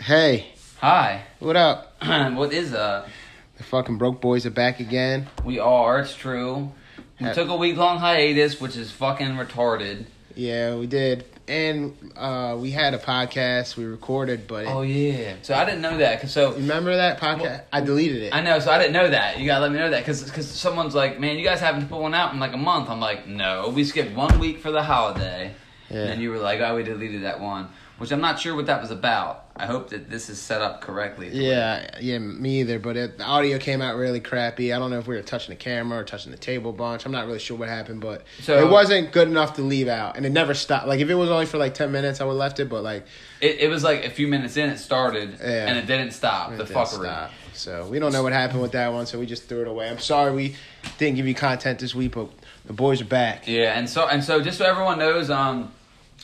Hey, 0.00 0.52
Hi. 0.80 1.22
what 1.40 1.56
up? 1.56 1.96
what 2.02 2.52
is 2.52 2.72
up? 2.72 3.08
The 3.56 3.64
fucking 3.64 3.98
broke 3.98 4.20
boys 4.20 4.46
are 4.46 4.50
back 4.50 4.78
again. 4.78 5.26
We 5.44 5.58
are. 5.58 5.98
It's 6.00 6.14
true. 6.14 6.72
We 7.20 7.26
Ha- 7.26 7.32
took 7.32 7.48
a 7.48 7.56
week 7.56 7.76
long 7.76 7.98
hiatus, 7.98 8.60
which 8.60 8.76
is 8.76 8.92
fucking 8.92 9.30
retarded. 9.30 10.06
Yeah, 10.36 10.76
we 10.76 10.86
did. 10.86 11.24
And 11.48 12.12
uh, 12.16 12.56
we 12.58 12.70
had 12.70 12.94
a 12.94 12.98
podcast 12.98 13.76
we 13.76 13.84
recorded, 13.84 14.46
but 14.46 14.64
it, 14.66 14.68
Oh 14.68 14.82
yeah. 14.82 15.34
So 15.42 15.54
I 15.54 15.64
didn't 15.64 15.80
know 15.80 15.96
that. 15.98 16.20
'cause 16.20 16.32
so 16.32 16.52
remember 16.52 16.94
that 16.96 17.18
podcast? 17.18 17.62
I 17.72 17.80
deleted 17.80 18.22
it. 18.22 18.34
I 18.34 18.40
know. 18.42 18.58
So 18.58 18.70
I 18.70 18.78
didn't 18.78 18.92
know 18.92 19.08
that. 19.08 19.38
You 19.38 19.46
gotta 19.46 19.62
let 19.62 19.72
me 19.72 19.78
know 19.78 19.90
that 19.90 20.00
because 20.00 20.22
because 20.24 20.46
someone's 20.48 20.94
like, 20.94 21.18
man, 21.18 21.38
you 21.38 21.44
guys 21.44 21.60
haven't 21.60 21.88
put 21.88 22.00
one 22.00 22.14
out 22.14 22.32
in 22.34 22.40
like 22.40 22.52
a 22.52 22.58
month. 22.58 22.90
I'm 22.90 23.00
like, 23.00 23.26
no, 23.26 23.72
we 23.74 23.84
skipped 23.84 24.14
one 24.14 24.38
week 24.38 24.58
for 24.60 24.70
the 24.70 24.82
holiday. 24.82 25.52
yeah. 25.90 25.98
And 26.08 26.20
you 26.20 26.30
were 26.30 26.38
like, 26.38 26.60
oh, 26.60 26.76
we 26.76 26.82
deleted 26.82 27.22
that 27.22 27.40
one, 27.40 27.68
which 27.98 28.10
I'm 28.12 28.20
not 28.20 28.38
sure 28.40 28.54
what 28.54 28.66
that 28.66 28.80
was 28.80 28.90
about. 28.90 29.44
I 29.56 29.66
hope 29.66 29.90
that 29.90 30.08
this 30.08 30.30
is 30.30 30.40
set 30.40 30.62
up 30.62 30.80
correctly. 30.82 31.30
yeah, 31.32 31.98
yeah, 32.00 32.18
me 32.18 32.60
either. 32.60 32.78
But 32.78 32.96
it, 32.96 33.18
the 33.18 33.24
audio 33.24 33.58
came 33.58 33.82
out 33.82 33.96
really 33.96 34.20
crappy. 34.20 34.72
I 34.72 34.78
don't 34.78 34.90
know 34.90 35.00
if 35.00 35.08
we 35.08 35.16
were 35.16 35.22
touching 35.22 35.50
the 35.50 35.56
camera 35.56 35.98
or 35.98 36.04
touching 36.04 36.30
the 36.30 36.38
table 36.38 36.72
bunch. 36.72 37.04
I'm 37.04 37.10
not 37.12 37.26
really 37.26 37.40
sure 37.40 37.56
what 37.56 37.68
happened, 37.68 38.00
but 38.00 38.22
So- 38.40 38.64
it 38.64 38.70
wasn't 38.70 39.10
good 39.10 39.26
enough 39.26 39.54
to 39.54 39.62
leave 39.62 39.88
out, 39.88 40.16
and 40.16 40.24
it 40.24 40.30
never 40.30 40.54
stopped. 40.54 40.86
Like 40.86 41.00
if 41.00 41.10
it 41.10 41.14
was 41.16 41.28
only 41.28 41.46
for 41.46 41.58
like 41.58 41.74
ten 41.74 41.90
minutes, 41.90 42.20
I 42.20 42.24
would 42.24 42.30
have 42.32 42.38
left 42.38 42.60
it. 42.60 42.68
But 42.68 42.84
like 42.84 43.04
It, 43.40 43.58
it 43.62 43.68
was 43.68 43.82
like 43.82 44.04
a 44.04 44.10
few 44.10 44.28
minutes 44.28 44.56
in, 44.56 44.70
it 44.70 44.78
started, 44.78 45.38
Yeah. 45.40 45.66
and 45.66 45.76
it 45.76 45.86
didn't 45.86 46.12
stop. 46.12 46.52
it 46.52 46.58
the 46.58 46.64
didn't 46.64 46.76
fuckery. 46.76 47.02
stop. 47.04 47.30
So 47.54 47.88
we 47.88 47.98
don't 47.98 48.12
know 48.12 48.22
what 48.22 48.32
happened 48.32 48.62
with 48.62 48.72
that 48.72 48.92
one. 48.92 49.06
So 49.06 49.18
we 49.18 49.26
just 49.26 49.48
threw 49.48 49.62
it 49.62 49.66
away. 49.66 49.88
I'm 49.90 49.98
sorry 49.98 50.32
we 50.32 50.54
didn't 50.98 51.16
give 51.16 51.26
you 51.26 51.34
content 51.34 51.80
this 51.80 51.96
week, 51.96 52.12
but 52.12 52.28
the 52.66 52.72
boys 52.72 53.00
are 53.00 53.04
back. 53.06 53.48
Yeah, 53.48 53.76
and 53.76 53.90
so 53.90 54.06
and 54.06 54.22
so, 54.22 54.40
just 54.40 54.58
so 54.58 54.64
everyone 54.66 55.00
knows, 55.00 55.30
um, 55.30 55.72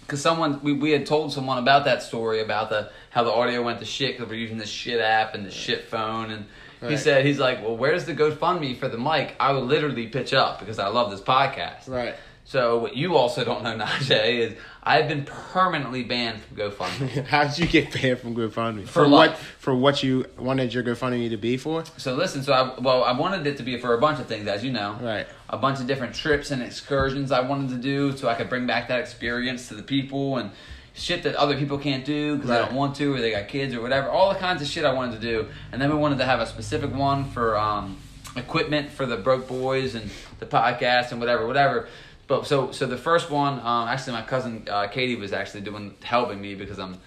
because 0.06 0.20
someone 0.20 0.60
we, 0.62 0.72
we 0.72 0.90
had 0.90 1.06
told 1.06 1.32
someone 1.32 1.58
about 1.58 1.84
that 1.86 2.02
story 2.02 2.40
about 2.40 2.70
the 2.70 2.90
how 3.10 3.24
the 3.24 3.32
audio 3.32 3.62
went 3.62 3.78
to 3.80 3.84
shit 3.84 4.16
because 4.16 4.30
we're 4.30 4.38
using 4.38 4.58
this 4.58 4.68
shit 4.68 5.00
app 5.00 5.34
and 5.34 5.44
the 5.44 5.50
shit 5.50 5.84
phone, 5.84 6.30
and 6.30 6.46
he 6.88 6.96
said 6.98 7.24
he's 7.24 7.38
like, 7.38 7.62
well, 7.62 7.76
where's 7.76 8.04
the 8.04 8.14
GoFundMe 8.14 8.76
for 8.76 8.88
the 8.88 8.98
mic? 8.98 9.34
I 9.40 9.52
would 9.52 9.64
literally 9.64 10.06
pitch 10.06 10.34
up 10.34 10.60
because 10.60 10.78
I 10.78 10.88
love 10.88 11.10
this 11.10 11.20
podcast. 11.20 11.88
Right. 11.88 12.14
So 12.46 12.78
what 12.78 12.94
you 12.96 13.16
also 13.16 13.42
don't 13.44 13.62
know, 13.64 13.74
Najee, 13.76 14.38
is 14.38 14.52
I've 14.82 15.08
been 15.08 15.24
permanently 15.24 16.04
banned 16.04 16.42
from 16.42 16.56
GoFundMe. 16.58 17.24
How 17.26 17.44
did 17.44 17.58
you 17.58 17.66
get 17.66 17.90
banned 17.92 18.18
from 18.18 18.34
GoFundMe? 18.36 18.86
For 18.86 19.08
what? 19.08 19.36
For 19.38 19.74
what 19.74 20.02
you 20.02 20.26
wanted 20.38 20.74
your 20.74 20.82
GoFundMe 20.82 21.30
to 21.30 21.36
be 21.38 21.56
for? 21.56 21.84
so 21.96 22.14
listen, 22.14 22.42
so 22.42 22.52
I 22.52 22.78
well, 22.80 23.02
I 23.02 23.12
wanted 23.12 23.46
it 23.46 23.56
to 23.56 23.62
be 23.62 23.78
for 23.78 23.94
a 23.94 23.98
bunch 23.98 24.20
of 24.20 24.26
things, 24.26 24.46
as 24.46 24.62
you 24.62 24.72
know. 24.72 24.96
Right. 25.00 25.26
a 25.48 25.56
bunch 25.56 25.80
of 25.80 25.86
different 25.86 26.14
trips 26.14 26.50
and 26.50 26.62
excursions 26.62 27.32
I 27.32 27.40
wanted 27.40 27.70
to 27.70 27.76
do 27.76 28.16
so 28.16 28.28
I 28.28 28.34
could 28.34 28.48
bring 28.50 28.66
back 28.66 28.88
that 28.88 29.00
experience 29.00 29.68
to 29.68 29.74
the 29.74 29.82
people 29.82 30.36
and 30.36 30.50
shit 30.96 31.22
that 31.24 31.34
other 31.36 31.56
people 31.56 31.78
can't 31.78 32.04
do 32.04 32.34
because 32.36 32.50
they 32.50 32.56
Right. 32.56 32.66
don't 32.66 32.74
want 32.76 32.94
to 32.96 33.14
or 33.14 33.20
they 33.20 33.30
got 33.32 33.48
kids 33.48 33.74
or 33.74 33.80
whatever. 33.80 34.08
All 34.08 34.32
the 34.32 34.38
kinds 34.38 34.60
of 34.62 34.68
shit 34.68 34.84
I 34.84 34.92
wanted 34.92 35.20
to 35.20 35.20
do. 35.20 35.48
And 35.72 35.80
then 35.80 35.90
we 35.90 35.96
wanted 35.96 36.18
to 36.18 36.24
have 36.24 36.40
a 36.40 36.46
specific 36.46 36.94
one 36.94 37.24
for 37.30 37.56
um, 37.58 37.96
equipment 38.36 38.90
for 38.90 39.06
the 39.06 39.16
Broke 39.16 39.48
Boys 39.48 39.94
and 39.94 40.10
the 40.40 40.46
podcast 40.46 41.10
and 41.10 41.18
whatever, 41.20 41.46
whatever. 41.46 41.88
But 42.26 42.46
so 42.46 42.72
so 42.72 42.86
the 42.86 42.96
first 42.96 43.30
one, 43.30 43.60
um, 43.60 43.88
actually 43.88 44.14
my 44.14 44.22
cousin 44.22 44.66
uh, 44.70 44.86
Katie 44.88 45.16
was 45.16 45.32
actually 45.32 45.60
doing 45.60 45.94
helping 46.02 46.40
me 46.40 46.54
because 46.54 46.78
I'm 46.78 46.98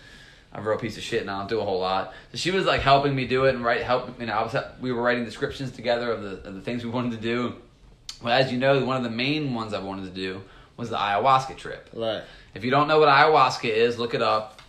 I'm 0.53 0.65
a 0.65 0.69
real 0.69 0.77
piece 0.77 0.97
of 0.97 1.03
shit 1.03 1.21
and 1.21 1.29
I 1.29 1.39
don't 1.39 1.49
do 1.49 1.59
a 1.59 1.65
whole 1.65 1.79
lot. 1.79 2.13
So 2.31 2.37
she 2.37 2.51
was 2.51 2.65
like 2.65 2.81
helping 2.81 3.15
me 3.15 3.27
do 3.27 3.45
it 3.45 3.55
and 3.55 3.63
write 3.63 3.81
help. 3.81 4.19
You 4.19 4.27
know, 4.27 4.33
I 4.33 4.43
was 4.43 4.55
we 4.79 4.91
were 4.91 5.01
writing 5.01 5.25
descriptions 5.25 5.71
together 5.71 6.11
of 6.11 6.21
the 6.21 6.47
of 6.47 6.55
the 6.55 6.61
things 6.61 6.83
we 6.83 6.89
wanted 6.89 7.11
to 7.11 7.17
do. 7.17 7.55
Well, 8.21 8.33
as 8.33 8.51
you 8.51 8.57
know, 8.57 8.83
one 8.83 8.97
of 8.97 9.03
the 9.03 9.09
main 9.09 9.53
ones 9.53 9.73
I 9.73 9.79
wanted 9.79 10.05
to 10.05 10.11
do 10.11 10.41
was 10.75 10.89
the 10.89 10.97
ayahuasca 10.97 11.57
trip. 11.57 11.89
Right. 11.93 12.23
If 12.53 12.63
you 12.63 12.71
don't 12.71 12.87
know 12.87 12.99
what 12.99 13.09
ayahuasca 13.09 13.69
is, 13.69 13.97
look 13.97 14.13
it 14.13 14.21
up. 14.21 14.61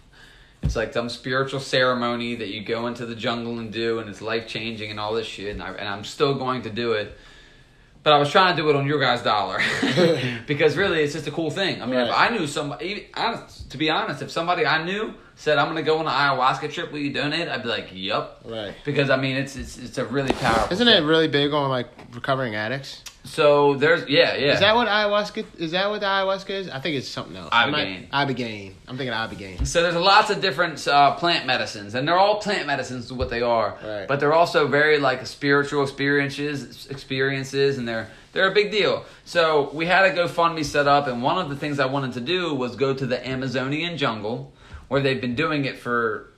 It's 0.62 0.75
like 0.75 0.92
some 0.92 1.08
spiritual 1.08 1.60
ceremony 1.60 2.34
that 2.34 2.48
you 2.48 2.64
go 2.64 2.88
into 2.88 3.06
the 3.06 3.14
jungle 3.14 3.58
and 3.58 3.72
do, 3.72 4.00
and 4.00 4.10
it's 4.10 4.20
life 4.20 4.48
changing 4.48 4.91
and 4.91 4.98
all 4.98 5.14
this 5.14 5.26
shit. 5.26 5.53
And, 5.53 5.62
I, 5.62 5.70
and 5.70 5.88
I'm 5.88 6.04
still 6.04 6.34
going 6.34 6.62
to 6.62 6.70
do 6.70 6.92
it. 6.92 7.16
But 8.08 8.14
I 8.14 8.19
was 8.20 8.30
trying 8.30 8.56
to 8.56 8.62
do 8.62 8.70
it 8.70 8.74
on 8.74 8.86
your 8.86 8.98
guys' 8.98 9.20
dollar 9.20 9.60
because 10.46 10.78
really 10.78 11.00
it's 11.00 11.12
just 11.12 11.26
a 11.26 11.30
cool 11.30 11.50
thing. 11.50 11.82
I 11.82 11.84
mean, 11.84 12.00
if 12.00 12.10
I 12.10 12.30
knew 12.30 12.46
somebody, 12.46 13.10
honest, 13.14 13.70
to 13.70 13.76
be 13.76 13.91
honest, 13.91 14.22
if 14.22 14.30
somebody 14.30 14.64
I 14.64 14.82
knew 14.82 15.12
said 15.34 15.58
I'm 15.58 15.66
going 15.66 15.76
to 15.76 15.82
go 15.82 15.98
on 15.98 16.06
an 16.06 16.12
ayahuasca 16.12 16.72
trip, 16.72 16.91
will 16.91 17.00
you 17.00 17.12
donate? 17.12 17.48
I'd 17.48 17.62
be 17.62 17.69
like, 17.69 17.91
yup. 17.92 18.41
Right. 18.46 18.74
Because 18.82 19.10
I 19.10 19.19
mean, 19.19 19.36
it's 19.36 19.56
it's 19.56 19.76
it's 19.76 19.98
a 19.98 20.06
really 20.06 20.32
powerful. 20.32 20.72
Isn't 20.72 20.88
it 20.88 21.04
really 21.04 21.28
big 21.28 21.52
on 21.52 21.69
like 21.69 21.88
recovering 22.14 22.54
addicts? 22.54 23.04
So 23.28 23.75
there's 23.75 24.09
yeah 24.09 24.34
yeah. 24.37 24.55
Is 24.55 24.61
that 24.61 24.75
what 24.75 24.89
ayahuasca? 24.89 25.44
Is 25.59 25.72
that 25.72 25.91
what 25.91 26.00
the 26.00 26.06
ayahuasca 26.06 26.50
is? 26.50 26.69
I 26.69 26.81
think 26.81 26.97
it's 26.97 27.09
something 27.09 27.37
else. 27.37 27.50
Ibogaine. 27.50 28.09
Ibogaine. 28.09 28.72
I'm 28.87 28.97
thinking 28.97 29.15
ibogaine. 29.15 29.66
So 29.66 29.83
there's 29.83 29.94
lots 29.94 30.31
of 30.31 30.41
different 30.41 30.87
uh, 30.89 31.15
plant 31.16 31.47
medicines, 31.47 31.94
and 31.94 32.09
they're 32.09 32.19
all 32.19 32.41
plant 32.41 32.67
medicines 32.67 33.06
is 33.06 33.12
what 33.12 33.31
they 33.31 33.43
are. 33.43 33.78
Right. 33.83 34.09
But 34.09 34.21
they're 34.21 34.33
also 34.33 34.67
very 34.67 34.99
like 34.99 35.27
spiritual 35.27 35.83
experiences, 35.83 36.87
experiences, 36.87 37.78
and 37.78 37.87
they're 37.87 38.09
they're 38.33 38.50
a 38.50 38.55
big 38.55 38.71
deal. 38.71 39.05
So 39.25 39.71
we 39.72 39.87
had 39.87 40.05
a 40.06 40.15
GoFundMe 40.15 40.65
set 40.65 40.88
up, 40.88 41.06
and 41.06 41.22
one 41.22 41.38
of 41.38 41.49
the 41.49 41.56
things 41.56 41.78
I 41.78 41.87
wanted 41.87 42.15
to 42.15 42.21
do 42.21 42.55
was 42.55 42.77
go 42.77 42.94
to 42.94 43.06
the 43.06 43.27
Amazonian 43.28 43.99
jungle, 43.99 44.53
where 44.88 45.00
they've 45.00 45.21
been 45.21 45.34
doing 45.34 45.65
it 45.65 45.78
for. 45.78 46.31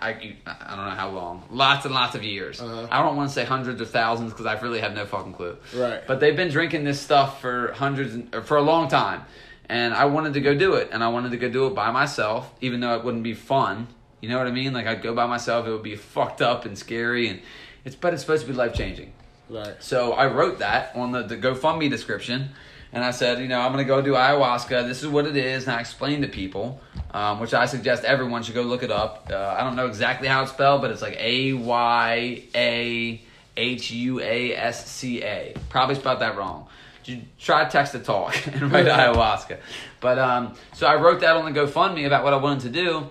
I, 0.00 0.36
I 0.46 0.76
don't 0.76 0.84
know 0.84 0.90
how 0.90 1.10
long, 1.10 1.44
lots 1.50 1.84
and 1.84 1.94
lots 1.94 2.14
of 2.14 2.22
years. 2.22 2.60
Uh-huh. 2.60 2.88
I 2.90 3.02
don't 3.02 3.16
want 3.16 3.30
to 3.30 3.34
say 3.34 3.44
hundreds 3.44 3.80
or 3.80 3.84
thousands 3.84 4.32
because 4.32 4.46
I 4.46 4.58
really 4.60 4.80
have 4.80 4.94
no 4.94 5.06
fucking 5.06 5.34
clue. 5.34 5.56
Right. 5.74 6.06
But 6.06 6.20
they've 6.20 6.36
been 6.36 6.50
drinking 6.50 6.84
this 6.84 7.00
stuff 7.00 7.40
for 7.40 7.72
hundreds 7.72 8.14
and, 8.14 8.34
or 8.34 8.42
for 8.42 8.56
a 8.56 8.62
long 8.62 8.88
time, 8.88 9.22
and 9.68 9.94
I 9.94 10.06
wanted 10.06 10.34
to 10.34 10.40
go 10.40 10.54
do 10.54 10.74
it, 10.74 10.90
and 10.92 11.02
I 11.02 11.08
wanted 11.08 11.30
to 11.30 11.36
go 11.36 11.48
do 11.48 11.66
it 11.66 11.74
by 11.74 11.90
myself, 11.90 12.52
even 12.60 12.80
though 12.80 12.96
it 12.96 13.04
wouldn't 13.04 13.24
be 13.24 13.34
fun. 13.34 13.88
You 14.20 14.28
know 14.28 14.38
what 14.38 14.46
I 14.46 14.52
mean? 14.52 14.72
Like 14.72 14.86
I'd 14.86 15.02
go 15.02 15.14
by 15.14 15.26
myself, 15.26 15.66
it 15.66 15.70
would 15.70 15.82
be 15.82 15.96
fucked 15.96 16.42
up 16.42 16.64
and 16.64 16.76
scary, 16.76 17.28
and 17.28 17.40
it's 17.84 17.94
but 17.94 18.12
it's 18.12 18.22
supposed 18.22 18.46
to 18.46 18.52
be 18.52 18.56
life 18.56 18.74
changing. 18.74 19.12
Right. 19.48 19.76
So 19.80 20.12
I 20.12 20.26
wrote 20.26 20.58
that 20.58 20.94
on 20.96 21.12
the, 21.12 21.22
the 21.22 21.36
GoFundMe 21.36 21.88
description, 21.88 22.50
and 22.96 23.04
I 23.04 23.10
said, 23.10 23.40
you 23.40 23.46
know, 23.46 23.60
I'm 23.60 23.72
gonna 23.72 23.84
go 23.84 24.00
do 24.00 24.12
ayahuasca. 24.12 24.88
This 24.88 25.02
is 25.02 25.08
what 25.08 25.26
it 25.26 25.36
is, 25.36 25.64
and 25.64 25.76
I 25.76 25.80
explained 25.80 26.22
to 26.22 26.28
people, 26.28 26.80
um, 27.10 27.40
which 27.40 27.52
I 27.52 27.66
suggest 27.66 28.04
everyone 28.04 28.42
should 28.42 28.54
go 28.54 28.62
look 28.62 28.82
it 28.82 28.90
up. 28.90 29.28
Uh, 29.30 29.36
I 29.36 29.64
don't 29.64 29.76
know 29.76 29.86
exactly 29.86 30.28
how 30.28 30.42
it's 30.44 30.52
spelled, 30.52 30.80
but 30.80 30.90
it's 30.90 31.02
like 31.02 31.14
A 31.20 31.52
Y 31.52 32.44
A 32.54 33.22
H 33.54 33.90
U 33.90 34.20
A 34.20 34.54
S 34.56 34.90
C 34.90 35.22
A. 35.22 35.54
Probably 35.68 35.94
spelled 35.94 36.20
that 36.20 36.38
wrong. 36.38 36.68
You 37.04 37.20
try 37.38 37.68
text 37.68 37.92
to 37.92 37.98
talk 37.98 38.34
and 38.54 38.72
write 38.72 38.86
ayahuasca. 38.86 39.58
But 40.00 40.18
um, 40.18 40.54
so 40.72 40.86
I 40.86 40.94
wrote 40.94 41.20
that 41.20 41.36
on 41.36 41.52
the 41.52 41.60
GoFundMe 41.60 42.06
about 42.06 42.24
what 42.24 42.32
I 42.32 42.38
wanted 42.38 42.62
to 42.62 42.70
do, 42.70 43.08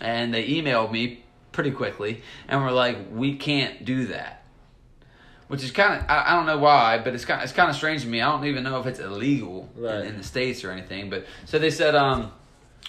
and 0.00 0.34
they 0.34 0.48
emailed 0.48 0.90
me 0.90 1.22
pretty 1.52 1.70
quickly 1.70 2.22
and 2.48 2.60
were 2.60 2.72
like, 2.72 2.96
"We 3.12 3.36
can't 3.36 3.84
do 3.84 4.06
that." 4.06 4.37
Which 5.48 5.64
is 5.64 5.70
kind 5.70 6.00
of 6.00 6.08
I, 6.08 6.24
I 6.28 6.36
don't 6.36 6.46
know 6.46 6.58
why, 6.58 6.98
but 6.98 7.14
it's 7.14 7.24
kind 7.24 7.42
it's 7.42 7.52
kind 7.52 7.68
of 7.68 7.76
strange 7.76 8.02
to 8.02 8.08
me. 8.08 8.20
I 8.20 8.30
don't 8.30 8.44
even 8.46 8.62
know 8.62 8.78
if 8.80 8.86
it's 8.86 9.00
illegal 9.00 9.68
in, 10.02 10.06
in 10.08 10.16
the 10.16 10.22
states 10.22 10.64
or 10.64 10.70
anything. 10.70 11.10
But 11.10 11.26
so 11.46 11.58
they 11.58 11.70
said, 11.70 11.94
um, 11.94 12.32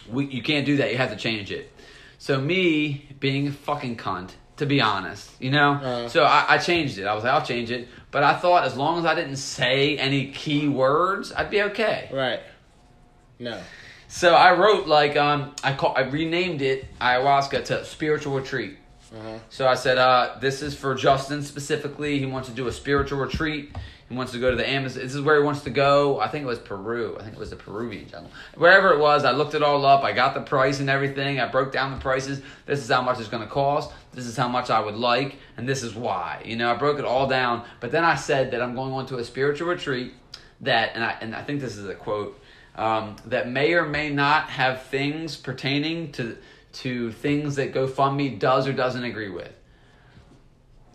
we 0.09 0.25
you 0.27 0.43
can't 0.43 0.65
do 0.65 0.77
that. 0.77 0.91
You 0.91 0.97
have 0.97 1.09
to 1.11 1.17
change 1.17 1.51
it. 1.51 1.71
So 2.19 2.39
me 2.39 3.07
being 3.19 3.47
a 3.47 3.51
fucking 3.51 3.95
cunt, 3.97 4.31
to 4.57 4.65
be 4.65 4.81
honest, 4.81 5.31
you 5.39 5.51
know. 5.51 5.73
Uh. 5.73 6.09
so 6.09 6.23
I, 6.23 6.45
I 6.49 6.57
changed 6.57 6.97
it. 6.97 7.05
I 7.05 7.15
was 7.15 7.23
like, 7.23 7.33
I'll 7.33 7.45
change 7.45 7.71
it. 7.71 7.87
But 8.11 8.23
I 8.23 8.35
thought 8.35 8.65
as 8.65 8.75
long 8.75 8.99
as 8.99 9.05
I 9.05 9.15
didn't 9.15 9.37
say 9.37 9.97
any 9.97 10.31
key 10.31 10.67
words, 10.67 11.31
I'd 11.31 11.49
be 11.49 11.61
okay. 11.63 12.09
Right. 12.11 12.41
No. 13.39 13.61
So 14.09 14.33
I 14.33 14.57
wrote 14.57 14.87
like 14.87 15.15
um 15.15 15.53
I 15.63 15.73
call 15.73 15.93
I 15.95 16.01
renamed 16.01 16.61
it 16.61 16.87
ayahuasca 16.99 17.65
to 17.65 17.85
spiritual 17.85 18.35
retreat. 18.35 18.78
Uh-huh. 19.15 19.39
So 19.49 19.67
I 19.67 19.75
said, 19.75 19.97
uh, 19.97 20.37
this 20.39 20.61
is 20.61 20.75
for 20.75 20.93
Justin 20.95 21.41
specifically. 21.41 22.19
He 22.19 22.25
wants 22.25 22.47
to 22.49 22.53
do 22.53 22.67
a 22.67 22.71
spiritual 22.71 23.19
retreat. 23.19 23.75
He 24.07 24.15
wants 24.15 24.31
to 24.31 24.39
go 24.39 24.49
to 24.49 24.55
the 24.55 24.67
Amazon. 24.67 25.03
This 25.03 25.13
is 25.13 25.21
where 25.21 25.37
he 25.37 25.43
wants 25.43 25.61
to 25.61 25.69
go. 25.69 26.19
I 26.19 26.27
think 26.27 26.43
it 26.43 26.47
was 26.47 26.57
Peru. 26.57 27.15
I 27.19 27.23
think 27.23 27.35
it 27.35 27.39
was 27.39 27.51
the 27.51 27.55
Peruvian 27.55 28.07
jungle. 28.09 28.31
Wherever 28.55 28.91
it 28.91 28.99
was, 28.99 29.23
I 29.23 29.31
looked 29.31 29.53
it 29.53 29.61
all 29.61 29.85
up. 29.85 30.03
I 30.03 30.13
got 30.13 30.33
the 30.33 30.41
price 30.41 30.79
and 30.79 30.89
everything. 30.89 31.39
I 31.39 31.47
broke 31.47 31.71
down 31.71 31.91
the 31.91 31.99
prices. 31.99 32.41
This 32.65 32.79
is 32.79 32.89
how 32.89 33.03
much 33.03 33.19
it's 33.19 33.29
going 33.29 33.43
to 33.43 33.49
cost. 33.49 33.91
This 34.11 34.25
is 34.25 34.35
how 34.35 34.47
much 34.47 34.71
I 34.71 34.79
would 34.79 34.95
like. 34.95 35.35
And 35.57 35.69
this 35.69 35.83
is 35.83 35.93
why. 35.93 36.41
You 36.43 36.55
know, 36.55 36.71
I 36.71 36.75
broke 36.75 36.97
it 36.97 37.05
all 37.05 37.27
down. 37.27 37.65
But 37.79 37.91
then 37.91 38.03
I 38.03 38.15
said 38.15 38.51
that 38.51 38.61
I'm 38.63 38.73
going 38.73 38.93
on 38.93 39.05
to 39.07 39.17
a 39.17 39.23
spiritual 39.23 39.67
retreat 39.67 40.13
that, 40.61 40.91
and 40.95 41.03
I, 41.03 41.17
and 41.21 41.35
I 41.35 41.43
think 41.43 41.61
this 41.61 41.77
is 41.77 41.87
a 41.87 41.95
quote, 41.95 42.39
um, 42.75 43.15
that 43.25 43.47
may 43.47 43.73
or 43.73 43.85
may 43.85 44.09
not 44.09 44.49
have 44.49 44.83
things 44.83 45.35
pertaining 45.35 46.11
to 46.13 46.37
to 46.73 47.11
things 47.11 47.55
that 47.55 47.73
GoFundMe 47.73 48.37
does 48.39 48.67
or 48.67 48.73
doesn't 48.73 49.03
agree 49.03 49.29
with. 49.29 49.51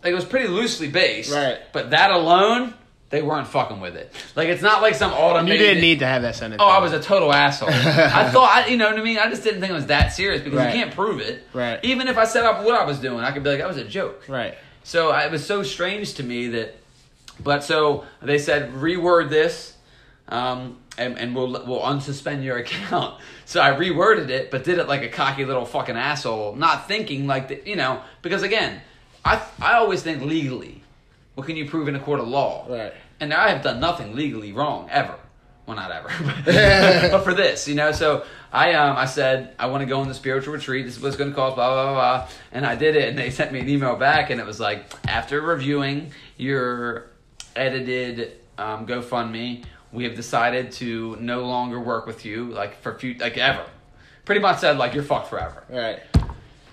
Like 0.03 0.11
it 0.11 0.15
was 0.15 0.25
pretty 0.25 0.47
loosely 0.47 0.87
based, 0.89 1.31
Right. 1.33 1.57
But 1.73 1.89
that 1.91 2.11
alone, 2.11 2.73
they 3.09 3.21
weren't 3.21 3.47
fucking 3.47 3.79
with 3.79 3.95
it. 3.95 4.13
Like 4.35 4.49
it's 4.49 4.61
not 4.61 4.81
like 4.81 4.95
some 4.95 5.11
automated. 5.11 5.59
You 5.59 5.65
didn't 5.67 5.81
need 5.81 5.99
to 5.99 6.05
have 6.07 6.21
that 6.21 6.35
sentence. 6.35 6.61
Oh, 6.63 6.67
I 6.69 6.79
was 6.79 6.93
a 6.93 7.01
total 7.01 7.33
asshole. 7.33 7.69
I 7.69 8.29
thought, 8.31 8.49
I, 8.55 8.67
you 8.67 8.77
know 8.77 8.89
what 8.89 8.99
I 8.99 9.03
mean? 9.03 9.17
I 9.17 9.29
just 9.29 9.43
didn't 9.43 9.61
think 9.61 9.71
it 9.71 9.75
was 9.75 9.87
that 9.87 10.09
serious 10.13 10.41
because 10.41 10.57
Right. 10.59 10.75
you 10.75 10.81
can't 10.83 10.93
prove 10.93 11.21
it. 11.21 11.43
Right. 11.53 11.79
Even 11.83 12.07
if 12.07 12.17
I 12.17 12.25
set 12.25 12.45
up 12.45 12.63
what 12.63 12.75
I 12.79 12.85
was 12.85 12.99
doing, 12.99 13.19
I 13.23 13.31
could 13.31 13.43
be 13.43 13.49
like, 13.49 13.59
that 13.59 13.67
was 13.67 13.77
a 13.77 13.83
joke. 13.85 14.27
Right. 14.29 14.55
So 14.83 15.09
I, 15.09 15.25
it 15.25 15.31
was 15.31 15.45
so 15.45 15.63
strange 15.63 16.13
to 16.15 16.23
me 16.23 16.49
that, 16.49 16.75
but 17.43 17.63
so 17.63 18.05
they 18.21 18.37
said 18.37 18.73
reword 18.73 19.29
this, 19.29 19.75
um, 20.29 20.77
and, 20.97 21.17
and 21.17 21.35
we'll 21.35 21.51
we'll 21.65 21.81
unsuspend 21.81 22.43
your 22.43 22.57
account. 22.59 23.19
So 23.45 23.61
I 23.61 23.71
reworded 23.71 24.29
it, 24.29 24.49
but 24.51 24.63
did 24.63 24.79
it 24.79 24.87
like 24.87 25.03
a 25.03 25.09
cocky 25.09 25.45
little 25.45 25.65
fucking 25.65 25.95
asshole, 25.95 26.55
not 26.55 26.87
thinking 26.87 27.27
like 27.27 27.49
that, 27.49 27.67
you 27.67 27.75
know, 27.75 28.01
because 28.21 28.43
again, 28.43 28.81
I 29.23 29.41
I 29.61 29.75
always 29.75 30.01
think 30.01 30.23
legally, 30.23 30.81
what 31.35 31.45
can 31.47 31.55
you 31.55 31.69
prove 31.69 31.87
in 31.87 31.95
a 31.95 31.99
court 31.99 32.19
of 32.19 32.27
law? 32.27 32.65
Right. 32.67 32.93
And 33.19 33.33
I 33.33 33.49
have 33.49 33.61
done 33.61 33.79
nothing 33.79 34.15
legally 34.15 34.51
wrong 34.51 34.89
ever. 34.91 35.15
Well, 35.65 35.77
not 35.77 35.91
ever, 35.91 36.09
but, 36.45 37.11
but 37.11 37.23
for 37.23 37.33
this, 37.33 37.67
you 37.67 37.75
know. 37.75 37.91
So 37.91 38.25
I 38.51 38.73
um 38.73 38.97
I 38.97 39.05
said 39.05 39.55
I 39.57 39.67
want 39.67 39.81
to 39.81 39.87
go 39.87 39.99
on 39.99 40.07
the 40.07 40.13
spiritual 40.13 40.53
retreat. 40.53 40.85
This 40.85 40.97
is 40.97 41.03
what's 41.03 41.15
going 41.15 41.29
to 41.31 41.35
cost. 41.35 41.55
Blah 41.55 41.69
blah 41.69 41.83
blah 41.85 41.93
blah. 41.93 42.29
And 42.51 42.65
I 42.65 42.75
did 42.75 42.95
it, 42.95 43.09
and 43.09 43.17
they 43.17 43.29
sent 43.31 43.51
me 43.51 43.59
an 43.59 43.69
email 43.69 43.95
back, 43.95 44.29
and 44.29 44.39
it 44.39 44.45
was 44.45 44.59
like 44.59 44.85
after 45.07 45.41
reviewing 45.41 46.11
your 46.37 47.07
edited 47.55 48.33
um, 48.57 48.85
GoFundMe, 48.85 49.65
we 49.95 50.03
have 50.03 50.15
decided 50.15 50.71
to 50.73 51.17
no 51.19 51.45
longer 51.45 51.79
work 51.79 52.05
with 52.05 52.25
you 52.25 52.45
like 52.51 52.79
for 52.81 52.97
few 52.99 53.15
like 53.15 53.37
ever. 53.37 53.65
Pretty 54.25 54.41
much 54.41 54.59
said 54.59 54.77
like 54.77 54.93
you're 54.93 55.03
fucked 55.03 55.29
forever. 55.29 55.63
Right. 55.69 55.99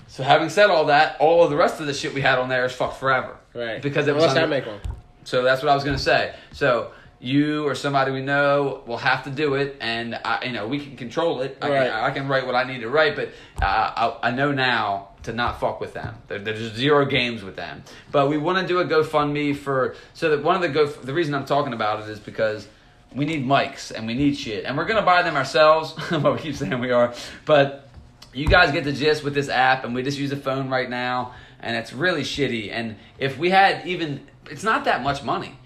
So 0.09 0.23
having 0.23 0.51
said 0.51 0.69
all 0.69 0.87
that, 0.87 1.17
all 1.21 1.43
of 1.45 1.51
the 1.51 1.57
rest 1.57 1.81
of 1.81 1.87
the 1.87 1.95
shit 1.95 2.13
we 2.13 2.21
had 2.21 2.39
on 2.39 2.49
there 2.49 2.65
is 2.67 2.73
fucked 2.73 2.99
forever. 2.99 3.37
Right. 3.55 3.81
Because 3.81 4.07
it 4.09 4.15
was 4.15 4.25
Unless 4.25 4.37
I 4.39 4.47
make 4.47 4.67
one. 4.67 4.81
so 5.25 5.43
that's 5.43 5.63
what 5.63 5.71
I 5.71 5.75
was 5.75 5.85
gonna 5.85 5.99
say. 5.99 6.35
So 6.53 6.91
you 7.21 7.65
or 7.67 7.75
somebody 7.77 8.11
we 8.11 8.21
know 8.21 8.83
will 8.87 8.97
have 8.99 9.23
to 9.25 9.31
do 9.31 9.55
it, 9.55 9.77
and 9.81 10.19
I, 10.25 10.45
you 10.47 10.53
know 10.53 10.67
we 10.67 10.81
can 10.85 10.97
control 10.97 11.41
it. 11.43 11.57
I, 11.63 11.71
Right. 11.71 11.91
can, 11.91 12.05
I 12.05 12.11
can 12.11 12.29
write 12.29 12.45
what 12.47 12.57
I 12.57 12.65
need 12.65 12.81
to 12.81 12.89
write, 12.89 13.15
but 13.15 13.29
uh, 13.63 14.15
I, 14.23 14.29
I 14.29 14.31
know 14.33 14.51
now 14.51 15.09
to 15.23 15.33
not 15.33 15.61
fuck 15.61 15.81
with 15.81 15.95
them. 15.95 16.17
There, 16.27 16.41
there's 16.41 16.73
zero 16.75 17.05
games 17.05 17.45
with 17.45 17.55
them. 17.55 17.85
But 18.11 18.29
we 18.29 18.39
want 18.39 18.59
to 18.59 18.67
do 18.67 18.81
a 18.81 18.85
GoFundMe 18.85 19.57
for 19.57 19.95
so 20.15 20.31
that 20.31 20.43
one 20.43 20.57
of 20.57 20.63
the 20.63 20.69
go. 20.69 20.87
The 20.87 21.15
reason 21.15 21.33
I'm 21.35 21.45
talking 21.47 21.73
about 21.73 22.03
it 22.03 22.09
is 22.09 22.19
because 22.19 22.67
we 23.15 23.25
need 23.25 23.45
mics 23.47 23.91
and 23.91 24.07
we 24.07 24.15
need 24.15 24.37
shit, 24.37 24.65
and 24.65 24.77
we're 24.77 24.85
gonna 24.87 25.03
buy 25.03 25.23
them 25.23 25.37
ourselves. 25.37 25.95
well, 26.11 26.33
we 26.35 26.39
keep 26.39 26.55
saying 26.55 26.79
we 26.81 26.91
are, 26.91 27.15
but 27.45 27.89
you 28.33 28.47
guys 28.47 28.73
get 28.73 28.85
the 28.85 28.93
gist 28.93 29.23
with 29.25 29.35
this 29.35 29.49
app, 29.49 29.85
and 29.85 29.95
we 29.95 30.03
just 30.03 30.19
use 30.19 30.33
a 30.33 30.37
phone 30.37 30.69
right 30.69 30.89
now, 30.89 31.35
and 31.61 31.77
it's 31.77 31.93
really 31.93 32.23
shitty. 32.23 32.71
And 32.73 32.97
if 33.19 33.37
we 33.39 33.51
had 33.51 33.87
even, 33.87 34.27
it's 34.51 34.65
not 34.65 34.85
that 34.87 35.03
much 35.03 35.23
money 35.23 35.59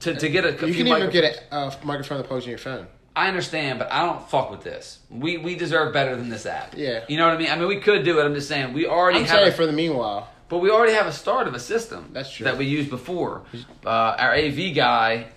to, 0.00 0.14
to 0.14 0.28
get 0.28 0.44
a. 0.44 0.66
You 0.66 0.74
can 0.74 0.86
even 0.88 1.10
get 1.10 1.46
a 1.50 1.54
uh, 1.54 1.74
microphone 1.82 2.18
that 2.18 2.28
plugs 2.28 2.44
in 2.44 2.50
your 2.50 2.58
phone. 2.58 2.86
I 3.16 3.28
understand, 3.28 3.78
but 3.78 3.92
I 3.92 4.04
don't 4.04 4.28
fuck 4.28 4.50
with 4.50 4.62
this. 4.62 4.98
We 5.08 5.36
we 5.38 5.54
deserve 5.54 5.92
better 5.92 6.16
than 6.16 6.28
this 6.28 6.46
app. 6.46 6.74
Yeah. 6.76 7.04
you 7.08 7.16
know 7.16 7.26
what 7.26 7.34
I 7.34 7.38
mean. 7.38 7.50
I 7.50 7.56
mean, 7.56 7.68
we 7.68 7.78
could 7.80 8.04
do 8.04 8.18
it. 8.18 8.24
I'm 8.24 8.34
just 8.34 8.48
saying 8.48 8.72
we 8.72 8.86
already 8.86 9.20
I'm 9.20 9.24
have. 9.26 9.36
saying 9.36 9.48
a- 9.48 9.52
for 9.52 9.66
the 9.66 9.72
meanwhile. 9.72 10.28
but 10.48 10.58
we 10.58 10.68
already 10.70 10.94
have 10.94 11.06
a 11.06 11.12
start 11.12 11.46
of 11.46 11.54
a 11.54 11.60
system. 11.60 12.10
That's 12.12 12.30
true. 12.30 12.44
That 12.44 12.58
we 12.58 12.66
used 12.66 12.90
before. 12.90 13.42
Uh, 13.86 13.88
our 14.18 14.34
AV 14.34 14.74
guy, 14.74 15.28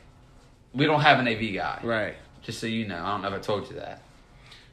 we 0.74 0.86
don't 0.86 1.02
have 1.02 1.20
an 1.20 1.28
AV 1.28 1.54
guy. 1.54 1.80
Right. 1.84 2.16
Just 2.42 2.60
so 2.60 2.68
you 2.68 2.88
know, 2.88 2.98
I 2.98 3.12
don't 3.12 3.22
know 3.22 3.30
if 3.30 3.34
I 3.34 3.40
told 3.40 3.70
you 3.70 3.76
that. 3.78 4.02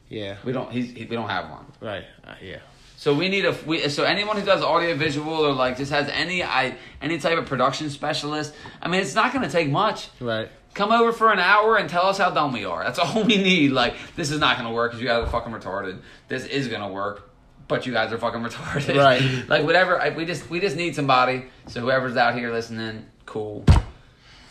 Yeah. 0.09 0.37
We 0.43 0.51
don't. 0.51 0.71
He's, 0.71 0.91
he, 0.91 1.05
we 1.05 1.15
don't 1.15 1.29
have 1.29 1.49
one. 1.49 1.65
Right. 1.81 2.05
Uh, 2.23 2.35
yeah. 2.41 2.59
So 2.97 3.13
we 3.13 3.29
need 3.29 3.45
a 3.45 3.55
we, 3.65 3.87
so 3.89 4.03
anyone 4.03 4.37
who 4.37 4.45
does 4.45 4.61
audio 4.61 4.95
visual 4.95 5.33
or 5.33 5.53
like 5.53 5.77
just 5.77 5.91
has 5.91 6.07
any 6.09 6.43
I 6.43 6.77
any 7.01 7.17
type 7.19 7.37
of 7.37 7.45
production 7.45 7.89
specialist. 7.89 8.53
I 8.81 8.87
mean, 8.87 9.01
it's 9.01 9.15
not 9.15 9.33
going 9.33 9.45
to 9.45 9.51
take 9.51 9.69
much. 9.69 10.09
Right. 10.19 10.49
Come 10.73 10.91
over 10.91 11.11
for 11.11 11.31
an 11.31 11.39
hour 11.39 11.77
and 11.77 11.89
tell 11.89 12.05
us 12.07 12.17
how 12.17 12.31
dumb 12.31 12.53
we 12.53 12.65
are. 12.65 12.83
That's 12.83 12.99
all 12.99 13.23
we 13.23 13.37
need. 13.37 13.71
Like 13.71 13.95
this 14.15 14.31
is 14.31 14.39
not 14.39 14.57
going 14.57 14.69
to 14.69 14.73
work 14.73 14.91
because 14.91 15.01
you 15.01 15.07
guys 15.07 15.27
are 15.27 15.29
fucking 15.29 15.51
retarded. 15.51 15.99
This 16.27 16.45
is 16.45 16.67
going 16.67 16.81
to 16.81 16.87
work, 16.87 17.29
but 17.67 17.85
you 17.85 17.91
guys 17.91 18.13
are 18.13 18.17
fucking 18.17 18.41
retarded. 18.43 18.97
Right. 18.97 19.47
like 19.49 19.65
whatever. 19.65 19.99
I, 19.99 20.09
we 20.09 20.25
just 20.25 20.49
we 20.49 20.59
just 20.59 20.77
need 20.77 20.95
somebody. 20.95 21.45
So 21.67 21.81
whoever's 21.81 22.15
out 22.15 22.35
here 22.35 22.51
listening, 22.51 23.05
cool. 23.25 23.65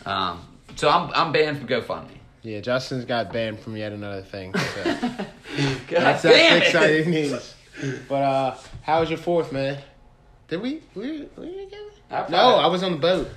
Um. 0.05 0.45
So 0.75 0.89
I'm 0.89 1.11
I'm 1.13 1.31
banned 1.31 1.57
from 1.59 1.67
GoFundMe. 1.67 2.09
Yeah. 2.41 2.59
Justin's 2.59 3.05
got 3.05 3.31
banned 3.33 3.59
from 3.59 3.75
yet 3.77 3.91
another 3.91 4.21
thing. 4.21 4.53
So. 4.55 4.83
God 4.93 5.27
That's 5.89 6.21
damn 6.23 6.31
that 6.31 6.57
it. 6.57 6.63
exciting 6.63 7.09
news. 7.11 7.55
But 8.07 8.21
uh, 8.23 8.57
how 8.83 8.99
was 9.01 9.09
your 9.09 9.17
fourth, 9.19 9.51
man? 9.51 9.79
Did 10.47 10.61
we? 10.61 10.81
We 10.93 11.21
were 11.35 11.43
we 11.43 11.65
together? 11.65 11.83
I 12.11 12.29
No, 12.29 12.55
I 12.55 12.67
was 12.67 12.83
on 12.83 12.91
the 12.93 12.97
boat. 12.99 13.29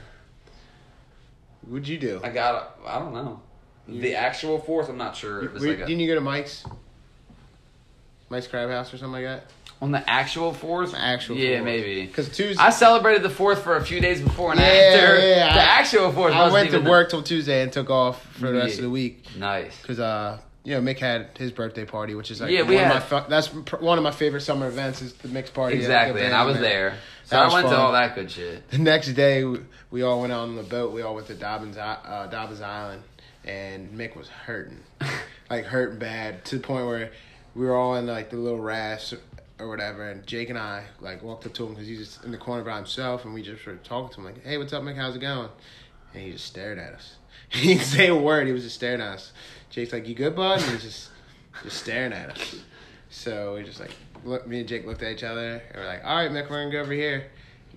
What'd 1.67 1.89
you 1.89 1.99
do? 1.99 2.21
I 2.23 2.29
got. 2.31 2.79
I 2.87 2.99
don't 2.99 3.15
know. 3.15 3.41
The 3.89 4.15
actual 4.15 4.59
fourth, 4.59 4.91
I'm 4.91 4.99
not 4.99 5.17
sure. 5.17 5.45
It 5.45 5.53
Were- 5.55 5.61
like 5.61 5.79
a- 5.81 5.87
didn't 5.87 6.01
you 6.01 6.09
go 6.09 6.15
to 6.15 6.21
Mike's? 6.21 6.65
Mike's 8.29 8.47
Crab 8.47 8.69
House 8.69 8.93
or 8.93 8.99
something 8.99 9.23
like 9.23 9.25
that? 9.25 9.45
On 9.81 9.93
the 9.93 10.09
actual 10.11 10.53
fourth? 10.53 10.95
Actual 10.97 11.37
Yeah, 11.37 11.57
fourth. 11.59 11.65
maybe. 11.65 12.07
Because 12.07 12.29
Tuesday, 12.35 12.61
I 12.63 12.71
celebrated 12.71 13.23
the 13.23 13.31
fourth 13.31 13.63
for 13.63 13.77
a 13.77 13.85
few 13.85 14.01
days 14.01 14.21
before 14.21 14.51
and 14.51 14.61
Yeah, 14.61 14.67
after. 14.67 15.19
yeah, 15.29 15.55
the 15.55 15.61
I- 15.61 15.65
actual 15.65 16.11
fourth. 16.13 16.33
I 16.35 16.51
went 16.53 16.71
to 16.73 16.81
work 16.81 17.11
till 17.11 17.23
Tuesday 17.23 17.63
and 17.63 17.73
took 17.73 17.89
off 17.89 18.23
for 18.35 18.49
the 18.51 18.55
rest 18.59 18.77
of 18.79 18.83
the 18.83 18.91
week. 18.91 19.25
Nice. 19.39 19.81
Because 19.81 20.01
uh, 20.01 20.39
you 20.65 20.75
know, 20.75 20.81
Mick 20.81 20.99
had 20.99 21.29
his 21.39 21.53
birthday 21.53 21.85
party, 21.85 22.15
which 22.17 22.31
is 22.33 22.41
like 22.41 22.51
Yeah, 22.51 22.63
we 22.63 22.75
one 22.75 22.85
had- 22.85 22.97
of 22.97 23.11
my 23.11 23.25
that's 23.29 23.49
pr- 23.49 23.77
one 23.77 23.99
of 23.99 24.05
my 24.05 24.11
favorite 24.11 24.41
summer 24.41 24.67
events 24.67 25.01
is 25.01 25.13
the 25.15 25.29
Mick's 25.29 25.51
party. 25.51 25.77
Exactly, 25.77 26.23
and 26.23 26.35
I 26.35 26.45
was 26.45 26.59
there. 26.59 26.95
So 27.25 27.37
That 27.37 27.51
I 27.51 27.53
went 27.55 27.69
to 27.69 27.77
all 27.77 27.93
that 27.93 28.15
good 28.17 28.31
shit. 28.31 28.63
The 28.71 28.79
next 28.79 29.13
day, 29.13 29.45
we, 29.45 29.61
we 29.91 30.03
all 30.03 30.21
went 30.21 30.33
out 30.33 30.41
on 30.41 30.57
the 30.57 30.63
boat. 30.63 30.93
We 30.93 31.03
all 31.03 31.15
went 31.15 31.27
to 31.29 31.35
Dobbins, 31.35 31.77
uh, 31.77 32.27
Dobbins 32.31 32.63
Island, 32.63 33.03
and 33.45 33.91
Mick 33.93 34.17
was 34.17 34.29
hurting, 34.29 34.81
like 35.51 35.67
hurting 35.67 35.99
bad 36.01 36.45
to 36.47 36.57
the 36.57 36.63
point 36.63 36.87
where 36.87 37.11
we 37.55 37.65
were 37.67 37.77
all 37.77 37.95
in 37.97 38.07
like 38.07 38.31
the 38.31 38.37
little 38.37 38.59
rafts 38.61 39.15
or 39.59 39.69
whatever. 39.69 40.09
And 40.09 40.27
Jake 40.27 40.51
and 40.51 40.59
I 40.59 40.85
like 41.01 41.23
walked 41.23 41.47
up 41.47 41.55
to 41.55 41.67
him 41.67 41.75
because 41.75 41.87
he's 41.87 41.99
just 41.99 42.25
in 42.25 42.31
the 42.31 42.39
corner 42.39 42.65
by 42.65 42.77
himself, 42.77 43.25
and 43.25 43.35
we 43.35 43.43
just 43.43 43.65
were 43.67 43.77
talking 43.77 44.11
to 44.15 44.21
him 44.21 44.25
like, 44.25 44.45
"Hey, 44.45 44.59
what's 44.59 44.73
up, 44.73 44.83
Mick? 44.83 44.97
How's 44.97 45.17
it 45.17 45.21
going?" 45.21 45.49
And 46.15 46.23
he 46.23 46.33
just 46.33 46.47
stared 46.47 46.79
at 46.79 46.93
us. 46.95 47.15
He 47.51 47.69
didn't 47.69 47.85
say 47.85 48.09
a 48.09 48.15
word. 48.15 48.47
He 48.47 48.53
was 48.53 48.65
just 48.65 48.75
staring 48.75 49.01
at 49.01 49.15
us. 49.15 49.33
Jake's 49.71 49.93
like, 49.93 50.07
"You 50.07 50.15
good, 50.15 50.37
bud?" 50.37 50.61
And 50.61 50.73
he's 50.73 50.83
just 50.83 51.11
just 51.63 51.79
staring 51.79 52.13
at 52.13 52.31
us. 52.31 52.57
So 53.11 53.55
we 53.55 53.63
just 53.63 53.81
like 53.81 53.93
look. 54.25 54.47
Me 54.47 54.61
and 54.61 54.69
Jake 54.69 54.87
looked 54.87 55.03
at 55.03 55.13
each 55.13 55.23
other, 55.23 55.63
and 55.71 55.77
we're 55.77 55.87
like, 55.87 56.05
"All 56.05 56.17
right, 56.17 56.31
Mick, 56.31 56.51
we're 56.51 56.63
gonna 56.63 56.71
go 56.71 56.81
over 56.81 56.93
here." 56.93 57.31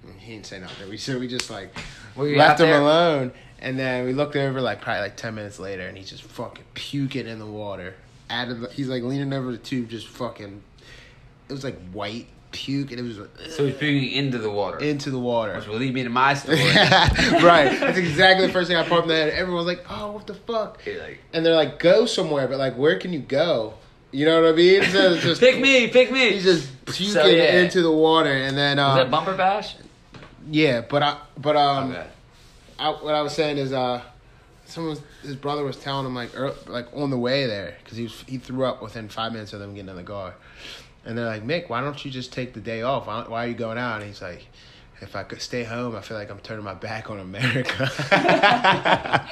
And 0.03 0.19
he 0.19 0.33
didn't 0.33 0.45
say 0.45 0.59
nothing. 0.59 0.89
We 0.89 0.97
so 0.97 1.19
we 1.19 1.27
just 1.27 1.49
like 1.49 1.75
you 2.17 2.35
left 2.35 2.59
him 2.59 2.67
there? 2.67 2.81
alone, 2.81 3.31
and 3.59 3.77
then 3.77 4.05
we 4.05 4.13
looked 4.13 4.35
over 4.35 4.59
like 4.61 4.81
probably 4.81 5.01
like 5.01 5.15
ten 5.15 5.35
minutes 5.35 5.59
later, 5.59 5.87
and 5.87 5.97
he's 5.97 6.09
just 6.09 6.23
fucking 6.23 6.65
puking 6.73 7.27
in 7.27 7.39
the 7.39 7.45
water. 7.45 7.95
Out 8.29 8.49
of 8.49 8.61
the, 8.61 8.69
he's 8.69 8.87
like 8.87 9.03
leaning 9.03 9.31
over 9.33 9.51
the 9.51 9.57
tube, 9.57 9.89
just 9.89 10.07
fucking. 10.07 10.63
It 11.51 11.53
was 11.53 11.63
like 11.65 11.79
white 11.91 12.27
puke, 12.51 12.91
and 12.91 12.99
it 12.99 13.03
was 13.03 13.17
like, 13.19 13.29
So 13.49 13.65
he's 13.65 13.75
puking 13.75 14.09
into 14.11 14.37
the 14.37 14.49
water. 14.49 14.77
into 14.79 15.11
the 15.11 15.19
water. 15.19 15.55
which 15.55 15.67
will 15.67 15.75
lead 15.77 15.93
me 15.93 16.03
to 16.03 16.09
my 16.09 16.33
story. 16.33 16.57
right. 16.65 17.77
That's 17.79 17.97
exactly 17.97 18.47
the 18.47 18.53
first 18.53 18.67
thing 18.69 18.77
I 18.77 18.83
popped 18.87 19.03
in 19.03 19.09
the 19.09 19.15
head. 19.15 19.29
Everyone's 19.29 19.67
like, 19.67 19.85
"Oh, 19.89 20.11
what 20.13 20.27
the 20.27 20.33
fuck?" 20.33 20.81
Like, 20.85 21.19
And 21.33 21.45
they're 21.45 21.55
like, 21.55 21.79
"Go 21.79 22.05
somewhere," 22.05 22.47
but 22.47 22.57
like, 22.57 22.77
where 22.77 22.97
can 22.99 23.13
you 23.13 23.19
go? 23.19 23.75
You 24.11 24.25
know 24.25 24.41
what 24.41 24.49
I 24.53 24.55
mean? 24.55 24.83
So 24.83 25.13
it's 25.13 25.23
just 25.23 25.39
pick 25.47 25.59
me, 25.61 25.87
pick 25.87 26.11
me. 26.11 26.31
He's 26.31 26.43
just 26.43 26.85
puking 26.85 27.07
So, 27.13 27.25
yeah. 27.27 27.59
into 27.61 27.81
the 27.81 27.91
water, 27.91 28.31
and 28.33 28.57
then 28.57 28.77
Was 28.77 28.85
uh, 28.99 29.03
that 29.03 29.11
bumper 29.11 29.35
bash? 29.37 29.75
yeah. 30.49 30.81
But 30.81 31.03
I, 31.03 31.17
but 31.37 31.55
um, 31.55 31.91
okay. 31.91 32.07
I, 32.79 32.89
what 32.89 33.15
I 33.15 33.21
was 33.21 33.33
saying 33.33 33.57
is 33.59 33.71
uh, 33.71 34.01
someone 34.65 34.89
was, 34.91 35.01
his 35.21 35.35
brother 35.37 35.63
was 35.63 35.77
telling 35.77 36.05
him 36.05 36.15
like 36.15 36.33
ear 36.35 36.51
like 36.67 36.87
on 36.93 37.09
the 37.11 37.17
way 37.17 37.45
there 37.45 37.77
because 37.83 37.95
he 37.97 38.03
was 38.03 38.23
he 38.27 38.37
threw 38.37 38.65
up 38.65 38.81
within 38.81 39.07
five 39.07 39.31
minutes 39.31 39.53
of 39.53 39.59
them 39.61 39.73
getting 39.73 39.89
in 39.89 39.95
the 39.95 40.03
car, 40.03 40.33
and 41.05 41.17
they're 41.17 41.25
like, 41.25 41.43
Mick, 41.43 41.69
why 41.69 41.81
don't 41.81 42.03
you 42.05 42.11
just 42.11 42.31
take 42.33 42.53
the 42.53 42.59
day 42.61 42.81
off? 42.81 43.07
Why, 43.07 43.23
why 43.27 43.45
are 43.45 43.47
you 43.47 43.53
going 43.55 43.77
out? 43.77 43.97
And 44.01 44.07
he's 44.09 44.21
like. 44.21 44.45
If 45.03 45.15
I 45.15 45.23
could 45.23 45.41
stay 45.41 45.63
home, 45.63 45.95
I 45.95 46.01
feel 46.01 46.15
like 46.15 46.29
I'm 46.29 46.37
turning 46.41 46.63
my 46.63 46.75
back 46.75 47.09
on 47.09 47.17
America. 47.19 47.89
I 48.11 49.23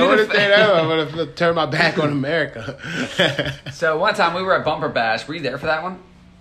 want 0.00 0.20
to 0.20 0.26
stay 0.30 0.50
home. 0.54 0.90
I'm 0.90 1.10
gonna 1.10 1.26
turn 1.32 1.54
my 1.54 1.66
back 1.66 1.98
on 1.98 2.10
America. 2.10 2.78
So 3.72 3.98
one 3.98 4.14
time 4.14 4.34
we 4.34 4.42
were 4.42 4.54
at 4.58 4.64
Bumper 4.64 4.88
Bash. 4.88 5.28
Were 5.28 5.34
you 5.34 5.40
there 5.40 5.58
for 5.58 5.66
that 5.66 5.82
one? 5.82 5.98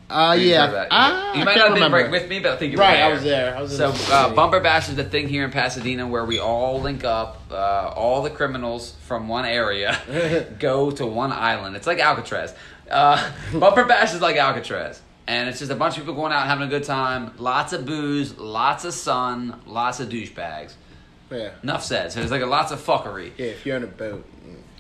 Uh, 0.09 0.35
You 0.39 0.47
yeah. 0.47 0.65
heard 0.67 0.73
that? 0.75 0.87
Ah, 0.91 1.33
you 1.35 1.41
I 1.41 1.43
might 1.43 1.53
can't 1.55 1.57
have 1.57 1.67
been 1.67 1.83
remember. 1.83 1.97
right 1.97 2.09
with 2.11 2.29
me, 2.29 2.39
but 2.39 2.53
I 2.53 2.55
think 2.55 2.71
you 2.71 2.77
were 2.77 2.83
Right, 2.85 2.95
there. 2.95 3.05
I 3.09 3.13
was 3.13 3.23
there. 3.23 3.57
I 3.57 3.61
was 3.61 3.75
so 3.77 3.91
the 3.91 4.13
uh. 4.13 4.33
Bumper 4.33 4.59
Bash 4.61 4.87
is 4.89 4.95
the 4.95 5.03
thing 5.03 5.27
here 5.27 5.43
in 5.43 5.51
Pasadena 5.51 6.07
where 6.07 6.23
we 6.25 6.39
all 6.39 6.79
link 6.81 7.03
up. 7.03 7.41
Uh, 7.51 7.91
all 7.95 8.23
the 8.23 8.29
criminals 8.29 8.95
from 9.01 9.27
one 9.27 9.43
area 9.45 9.99
go 10.59 10.89
to 10.91 11.05
one 11.05 11.31
island. 11.33 11.75
It's 11.75 11.85
like 11.87 11.99
Alcatraz. 11.99 12.55
Uh, 12.89 13.31
Bumper 13.53 13.85
Bash 13.85 14.13
is 14.13 14.21
like 14.21 14.35
Alcatraz. 14.37 15.01
And 15.29 15.49
it's 15.49 15.59
just 15.59 15.71
a 15.71 15.75
bunch 15.75 15.95
of 15.97 16.03
people 16.03 16.15
going 16.15 16.31
out 16.31 16.47
having 16.47 16.67
a 16.67 16.69
good 16.69 16.85
time. 16.85 17.33
Lots 17.37 17.73
of 17.73 17.85
booze, 17.85 18.37
lots 18.37 18.85
of 18.85 18.93
sun, 18.93 19.59
lots 19.65 19.99
of 19.99 20.07
douchebags. 20.07 20.73
Yeah. 21.29 21.49
Enough 21.63 21.83
said. 21.83 22.13
So 22.13 22.19
there's 22.19 22.31
like 22.31 22.41
a 22.41 22.45
lots 22.45 22.71
of 22.71 22.79
fuckery. 22.79 23.31
Yeah, 23.37 23.47
if 23.47 23.65
you're 23.65 23.75
on 23.75 23.83
a 23.83 23.87
boat, 23.87 24.25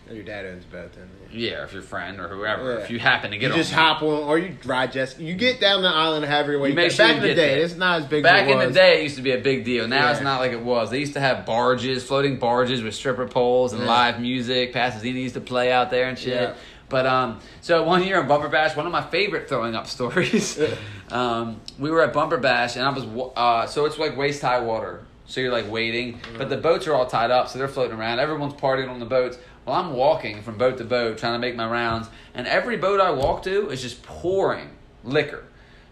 or 0.09 0.13
your 0.13 0.23
dad 0.23 0.45
owns 0.45 0.63
a 0.63 0.67
boat, 0.67 0.93
then 0.93 1.09
yeah. 1.29 1.49
Yeah, 1.49 1.63
if 1.65 1.73
your 1.73 1.81
friend 1.81 2.21
or 2.21 2.29
whoever, 2.29 2.75
Yeah. 2.75 2.79
if 2.79 2.89
you 2.89 2.97
happen 2.97 3.31
to 3.31 3.37
get 3.37 3.47
you 3.47 3.51
on 3.51 3.57
just 3.57 3.73
one. 3.73 3.81
hop 3.81 4.01
on, 4.03 4.23
or 4.23 4.39
you 4.39 4.55
ride 4.63 4.93
jet. 4.93 5.19
You 5.19 5.35
get 5.35 5.59
down 5.59 5.81
the 5.81 5.89
island 5.89 6.23
however 6.25 6.57
way 6.57 6.69
You 6.69 6.75
make 6.75 6.91
sure 6.91 7.05
Back 7.05 7.17
in 7.17 7.21
the 7.23 7.27
day, 7.29 7.55
there. 7.55 7.65
it's 7.65 7.75
not 7.75 7.99
as 8.03 8.05
big. 8.07 8.23
Back 8.23 8.47
as 8.47 8.51
in 8.53 8.59
the 8.69 8.73
day, 8.73 9.01
it 9.01 9.03
used 9.03 9.17
to 9.17 9.21
be 9.21 9.31
a 9.33 9.37
big 9.41 9.65
deal. 9.65 9.85
Now 9.89 10.09
it's 10.13 10.21
not 10.21 10.39
like 10.39 10.53
it 10.53 10.61
was. 10.61 10.89
They 10.91 10.99
used 10.99 11.15
to 11.15 11.19
have 11.19 11.45
barges, 11.45 12.05
floating 12.05 12.39
barges 12.39 12.81
with 12.81 12.95
stripper 12.95 13.27
poles 13.27 13.73
and 13.73 13.81
Yeah. 13.81 13.89
live 13.89 14.21
music. 14.21 14.71
Pasadena 14.71 15.19
used 15.19 15.35
to 15.35 15.41
play 15.41 15.73
out 15.73 15.89
there 15.91 16.07
and 16.07 16.17
shit. 16.17 16.55
But 16.89 17.05
um, 17.05 17.39
so 17.61 17.83
one 17.83 18.03
year 18.03 18.19
in 18.21 18.27
Bumper 18.27 18.49
Bash, 18.49 18.75
one 18.75 18.85
of 18.85 18.91
my 18.91 19.01
favorite 19.01 19.49
throwing 19.49 19.75
up 19.75 19.87
stories. 19.87 20.59
um, 21.09 21.61
we 21.77 21.91
were 21.91 22.01
at 22.01 22.13
Bumper 22.13 22.37
Bash, 22.37 22.75
and 22.75 22.85
I 22.85 22.89
was 22.89 23.31
uh, 23.35 23.67
so 23.67 23.85
it's 23.85 23.97
like 23.97 24.15
waist 24.15 24.41
high 24.41 24.59
water. 24.59 25.05
So 25.25 25.41
you're 25.41 25.51
like 25.51 25.69
waiting, 25.69 26.21
but 26.37 26.49
the 26.49 26.55
boats 26.55 26.87
are 26.87 26.93
all 26.93 27.05
tied 27.05 27.31
up, 27.31 27.49
so 27.49 27.59
they're 27.59 27.67
floating 27.67 27.97
around. 27.97 28.19
Everyone's 28.19 28.53
partying 28.53 28.89
on 28.89 28.99
the 28.99 29.05
boats. 29.05 29.37
Well, 29.65 29.75
I'm 29.75 29.91
walking 29.91 30.41
from 30.41 30.57
boat 30.57 30.77
to 30.77 30.85
boat, 30.85 31.17
trying 31.17 31.33
to 31.33 31.39
make 31.39 31.53
my 31.57 31.69
rounds, 31.69 32.07
and 32.33 32.47
every 32.47 32.77
boat 32.77 33.01
I 33.01 33.11
walk 33.11 33.43
to 33.43 33.69
is 33.69 33.81
just 33.81 34.01
pouring 34.03 34.69
liquor. 35.03 35.43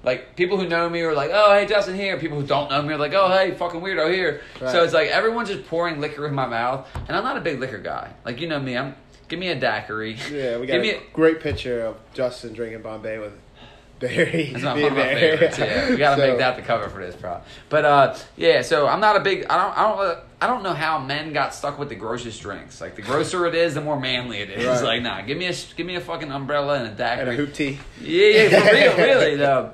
Like 0.06 0.38
people 0.38 0.58
who 0.58 0.70
know 0.70 0.88
me 0.88 1.02
are 1.02 1.14
like, 1.14 1.32
"Oh, 1.34 1.54
hey, 1.54 1.66
Justin 1.66 1.96
here." 1.96 2.18
People 2.18 2.40
who 2.40 2.48
don't 2.48 2.70
know 2.70 2.82
me 2.82 2.94
are 2.94 2.98
like, 2.98 3.14
"Oh, 3.14 3.28
hey, 3.28 3.52
fucking 3.56 3.82
weirdo 3.82 4.14
here." 4.14 4.42
Right. 4.62 4.72
So 4.72 4.84
it's 4.84 4.94
like 4.94 5.10
everyone's 5.10 5.50
just 5.50 5.68
pouring 5.68 6.00
liquor 6.00 6.28
in 6.28 6.36
my 6.36 6.46
mouth, 6.46 6.88
and 7.08 7.18
I'm 7.18 7.24
not 7.24 7.38
a 7.38 7.42
big 7.42 7.60
liquor 7.60 7.80
guy. 7.80 8.14
Like 8.24 8.40
you 8.40 8.48
know 8.48 8.60
me, 8.60 8.78
I'm 8.78 8.96
give 9.28 9.40
me 9.40 9.50
a 9.50 9.56
daiquiri. 9.60 10.18
Yeah, 10.32 10.58
we 10.58 10.68
got 10.68 10.74
give 10.74 10.82
me 10.82 10.92
a 10.92 11.02
great 11.14 11.40
picture 11.40 11.82
of 11.82 11.98
Justin 12.14 12.54
drinking 12.54 12.82
Bombay 12.82 13.18
with 13.20 13.34
Barry. 14.00 14.50
That's 14.52 14.64
not 14.64 14.76
one 14.76 14.92
of 14.92 14.94
my 14.98 15.14
favorites. 15.14 15.58
Yeah, 15.58 15.90
we 15.90 15.96
gotta 15.98 16.22
So, 16.22 16.28
make 16.28 16.38
that 16.40 16.58
the 16.58 16.62
cover 16.64 16.90
for 16.90 17.00
this, 17.06 17.16
bro. 17.16 17.40
But 17.70 17.86
uh, 17.86 18.16
yeah, 18.36 18.62
so 18.62 18.88
I'm 18.88 19.00
not 19.00 19.16
a 19.16 19.22
big. 19.22 19.46
I 19.50 19.58
don't. 19.58 19.78
I 19.78 19.84
don't. 19.84 20.00
uh, 20.00 20.20
I 20.42 20.48
don't 20.48 20.64
know 20.64 20.74
how 20.74 21.00
men 21.00 21.32
got 21.34 21.56
stuck 21.56 21.80
with 21.80 21.88
the 21.90 21.96
grossest 21.96 22.42
drinks. 22.42 22.82
Like 22.82 22.96
the 22.96 23.02
grosser 23.02 23.46
it 23.48 23.56
is, 23.56 23.74
the 23.74 23.82
more 23.82 24.00
manly 24.00 24.40
it 24.40 24.50
is. 24.50 24.66
Right. 24.66 24.84
Like, 24.84 25.02
nah, 25.02 25.22
give 25.22 25.38
me 25.38 25.48
a 25.48 25.54
give 25.76 25.88
me 25.88 25.96
a 25.96 26.02
fucking 26.02 26.30
umbrella 26.32 26.78
and 26.80 26.88
a 26.88 26.92
daiquiri 26.96 27.22
And 27.22 27.30
a 27.30 27.34
hoop 27.36 27.54
tee. 27.54 27.80
Yeah, 28.02 28.28
yeah, 28.28 28.60
for 28.60 28.74
real, 28.74 28.98
really 29.16 29.36
though. 29.38 29.72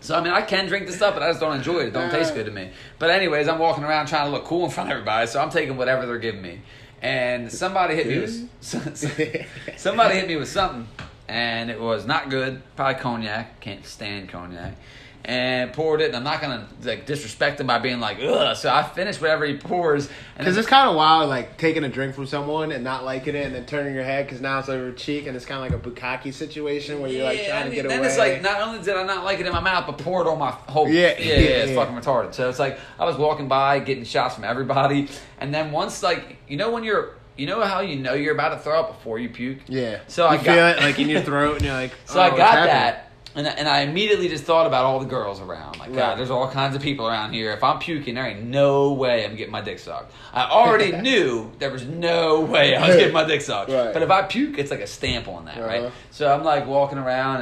So 0.00 0.16
I 0.16 0.22
mean, 0.22 0.32
I 0.32 0.42
can 0.42 0.66
drink 0.66 0.86
the 0.88 0.92
stuff, 0.92 1.14
but 1.14 1.22
I 1.22 1.28
just 1.30 1.40
don't 1.40 1.54
enjoy 1.56 1.78
it. 1.80 1.86
It 1.88 1.92
don't 1.92 2.10
taste 2.10 2.34
good 2.34 2.46
to 2.46 2.52
me. 2.52 2.70
But 2.98 3.10
anyways, 3.10 3.46
I'm 3.48 3.58
walking 3.60 3.84
around 3.84 4.08
trying 4.08 4.26
to 4.26 4.30
look 4.32 4.44
cool 4.44 4.64
in 4.64 4.70
front 4.72 4.90
of 4.90 4.94
everybody, 4.94 5.26
so 5.28 5.40
I'm 5.40 5.50
taking 5.50 5.76
whatever 5.76 6.06
they're 6.06 6.18
giving 6.18 6.42
me. 6.42 6.60
And 7.02 7.50
somebody 7.50 7.94
hit 7.94 8.06
me 8.06 8.18
with 8.20 8.48
somebody 9.76 10.14
hit 10.14 10.28
me 10.28 10.36
with 10.36 10.48
something, 10.48 10.86
and 11.28 11.70
it 11.70 11.80
was 11.80 12.04
not 12.06 12.28
good. 12.28 12.62
Probably 12.76 13.00
cognac. 13.00 13.60
Can't 13.60 13.86
stand 13.86 14.28
cognac. 14.28 14.74
And 15.22 15.70
poured 15.74 16.00
it, 16.00 16.06
and 16.06 16.16
I'm 16.16 16.24
not 16.24 16.40
gonna 16.40 16.66
like 16.82 17.04
disrespect 17.04 17.60
him 17.60 17.66
by 17.66 17.78
being 17.78 18.00
like, 18.00 18.18
ugh. 18.22 18.56
So 18.56 18.70
I 18.72 18.82
finished 18.82 19.20
whatever 19.20 19.44
he 19.44 19.58
pours, 19.58 20.08
Because 20.38 20.56
it's 20.56 20.66
kind 20.66 20.88
of 20.88 20.96
wild, 20.96 21.28
like 21.28 21.58
taking 21.58 21.84
a 21.84 21.90
drink 21.90 22.14
from 22.14 22.24
someone 22.26 22.72
and 22.72 22.82
not 22.82 23.04
liking 23.04 23.34
it, 23.34 23.44
and 23.44 23.54
then 23.54 23.66
turning 23.66 23.94
your 23.94 24.02
head 24.02 24.24
because 24.26 24.40
now 24.40 24.58
it's 24.60 24.70
over 24.70 24.84
your 24.84 24.92
cheek, 24.92 25.26
and 25.26 25.36
it's 25.36 25.44
kind 25.44 25.62
of 25.62 25.70
like 25.70 25.86
a 25.86 25.90
bukkake 25.90 26.32
situation 26.32 27.00
where 27.00 27.10
you're 27.10 27.24
like 27.24 27.38
Yeah, 27.38 27.48
trying 27.50 27.60
I 27.60 27.64
to 27.64 27.70
mean, 27.70 27.82
get 27.82 27.88
then 27.90 27.98
away. 27.98 28.08
it's 28.08 28.16
like 28.18 28.40
not 28.40 28.62
only 28.62 28.82
did 28.82 28.96
I 28.96 29.02
not 29.04 29.24
like 29.24 29.38
it 29.40 29.46
in 29.46 29.52
my 29.52 29.60
mouth, 29.60 29.84
but 29.86 29.98
poured 29.98 30.26
on 30.26 30.38
my 30.38 30.52
whole. 30.52 30.88
Yeah, 30.88 31.14
yeah, 31.18 31.18
yeah, 31.18 31.34
yeah, 31.34 31.38
it's 31.64 31.74
fucking 31.74 31.94
retarded. 31.94 32.32
So 32.32 32.48
it's 32.48 32.58
like 32.58 32.78
I 32.98 33.04
was 33.04 33.16
walking 33.18 33.46
by, 33.46 33.78
getting 33.80 34.04
shots 34.04 34.34
from 34.36 34.44
everybody, 34.44 35.08
and 35.38 35.52
then 35.52 35.70
once 35.70 36.02
like 36.02 36.38
you 36.48 36.56
know 36.56 36.70
when 36.70 36.82
you're, 36.82 37.10
you 37.36 37.46
know 37.46 37.60
how 37.60 37.80
you 37.80 37.96
know 37.96 38.14
you're 38.14 38.32
about 38.34 38.54
to 38.54 38.58
throw 38.58 38.80
up 38.80 38.96
before 38.96 39.18
you 39.18 39.28
puke. 39.28 39.58
yeah. 39.68 40.00
So 40.08 40.24
you 40.24 40.38
I 40.38 40.38
feel 40.38 40.66
it 40.66 40.78
like 40.78 40.98
in 40.98 41.10
your 41.10 41.20
throat, 41.20 41.56
and 41.56 41.64
you're 41.66 41.74
like, 41.74 41.92
So 42.06 42.18
oh, 42.20 42.22
I 42.22 42.30
got 42.30 42.64
that, 42.66 43.09
and 43.34 43.46
and 43.46 43.68
I 43.68 43.80
immediately 43.80 44.28
just 44.28 44.44
thought 44.44 44.66
about 44.66 44.84
all 44.84 44.98
the 45.00 45.06
girls 45.06 45.40
around. 45.40 45.78
Like, 45.78 45.90
Right. 45.90 45.96
God, 45.96 46.18
there's 46.18 46.30
all 46.30 46.50
kinds 46.50 46.74
of 46.76 46.82
people 46.82 47.06
around 47.06 47.32
here. 47.32 47.52
If 47.52 47.62
I'm 47.62 47.78
puking, 47.78 48.14
there 48.14 48.26
ain't 48.26 48.44
no 48.44 48.92
way 48.92 49.24
I'm 49.24 49.36
getting 49.36 49.52
my 49.52 49.60
dick 49.60 49.78
sucked. 49.78 50.12
I 50.32 50.44
already 50.50 50.92
knew 51.02 51.50
there 51.58 51.70
was 51.70 51.84
no 51.84 52.40
way 52.40 52.74
I 52.76 52.86
was 52.88 52.96
getting 52.96 53.12
my 53.14 53.24
dick 53.24 53.40
sucked. 53.42 53.70
Right. 53.70 53.92
But 53.92 54.02
if 54.02 54.10
I 54.10 54.22
puke, 54.22 54.58
it's 54.58 54.70
like 54.70 54.80
a 54.80 54.86
stamp 54.86 55.28
on 55.28 55.44
that, 55.46 55.58
right? 55.60 55.80
Uh-huh. 55.82 55.90
So 56.10 56.32
I'm 56.32 56.44
like 56.44 56.66
walking 56.66 56.98
around 56.98 57.40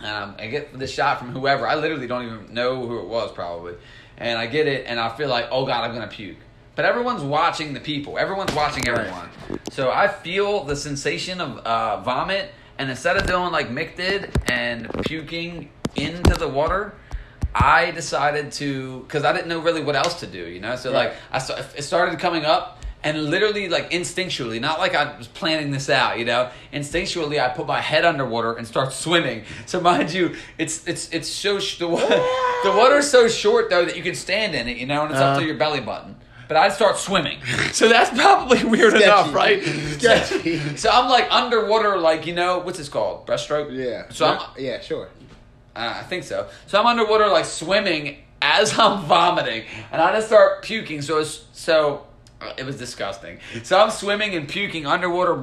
and 0.00 0.06
um, 0.06 0.34
I 0.38 0.46
get 0.46 0.78
this 0.78 0.92
shot 0.92 1.18
from 1.18 1.32
whoever. 1.32 1.66
I 1.66 1.74
literally 1.74 2.06
don't 2.06 2.24
even 2.24 2.54
know 2.54 2.86
who 2.86 3.00
it 3.00 3.06
was, 3.06 3.32
probably. 3.32 3.74
And 4.16 4.38
I 4.38 4.46
get 4.46 4.66
it, 4.66 4.86
and 4.86 4.98
I 5.00 5.08
feel 5.16 5.28
like, 5.28 5.46
oh 5.50 5.66
God, 5.66 5.84
I'm 5.84 5.94
gonna 5.94 6.06
puke. 6.08 6.36
But 6.76 6.84
everyone's 6.84 7.22
watching 7.22 7.74
the 7.74 7.80
people. 7.80 8.18
Everyone's 8.18 8.54
watching 8.54 8.86
everyone. 8.86 9.28
So 9.72 9.90
I 9.90 10.06
feel 10.06 10.62
the 10.64 10.76
sensation 10.76 11.40
of 11.40 11.58
uh, 11.58 12.00
vomit, 12.02 12.52
and 12.78 12.90
instead 12.90 13.16
of 13.16 13.26
doing 13.26 13.52
like 13.52 13.68
Mick 13.70 13.96
did 13.96 14.30
and 14.46 14.88
puking 15.04 15.70
into 15.96 16.34
the 16.34 16.48
water, 16.48 16.94
I 17.54 17.90
decided 17.90 18.52
to 18.52 19.00
because 19.00 19.24
I 19.24 19.32
didn't 19.32 19.48
know 19.48 19.60
really 19.60 19.82
what 19.82 19.96
else 19.96 20.20
to 20.20 20.26
do. 20.26 20.46
You 20.46 20.60
know, 20.60 20.76
so 20.76 20.90
like 20.92 21.14
I 21.32 21.38
it 21.76 21.82
started 21.82 22.18
coming 22.18 22.44
up, 22.44 22.82
and 23.02 23.24
literally 23.30 23.68
like 23.68 23.90
instinctually, 23.90 24.60
not 24.60 24.78
like 24.78 24.94
I 24.94 25.16
was 25.16 25.26
planning 25.28 25.70
this 25.70 25.88
out. 25.88 26.18
You 26.18 26.24
know, 26.26 26.50
instinctually, 26.72 27.40
I 27.42 27.48
put 27.48 27.66
my 27.66 27.80
head 27.80 28.04
underwater 28.04 28.54
and 28.54 28.66
start 28.66 28.92
swimming. 28.92 29.44
So 29.66 29.80
mind 29.80 30.12
you, 30.12 30.36
it's 30.58 30.86
it's 30.86 31.08
it's 31.10 31.28
so 31.28 31.58
sh- 31.58 31.78
the, 31.78 31.88
water, 31.88 32.06
the 32.64 32.74
water's 32.76 33.10
so 33.10 33.28
short 33.28 33.70
though 33.70 33.84
that 33.86 33.96
you 33.96 34.02
can 34.02 34.14
stand 34.14 34.54
in 34.54 34.68
it. 34.68 34.76
You 34.76 34.86
know, 34.86 35.02
and 35.02 35.10
it's 35.10 35.20
up 35.20 35.30
Uh-huh. 35.30 35.40
to 35.40 35.46
your 35.46 35.56
belly 35.56 35.80
button. 35.80 36.16
But 36.48 36.56
I'd 36.56 36.72
start 36.72 36.96
swimming, 36.96 37.38
so 37.72 37.88
that's 37.88 38.10
probably 38.18 38.64
weird 38.64 38.94
enough, 38.94 39.34
right? 39.34 39.62
Sketchy. 39.98 40.58
So 40.76 40.90
I'm 40.90 41.08
like 41.10 41.30
underwater, 41.30 41.98
like 41.98 42.26
you 42.26 42.34
know 42.34 42.58
what's 42.58 42.78
this 42.78 42.88
called, 42.88 43.26
breaststroke. 43.26 43.70
Yeah. 43.70 44.08
So 44.10 44.26
I'm, 44.26 44.40
yeah, 44.58 44.80
sure. 44.80 45.08
uh, 45.76 45.94
I 46.00 46.02
think 46.04 46.24
so. 46.24 46.48
So 46.66 46.80
I'm 46.80 46.86
underwater, 46.86 47.28
like 47.28 47.44
swimming 47.44 48.18
as 48.40 48.78
I'm 48.78 49.04
vomiting, 49.04 49.64
and 49.92 50.00
I 50.00 50.12
just 50.12 50.28
start 50.28 50.62
puking. 50.62 51.02
So 51.02 51.18
it's 51.18 51.44
so 51.52 52.06
it 52.56 52.64
was 52.64 52.76
disgusting. 52.76 53.38
So 53.64 53.80
I'm 53.80 53.90
swimming 53.90 54.34
and 54.34 54.48
puking 54.48 54.86
underwater, 54.86 55.34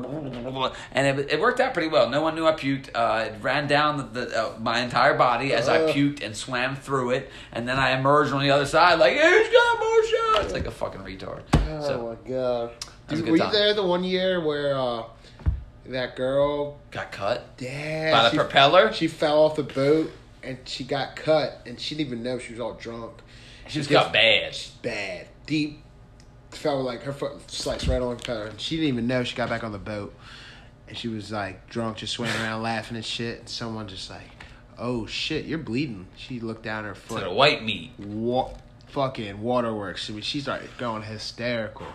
and 0.91 1.19
it, 1.19 1.33
it 1.33 1.39
worked 1.41 1.59
out 1.59 1.73
pretty 1.73 1.89
well. 1.89 2.09
No 2.09 2.21
one 2.21 2.35
knew 2.35 2.47
I 2.47 2.53
puked. 2.53 2.89
Uh, 2.95 3.25
it 3.27 3.41
ran 3.41 3.67
down 3.67 3.97
the, 3.97 4.03
the, 4.03 4.43
uh, 4.43 4.59
my 4.59 4.79
entire 4.79 5.17
body 5.17 5.53
as 5.53 5.67
I 5.67 5.91
puked 5.91 6.23
and 6.23 6.35
swam 6.35 6.75
through 6.75 7.11
it, 7.11 7.31
and 7.51 7.67
then 7.67 7.77
I 7.77 7.97
emerged 7.97 8.31
on 8.33 8.41
the 8.41 8.51
other 8.51 8.65
side 8.65 8.99
like, 8.99 9.17
"Who's 9.17 9.49
got 9.49 9.79
more 9.79 10.05
shots?" 10.05 10.53
Like 10.53 10.67
a 10.67 10.71
fucking 10.71 11.01
retard. 11.01 11.41
Oh 11.69 11.81
so 11.81 12.17
my 12.23 12.29
god. 12.29 12.71
Dude, 13.07 13.27
were 13.27 13.35
you 13.35 13.43
time. 13.43 13.51
there 13.51 13.73
the 13.73 13.85
one 13.85 14.03
year 14.03 14.43
where 14.43 14.75
uh, 14.75 15.03
that 15.87 16.15
girl, 16.15 16.79
got 16.91 17.11
cut 17.11 17.45
yeah, 17.59 18.11
by 18.11 18.23
the 18.23 18.31
she, 18.31 18.37
propeller. 18.37 18.93
she 18.93 19.07
fell 19.07 19.43
off 19.43 19.55
the 19.55 19.63
boat 19.63 20.11
and 20.43 20.57
she 20.65 20.83
got 20.83 21.15
cut, 21.15 21.61
and 21.65 21.79
she 21.79 21.95
didn't 21.95 22.07
even 22.07 22.23
know 22.23 22.39
she 22.39 22.53
was 22.53 22.59
all 22.59 22.73
drunk. 22.73 23.13
She 23.67 23.79
just 23.79 23.89
got 23.89 24.13
bad. 24.13 24.55
Bad, 24.81 25.27
deep. 25.45 25.81
Fell 26.55 26.81
like 26.81 27.03
her 27.03 27.13
foot 27.13 27.49
sliced 27.51 27.87
right 27.87 28.01
on 28.01 28.09
the 28.09 28.15
propeller, 28.15 28.51
she 28.57 28.75
didn't 28.77 28.89
even 28.89 29.07
know 29.07 29.23
she 29.23 29.35
got 29.35 29.49
back 29.49 29.63
on 29.63 29.71
the 29.71 29.77
boat, 29.77 30.13
and 30.87 30.97
she 30.97 31.07
was 31.07 31.31
like 31.31 31.69
drunk, 31.69 31.97
just 31.97 32.13
swimming 32.13 32.35
around 32.41 32.63
laughing 32.63 32.95
and 32.97 33.05
shit. 33.05 33.39
And 33.39 33.49
someone 33.49 33.87
just 33.87 34.09
like, 34.09 34.29
"Oh 34.77 35.05
shit, 35.05 35.45
you're 35.45 35.57
bleeding." 35.59 36.07
She 36.15 36.39
looked 36.39 36.63
down 36.63 36.85
her 36.85 36.93
To 36.93 36.99
foot. 36.99 37.23
the 37.23 37.31
white 37.31 37.63
meat. 37.63 37.91
What? 37.97 38.59
fucking 38.87 39.41
waterworks. 39.41 40.05
She, 40.05 40.21
she 40.21 40.39
started 40.39 40.69
going 40.77 41.03
hysterical. 41.03 41.85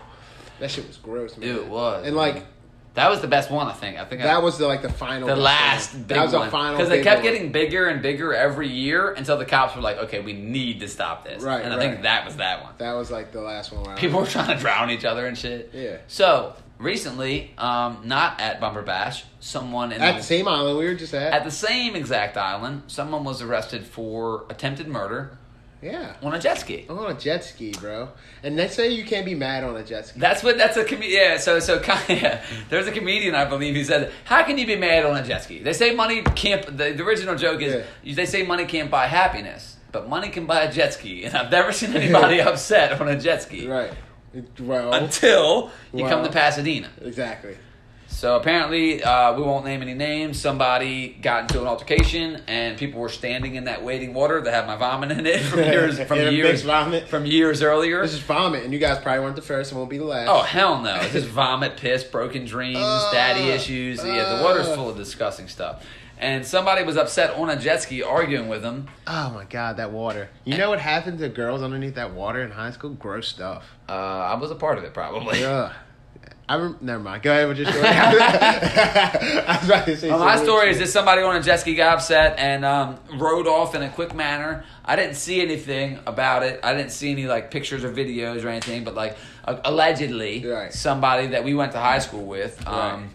That 0.59 0.69
shit 0.69 0.87
was 0.87 0.97
gross. 0.97 1.35
Man. 1.35 1.49
It 1.49 1.67
was, 1.67 2.05
and 2.05 2.15
like 2.15 2.45
That 2.93 3.09
was 3.09 3.21
the 3.21 3.27
best 3.27 3.49
one, 3.49 3.67
I 3.67 3.73
think. 3.73 3.97
I 3.97 4.03
think 4.03 4.21
I, 4.21 4.25
that 4.25 4.43
was 4.43 4.57
the 4.57 4.67
like 4.67 4.81
the 4.81 4.91
final. 4.91 5.27
the 5.27 5.35
last 5.35 5.93
one. 5.93 6.03
big 6.03 6.17
that 6.17 6.23
was 6.23 6.33
one 6.33 6.47
a 6.47 6.51
final 6.51 6.75
because 6.75 6.89
they 6.89 7.01
kept 7.01 7.23
one. 7.23 7.31
getting 7.31 7.51
bigger 7.51 7.87
and 7.87 8.01
bigger 8.01 8.33
every 8.33 8.67
year 8.67 9.13
until 9.13 9.37
the 9.37 9.45
cops 9.45 9.75
were 9.75 9.81
like, 9.81 9.97
"Okay, 9.97 10.19
we 10.19 10.33
need 10.33 10.81
to 10.81 10.89
stop 10.89 11.23
this." 11.23 11.41
Right, 11.41 11.63
and 11.63 11.73
I 11.73 11.77
right. 11.77 11.89
think 11.91 12.01
that 12.03 12.25
was 12.25 12.35
that 12.37 12.63
one. 12.63 12.73
That 12.79 12.93
was 12.93 13.09
like 13.09 13.31
the 13.31 13.41
last 13.41 13.71
one. 13.71 13.83
Where 13.83 13.95
I 13.95 13.97
People 13.97 14.19
were 14.19 14.25
trying 14.25 14.55
to 14.55 14.61
drown 14.61 14.89
each 14.89 15.05
other 15.05 15.25
and 15.25 15.37
shit. 15.37 15.71
Yeah. 15.73 15.97
So 16.07 16.53
recently, 16.79 17.53
um, 17.57 18.01
not 18.03 18.41
at 18.41 18.59
Bumper 18.59 18.81
Bash, 18.81 19.23
someone 19.39 19.93
in 19.93 20.01
at 20.01 20.13
the, 20.13 20.17
the 20.17 20.23
same 20.23 20.47
island 20.49 20.77
we 20.77 20.85
were 20.85 20.93
just 20.93 21.13
at. 21.13 21.31
at 21.31 21.43
the 21.45 21.51
same 21.51 21.95
exact 21.95 22.35
island, 22.35 22.83
someone 22.87 23.23
was 23.23 23.41
arrested 23.41 23.85
for 23.85 24.45
attempted 24.49 24.89
murder 24.89 25.37
yeah, 25.81 26.15
on 26.21 26.33
a 26.33 26.39
jet 26.39 26.59
ski. 26.59 26.85
I'm 26.89 26.97
on 26.99 27.11
a 27.11 27.19
jet 27.19 27.43
ski, 27.43 27.71
bro. 27.79 28.09
And 28.43 28.57
they 28.57 28.67
say 28.67 28.89
you 28.89 29.03
can't 29.03 29.25
be 29.25 29.35
mad 29.35 29.63
on 29.63 29.75
a 29.75 29.83
jet 29.83 30.07
ski. 30.07 30.19
That's 30.19 30.43
what. 30.43 30.57
That's 30.57 30.77
a 30.77 30.85
com- 30.85 31.01
yeah. 31.03 31.37
So 31.37 31.59
so 31.59 31.81
yeah. 32.09 32.43
There's 32.69 32.87
a 32.87 32.91
comedian 32.91 33.35
I 33.35 33.45
believe 33.45 33.75
who 33.75 33.83
said, 33.83 34.11
"How 34.25 34.43
can 34.43 34.57
you 34.57 34.67
be 34.67 34.75
mad 34.75 35.05
on 35.05 35.17
a 35.17 35.23
jet 35.25 35.43
ski?" 35.43 35.59
They 35.59 35.73
say 35.73 35.95
money 35.95 36.21
can't. 36.21 36.65
The, 36.65 36.91
the 36.91 37.03
original 37.03 37.35
joke 37.35 37.61
is 37.61 37.83
they 38.03 38.25
say 38.25 38.43
money 38.43 38.65
can't 38.65 38.91
buy 38.91 39.07
happiness, 39.07 39.77
but 39.91 40.07
money 40.07 40.29
can 40.29 40.45
buy 40.45 40.61
a 40.63 40.71
jet 40.71 40.93
ski. 40.93 41.23
And 41.23 41.35
I've 41.35 41.51
never 41.51 41.71
seen 41.71 41.95
anybody 41.95 42.41
upset 42.41 42.99
on 43.01 43.07
a 43.07 43.19
jet 43.19 43.41
ski 43.41 43.67
right. 43.67 43.91
Well, 44.59 44.93
until 44.93 45.71
you 45.93 46.05
come 46.07 46.23
to 46.23 46.31
Pasadena. 46.31 46.89
exactly. 47.01 47.57
So 48.11 48.35
apparently, 48.35 49.03
uh, 49.03 49.33
we 49.35 49.41
won't 49.41 49.65
name 49.65 49.81
any 49.81 49.95
names. 49.95 50.39
Somebody 50.39 51.07
got 51.09 51.43
into 51.43 51.59
an 51.61 51.67
altercation, 51.67 52.41
and 52.47 52.77
people 52.77 52.99
were 53.01 53.09
standing 53.09 53.55
in 53.55 53.63
that 53.63 53.83
waiting 53.83 54.13
water 54.13 54.39
that 54.41 54.53
had 54.53 54.67
my 54.67 54.75
vomit 54.75 55.11
in 55.11 55.25
it 55.25 55.39
from 55.41 55.59
years 55.63 55.99
from 56.01 56.19
Yeah, 56.19 56.29
years 56.29 56.61
vomit. 56.61 57.07
from 57.07 57.25
years 57.25 57.63
earlier. 57.63 58.01
This 58.03 58.13
is 58.13 58.19
vomit, 58.19 58.63
and 58.63 58.73
you 58.73 58.79
guys 58.79 58.99
probably 58.99 59.21
weren't 59.23 59.35
the 59.37 59.41
first 59.41 59.71
and 59.71 59.79
won't 59.79 59.89
be 59.89 59.97
the 59.97 60.03
last. 60.05 60.29
Oh 60.29 60.43
hell 60.43 60.79
no! 60.81 60.95
It's 60.97 61.13
just 61.13 61.27
vomit, 61.29 61.77
piss, 61.77 62.03
broken 62.03 62.45
dreams, 62.45 62.77
Uh, 62.79 63.11
daddy 63.11 63.49
issues. 63.49 64.03
yeah, 64.05 64.37
the 64.37 64.43
water's 64.43 64.67
uh. 64.67 64.75
full 64.75 64.89
of 64.89 64.97
disgusting 64.97 65.47
stuff. 65.47 65.83
And 66.19 66.45
somebody 66.45 66.83
was 66.83 66.97
upset 66.97 67.31
on 67.35 67.49
a 67.49 67.55
jet 67.59 67.81
ski 67.81 68.03
arguing 68.03 68.47
with 68.47 68.61
him. 68.63 68.87
Oh 69.07 69.31
my 69.31 69.45
god, 69.45 69.77
that 69.77 69.91
water. 69.91 70.29
You 70.45 70.55
know 70.59 70.69
what 70.69 70.79
happened 70.79 71.17
to 71.17 71.29
girls 71.29 71.63
underneath 71.63 71.95
that 71.95 72.13
water 72.13 72.43
in 72.43 72.51
high 72.51 72.69
school? 72.69 72.91
Gross 72.91 73.27
stuff. 73.27 73.65
Uh, 73.89 73.93
I 73.93 74.35
was 74.35 74.51
a 74.51 74.55
part 74.55 74.77
of 74.77 74.83
it 74.83 74.93
probably. 74.93 75.43
Ugh. 75.43 75.71
I 76.49 76.55
rem- 76.57 76.77
never 76.81 77.01
mind. 77.01 77.23
Go 77.23 77.31
ahead 77.31 77.47
with 77.47 77.57
your 77.59 77.67
story. 77.71 77.85
I 77.87 79.57
was 79.61 79.69
about 79.69 79.85
to 79.85 79.95
say 79.97 80.09
Well, 80.09 80.19
my 80.19 80.35
story 80.41 80.69
is 80.69 80.77
just 80.79 80.91
somebody 80.93 81.21
on 81.21 81.35
a 81.35 81.41
jet 81.41 81.61
ski 81.61 81.75
got 81.75 81.93
upset 81.95 82.37
and 82.39 82.65
um, 82.65 82.99
rode 83.17 83.47
off 83.47 83.73
in 83.75 83.81
a 83.83 83.89
quick 83.89 84.13
manner. 84.13 84.65
I 84.83 84.95
didn't 84.95 85.15
see 85.15 85.41
anything 85.41 85.99
about 86.05 86.43
it. 86.43 86.59
I 86.63 86.73
didn't 86.73 86.91
see 86.91 87.11
any 87.11 87.25
like 87.27 87.51
pictures 87.51 87.83
or 87.83 87.91
videos 87.91 88.43
or 88.43 88.49
anything. 88.49 88.83
But 88.83 88.95
like 88.95 89.17
uh, 89.45 89.59
allegedly, 89.63 90.45
Right. 90.45 90.73
somebody 90.73 91.27
that 91.27 91.43
we 91.43 91.53
went 91.53 91.71
to 91.73 91.79
high 91.79 91.99
school 91.99 92.25
with 92.25 92.65
um, 92.67 92.73
Right. 93.03 93.09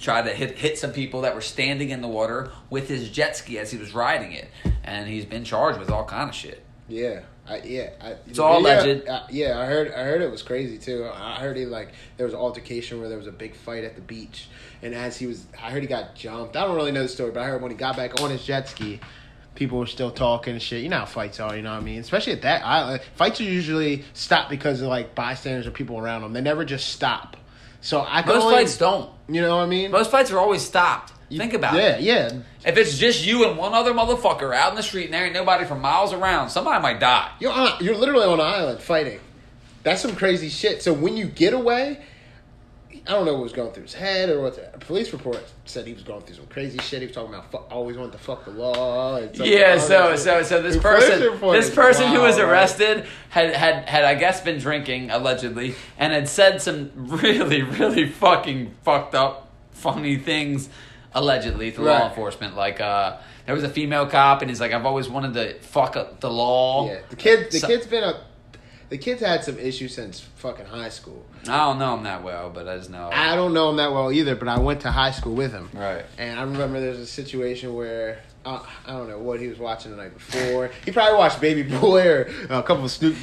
tried 0.00 0.22
to 0.22 0.30
hit 0.34 0.56
hit 0.56 0.78
some 0.78 0.92
people 0.92 1.22
that 1.22 1.34
were 1.34 1.40
standing 1.42 1.90
in 1.90 2.00
the 2.00 2.08
water 2.08 2.50
with 2.70 2.88
his 2.88 3.10
jet 3.10 3.36
ski 3.36 3.58
as 3.58 3.70
he 3.70 3.76
was 3.78 3.92
riding 3.92 4.32
it, 4.32 4.48
and 4.84 5.08
he's 5.08 5.24
been 5.26 5.44
charged 5.44 5.78
with 5.78 5.90
all 5.90 6.04
kind 6.04 6.30
of 6.30 6.34
shit. 6.34 6.64
Yeah, 6.88 7.20
I, 7.48 7.60
yeah. 7.64 7.90
I, 8.00 8.14
It's 8.28 8.38
all 8.38 8.62
yeah, 8.62 8.82
alleged. 8.84 9.08
uh, 9.08 9.22
yeah, 9.30 9.58
I 9.58 9.66
heard. 9.66 9.92
I 9.92 10.04
heard 10.04 10.22
it 10.22 10.30
was 10.30 10.42
crazy 10.42 10.78
too. 10.78 11.08
I 11.12 11.40
heard 11.40 11.56
he 11.56 11.66
like 11.66 11.92
there 12.16 12.26
was 12.26 12.34
an 12.34 12.40
altercation 12.40 13.00
where 13.00 13.08
there 13.08 13.18
was 13.18 13.26
a 13.26 13.32
big 13.32 13.56
fight 13.56 13.84
at 13.84 13.96
the 13.96 14.00
beach, 14.00 14.48
and 14.80 14.94
as 14.94 15.16
he 15.18 15.26
was, 15.26 15.44
I 15.60 15.70
heard 15.70 15.82
he 15.82 15.88
got 15.88 16.14
jumped. 16.14 16.56
I 16.56 16.64
don't 16.64 16.76
really 16.76 16.92
know 16.92 17.02
the 17.02 17.08
story, 17.08 17.32
but 17.32 17.40
I 17.40 17.46
heard 17.46 17.60
when 17.60 17.70
he 17.72 17.76
got 17.76 17.96
back 17.96 18.20
on 18.20 18.30
his 18.30 18.44
jet 18.44 18.68
ski, 18.68 19.00
people 19.56 19.78
were 19.78 19.86
still 19.86 20.12
talking 20.12 20.52
and 20.52 20.62
shit. 20.62 20.82
You 20.84 20.88
know 20.88 21.00
how 21.00 21.04
fights 21.06 21.40
are. 21.40 21.56
You 21.56 21.62
know 21.62 21.72
what 21.72 21.80
I 21.80 21.84
mean? 21.84 21.98
Especially 21.98 22.32
at 22.32 22.42
that 22.42 22.64
island, 22.64 23.02
fights 23.16 23.40
are 23.40 23.44
usually 23.44 24.04
stop 24.14 24.48
because 24.48 24.80
of 24.80 24.86
like 24.88 25.16
bystanders 25.16 25.66
or 25.66 25.72
people 25.72 25.98
around 25.98 26.22
them. 26.22 26.32
They 26.32 26.40
never 26.42 26.64
just 26.64 26.90
stop. 26.90 27.36
So 27.80 28.00
I 28.00 28.24
Most 28.24 28.44
only, 28.44 28.54
fights 28.54 28.78
don't. 28.78 29.10
You 29.28 29.40
know 29.40 29.56
what 29.56 29.64
I 29.64 29.66
mean? 29.66 29.90
Most 29.90 30.12
fights 30.12 30.30
are 30.30 30.38
always 30.38 30.62
stopped. 30.62 31.12
Think 31.38 31.54
about 31.54 31.74
yeah, 31.74 31.96
it. 31.96 32.00
Yeah, 32.00 32.32
If 32.64 32.76
it's 32.76 32.98
just 32.98 33.24
you 33.24 33.48
and 33.48 33.58
one 33.58 33.74
other 33.74 33.92
motherfucker 33.92 34.54
out 34.54 34.70
in 34.70 34.76
the 34.76 34.82
street 34.82 35.06
and 35.06 35.14
there 35.14 35.24
ain't 35.24 35.34
nobody 35.34 35.64
for 35.64 35.74
miles 35.74 36.12
around, 36.12 36.50
somebody 36.50 36.82
might 36.82 37.00
die. 37.00 37.30
You're 37.40 37.52
on, 37.52 37.72
you're 37.80 37.96
literally 37.96 38.26
on 38.26 38.40
an 38.40 38.46
island 38.46 38.80
fighting. 38.80 39.20
That's 39.82 40.00
some 40.00 40.14
crazy 40.14 40.48
shit. 40.48 40.82
So 40.82 40.92
when 40.92 41.16
you 41.16 41.26
get 41.26 41.54
away, 41.54 41.98
I 43.04 43.12
don't 43.12 43.26
know 43.26 43.32
what 43.34 43.42
was 43.42 43.52
going 43.52 43.72
through 43.72 43.82
his 43.82 43.94
head 43.94 44.30
or 44.30 44.40
what. 44.40 44.54
The 44.54 44.78
police 44.78 45.12
report 45.12 45.42
said 45.64 45.86
he 45.88 45.92
was 45.92 46.04
going 46.04 46.22
through 46.22 46.36
some 46.36 46.46
crazy 46.46 46.78
shit. 46.78 47.00
He 47.00 47.06
was 47.06 47.14
talking 47.14 47.34
about 47.34 47.50
fuck, 47.50 47.66
always 47.72 47.96
wanted 47.96 48.12
to 48.12 48.18
fuck 48.18 48.44
the 48.44 48.52
law. 48.52 49.18
Yeah, 49.34 49.78
so 49.78 50.14
so 50.14 50.44
so 50.44 50.62
this 50.62 50.76
person 50.76 51.40
this 51.40 51.68
is 51.68 51.74
person 51.74 52.12
who 52.12 52.20
was 52.20 52.38
arrested 52.38 53.06
had 53.28 53.54
had 53.56 53.88
had 53.88 54.04
I 54.04 54.14
guess 54.14 54.40
been 54.40 54.58
drinking 54.58 55.10
allegedly 55.10 55.74
and 55.98 56.12
had 56.12 56.28
said 56.28 56.62
some 56.62 56.92
really 56.96 57.62
really 57.62 58.08
fucking 58.08 58.72
fucked 58.84 59.16
up 59.16 59.48
funny 59.72 60.16
things 60.16 60.68
allegedly 61.14 61.70
to 61.72 61.82
law 61.82 62.08
enforcement 62.08 62.56
like 62.56 62.80
uh 62.80 63.16
there 63.46 63.54
was 63.54 63.64
a 63.64 63.68
female 63.68 64.06
cop 64.06 64.40
and 64.42 64.50
he's 64.50 64.60
like 64.60 64.72
I've 64.72 64.86
always 64.86 65.08
wanted 65.08 65.34
to 65.34 65.54
fuck 65.60 65.96
up 65.96 66.20
the 66.20 66.30
law. 66.30 66.88
Yeah, 66.88 67.00
the 67.10 67.16
kid. 67.16 67.50
The 67.50 67.58
So- 67.58 67.66
kid's 67.66 67.86
been 67.86 68.04
a. 68.04 68.20
The 68.88 68.98
kid's 68.98 69.22
had 69.22 69.42
some 69.42 69.58
issues 69.58 69.94
since 69.94 70.20
fucking 70.20 70.66
high 70.66 70.90
school. 70.90 71.24
I 71.48 71.56
don't 71.56 71.78
know 71.78 71.96
him 71.96 72.02
that 72.02 72.22
well, 72.22 72.50
but 72.50 72.68
I 72.68 72.76
just 72.76 72.90
know 72.90 73.08
I 73.10 73.34
don't 73.34 73.54
know 73.54 73.70
him 73.70 73.76
that 73.78 73.90
well 73.90 74.12
either, 74.12 74.36
but 74.36 74.48
I 74.48 74.58
went 74.58 74.82
to 74.82 74.90
high 74.90 75.12
school 75.12 75.34
with 75.34 75.50
him. 75.50 75.70
Right. 75.72 76.04
And 76.18 76.38
I 76.38 76.42
remember 76.42 76.78
there 76.78 76.90
was 76.90 76.98
a 77.00 77.06
situation 77.06 77.74
where 77.74 78.20
uh, 78.44 78.60
I 78.86 78.92
don't 78.92 79.08
know 79.08 79.18
what 79.18 79.40
he 79.40 79.48
was 79.48 79.58
watching 79.58 79.92
the 79.92 79.96
night 79.96 80.12
before. 80.12 80.70
He 80.84 80.92
probably 80.92 81.16
watched 81.16 81.40
Baby 81.40 81.62
Boy 81.62 82.06
or 82.06 82.20
a 82.50 82.62
couple 82.62 82.84
of 82.84 82.90
Snoop. 82.90 83.16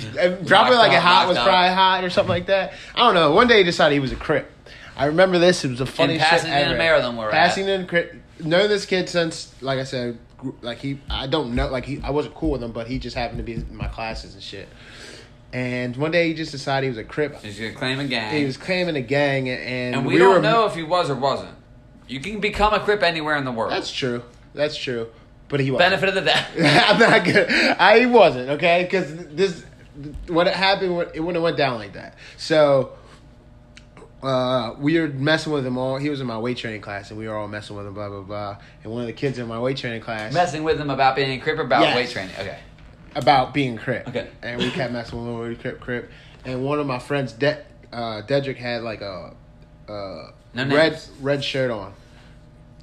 Dropping 0.44 0.78
like 0.78 0.92
a 0.92 1.00
hot 1.00 1.28
was 1.28 1.38
probably 1.38 1.70
hot 1.76 2.04
or 2.04 2.10
something 2.10 2.30
like 2.30 2.48
that. 2.48 2.74
I 2.96 3.00
don't 3.06 3.14
know. 3.14 3.32
One 3.34 3.48
day 3.48 3.60
he 3.60 3.64
decided 3.64 3.94
he 3.94 4.00
was 4.00 4.12
a 4.12 4.16
crip. 4.18 4.52
I 5.00 5.06
remember 5.06 5.40
this. 5.40 5.64
It 5.64 5.70
was 5.70 5.80
the 5.80 5.86
funniest 5.86 6.26
shit 6.26 6.42
Pasadena, 6.42 6.72
ever. 6.72 6.78
Maryland, 6.78 7.18
we're 7.18 7.30
at. 7.30 7.32
Pasadena, 7.32 7.86
crip. 7.86 8.16
Know 8.42 8.68
this 8.68 8.86
kid 8.86 9.08
since, 9.08 9.54
like 9.62 9.80
I 9.80 9.86
said, 9.86 10.20
like 10.62 10.80
he. 10.80 11.00
I 11.10 11.26
don't 11.26 11.56
know. 11.56 11.68
Like 11.68 11.86
he, 11.86 12.02
I 12.04 12.10
wasn't 12.10 12.36
cool 12.36 12.52
with 12.52 12.62
him, 12.62 12.74
but 12.74 12.88
he 12.88 13.00
just 13.00 13.16
happened 13.16 13.38
to 13.38 13.44
be 13.44 13.54
in 13.54 13.76
my 13.76 13.88
classes 13.88 14.34
and 14.34 14.44
shit. 14.44 14.68
And 15.54 15.96
one 15.96 16.12
day 16.12 16.28
he 16.28 16.34
just 16.34 16.52
decided 16.52 16.86
he 16.86 16.90
was 16.90 16.98
a 16.98 17.06
crip. 17.06 17.42
he's 17.42 17.58
gonna 17.58 17.72
claim 17.72 18.02
a 18.02 18.06
gang. 18.06 18.36
He 18.36 18.44
was 18.44 18.58
claiming 18.58 18.98
a 18.98 19.02
gang, 19.02 19.48
and, 19.48 19.96
and 19.96 20.06
we, 20.06 20.16
we 20.16 20.20
don't 20.20 20.36
were, 20.36 20.42
know 20.42 20.66
if 20.66 20.76
he 20.76 20.84
was 20.84 21.10
or 21.10 21.16
wasn't. 21.16 21.56
You 22.10 22.20
can 22.20 22.42
become 22.42 22.74
a 22.74 22.80
crip 22.82 23.02
anywhere 23.02 23.38
in 23.38 23.46
the 23.46 23.54
world. 23.54 23.72
That's 23.72 23.92
true. 23.92 24.24
That's 24.54 24.76
true. 24.76 25.08
But 25.48 25.62
he 25.62 25.72
wasn't. 25.72 25.92
benefit 25.92 26.10
of 26.10 26.16
the 26.16 26.22
doubt. 26.22 26.46
I'm 26.90 27.00
not 27.00 27.24
good. 27.24 27.50
I 27.50 28.00
he 28.00 28.06
wasn't 28.06 28.50
okay 28.50 28.84
because 28.84 29.16
this 29.28 29.64
what 30.28 30.48
happened. 30.48 30.92
It 31.14 31.22
wouldn't 31.22 31.36
have 31.36 31.44
went 31.44 31.56
down 31.56 31.76
like 31.76 31.94
that. 31.94 32.16
So 32.36 32.98
uh, 34.22 34.76
we 34.80 35.00
were 35.00 35.08
messing 35.08 35.54
with 35.54 35.66
him 35.66 35.78
all. 35.78 35.98
He 35.98 36.10
was 36.10 36.20
in 36.22 36.28
my 36.28 36.38
weight 36.38 36.58
training 36.58 36.82
class, 36.82 37.10
and 37.10 37.18
we 37.20 37.28
were 37.28 37.36
all 37.36 37.48
messing 37.48 37.76
with 37.76 37.88
him. 37.88 37.94
Blah 37.94 38.10
blah 38.10 38.22
blah. 38.22 38.58
And 38.84 38.92
one 38.92 39.02
of 39.02 39.08
the 39.08 39.14
kids 39.14 39.40
in 39.40 39.48
my 39.48 39.60
weight 39.60 39.78
training 39.78 40.02
class 40.02 40.34
Messing 40.34 40.64
with 40.64 40.80
him 40.80 40.90
about 40.90 41.16
being 41.16 41.40
a 41.40 41.44
crip 41.44 41.58
or 41.58 41.62
about 41.62 41.82
Yes. 41.82 41.96
weight 41.96 42.10
training. 42.10 42.36
Okay. 42.40 42.60
about 43.16 43.54
being 43.54 43.78
crip. 43.78 44.08
Okay. 44.10 44.30
And 44.42 44.60
we 44.60 44.70
kept 44.72 44.92
messing 44.94 45.18
with 45.20 45.28
him. 45.28 45.50
We 45.50 45.56
crip 45.56 45.80
crip. 45.80 46.10
And 46.46 46.64
one 46.64 46.80
of 46.80 46.86
my 46.88 47.00
friends, 47.00 47.34
De- 47.34 47.64
uh, 47.92 48.22
Dedrick, 48.28 48.58
had 48.58 48.84
like 48.84 49.02
a. 49.02 49.34
Uh, 49.88 50.32
No 50.54 50.66
red 50.68 50.92
names. 50.94 51.12
red 51.22 51.44
shirt 51.44 51.72
on. 51.72 51.94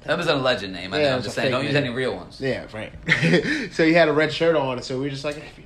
That 0.03 0.17
was 0.17 0.27
an 0.27 0.37
alleged 0.37 0.69
name. 0.69 0.93
I 0.93 0.97
Yeah, 0.97 1.03
know. 1.03 1.09
it 1.09 1.11
I'm 1.11 1.15
was 1.17 1.25
just 1.25 1.37
a 1.37 1.41
saying, 1.41 1.45
fake 1.47 1.51
don't 1.53 1.65
use 1.65 1.73
name. 1.73 1.83
any 1.85 1.93
real 1.93 2.15
ones. 2.15 2.39
Yeah, 2.39 2.65
right. 2.73 2.93
so 3.73 3.85
he 3.85 3.93
had 3.93 4.07
a 4.07 4.13
red 4.13 4.31
shirt 4.33 4.55
on, 4.55 4.77
and 4.77 4.83
so 4.85 4.95
we 4.97 5.03
were 5.05 5.09
just 5.09 5.25
like, 5.25 5.35
if, 5.37 5.57
you, 5.57 5.63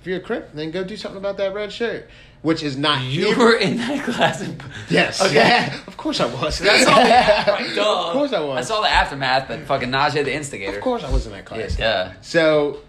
if 0.00 0.06
you're 0.06 0.16
a 0.16 0.20
crip, 0.20 0.50
then 0.52 0.70
go 0.72 0.82
do 0.82 0.96
something 0.96 1.18
about 1.18 1.36
that 1.36 1.54
red 1.54 1.72
shirt, 1.72 2.08
which 2.42 2.62
is 2.62 2.76
not 2.76 3.02
You 3.02 3.36
were 3.36 3.56
in 3.56 3.76
that 3.78 4.04
class. 4.10 4.40
And, 4.40 4.62
Yes. 4.88 5.20
Okay. 5.20 5.72
of 5.86 5.96
course 5.96 6.20
I 6.20 6.26
was. 6.26 6.58
That's 6.58 6.86
all. 6.86 6.94
Right, 7.58 7.74
duh. 7.74 8.06
Of 8.08 8.12
course 8.12 8.32
I 8.32 8.40
was. 8.40 8.58
I 8.58 8.68
saw 8.68 8.80
the 8.80 8.88
aftermath, 8.90 9.48
but 9.48 9.60
fucking 9.60 9.90
Najee 9.90 10.24
the 10.24 10.32
instigator. 10.34 10.76
Of 10.78 10.82
course 10.82 11.02
I 11.04 11.10
was 11.10 11.26
in 11.26 11.32
that 11.32 11.44
class. 11.44 11.78
Yeah. 11.78 12.14
So, 12.20 12.80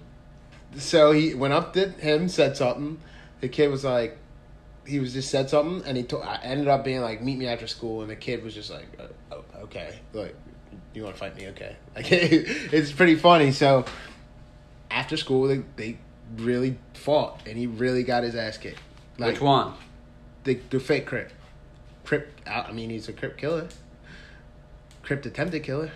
so 0.77 1.11
he 1.11 1.33
went 1.33 1.53
up 1.53 1.73
to 1.73 1.89
him, 1.89 2.29
said 2.29 2.55
something. 2.57 2.99
The 3.41 3.47
kid 3.49 3.69
was 3.71 3.83
like, 3.83 4.17
he 4.85 4.99
was 4.99 5.13
just 5.13 5.29
said 5.29 5.49
something, 5.49 5.87
and 5.87 5.95
he 5.97 6.03
told. 6.03 6.23
I 6.23 6.39
ended 6.43 6.67
up 6.67 6.83
being 6.83 7.01
like, 7.01 7.21
meet 7.21 7.37
me 7.37 7.47
after 7.47 7.67
school, 7.67 8.01
and 8.01 8.09
the 8.09 8.15
kid 8.15 8.43
was 8.43 8.53
just 8.53 8.69
like, 8.71 8.87
uh, 8.99 9.03
oh, 9.31 9.43
okay, 9.63 9.99
like, 10.13 10.35
you 10.93 11.03
want 11.03 11.15
to 11.15 11.19
fight 11.19 11.35
me? 11.35 11.47
Okay, 11.49 11.75
like, 11.95 12.07
it's 12.11 12.91
pretty 12.91 13.15
funny. 13.15 13.51
So, 13.51 13.85
after 14.89 15.15
school, 15.15 15.47
they, 15.47 15.61
they 15.75 15.97
really 16.37 16.77
fought, 16.95 17.41
and 17.45 17.57
he 17.57 17.67
really 17.67 18.03
got 18.03 18.23
his 18.23 18.35
ass 18.35 18.57
kicked. 18.57 18.79
Like, 19.19 19.33
Which 19.33 19.41
one? 19.41 19.73
The, 20.45 20.59
the 20.69 20.79
fake 20.79 21.05
Crip. 21.05 21.31
Crip, 22.05 22.31
I 22.47 22.71
mean, 22.71 22.89
he's 22.89 23.07
a 23.09 23.13
Crip 23.13 23.37
killer. 23.37 23.67
Crip 25.03 25.25
attempted 25.25 25.63
killer. 25.63 25.91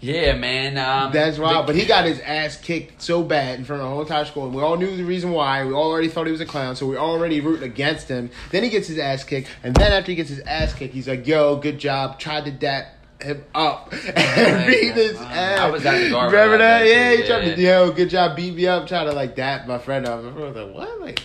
Yeah, 0.00 0.34
man. 0.34 0.76
Um, 0.78 1.12
That's 1.12 1.38
wild. 1.38 1.66
the- 1.68 1.72
But 1.72 1.76
he 1.80 1.86
got 1.86 2.04
his 2.04 2.18
ass 2.20 2.56
kicked 2.60 3.00
so 3.00 3.22
bad 3.22 3.58
in 3.60 3.64
front 3.64 3.82
of 3.82 3.86
the 3.86 3.90
whole 3.92 4.02
entire 4.02 4.24
school. 4.24 4.46
And 4.46 4.54
we 4.54 4.60
all 4.60 4.76
knew 4.76 4.96
the 4.96 5.04
reason 5.04 5.30
why. 5.30 5.64
We 5.64 5.72
already 5.72 6.08
thought 6.08 6.26
he 6.26 6.32
was 6.32 6.40
a 6.40 6.46
clown, 6.46 6.74
so 6.74 6.86
we 6.86 6.96
already 6.96 7.40
rooting 7.40 7.62
against 7.62 8.08
him. 8.08 8.30
Then 8.50 8.64
he 8.64 8.68
gets 8.68 8.88
his 8.88 8.98
ass 8.98 9.22
kicked. 9.22 9.48
And 9.62 9.74
then 9.76 9.92
after 9.92 10.10
he 10.10 10.16
gets 10.16 10.28
his 10.28 10.40
ass 10.40 10.74
kicked, 10.74 10.92
he's 10.92 11.06
like, 11.06 11.24
yo, 11.26 11.56
good 11.56 11.78
job. 11.78 12.18
Tried 12.18 12.46
to 12.46 12.50
dap 12.50 12.96
him 13.22 13.44
up 13.54 13.92
and 14.16 14.66
beat 14.66 14.94
his 14.94 15.16
ass. 15.20 15.60
I 15.60 15.70
was 15.70 15.86
at 15.86 15.92
the 15.98 16.04
Remember 16.16 16.58
that 16.58 16.80
that? 16.80 16.86
Yeah, 16.88 17.12
he 17.14 17.22
tried 17.24 17.54
to, 17.54 17.62
yo, 17.62 17.92
good 17.92 18.10
job. 18.10 18.34
Beat 18.36 18.54
me 18.56 18.66
up. 18.66 18.88
Trying 18.88 19.06
to 19.06 19.12
like 19.12 19.36
dap 19.36 19.68
my 19.68 19.78
friend 19.78 20.04
up. 20.06 20.20
Friend 20.22 20.36
was 20.36 20.56
like, 20.56 20.74
what? 20.74 21.00
Like, 21.00 21.22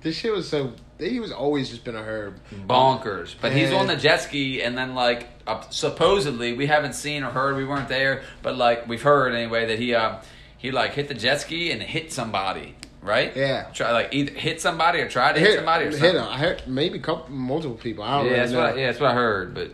this 0.00 0.16
shit 0.16 0.32
was 0.32 0.48
so. 0.48 0.72
He 0.98 1.20
was 1.20 1.32
always 1.32 1.68
just 1.68 1.84
been 1.84 1.96
a 1.96 2.02
herb. 2.02 2.38
bonkers. 2.66 3.34
But 3.40 3.52
he's 3.52 3.72
on 3.72 3.86
the 3.88 3.96
jet 3.96 4.18
ski, 4.22 4.62
and 4.62 4.76
then 4.78 4.94
like 4.94 5.28
uh, 5.46 5.60
supposedly 5.70 6.52
we 6.52 6.66
haven't 6.66 6.94
seen 6.94 7.22
or 7.24 7.30
heard. 7.30 7.56
We 7.56 7.64
weren't 7.64 7.88
there, 7.88 8.22
but 8.42 8.56
like 8.56 8.88
we've 8.88 9.02
heard 9.02 9.34
anyway 9.34 9.66
that 9.66 9.78
he 9.78 9.94
uh 9.94 10.18
he 10.58 10.70
like 10.70 10.92
hit 10.94 11.08
the 11.08 11.14
jet 11.14 11.40
ski 11.40 11.70
and 11.72 11.82
hit 11.82 12.12
somebody. 12.12 12.76
Right? 13.02 13.36
Yeah. 13.36 13.64
Try 13.74 13.90
like 13.90 14.14
either 14.14 14.32
hit 14.32 14.60
somebody 14.60 15.00
or 15.00 15.08
try 15.08 15.32
to 15.32 15.40
hit, 15.40 15.48
Hit, 15.48 15.56
somebody 15.56 15.86
or 15.86 15.90
hit 15.90 15.98
something. 15.98 16.16
him. 16.18 16.22
I 16.28 16.38
heard 16.38 16.62
maybe 16.68 17.00
couple, 17.00 17.28
multiple 17.34 17.76
people. 17.76 18.04
I 18.04 18.18
don't 18.18 18.26
Yeah, 18.26 18.30
really 18.30 18.40
that's 18.42 18.52
know. 18.52 18.58
what 18.60 18.74
I, 18.74 18.78
yeah, 18.78 18.86
that's 18.86 19.00
what 19.00 19.10
I 19.10 19.14
heard. 19.14 19.54
But 19.54 19.70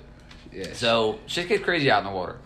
Yeah. 0.51 0.73
so 0.73 1.19
shit 1.27 1.47
gets 1.49 1.63
crazy 1.63 1.91
out 1.91 1.99
in 1.99 2.05
the 2.11 2.17
water. 2.17 2.37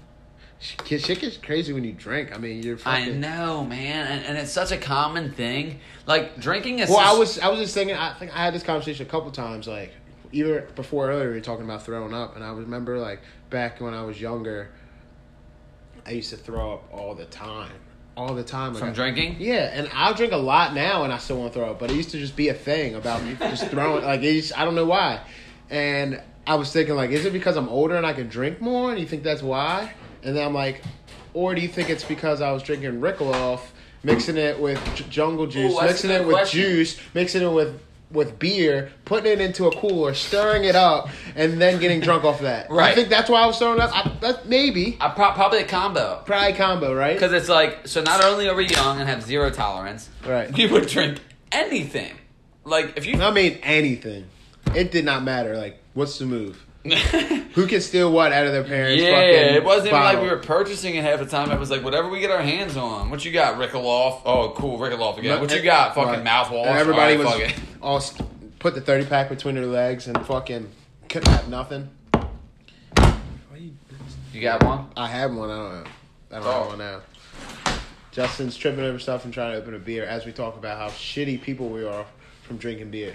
Shit, 0.58 1.20
gets 1.20 1.37
crazy 1.38 1.72
when 1.72 1.82
you 1.85 1.92
drink. 1.92 2.32
I 2.35 2.38
mean, 2.38 2.62
you're 2.62 2.76
I 2.85 3.00
fucking. 3.04 3.20
know, 3.20 3.64
man, 3.64 4.06
and, 4.06 4.24
and 4.26 4.38
it's 4.38 4.52
such 4.52 4.70
a 4.70 4.76
common 4.76 5.32
thing. 5.32 5.80
Like 6.07 6.38
drinking 6.41 6.81
is. 6.81 6.88
Well, 6.88 6.99
I 6.99 7.17
was 7.19 7.38
I 7.38 7.49
was 7.49 7.61
just 7.61 7.75
thinking. 7.75 7.97
I 7.97 8.15
think 8.15 8.35
I 8.37 8.45
had 8.45 8.55
this 8.55 8.62
conversation 8.62 9.07
a 9.07 9.09
couple 9.09 9.31
times. 9.31 9.69
Like 9.69 9.93
either 10.33 10.69
before 10.75 11.09
or 11.09 11.12
earlier, 11.12 11.29
we 11.29 11.35
were 11.35 11.41
talking 11.41 11.65
about 11.65 11.85
throwing 11.85 12.15
up, 12.15 12.35
and 12.35 12.45
I 12.45 12.53
remember 12.53 12.99
like 12.99 13.21
back 13.51 13.81
when 13.81 13.95
I 13.95 14.03
was 14.03 14.21
younger, 14.21 14.71
I 16.07 16.12
used 16.12 16.31
to 16.31 16.37
throw 16.37 16.75
up 16.75 16.88
all 16.93 17.15
the 17.15 17.27
time, 17.27 17.73
all 18.17 18.35
the 18.35 18.43
time. 18.43 18.73
Like, 18.73 18.81
from 18.81 18.91
I- 18.91 18.95
drinking. 18.95 19.37
Yeah, 19.38 19.71
and 19.73 19.88
I'll 19.95 20.15
drink 20.15 20.33
a 20.33 20.37
lot 20.38 20.75
now, 20.75 21.05
and 21.05 21.12
I 21.12 21.19
still 21.19 21.38
want 21.38 21.53
to 21.53 21.59
throw 21.59 21.71
up. 21.71 21.79
But 21.79 21.91
it 21.91 21.97
used 21.97 22.11
to 22.11 22.19
just 22.19 22.35
be 22.37 22.49
a 22.49 22.55
thing 22.55 22.95
about 22.97 23.23
me 23.23 23.37
just 23.38 23.69
throwing. 23.69 24.05
Like 24.05 24.21
I 24.23 24.65
don't 24.65 24.75
know 24.75 24.87
why. 24.87 25.21
And 25.71 26.21
I 26.47 26.57
was 26.57 26.73
thinking, 26.73 26.97
like, 26.97 27.11
is 27.11 27.25
it 27.25 27.33
because 27.33 27.57
I'm 27.57 27.69
older 27.69 27.97
and 27.97 28.05
I 28.05 28.12
can 28.12 28.29
drink 28.29 28.61
more? 28.61 28.91
And 28.91 28.99
you 28.99 29.07
think 29.07 29.23
that's 29.23 29.43
why? 29.43 29.95
And 30.25 30.37
then 30.37 30.45
I'm 30.45 30.55
like, 30.55 30.83
or 31.35 31.55
do 31.55 31.61
you 31.61 31.69
think 31.69 31.88
it's 31.88 32.05
because 32.05 32.41
I 32.41 32.53
was 32.53 32.62
drinking 32.62 33.01
Rickaloff, 33.01 33.61
mixing 34.03 34.37
it 34.37 34.59
with 34.61 34.79
j- 34.95 35.05
Jungle 35.11 35.47
Juice, 35.47 35.73
Ooh, 35.75 35.83
mixing 35.83 36.11
it 36.11 36.25
with 36.27 36.35
question. 36.37 36.61
juice, 36.61 37.01
mixing 37.15 37.43
it 37.43 37.51
with 37.53 37.81
with 38.11 38.38
beer, 38.38 38.93
putting 39.07 39.33
it 39.33 39.41
into 39.41 39.67
a 39.67 39.75
cooler, 39.75 40.12
stirring 40.12 40.65
it 40.65 40.77
up, 40.77 41.09
and 41.35 41.59
then 41.59 41.81
getting 41.81 41.99
drunk 42.01 42.25
off 42.25 42.41
that. 42.43 42.71
Right. 42.71 42.93
I 42.93 42.95
think 42.95 43.09
that's 43.09 43.31
why 43.31 43.41
I 43.41 43.47
was 43.47 43.57
throwing 43.59 43.81
up. 43.81 43.91
I, 43.95 44.11
that 44.21 44.47
maybe 44.47 44.99
I 45.01 45.09
pro- 45.09 45.33
probably 45.33 45.61
a 45.61 45.67
combo. 45.67 46.21
probably 46.27 46.53
combo, 46.53 46.95
right? 46.95 47.15
Because 47.15 47.33
it's 47.33 47.49
like, 47.49 47.88
so 47.88 48.03
not 48.03 48.23
only 48.23 48.51
are 48.51 48.55
we 48.55 48.67
young 48.67 49.01
and 49.01 49.09
have 49.09 49.23
zero 49.23 49.49
tolerance, 49.49 50.11
Right. 50.27 50.53
we 50.53 50.67
would 50.67 50.88
drink 50.88 51.21
anything. 51.51 52.12
Like, 52.65 52.99
if 52.99 53.07
you. 53.07 53.19
I 53.19 53.31
mean 53.31 53.59
anything. 53.62 54.27
It 54.75 54.93
did 54.93 55.07
not 55.07 55.25
matter. 55.25 55.57
Like, 55.57 55.81
what's 55.95 56.19
the 56.19 56.27
move? 56.27 56.62
Who 57.55 57.66
can 57.68 57.81
steal 57.81 58.11
what 58.11 58.33
out 58.33 58.47
of 58.47 58.53
their 58.53 58.64
parents? 58.64 59.01
yeah, 59.03 59.11
fucking 59.12 59.55
it 59.57 59.64
wasn't 59.64 59.88
even 59.88 60.01
like 60.01 60.21
we 60.21 60.29
were 60.29 60.38
purchasing 60.38 60.97
it 60.97 61.05
half 61.05 61.21
the 61.21 61.27
time. 61.27 61.51
It 61.53 61.59
was 61.61 61.71
like, 61.71 61.85
whatever 61.85 62.09
we 62.09 62.18
get 62.21 62.31
our 62.33 62.42
hands 62.42 62.77
on. 62.77 63.09
What 63.11 63.25
you 63.25 63.31
got, 63.31 63.55
Rickaloff? 63.57 64.23
Oh, 64.25 64.53
cool, 64.57 64.79
Rickaloff 64.79 65.16
again. 65.18 65.40
What 65.40 65.55
you 65.55 65.62
got? 65.62 65.95
Fucking 65.95 66.11
Right. 66.12 66.25
mouthwash? 66.25 66.66
And 66.66 66.79
everybody 66.79 67.14
All 67.16 67.25
was 67.25 67.33
fuck 67.35 67.40
it. 67.40 67.55
all 67.83 68.01
st- 68.01 68.59
put 68.59 68.75
the 68.75 68.81
thirty 68.81 69.05
pack 69.05 69.29
between 69.29 69.55
their 69.55 69.66
legs 69.66 70.09
and 70.09 70.27
fucking 70.27 70.68
couldn't 71.09 71.29
have 71.33 71.49
nothing. 71.49 71.88
You 74.33 74.40
got 74.40 74.64
one? 74.64 74.87
I 74.97 75.09
have 75.09 75.35
one. 75.35 75.51
I 75.51 75.57
don't 75.57 75.73
know. 75.85 75.90
I 76.31 76.35
don't 76.37 76.47
Oh. 76.47 76.53
have 76.61 76.66
one 76.68 76.79
now. 76.79 77.01
Justin's 78.12 78.57
tripping 78.57 78.81
over 78.85 78.99
stuff 78.99 79.25
and 79.25 79.33
trying 79.33 79.53
to 79.53 79.59
open 79.59 79.75
a 79.75 79.79
beer 79.79 80.05
as 80.05 80.25
we 80.27 80.33
talk 80.33 80.57
about 80.57 80.79
how 80.79 80.88
shitty 80.88 81.40
people 81.42 81.68
we 81.68 81.85
are 81.85 82.07
from 82.42 82.57
drinking 82.57 82.90
beer. 82.90 83.14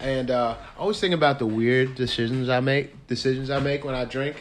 And 0.00 0.30
uh, 0.30 0.56
I 0.76 0.80
always 0.80 1.00
think 1.00 1.14
about 1.14 1.38
the 1.38 1.46
weird 1.46 1.94
decisions 1.94 2.48
I 2.48 2.60
make. 2.60 3.06
Decisions 3.06 3.50
I 3.50 3.60
make 3.60 3.84
when 3.84 3.94
I 3.94 4.04
drink. 4.04 4.36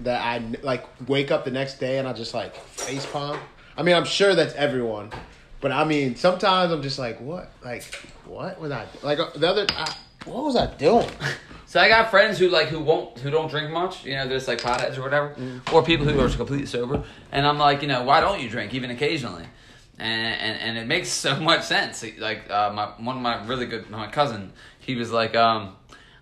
That 0.00 0.20
I 0.20 0.38
like 0.62 0.86
wake 1.08 1.30
up 1.30 1.44
the 1.44 1.50
next 1.50 1.80
day 1.80 1.98
and 1.98 2.06
I 2.06 2.12
just 2.12 2.32
like 2.32 2.54
face 2.54 3.04
palm. 3.06 3.38
I 3.76 3.82
mean, 3.82 3.94
I'm 3.96 4.04
sure 4.04 4.34
that's 4.34 4.54
everyone, 4.54 5.12
but 5.60 5.72
I 5.72 5.84
mean, 5.84 6.16
sometimes 6.16 6.72
I'm 6.72 6.82
just 6.82 6.98
like, 6.98 7.20
what? 7.20 7.52
Like, 7.64 7.82
what 8.26 8.60
was 8.60 8.70
I 8.70 8.86
like? 9.02 9.18
The 9.34 9.48
other, 9.48 9.66
I, 9.70 9.92
what 10.24 10.44
was 10.44 10.56
I 10.56 10.66
doing? 10.76 11.08
So 11.66 11.78
I 11.78 11.88
got 11.88 12.10
friends 12.10 12.38
who 12.38 12.48
like 12.48 12.68
who 12.68 12.80
won't 12.80 13.18
who 13.18 13.30
don't 13.30 13.50
drink 13.50 13.70
much, 13.70 14.04
you 14.04 14.14
know, 14.14 14.26
there's 14.26 14.48
like 14.48 14.58
potheads 14.58 14.96
or 14.96 15.02
whatever, 15.02 15.34
or 15.70 15.82
people 15.82 16.06
who 16.06 16.18
are 16.18 16.28
completely 16.30 16.64
sober. 16.64 17.04
And 17.30 17.46
I'm 17.46 17.58
like, 17.58 17.82
you 17.82 17.88
know, 17.88 18.04
why 18.04 18.20
don't 18.20 18.40
you 18.40 18.48
drink 18.48 18.72
even 18.72 18.90
occasionally? 18.90 19.44
And 19.98 20.34
and, 20.34 20.60
and 20.60 20.78
it 20.78 20.86
makes 20.86 21.10
so 21.10 21.38
much 21.40 21.64
sense. 21.64 22.02
Like 22.18 22.50
uh, 22.50 22.72
my 22.72 22.86
one 23.04 23.16
of 23.16 23.22
my 23.22 23.44
really 23.46 23.66
good 23.66 23.90
my 23.90 24.06
cousin, 24.06 24.52
he 24.88 24.94
was 24.96 25.10
like, 25.12 25.36
um, 25.36 25.76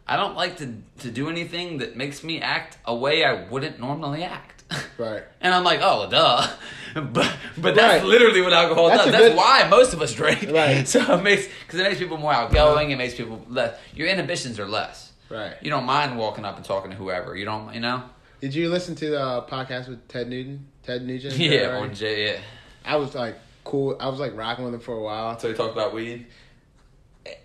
I 0.06 0.16
don't 0.16 0.36
like 0.36 0.56
to 0.58 0.66
to 1.04 1.10
do 1.10 1.28
anything 1.30 1.78
that 1.78 1.96
makes 1.96 2.22
me 2.22 2.40
act 2.40 2.76
a 2.84 2.94
way 2.94 3.24
I 3.24 3.32
wouldn't 3.48 3.78
normally 3.80 4.22
act. 4.24 4.64
Right. 4.98 5.22
And 5.42 5.52
I'm 5.54 5.62
like, 5.62 5.80
oh, 5.82 6.08
duh. 6.10 6.46
But 6.94 7.30
but 7.58 7.74
that's 7.74 8.02
Right. 8.02 8.04
literally 8.04 8.40
what 8.40 8.54
alcohol 8.54 8.88
That's 8.88 9.04
does. 9.04 9.12
That's 9.12 9.28
good- 9.28 9.36
why 9.36 9.68
most 9.68 9.92
of 9.92 10.00
us 10.00 10.12
drink. 10.14 10.48
Right. 10.62 10.88
So 10.88 10.98
it 11.18 11.22
makes 11.22 11.46
because 11.66 11.78
it 11.80 11.82
makes 11.84 11.98
people 11.98 12.16
more 12.16 12.32
outgoing. 12.32 12.90
It 12.90 12.96
makes 12.96 13.14
people 13.14 13.44
less. 13.48 13.78
Your 13.94 14.08
inhibitions 14.08 14.58
are 14.58 14.66
less. 14.66 15.12
Right. 15.28 15.54
You 15.60 15.70
don't 15.70 15.84
mind 15.84 16.16
walking 16.18 16.44
up 16.46 16.56
and 16.56 16.64
talking 16.64 16.90
to 16.92 16.96
whoever. 16.96 17.36
You 17.36 17.44
don't. 17.44 17.74
You 17.74 17.80
know. 17.80 17.98
Did 18.40 18.54
you 18.54 18.70
listen 18.70 18.94
to 19.02 19.06
the 19.10 19.20
uh, 19.20 19.46
podcast 19.46 19.88
with 19.88 20.08
Ted 20.08 20.28
Newton? 20.28 20.66
Ted 20.82 21.06
Nugent. 21.06 21.36
Yeah. 21.36 21.66
Right? 21.66 21.82
On 21.82 21.94
J. 21.94 22.26
Yeah. 22.26 22.40
I 22.84 22.96
was 22.96 23.14
like 23.14 23.36
cool. 23.64 23.96
I 24.00 24.08
was 24.08 24.18
like 24.18 24.34
rocking 24.34 24.64
with 24.64 24.72
him 24.74 24.80
for 24.80 24.94
a 24.94 25.02
while, 25.02 25.38
So 25.38 25.48
you 25.48 25.54
talked 25.54 25.74
about 25.74 25.92
weed. 25.92 26.26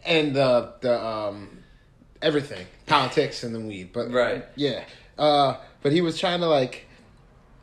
And 0.05 0.35
the 0.35 0.73
the 0.81 1.03
um 1.03 1.63
everything, 2.21 2.65
politics 2.85 3.43
and 3.43 3.53
the 3.55 3.59
weed. 3.59 3.91
But 3.93 4.11
Right. 4.11 4.45
yeah. 4.55 4.83
Uh, 5.17 5.57
but 5.81 5.91
he 5.91 6.01
was 6.01 6.19
trying 6.19 6.39
to 6.41 6.47
like 6.47 6.85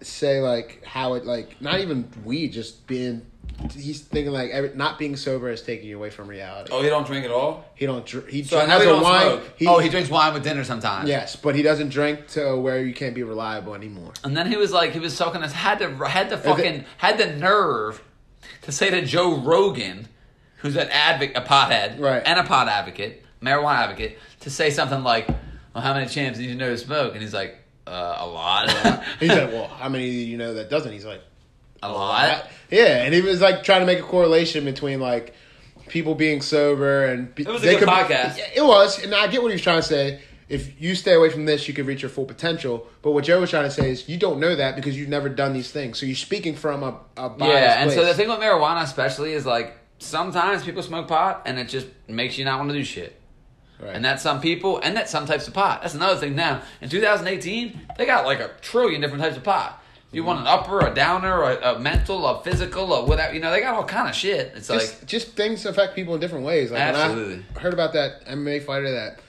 say 0.00 0.40
like 0.40 0.82
how 0.84 1.14
it 1.14 1.24
like 1.26 1.60
not 1.60 1.80
even 1.80 2.08
weed, 2.24 2.52
just 2.52 2.86
being. 2.86 3.26
He's 3.74 4.00
thinking 4.02 4.32
like 4.32 4.50
every, 4.50 4.70
not 4.76 5.00
being 5.00 5.16
sober 5.16 5.48
is 5.50 5.62
taking 5.62 5.88
you 5.88 5.96
away 5.96 6.10
from 6.10 6.28
reality. 6.28 6.70
Oh, 6.72 6.80
he 6.80 6.88
don't 6.88 7.04
drink 7.04 7.24
at 7.24 7.32
all. 7.32 7.64
He 7.74 7.86
don't. 7.86 8.06
drink 8.06 8.28
He 8.28 8.44
So 8.44 8.60
I 8.60 8.66
has 8.66 8.82
he 8.82 8.86
a 8.88 8.92
don't 8.92 9.02
wine. 9.02 9.26
smoke. 9.26 9.42
oh, 9.66 9.78
he 9.80 9.88
drinks 9.88 10.08
wine 10.10 10.32
with 10.32 10.44
dinner 10.44 10.62
sometimes. 10.62 11.08
Yes, 11.08 11.34
but 11.34 11.56
he 11.56 11.62
doesn't 11.62 11.88
drink 11.88 12.28
to 12.28 12.56
where 12.56 12.80
you 12.80 12.94
can't 12.94 13.16
be 13.16 13.24
reliable 13.24 13.74
anymore. 13.74 14.12
And 14.22 14.36
then 14.36 14.46
he 14.48 14.56
was 14.56 14.70
like, 14.70 14.92
he 14.92 15.00
was 15.00 15.16
talking 15.18 15.42
us 15.42 15.52
had 15.52 15.80
to 15.80 15.88
had 16.06 16.30
the 16.30 16.38
fucking 16.38 16.84
had 16.98 17.18
the 17.18 17.26
nerve 17.26 18.00
to 18.62 18.70
say 18.70 18.90
to 18.90 19.04
Joe 19.04 19.34
Rogan, 19.40 20.06
who's 20.58 20.76
an 20.76 20.88
advocate, 20.90 21.36
a 21.36 21.40
pothead, 21.40 21.98
Right. 21.98 22.22
and 22.24 22.38
a 22.38 22.42
pot 22.44 22.68
advocate, 22.68 23.24
marijuana 23.42 23.76
advocate, 23.78 24.18
to 24.40 24.50
say 24.50 24.70
something 24.70 25.02
like, 25.02 25.28
"Well, 25.74 25.82
how 25.82 25.94
many 25.94 26.06
champs 26.06 26.38
do 26.38 26.44
you 26.44 26.54
know 26.54 26.70
to 26.70 26.78
smoke?" 26.78 27.12
And 27.14 27.22
he's 27.22 27.34
like, 27.34 27.56
uh, 27.86 28.16
"A 28.18 28.26
lot, 28.26 28.70
He 29.20 29.28
said, 29.28 29.52
"Well, 29.52 29.68
how 29.68 29.88
many 29.88 30.04
do 30.10 30.16
you 30.16 30.36
know 30.36 30.54
that 30.54 30.68
doesn't?" 30.70 30.92
He's 30.92 31.04
like, 31.04 31.22
a 31.82 31.90
lot." 31.90 32.46
Yeah, 32.70 33.02
and 33.04 33.14
he 33.14 33.20
was 33.22 33.40
like 33.40 33.62
trying 33.62 33.80
to 33.80 33.86
make 33.86 33.98
a 33.98 34.02
correlation 34.02 34.64
between 34.64 35.00
like 35.00 35.34
people 35.88 36.14
being 36.14 36.42
sober 36.42 37.06
and 37.06 37.34
be- 37.34 37.44
It 37.44 37.48
was 37.48 37.62
a 37.62 37.66
they 37.66 37.72
good 37.76 37.80
could 37.80 37.88
podcast. 37.88 38.38
It 38.54 38.62
was, 38.64 39.02
and 39.02 39.14
I 39.14 39.26
get 39.28 39.40
what 39.42 39.48
he 39.48 39.54
was 39.54 39.62
trying 39.62 39.80
to 39.80 39.86
say. 39.86 40.20
If 40.50 40.80
you 40.80 40.94
stay 40.94 41.12
away 41.12 41.28
from 41.28 41.44
this, 41.44 41.68
you 41.68 41.74
could 41.74 41.86
reach 41.86 42.00
your 42.00 42.08
full 42.08 42.24
potential. 42.24 42.86
But 43.02 43.10
what 43.12 43.24
Joe 43.24 43.38
was 43.40 43.50
trying 43.50 43.64
to 43.64 43.70
say 43.70 43.90
is, 43.90 44.08
you 44.08 44.16
don't 44.16 44.40
know 44.40 44.56
that 44.56 44.76
because 44.76 44.96
you've 44.98 45.10
never 45.10 45.28
done 45.28 45.52
these 45.52 45.70
things. 45.70 45.98
So 45.98 46.06
you're 46.06 46.16
speaking 46.16 46.56
from 46.56 46.82
a, 46.82 46.98
a 47.18 47.28
biased 47.28 47.54
Yeah, 47.54 47.82
and 47.82 47.90
so 47.92 48.02
the 48.04 48.14
thing 48.14 48.28
with 48.30 48.38
marijuana, 48.38 48.82
especially, 48.82 49.34
is 49.34 49.44
like 49.44 49.76
sometimes 49.98 50.64
people 50.64 50.82
smoke 50.82 51.08
pot, 51.08 51.42
and 51.46 51.58
it 51.58 51.68
just 51.68 51.86
makes 52.06 52.38
you 52.38 52.44
not 52.44 52.58
want 52.58 52.70
to 52.70 52.76
do 52.76 52.84
shit. 52.84 53.20
Right. 53.80 53.94
And 53.94 54.04
that's 54.04 54.22
some 54.22 54.40
people, 54.40 54.78
and 54.78 54.96
that's 54.96 55.10
some 55.10 55.26
types 55.26 55.46
of 55.46 55.54
pot. 55.54 55.82
That's 55.82 55.94
another 55.94 56.18
thing 56.18 56.34
now. 56.34 56.62
In 56.80 56.88
2018, 56.88 57.80
they 57.96 58.06
got 58.06 58.24
like 58.24 58.40
a 58.40 58.50
trillion 58.60 59.00
different 59.00 59.22
types 59.22 59.36
of 59.36 59.44
pot. 59.44 59.82
You 60.10 60.24
want 60.24 60.40
an 60.40 60.46
mm-hmm. 60.46 60.64
upper, 60.64 60.86
a 60.86 60.94
downer, 60.94 61.42
a, 61.42 61.74
a 61.74 61.78
mental, 61.78 62.26
a 62.26 62.42
physical, 62.42 62.92
or 62.92 63.06
whatever. 63.06 63.34
You 63.34 63.40
know, 63.40 63.50
they 63.50 63.60
got 63.60 63.74
all 63.74 63.84
kind 63.84 64.08
of 64.08 64.14
shit. 64.14 64.52
It's 64.56 64.68
just, 64.68 65.00
like, 65.00 65.06
just 65.06 65.32
things 65.32 65.66
affect 65.66 65.94
people 65.94 66.14
in 66.14 66.20
different 66.20 66.46
ways. 66.46 66.70
Like 66.70 66.80
Absolutely. 66.80 67.44
I 67.54 67.60
heard 67.60 67.74
about 67.74 67.92
that 67.92 68.26
MMA 68.26 68.64
fighter 68.64 68.90
that 68.90 69.20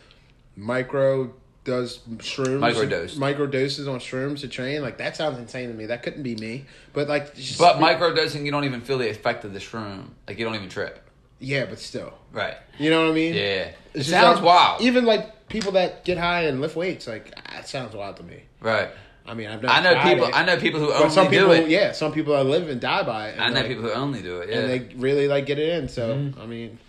micro 0.55 1.33
does 1.65 1.99
shrooms, 2.17 2.59
Microdose. 2.59 3.17
micro 3.17 3.45
doses 3.45 3.87
on 3.87 3.99
shrooms 3.99 4.39
to 4.41 4.47
train. 4.47 4.81
Like 4.81 4.97
that 4.99 5.15
sounds 5.15 5.37
insane 5.37 5.67
to 5.69 5.73
me. 5.73 5.87
That 5.87 6.03
couldn't 6.03 6.23
be 6.23 6.35
me. 6.35 6.65
But 6.93 7.07
like, 7.07 7.35
just, 7.35 7.59
but 7.59 7.75
microdosing, 7.77 8.45
you 8.45 8.51
don't 8.51 8.63
even 8.65 8.81
feel 8.81 8.97
the 8.97 9.09
effect 9.09 9.45
of 9.45 9.53
the 9.53 9.59
shroom. 9.59 10.05
Like, 10.27 10.39
you 10.39 10.45
don't 10.45 10.55
even 10.55 10.69
trip. 10.69 11.03
yeah, 11.39 11.65
but 11.65 11.79
still, 11.79 12.13
Right. 12.31 12.55
you 12.77 12.89
know 12.89 13.01
what 13.03 13.11
I 13.11 13.13
mean? 13.13 13.33
Yeah. 13.33 13.41
It 13.41 13.75
just 13.95 14.09
sounds 14.09 14.37
like- 14.37 14.45
wild. 14.45 14.81
Even 14.81 15.05
like 15.05 15.47
people 15.49 15.73
that 15.73 16.05
get 16.05 16.17
high 16.17 16.43
and 16.43 16.61
lift 16.61 16.75
weights, 16.75 17.07
like 17.07 17.33
that 17.51 17.67
sounds 17.67 17.93
wild 17.95 18.17
to 18.17 18.23
me. 18.23 18.43
right. 18.61 18.89
I 19.27 19.35
mean, 19.35 19.47
I've 19.47 19.61
never 19.61 19.71
I 19.71 19.83
know 19.83 19.93
tried 19.93 20.13
people. 20.13 20.27
it, 20.29 20.33
I 20.35 20.43
know 20.43 20.57
people 20.57 20.79
who 20.79 20.91
only 20.91 21.09
some 21.11 21.25
do 21.25 21.37
people, 21.37 21.51
it. 21.51 21.69
yeah, 21.69 21.91
some 21.91 22.11
people 22.13 22.33
that 22.33 22.45
live 22.45 22.67
and 22.67 22.81
die 22.81 23.03
by 23.03 23.29
it. 23.29 23.33
and, 23.33 23.41
I 23.43 23.49
know 23.49 23.55
like, 23.59 23.67
people 23.67 23.83
who 23.83 23.91
only 23.91 24.23
do 24.23 24.39
it. 24.39 24.49
Yeah. 24.49 24.55
and 24.59 24.69
they 24.71 24.95
really 24.95 25.27
like 25.27 25.45
get 25.45 25.59
it 25.59 25.69
in. 25.69 25.87
So 25.87 26.15
Mm-hmm. 26.15 26.41
I 26.41 26.45
mean, 26.47 26.79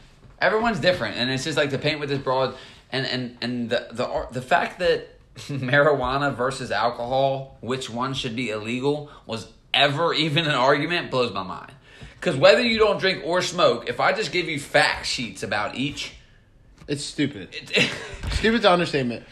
everyone's 0.40 0.80
different 0.80 1.18
and 1.18 1.28
it's 1.30 1.44
just 1.44 1.58
like 1.58 1.68
to 1.70 1.78
paint 1.78 2.00
with 2.00 2.08
this 2.08 2.18
broad 2.18 2.54
and 2.92 3.06
and 3.06 3.36
and 3.40 3.70
the 3.70 3.88
the 3.92 4.26
the 4.32 4.42
fact 4.42 4.78
that 4.78 5.08
marijuana 5.36 6.34
versus 6.34 6.70
alcohol 6.70 7.56
which 7.60 7.88
one 7.88 8.14
should 8.14 8.36
be 8.36 8.50
illegal 8.50 9.10
was 9.26 9.48
ever 9.72 10.12
even 10.12 10.44
an 10.44 10.50
argument 10.50 11.10
blows 11.10 11.32
my 11.32 11.42
mind 11.42 11.72
because 12.16 12.36
whether 12.36 12.60
you 12.60 12.78
don't 12.78 12.98
drink 12.98 13.22
or 13.24 13.40
smoke 13.40 13.88
if 13.88 14.00
i 14.00 14.12
just 14.12 14.32
give 14.32 14.48
you 14.48 14.58
fact 14.58 15.06
sheets 15.06 15.42
about 15.42 15.76
each 15.76 16.14
it's 16.90 17.04
stupid. 17.04 17.50
it, 17.52 17.90
Stupid's 18.32 18.64
an 18.64 18.72
understatement. 18.72 19.24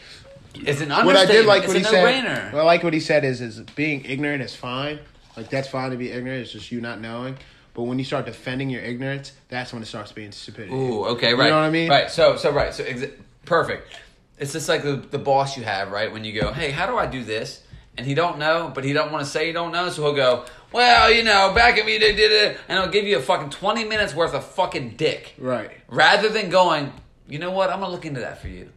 it's 0.55 0.79
an 0.79 0.93
understatement. 0.93 1.05
what 1.05 1.15
I 1.17 1.25
did 1.25 1.45
like 1.45 1.63
it's 1.63 1.67
what 1.67 1.77
he 1.77 1.83
said. 1.83 2.53
What 2.53 2.61
I 2.61 2.63
like 2.63 2.83
what 2.83 2.93
he 2.93 3.01
said 3.01 3.25
is 3.25 3.41
is 3.41 3.59
being 3.75 4.05
ignorant 4.05 4.41
is 4.41 4.55
fine. 4.55 4.99
Like 5.35 5.49
that's 5.49 5.67
fine 5.67 5.91
to 5.91 5.97
be 5.97 6.09
ignorant. 6.09 6.41
It's 6.41 6.53
just 6.53 6.71
you 6.71 6.79
not 6.79 7.01
knowing. 7.01 7.37
But 7.73 7.83
when 7.83 7.99
you 7.99 8.05
start 8.05 8.25
defending 8.25 8.69
your 8.69 8.81
ignorance, 8.81 9.33
that's 9.49 9.73
when 9.73 9.81
it 9.81 9.87
starts 9.87 10.13
being 10.13 10.31
stupidity. 10.31 10.73
Ooh, 10.73 11.05
okay, 11.05 11.33
right. 11.33 11.45
You 11.45 11.49
know 11.51 11.57
what 11.57 11.65
I 11.65 11.69
mean? 11.69 11.89
Right. 11.89 12.09
So, 12.09 12.37
so 12.37 12.51
right. 12.51 12.73
So, 12.73 12.83
exa- 12.83 13.13
perfect. 13.49 13.91
It's 14.37 14.53
just 14.53 14.69
like 14.69 14.83
the, 14.83 14.95
the 14.95 15.17
boss 15.19 15.57
you 15.57 15.63
have, 15.65 15.91
right? 15.91 16.09
When 16.13 16.23
you 16.23 16.39
go, 16.39 16.53
hey, 16.53 16.71
how 16.71 16.85
do 16.87 16.95
I 16.97 17.05
do 17.07 17.23
this? 17.25 17.61
And 17.97 18.07
he 18.07 18.13
don't 18.13 18.37
know, 18.39 18.71
but 18.73 18.85
he 18.85 18.93
don't 18.93 19.11
want 19.11 19.25
to 19.25 19.29
say 19.29 19.47
he 19.47 19.51
don't 19.51 19.73
know, 19.73 19.89
so 19.89 20.03
he'll 20.03 20.13
go, 20.15 20.45
well, 20.71 21.11
you 21.11 21.23
know, 21.23 21.51
back 21.53 21.77
at 21.77 21.85
me, 21.85 21.97
they 21.97 22.15
did 22.15 22.31
it, 22.31 22.57
and 22.69 22.79
he'll 22.81 22.91
give 22.91 23.03
you 23.05 23.17
a 23.17 23.21
fucking 23.21 23.49
twenty 23.49 23.83
minutes 23.83 24.15
worth 24.15 24.33
of 24.33 24.45
fucking 24.45 24.91
dick, 24.95 25.33
Right. 25.37 25.71
rather 25.89 26.29
than 26.29 26.49
going, 26.49 26.93
you 27.27 27.39
know 27.39 27.51
what? 27.51 27.69
I'm 27.69 27.81
gonna 27.81 27.91
look 27.91 28.05
into 28.05 28.21
that 28.21 28.39
for 28.41 28.47
you. 28.47 28.69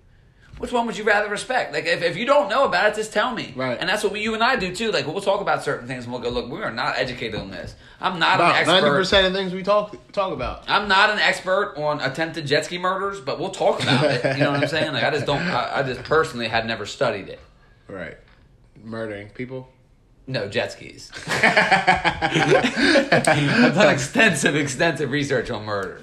Which 0.62 0.70
one 0.70 0.86
would 0.86 0.96
you 0.96 1.02
rather 1.02 1.28
respect? 1.28 1.72
Like, 1.72 1.86
if, 1.86 2.02
if 2.04 2.16
you 2.16 2.24
don't 2.24 2.48
know 2.48 2.64
about 2.66 2.88
it, 2.88 2.94
just 2.94 3.12
tell 3.12 3.34
me. 3.34 3.52
Right. 3.56 3.76
And 3.80 3.88
that's 3.88 4.04
what 4.04 4.12
we, 4.12 4.20
you 4.20 4.34
and 4.34 4.44
I 4.44 4.54
do 4.54 4.72
too. 4.72 4.92
Like, 4.92 5.08
we'll 5.08 5.20
talk 5.20 5.40
about 5.40 5.64
certain 5.64 5.88
things, 5.88 6.04
and 6.04 6.12
we'll 6.12 6.22
go, 6.22 6.28
look, 6.28 6.48
we 6.48 6.62
are 6.62 6.70
not 6.70 6.96
educated 6.98 7.40
on 7.40 7.50
this. 7.50 7.74
I'm 8.00 8.20
not 8.20 8.40
an 8.40 8.52
expert. 8.52 8.70
ninety 8.70 8.90
percent 8.90 9.26
of 9.26 9.32
things 9.32 9.52
we 9.52 9.64
talk 9.64 9.96
talk 10.12 10.32
about. 10.32 10.62
I'm 10.68 10.86
not 10.86 11.10
an 11.10 11.18
expert 11.18 11.74
on 11.76 12.00
attempted 12.00 12.46
jet 12.46 12.64
ski 12.66 12.78
murders, 12.78 13.20
but 13.20 13.40
we'll 13.40 13.50
talk 13.50 13.82
about 13.82 14.04
it. 14.04 14.36
You 14.36 14.44
know 14.44 14.52
what 14.52 14.62
I'm 14.62 14.68
saying? 14.76 14.92
Like 14.92 15.02
I 15.02 15.10
just 15.10 15.26
don't. 15.26 15.42
I, 15.42 15.80
I 15.80 15.82
just 15.82 16.04
personally 16.04 16.46
have 16.46 16.64
never 16.64 16.86
studied 16.86 17.28
it. 17.28 17.40
Right. 17.88 18.16
Murdering 18.84 19.30
people. 19.30 19.68
No 20.28 20.48
jet 20.48 20.70
skis. 20.70 21.10
I've 21.26 21.42
done 23.74 23.92
extensive, 23.92 24.54
extensive 24.54 25.10
research 25.10 25.50
on 25.50 25.64
murder. 25.64 26.00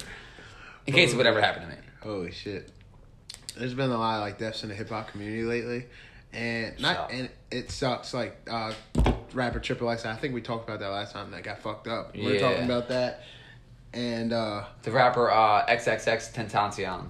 In 0.85 0.93
case 0.93 1.13
it 1.13 1.15
would 1.15 1.27
ever 1.27 1.39
happen 1.39 1.61
to 1.61 1.69
me. 1.69 1.75
Holy 2.01 2.33
shit. 2.33 2.69
There's 3.59 3.73
been 3.73 3.91
a 3.91 3.97
lot 3.97 4.15
of 4.15 4.21
like 4.21 4.37
deaths 4.39 4.63
in 4.63 4.69
the 4.69 4.75
hip 4.75 4.89
hop 4.89 5.09
community 5.11 5.43
lately. 5.43 5.85
And 6.31 6.79
not 6.79 7.11
and 7.11 7.29
it 7.51 7.71
sucks 7.71 8.13
like 8.13 8.37
uh 8.49 8.73
rapper 9.33 9.59
Triple 9.59 9.89
X, 9.89 10.05
I 10.05 10.15
think 10.15 10.33
we 10.33 10.41
talked 10.41 10.67
about 10.67 10.79
that 10.79 10.89
last 10.89 11.13
time 11.13 11.31
that 11.31 11.43
got 11.43 11.59
fucked 11.61 11.87
up. 11.87 12.15
We 12.15 12.23
were 12.23 12.33
Yeah. 12.33 12.39
talking 12.39 12.65
about 12.65 12.89
that. 12.89 13.23
And 13.93 14.31
uh 14.33 14.65
The 14.83 14.91
rapper 14.91 15.29
uh, 15.31 15.65
XXXTentacion. 15.67 17.07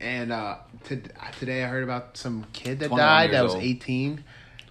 and 0.00 0.32
uh 0.32 0.56
to, 0.84 1.00
today 1.38 1.64
I 1.64 1.68
heard 1.68 1.84
about 1.84 2.16
some 2.16 2.44
kid 2.52 2.80
that 2.80 2.88
21 2.88 2.98
died 2.98 3.30
that 3.30 3.32
years 3.34 3.44
was 3.44 3.54
old. 3.54 3.62
18. 3.62 4.24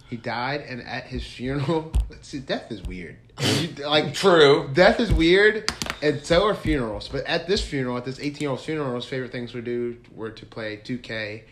He 0.09 0.17
died 0.17 0.61
and 0.61 0.81
at 0.83 1.05
his 1.05 1.25
funeral, 1.25 1.91
see 2.21 2.39
death 2.39 2.71
is 2.71 2.83
weird. 2.83 3.17
You- 3.39 3.85
like 3.87 4.13
True. 4.13 4.69
Death 4.73 4.99
is 4.99 5.11
weird, 5.11 5.71
and 6.01 6.23
so 6.25 6.45
are 6.45 6.55
funerals. 6.55 7.07
But 7.09 7.25
at 7.25 7.47
this 7.47 7.61
funeral, 7.65 7.97
at 7.97 8.05
this 8.05 8.19
18 8.19 8.41
year 8.41 8.49
old's 8.51 8.63
funeral, 8.63 8.95
his 8.95 9.05
favorite 9.05 9.31
things 9.31 9.51
to 9.51 9.61
do 9.61 9.97
were 10.13 10.31
to 10.31 10.45
play 10.45 10.77
2K 10.77 11.43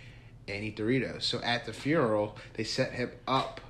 and 0.48 0.63
eat 0.63 0.78
Doritos. 0.78 1.24
So 1.24 1.41
at 1.41 1.65
the 1.65 1.74
funeral, 1.74 2.38
they 2.54 2.63
set 2.63 2.93
him 2.93 3.12
up 3.28 3.62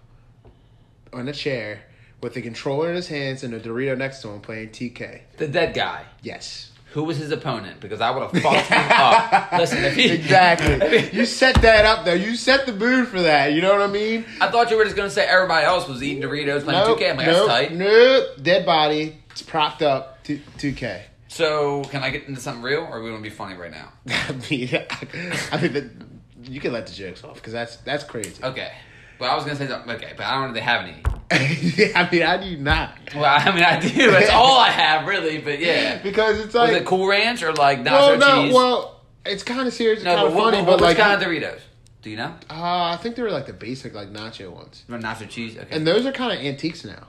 on 1.12 1.28
a 1.28 1.34
chair 1.34 1.84
with 2.22 2.34
the 2.34 2.42
controller 2.42 2.90
in 2.90 2.96
his 2.96 3.08
hands 3.08 3.44
and 3.44 3.54
a 3.54 3.60
Dorito 3.60 3.98
next 3.98 4.22
to 4.22 4.30
him 4.30 4.42
playing 4.42 4.70
2K. 4.70 5.22
The 5.38 5.48
dead 5.48 5.74
guy. 5.74 6.06
Yes. 6.22 6.72
Who 6.94 7.04
was 7.04 7.18
his 7.18 7.32
opponent 7.32 7.80
because 7.80 8.02
I 8.02 8.12
would 8.12 8.22
have 8.22 8.32
fucked 8.44 8.68
him 8.68 8.92
up. 8.92 9.52
Listen, 9.54 9.84
if 9.84 9.96
he 9.96 10.12
exactly. 10.12 11.10
you 11.18 11.26
set 11.26 11.56
that 11.64 11.86
up 11.86 12.06
though. 12.06 12.14
You 12.14 12.36
set 12.36 12.66
the 12.68 12.74
mood 12.74 13.08
for 13.08 13.22
that. 13.24 13.54
You 13.54 13.62
know 13.62 13.72
what 13.74 13.82
I 13.82 13.88
mean? 13.92 14.26
I 14.40 14.50
thought 14.50 14.70
you 14.70 14.78
were 14.78 14.84
just 14.84 14.96
gonna 14.96 15.10
say 15.10 15.26
everybody 15.26 15.66
else 15.66 15.88
was 15.88 16.04
eating 16.04 16.22
Doritos 16.24 16.64
playing 16.64 16.80
Nope, 16.80 17.00
2K. 17.00 17.10
I'm 17.12 17.18
like, 17.18 17.26
nope, 17.28 17.48
that's 17.48 17.68
tight. 17.70 17.74
nope. 17.76 18.28
Dead 18.42 18.66
body. 18.66 19.18
It's 19.32 19.42
propped 19.42 19.82
up. 19.82 20.24
Two 20.24 20.40
two 20.58 20.74
K. 20.74 21.06
So 21.28 21.84
can 21.86 22.04
I 22.04 22.12
get 22.12 22.28
into 22.28 22.40
something 22.40 22.62
real, 22.62 22.82
or 22.82 23.00
are 23.00 23.02
we 23.02 23.10
gonna 23.10 23.24
be 23.24 23.32
funny 23.32 23.56
right 23.56 23.72
now? 23.72 23.92
I 24.08 24.32
mean, 24.52 24.70
I 25.52 25.60
mean, 25.62 25.74
the, 25.74 25.90
you 26.44 26.60
can 26.60 26.74
let 26.74 26.86
the 26.86 26.94
jokes 26.94 27.24
off 27.24 27.36
because 27.36 27.54
that's 27.54 27.78
that's 27.78 28.04
crazy. 28.04 28.44
Okay. 28.44 28.72
But 29.24 29.30
I 29.32 29.36
was 29.36 29.46
gonna 29.46 29.56
say 29.56 29.68
something. 29.68 29.96
Okay, 29.96 30.12
but 30.18 30.26
I 30.26 30.34
don't 30.42 30.50
really 30.50 30.60
have 30.60 30.82
any. 30.86 31.02
I 31.96 32.10
mean, 32.12 32.24
I 32.24 32.38
do 32.44 32.58
not 32.58 32.98
Well, 33.16 33.24
I 33.24 33.56
mean, 33.56 33.64
I 33.64 33.80
do. 33.80 34.12
That's 34.12 34.30
all 34.34 34.60
I 34.60 34.70
have, 34.70 35.08
really. 35.08 35.38
But 35.38 35.60
yeah. 35.60 36.02
because 36.04 36.40
it's 36.40 36.54
Was 36.54 36.70
like 36.72 36.82
it 36.82 36.86
Cool 36.86 37.08
Ranch 37.08 37.42
or 37.42 37.54
like 37.54 37.80
nacho 37.80 37.92
well, 37.92 38.18
no, 38.20 38.44
cheese? 38.44 38.54
well, 38.54 39.02
it's 39.26 39.44
kind 39.44 39.66
of 39.66 39.74
serious, 39.74 40.04
no, 40.04 40.14
kind 40.14 40.22
but 40.24 40.28
of 40.28 40.36
what, 40.36 40.54
funny, 40.54 40.58
what, 40.66 40.80
but 40.80 40.82
like, 40.82 40.98
kind 40.98 41.14
of 41.14 41.26
Doritos? 41.26 41.62
Do 42.02 42.10
you 42.10 42.18
know? 42.18 42.36
uh, 42.50 42.92
I 42.92 43.00
think 43.02 43.16
they 43.16 43.22
were 43.22 43.32
like 43.32 43.46
the 43.46 43.54
basic 43.54 43.94
like 43.94 44.10
nacho 44.12 44.52
ones, 44.52 44.84
Or 44.90 44.98
nacho 45.00 45.30
cheese? 45.30 45.58
Okay. 45.58 45.74
and 45.74 45.88
those 45.88 46.06
are 46.06 46.12
kind 46.12 46.38
of 46.38 46.46
antiques 46.46 46.84
now. 46.84 47.08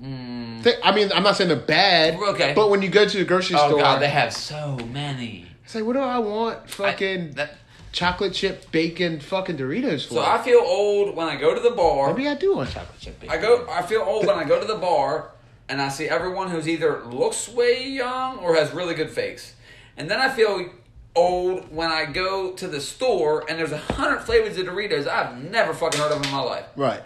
Mm. 0.00 0.62
Th- 0.62 0.76
I 0.84 0.94
mean, 0.94 1.10
I'm 1.12 1.24
not 1.24 1.36
saying 1.36 1.48
they're 1.48 1.58
bad, 1.58 2.14
Okay. 2.14 2.52
but 2.54 2.70
when 2.70 2.80
you 2.80 2.88
go 2.88 3.06
to 3.08 3.18
the 3.18 3.24
grocery 3.24 3.56
Oh 3.58 3.70
store, 3.70 3.80
god, 3.80 4.00
they 4.00 4.08
have 4.08 4.32
so 4.32 4.76
many. 4.92 5.46
it's 5.64 5.74
like, 5.74 5.84
what 5.84 5.94
do 5.94 5.98
I 5.98 6.20
want? 6.20 6.70
Fucking 6.70 7.20
I, 7.30 7.32
that, 7.32 7.58
chocolate 7.92 8.32
chip 8.34 8.70
bacon 8.70 9.20
fucking 9.20 9.56
Doritos 9.58 10.06
for? 10.06 10.14
so 10.14 10.20
I 10.20 10.38
feel 10.42 10.60
old 10.60 11.16
when 11.16 11.28
I 11.28 11.36
go 11.36 11.54
to 11.54 11.60
the 11.60 11.70
bar. 11.72 12.12
maybe 12.12 12.28
I 12.28 12.34
do 12.34 12.54
want 12.56 12.70
chocolate 12.70 13.00
chip 13.00 13.20
bacon. 13.20 13.36
I 13.36 13.40
go. 13.40 13.66
I 13.68 13.82
feel 13.82 14.02
old 14.02 14.26
when 14.26 14.36
I 14.38 14.44
go 14.44 14.60
to 14.60 14.66
the 14.66 14.76
bar 14.78 15.32
and 15.68 15.80
I 15.80 15.88
see 15.88 16.08
everyone 16.08 16.50
who's 16.50 16.68
either 16.68 17.04
looks 17.04 17.48
way 17.48 17.88
young 17.88 18.38
or 18.38 18.54
has 18.56 18.72
really 18.72 18.94
good 18.94 19.10
face, 19.10 19.54
and 19.96 20.10
then 20.10 20.20
I 20.20 20.28
feel 20.28 20.70
old 21.16 21.74
when 21.74 21.90
I 21.90 22.04
go 22.06 22.52
to 22.52 22.68
the 22.68 22.80
store 22.80 23.44
and 23.48 23.58
there's 23.58 23.72
a 23.72 23.78
hundred 23.78 24.20
flavors 24.20 24.56
of 24.56 24.66
Doritos 24.66 25.08
I've 25.08 25.36
never 25.50 25.74
fucking 25.74 26.00
heard 26.00 26.12
of 26.12 26.24
in 26.24 26.30
my 26.30 26.40
life. 26.40 26.66
right. 26.76 27.02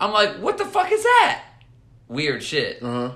I'm 0.00 0.12
like, 0.12 0.36
what 0.38 0.58
the 0.58 0.64
fuck 0.64 0.90
is 0.92 1.02
that? 1.02 1.44
Weird 2.08 2.42
shit. 2.42 2.82
Uh 2.82 2.86
huh. 3.08 3.12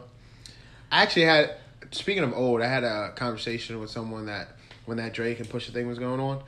I 0.90 1.02
actually 1.02 1.24
had. 1.24 1.56
Speaking 1.90 2.22
of 2.22 2.32
old, 2.34 2.60
I 2.62 2.66
had 2.66 2.84
a 2.84 3.12
conversation 3.16 3.78
with 3.80 3.90
someone 3.90 4.26
that 4.26 4.48
when 4.86 4.96
that 4.98 5.12
Drake 5.14 5.38
and 5.40 5.48
Pusha 5.48 5.70
thing 5.72 5.86
was 5.88 5.98
going 5.98 6.20
on, 6.20 6.42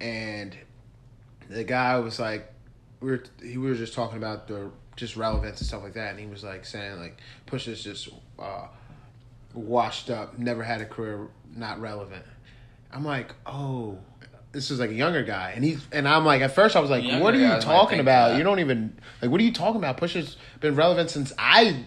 and 0.00 0.56
the 1.48 1.64
guy 1.64 1.98
was 1.98 2.18
like, 2.18 2.52
we 3.00 3.10
were 3.10 3.22
he 3.42 3.58
we 3.58 3.68
were 3.68 3.76
just 3.76 3.94
talking 3.94 4.18
about 4.18 4.48
the 4.48 4.70
just 4.96 5.16
relevance 5.16 5.60
and 5.60 5.66
stuff 5.66 5.82
like 5.82 5.94
that, 5.94 6.10
and 6.10 6.20
he 6.20 6.26
was 6.26 6.42
like 6.44 6.64
saying 6.64 6.98
like 6.98 7.18
Pusha's 7.46 7.82
just 7.82 8.08
uh, 8.38 8.66
washed 9.54 10.10
up, 10.10 10.38
never 10.38 10.62
had 10.62 10.80
a 10.80 10.86
career, 10.86 11.28
not 11.54 11.80
relevant. 11.80 12.24
I'm 12.92 13.04
like, 13.04 13.32
oh. 13.46 13.98
This 14.50 14.70
is 14.70 14.80
like 14.80 14.88
a 14.88 14.94
younger 14.94 15.22
guy, 15.22 15.52
and 15.54 15.62
he's 15.62 15.86
and 15.92 16.08
I'm 16.08 16.24
like, 16.24 16.40
at 16.40 16.54
first 16.54 16.74
I 16.74 16.80
was 16.80 16.88
like, 16.88 17.04
"What 17.20 17.34
are 17.34 17.38
you 17.38 17.60
talking 17.60 18.00
about? 18.00 18.38
You 18.38 18.42
don't 18.42 18.60
even 18.60 18.98
like. 19.20 19.30
What 19.30 19.42
are 19.42 19.44
you 19.44 19.52
talking 19.52 19.76
about? 19.76 19.98
Pusha's 19.98 20.38
been 20.60 20.74
relevant 20.74 21.10
since 21.10 21.34
I 21.38 21.84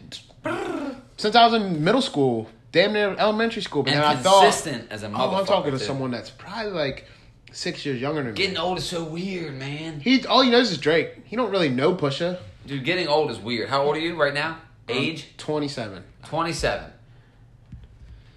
since 1.18 1.36
I 1.36 1.44
was 1.44 1.56
in 1.56 1.84
middle 1.84 2.04
school, 2.04 2.50
damn 2.72 2.94
near 2.94 3.16
elementary 3.18 3.64
school. 3.64 3.82
But 3.82 3.94
And 3.94 4.04
then 4.04 4.10
I 4.10 4.16
thought, 4.16 4.46
as 4.46 5.04
a 5.04 5.12
oh, 5.12 5.36
I'm 5.36 5.46
talking 5.48 5.72
to 5.72 5.80
too. 5.80 5.84
someone 5.84 6.12
that's 6.12 6.30
probably 6.30 6.72
like 6.72 7.08
six 7.52 7.86
years 7.86 8.02
younger 8.02 8.24
than 8.24 8.34
me. 8.34 8.38
Getting 8.38 8.58
old 8.58 8.78
is 8.78 8.86
so 8.86 9.04
weird, 9.04 9.54
man. 9.56 10.00
He 10.00 10.26
all 10.26 10.42
he 10.42 10.50
knows 10.50 10.72
is 10.72 10.78
Drake. 10.78 11.26
He 11.26 11.36
don't 11.36 11.52
really 11.52 11.70
know 11.70 11.94
Pusha. 11.96 12.40
Dude, 12.66 12.84
getting 12.84 13.08
old 13.08 13.32
is 13.32 13.40
weird. 13.40 13.70
How 13.70 13.84
old 13.84 13.96
are 13.96 14.00
you 14.00 14.16
right 14.16 14.34
now? 14.34 14.58
Age? 14.90 15.28
Twenty 15.38 15.68
seven. 15.68 16.04
27. 16.26 16.92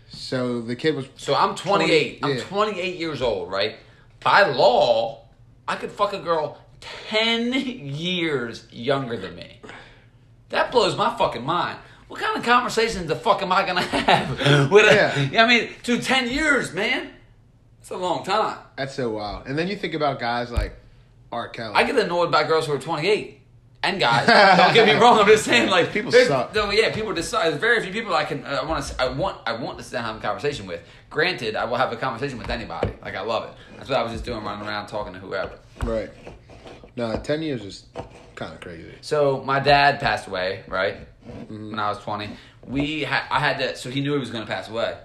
So 0.09 0.63
the 0.63 0.77
kid 0.77 0.95
was 0.95 1.07
So 1.17 1.35
I'm 1.35 1.55
28. 1.55 2.21
20 2.21 2.35
I'm 2.35 2.41
28 2.41 2.97
years 2.97 3.21
old, 3.21 3.51
right? 3.51 3.77
By 4.23 4.45
law, 4.47 5.25
I 5.69 5.77
could 5.77 5.91
fuck 5.91 6.13
a 6.13 6.19
girl 6.19 6.59
10 6.81 7.53
years 7.53 8.67
younger 8.71 9.17
than 9.17 9.35
me. 9.37 9.61
That 10.49 10.71
blows 10.71 10.97
my 10.97 11.17
fucking 11.17 11.45
mind. 11.45 11.79
What 12.09 12.21
kind 12.21 12.37
of 12.37 12.45
conversations 12.45 13.07
the 13.07 13.17
fuck 13.17 13.43
am 13.43 13.53
I 13.53 13.67
gonna 13.67 13.81
have 13.83 14.71
with 14.71 14.85
a? 14.87 15.31
Yeah. 15.33 15.45
I 15.45 15.49
mean, 15.49 15.71
to 15.83 16.01
10 16.01 16.31
years, 16.31 16.73
man. 16.73 17.11
It's 17.85 17.91
a 17.91 17.97
long 17.99 18.25
time. 18.25 18.57
that's 18.77 18.95
so 18.95 19.11
wild. 19.11 19.47
And 19.47 19.59
then 19.59 19.69
you 19.69 19.77
think 19.77 19.93
about 19.93 20.19
guys 20.19 20.51
like 20.51 20.73
R. 21.31 21.51
Kelly. 21.51 21.75
I 21.75 21.85
get 21.85 21.99
annoyed 21.99 22.33
by 22.33 22.45
girls 22.45 22.65
who 22.67 22.73
are 22.73 22.79
28 22.79 23.43
and 23.83 24.01
guys. 24.01 24.27
Don't 24.57 24.73
get 24.73 24.87
me 24.87 24.95
wrong. 24.99 25.19
I'm 25.19 25.27
just 25.27 25.45
saying, 25.45 25.69
like 25.69 25.93
People 25.93 26.11
suck. 26.11 26.55
No, 26.55 26.71
yeah, 26.71 26.95
people 26.95 27.13
decide. 27.13 27.51
There's 27.51 27.61
very 27.61 27.83
few 27.83 27.93
people 27.93 28.15
I 28.15 28.25
can. 28.25 28.43
Uh, 28.47 28.61
I 28.63 28.65
want 28.65 28.87
to. 28.87 29.03
I 29.03 29.09
want. 29.11 29.37
I 29.47 29.53
want 29.53 29.77
to 29.77 29.85
sit 29.85 29.93
down 29.93 30.05
and 30.07 30.15
have 30.15 30.17
a 30.17 30.27
conversation 30.27 30.67
with. 30.67 30.81
Granted, 31.11 31.57
I 31.57 31.67
will 31.67 31.77
have 31.77 31.93
a 31.93 31.97
conversation 31.97 32.39
with 32.39 32.49
anybody. 32.49 32.95
Like 33.03 33.17
I 33.17 33.21
love 33.21 33.51
it. 33.51 33.55
That's 33.77 33.91
what 33.91 33.99
I 33.99 34.03
was 34.03 34.13
just 34.13 34.25
doing, 34.25 34.43
running 34.43 34.67
around 34.67 34.87
talking 34.87 35.13
to 35.13 35.19
whoever. 35.19 35.59
right. 35.83 36.09
No, 36.97 37.15
ten 37.19 37.43
years 37.43 37.63
is 37.63 37.85
kind 38.35 38.55
of 38.55 38.63
crazy. 38.63 38.95
So 39.03 39.43
my 39.45 39.61
dad 39.61 40.01
passed 40.01 40.27
away, 40.27 40.65
right? 40.69 41.07
Mm-hmm. 41.29 41.73
When 41.73 41.79
I 41.79 41.91
was 41.91 41.99
20, 41.99 42.31
we 42.67 43.03
had. 43.03 43.25
I 43.31 43.41
had 43.41 43.59
to. 43.59 43.77
So 43.77 43.91
he 43.91 44.01
knew 44.01 44.15
he 44.15 44.19
was 44.21 44.31
going 44.31 44.47
to 44.47 44.51
pass 44.51 44.71
away. 44.71 44.97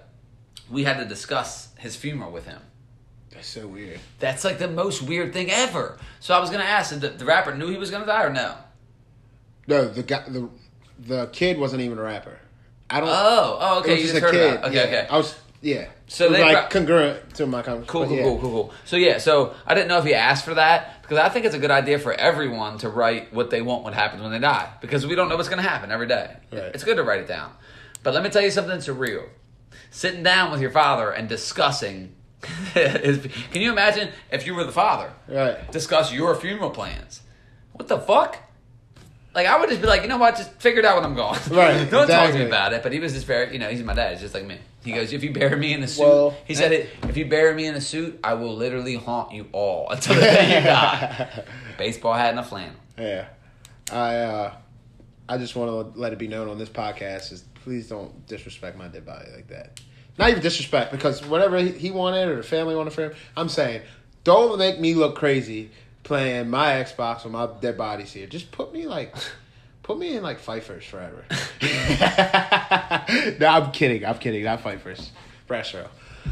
We 0.70 0.84
had 0.84 0.96
to 0.96 1.04
discuss 1.04 1.68
his 1.78 1.94
funeral 1.94 2.32
with 2.32 2.46
him. 2.46 2.60
That's 3.32 3.48
so 3.48 3.66
weird. 3.66 4.00
That's 4.18 4.44
like 4.44 4.58
the 4.58 4.68
most 4.68 5.02
weird 5.02 5.32
thing 5.32 5.50
ever. 5.50 5.98
So 6.18 6.34
I 6.34 6.40
was 6.40 6.50
going 6.50 6.62
to 6.62 6.68
ask, 6.68 6.90
did 6.90 7.00
the, 7.00 7.08
the 7.10 7.24
rapper 7.24 7.54
knew 7.54 7.68
he 7.68 7.78
was 7.78 7.90
going 7.90 8.02
to 8.02 8.06
die 8.06 8.24
or 8.24 8.32
no? 8.32 8.56
No, 9.66 9.86
the 9.88 10.02
guy, 10.02 10.24
the 10.28 10.48
the 10.98 11.26
kid 11.32 11.58
wasn't 11.58 11.82
even 11.82 11.98
a 11.98 12.02
rapper. 12.02 12.38
I 12.90 13.00
don't. 13.00 13.08
Oh, 13.08 13.58
oh, 13.60 13.78
it 13.78 13.80
okay. 13.80 13.90
was 13.92 14.00
You 14.00 14.08
just 14.08 14.14
just 14.20 14.22
a 14.22 14.26
heard 14.26 14.32
kid. 14.34 14.52
about. 14.58 14.64
it. 14.64 14.68
Okay, 14.68 14.92
yeah. 14.92 14.98
okay. 15.00 15.08
I 15.08 15.16
was 15.16 15.40
yeah. 15.62 15.88
So 16.08 16.28
they 16.28 16.42
like 16.42 16.70
congruent 16.70 17.34
to 17.34 17.46
my 17.46 17.62
conversation. 17.62 17.86
Cool, 17.88 18.06
cool, 18.06 18.16
cool, 18.18 18.40
cool, 18.40 18.50
cool. 18.50 18.74
So 18.84 18.96
yeah, 18.96 19.18
so 19.18 19.54
I 19.66 19.74
didn't 19.74 19.88
know 19.88 19.98
if 19.98 20.04
he 20.04 20.14
asked 20.14 20.44
for 20.44 20.54
that 20.54 21.02
because 21.02 21.18
I 21.18 21.28
think 21.28 21.44
it's 21.46 21.54
a 21.54 21.58
good 21.58 21.70
idea 21.70 21.98
for 21.98 22.12
everyone 22.12 22.78
to 22.78 22.88
write 22.88 23.32
what 23.32 23.50
they 23.50 23.62
want 23.62 23.84
what 23.84 23.94
happens 23.94 24.22
when 24.22 24.32
they 24.32 24.38
die 24.38 24.70
because 24.80 25.06
we 25.06 25.14
don't 25.14 25.28
know 25.28 25.36
what's 25.36 25.48
going 25.48 25.62
to 25.62 25.68
happen 25.68 25.92
every 25.92 26.08
day. 26.08 26.34
Right. 26.50 26.62
It's 26.74 26.82
good 26.82 26.96
to 26.96 27.04
write 27.04 27.20
it 27.20 27.28
down. 27.28 27.52
But 28.02 28.14
let 28.14 28.22
me 28.24 28.30
tell 28.30 28.42
you 28.42 28.50
something 28.50 28.78
surreal. 28.78 29.28
Sitting 29.90 30.22
down 30.22 30.50
with 30.50 30.60
your 30.60 30.70
father 30.70 31.10
and 31.10 31.28
discussing 31.28 32.14
can 32.72 33.62
you 33.62 33.70
imagine 33.72 34.10
if 34.30 34.46
you 34.46 34.54
were 34.54 34.64
the 34.64 34.72
father? 34.72 35.12
Right. 35.28 35.70
Discuss 35.70 36.12
your 36.12 36.34
funeral 36.34 36.70
plans. 36.70 37.22
What 37.72 37.88
the 37.88 37.98
fuck? 37.98 38.38
Like 39.34 39.46
I 39.46 39.60
would 39.60 39.68
just 39.68 39.80
be 39.80 39.86
like, 39.86 40.02
you 40.02 40.08
know 40.08 40.18
what, 40.18 40.36
just 40.36 40.52
figured 40.54 40.84
out 40.84 40.96
when 40.96 41.04
I'm 41.04 41.14
going. 41.14 41.38
Right, 41.50 41.88
Don't 41.90 42.08
talk 42.08 42.32
to 42.32 42.38
me 42.38 42.46
about 42.46 42.72
it. 42.72 42.82
But 42.82 42.92
he 42.92 42.98
was 43.00 43.12
just 43.12 43.26
very, 43.26 43.52
you 43.52 43.58
know, 43.58 43.68
he's 43.68 43.82
my 43.82 43.94
dad. 43.94 44.12
He's 44.12 44.20
just 44.20 44.34
like 44.34 44.44
me. 44.44 44.58
He 44.82 44.92
goes, 44.92 45.12
if 45.12 45.22
you 45.22 45.32
bury 45.32 45.56
me 45.56 45.72
in 45.74 45.82
a 45.82 45.88
suit, 45.88 46.02
Well, 46.02 46.36
he 46.46 46.54
said 46.54 46.72
it. 46.72 46.88
If 47.04 47.16
you 47.16 47.26
bury 47.26 47.54
me 47.54 47.66
in 47.66 47.74
a 47.74 47.80
suit, 47.80 48.18
I 48.24 48.34
will 48.34 48.56
literally 48.56 48.96
haunt 48.96 49.32
you 49.32 49.46
all 49.52 49.88
until 49.90 50.14
the 50.14 50.22
day 50.22 50.58
you 50.58 50.64
die. 50.64 51.44
Baseball 51.78 52.14
hat 52.14 52.30
and 52.30 52.40
a 52.40 52.42
flannel. 52.42 52.74
Yeah. 52.98 53.26
I 53.92 54.16
uh 54.16 54.54
I 55.28 55.38
just 55.38 55.54
want 55.54 55.94
to 55.94 56.00
let 56.00 56.12
it 56.12 56.18
be 56.18 56.26
known 56.26 56.48
on 56.48 56.58
this 56.58 56.68
podcast 56.68 57.30
is 57.32 57.44
please 57.62 57.88
don't 57.88 58.26
disrespect 58.26 58.76
my 58.76 58.88
dead 58.88 59.06
body 59.06 59.28
like 59.34 59.46
that. 59.48 59.80
Not 60.18 60.30
even 60.30 60.42
disrespect 60.42 60.92
because 60.92 61.24
whatever 61.24 61.58
he- 61.58 61.72
he 61.72 61.90
wanted 61.90 62.28
or 62.28 62.36
the 62.36 62.42
family 62.42 62.76
wanted 62.76 62.92
for 62.92 63.02
him, 63.04 63.12
I'm 63.36 63.48
saying 63.48 63.82
don't 64.24 64.58
make 64.58 64.78
me 64.78 64.94
look 64.94 65.16
crazy 65.16 65.70
playing 66.02 66.50
my 66.50 66.72
Xbox 66.72 67.24
with 67.24 67.32
my 67.32 67.48
dead 67.60 67.76
body's 67.78 68.12
here. 68.12 68.26
Just 68.26 68.50
put 68.52 68.72
me 68.72 68.86
like 68.86 69.14
put 69.82 69.98
me 69.98 70.16
in 70.16 70.22
like 70.22 70.38
Fifers 70.40 70.84
forever. 70.84 71.24
no, 73.40 73.46
I'm 73.46 73.70
kidding. 73.72 74.04
I'm 74.04 74.18
kidding. 74.18 74.44
Not 74.44 74.60
Fifers. 74.60 75.10
Fresh 75.46 75.74
row. 75.74 75.86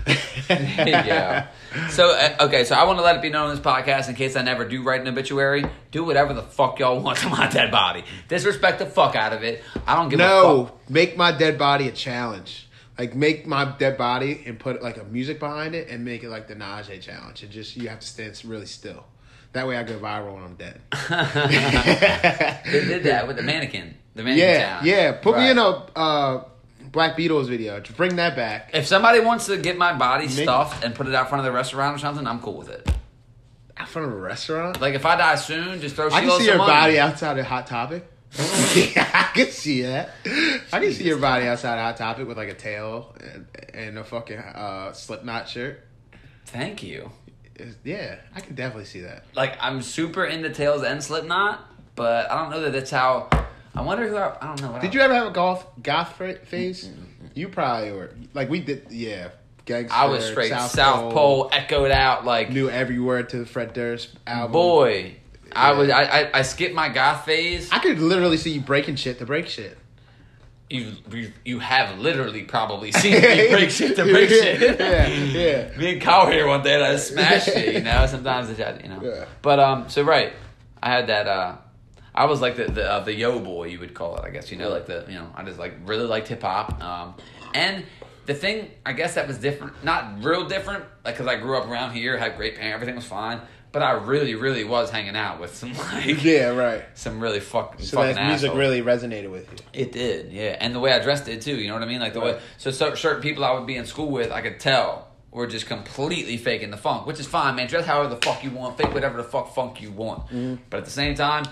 yeah. 0.07 1.49
So 1.91 2.11
uh, 2.11 2.37
okay, 2.47 2.65
so 2.65 2.75
I 2.75 2.85
want 2.85 2.99
to 2.99 3.03
let 3.03 3.17
it 3.17 3.23
be 3.23 3.31
known 3.31 3.49
on 3.49 3.57
this 3.57 3.65
podcast 3.65 4.09
in 4.09 4.15
case 4.15 4.37
I 4.37 4.43
never 4.43 4.67
do 4.67 4.83
write 4.83 5.01
an 5.01 5.09
obituary. 5.09 5.65
Do 5.91 6.05
whatever 6.05 6.35
the 6.35 6.43
fuck 6.43 6.79
y'all 6.79 7.01
want 7.01 7.19
to 7.19 7.29
my 7.31 7.49
dead 7.49 7.71
body. 7.71 8.05
Disrespect 8.29 8.79
the 8.81 8.87
fuck 8.87 9.17
out 9.17 9.33
of 9.33 9.43
it. 9.43 9.63
I 9.87 9.97
don't 9.97 10.09
give 10.11 10.21
a 10.21 10.23
No, 10.23 10.67
fuck. 10.67 10.91
make 10.91 11.17
my 11.17 11.33
dead 11.33 11.59
body 11.59 11.89
a 11.89 11.93
challenge. 11.93 12.68
Like 12.99 13.15
make 13.15 13.47
my 13.47 13.77
dead 13.79 13.97
body 13.97 14.43
and 14.45 14.59
put 14.59 14.83
like 14.83 14.97
a 14.97 15.05
music 15.05 15.39
behind 15.39 15.75
it 15.75 15.89
and 15.89 16.05
make 16.05 16.25
it 16.25 16.31
like 16.31 16.49
the 16.49 16.57
Najee 16.57 17.01
challenge. 17.01 17.43
And 17.43 17.53
just 17.53 17.77
you 17.77 17.89
have 17.89 18.01
to 18.01 18.07
stand 18.07 18.43
really 18.45 18.67
still. 18.67 19.05
That 19.53 19.67
way 19.67 19.77
I 19.77 19.83
go 19.83 19.99
viral 19.99 20.35
when 20.35 20.45
I'm 20.45 20.55
dead. 20.57 20.81
They 22.71 22.85
did 22.85 23.05
that 23.05 23.27
with 23.27 23.37
the 23.37 23.43
mannequin. 23.43 23.95
The 24.15 24.23
mannequin 24.23 24.49
yeah, 24.49 24.69
challenge. 24.69 24.87
yeah. 24.87 25.13
Put 25.13 25.39
me 25.39 25.51
in 25.51 25.59
a 25.59 25.69
uh, 25.69 26.45
Black 26.93 27.17
Beatles 27.17 27.49
video. 27.49 27.81
Just 27.81 27.97
bring 27.97 28.17
that 28.17 28.37
back. 28.37 28.71
If 28.75 28.87
somebody 28.87 29.21
wants 29.21 29.47
to 29.47 29.57
get 29.57 29.79
my 29.79 29.95
body 29.97 30.27
Make- 30.27 30.35
stuffed 30.35 30.85
and 30.85 30.95
put 30.95 31.07
it 31.07 31.15
out 31.15 31.29
front 31.29 31.41
of 31.41 31.45
the 31.47 31.53
restaurant 31.53 31.97
or 31.97 31.99
something, 31.99 32.27
I'm 32.27 32.41
cool 32.41 32.59
with 32.59 32.69
it. 32.69 32.91
Out 33.77 33.89
front 33.89 34.09
of 34.09 34.15
a 34.15 34.21
restaurant. 34.21 34.81
Like 34.81 34.95
if 34.95 35.07
I 35.07 35.17
die 35.17 35.37
soon, 35.37 35.81
just 35.81 35.97
throw 35.97 36.11
I 36.11 36.21
can 36.21 36.39
see 36.39 36.47
your 36.47 36.59
body 36.59 36.99
outside 36.99 37.39
of 37.39 37.47
Hot 37.47 37.67
Topic. 37.67 38.05
I 38.39 39.31
can 39.35 39.47
see 39.51 39.83
that. 39.83 40.11
I 40.73 40.81
can 40.81 40.93
see 40.93 41.05
your 41.05 41.19
body 41.19 41.47
outside 41.47 41.79
Hot 41.79 41.97
Topic 41.97 42.27
with 42.29 42.37
like 42.37 42.49
a 42.49 42.55
tail 42.55 43.15
and, 43.21 43.47
and 43.75 43.99
a 43.99 44.05
fucking 44.05 44.39
uh, 44.39 44.93
Slipknot 44.93 45.49
shirt. 45.49 45.85
Thank 46.47 46.83
you. 46.83 47.11
It's- 47.55 47.75
Yeah, 47.85 48.17
I 48.35 48.41
can 48.41 48.55
definitely 48.55 48.85
see 48.85 49.01
that. 49.01 49.25
Like 49.35 49.57
I'm 49.61 49.83
super 49.83 50.25
into 50.25 50.51
Tails 50.51 50.83
and 50.83 51.03
Slipknot, 51.03 51.65
but 51.95 52.31
I 52.31 52.41
don't 52.41 52.51
know 52.51 52.61
that 52.63 52.73
that's 52.73 52.91
how. 52.91 53.29
I 53.75 53.83
wonder 53.83 54.09
who 54.09 54.17
I, 54.17 54.37
I 54.41 54.47
don't 54.49 54.63
know. 54.63 54.73
What 54.73 54.83
Did 54.83 54.91
I- 54.91 54.95
you 54.95 55.01
ever 55.01 55.15
have 55.15 55.27
a 55.29 55.31
golf 55.31 55.67
goth 55.83 56.17
phase? 56.17 56.91
You 57.35 57.49
probably 57.49 57.93
were 57.93 58.15
like 58.35 58.49
we 58.51 58.61
did. 58.61 58.87
Yeah, 58.91 59.31
Gangster, 59.65 59.95
I 59.97 60.07
was 60.07 60.25
straight 60.25 60.51
South 60.51 60.71
South, 60.71 61.13
Pole. 61.13 61.13
Pole. 61.13 61.51
echoed 61.53 61.91
out 61.91 62.25
like 62.25 62.51
Knew 62.51 62.69
every 62.69 62.99
word 62.99 63.29
to 63.31 63.39
the 63.39 63.47
Fred 63.47 63.73
Durst 63.73 64.11
album. 64.27 64.53
boy. 64.53 65.17
I 65.55 65.73
was 65.73 65.91
I, 65.91 66.03
I 66.03 66.39
I 66.39 66.43
skipped 66.43 66.75
my 66.75 66.89
goth 66.89 67.25
phase. 67.25 67.71
I 67.73 67.79
could 67.79 67.99
literally 67.99 68.37
see 68.37 68.51
you 68.53 68.61
breaking 68.61 68.97
shit 68.97 69.19
to 69.19 69.27
break 69.27 69.47
shit. 69.49 69.77
You 70.71 70.93
you, 71.11 71.33
you 71.45 71.59
have 71.61 71.99
literally 71.99 72.43
probably 72.43 72.93
seen 72.93 73.15
me 73.15 73.21
break 73.51 73.71
shit 73.71 73.97
to 73.97 74.05
break 74.05 74.29
shit. 74.29 74.79
yeah, 74.79 75.07
yeah. 75.07 75.77
Me 75.79 75.93
and 75.95 76.01
Kyle 76.03 76.27
were 76.27 76.33
here 76.33 76.47
one 76.47 76.63
day 76.63 76.75
and 76.75 76.85
I 76.85 76.97
smashed 76.97 77.49
it, 77.57 77.75
you 77.75 77.81
know. 77.81 78.07
Sometimes 78.07 78.51
it's 78.51 78.83
you 78.83 78.91
know. 78.91 79.01
Yeah. 79.03 79.25
But 79.41 79.59
um, 79.61 79.89
so 79.89 80.03
right, 80.03 80.33
I 80.83 80.91
had 80.91 81.07
that. 81.07 81.27
uh 81.27 81.57
I 82.15 82.25
was 82.27 82.41
like 82.43 82.57
the 82.57 82.65
the, 82.65 82.91
uh, 82.91 83.01
the 83.01 83.15
yo 83.15 83.39
boy, 83.39 83.65
you 83.69 83.79
would 83.79 83.95
call 83.95 84.17
it, 84.17 84.25
I 84.25 84.31
guess. 84.31 84.51
You 84.51 84.59
know, 84.59 84.69
like 84.71 84.87
the 84.87 85.07
you 85.09 85.15
know, 85.15 85.31
I 85.35 85.43
just 85.45 85.59
like 85.59 85.75
really 85.87 86.05
liked 86.07 86.29
hip 86.29 86.43
hop. 86.43 86.83
Um, 86.83 87.15
and 87.55 87.85
the 88.27 88.35
thing, 88.35 88.71
I 88.85 88.93
guess 88.93 89.15
that 89.15 89.27
was 89.27 89.39
different, 89.39 89.83
not 89.83 90.23
real 90.23 90.47
different, 90.47 90.85
like 91.05 91.15
because 91.15 91.27
I 91.27 91.37
grew 91.37 91.57
up 91.57 91.67
around 91.67 91.95
here, 91.95 92.19
had 92.19 92.37
great 92.37 92.57
parents, 92.57 92.75
everything 92.75 92.97
was 92.97 93.07
fine. 93.07 93.41
But 93.71 93.83
I 93.83 93.93
really, 93.93 94.35
really 94.35 94.65
was 94.65 94.91
hanging 94.91 95.15
out 95.15 95.41
with 95.41 95.55
some 95.55 95.77
like 95.93 96.23
Yeah, 96.23 96.49
right. 96.49 96.85
some 96.95 97.21
really 97.21 97.41
fuck, 97.41 97.77
So 97.81 97.99
fucking 97.99 98.15
that 98.15 98.29
music 98.29 98.55
really 98.55 98.83
resonated 98.83 99.31
with 99.31 99.51
you. 99.53 99.59
It 99.73 99.93
did, 99.93 100.33
yeah, 100.33 100.57
and 100.59 100.75
the 100.75 100.81
way 100.81 100.93
I 100.93 101.01
dressed 101.01 101.29
it 101.29 101.43
too. 101.43 101.55
You 101.55 101.69
know 101.69 101.75
what 101.75 101.83
I 101.83 101.87
mean? 101.87 102.01
Like 102.01 102.15
the 102.15 102.21
way. 102.21 102.41
So, 102.57 102.71
so 102.71 102.95
certain 102.95 103.23
people 103.23 103.45
I 103.45 103.53
would 103.53 103.67
be 103.67 103.77
in 103.77 103.85
school 103.85 104.11
with, 104.11 104.33
I 104.33 104.41
could 104.41 104.59
tell 104.59 105.09
were 105.31 105.47
just 105.47 105.67
completely 105.67 106.37
faking 106.37 106.71
the 106.71 106.77
funk, 106.77 107.07
which 107.07 107.21
is 107.21 107.27
fine, 107.27 107.57
man. 107.57 107.69
Dress 107.69 107.85
however 107.85 108.09
the 108.09 108.21
fuck 108.21 108.43
you 108.43 108.51
want, 108.51 108.79
fake 108.79 108.93
whatever 108.95 109.17
the 109.17 109.25
fuck 109.29 109.55
funk 109.55 109.81
you 109.81 109.91
want. 109.91 110.27
Mm-hmm. 110.27 110.57
But 110.71 110.79
at 110.79 110.85
the 110.85 110.91
same 110.91 111.15
time, 111.15 111.45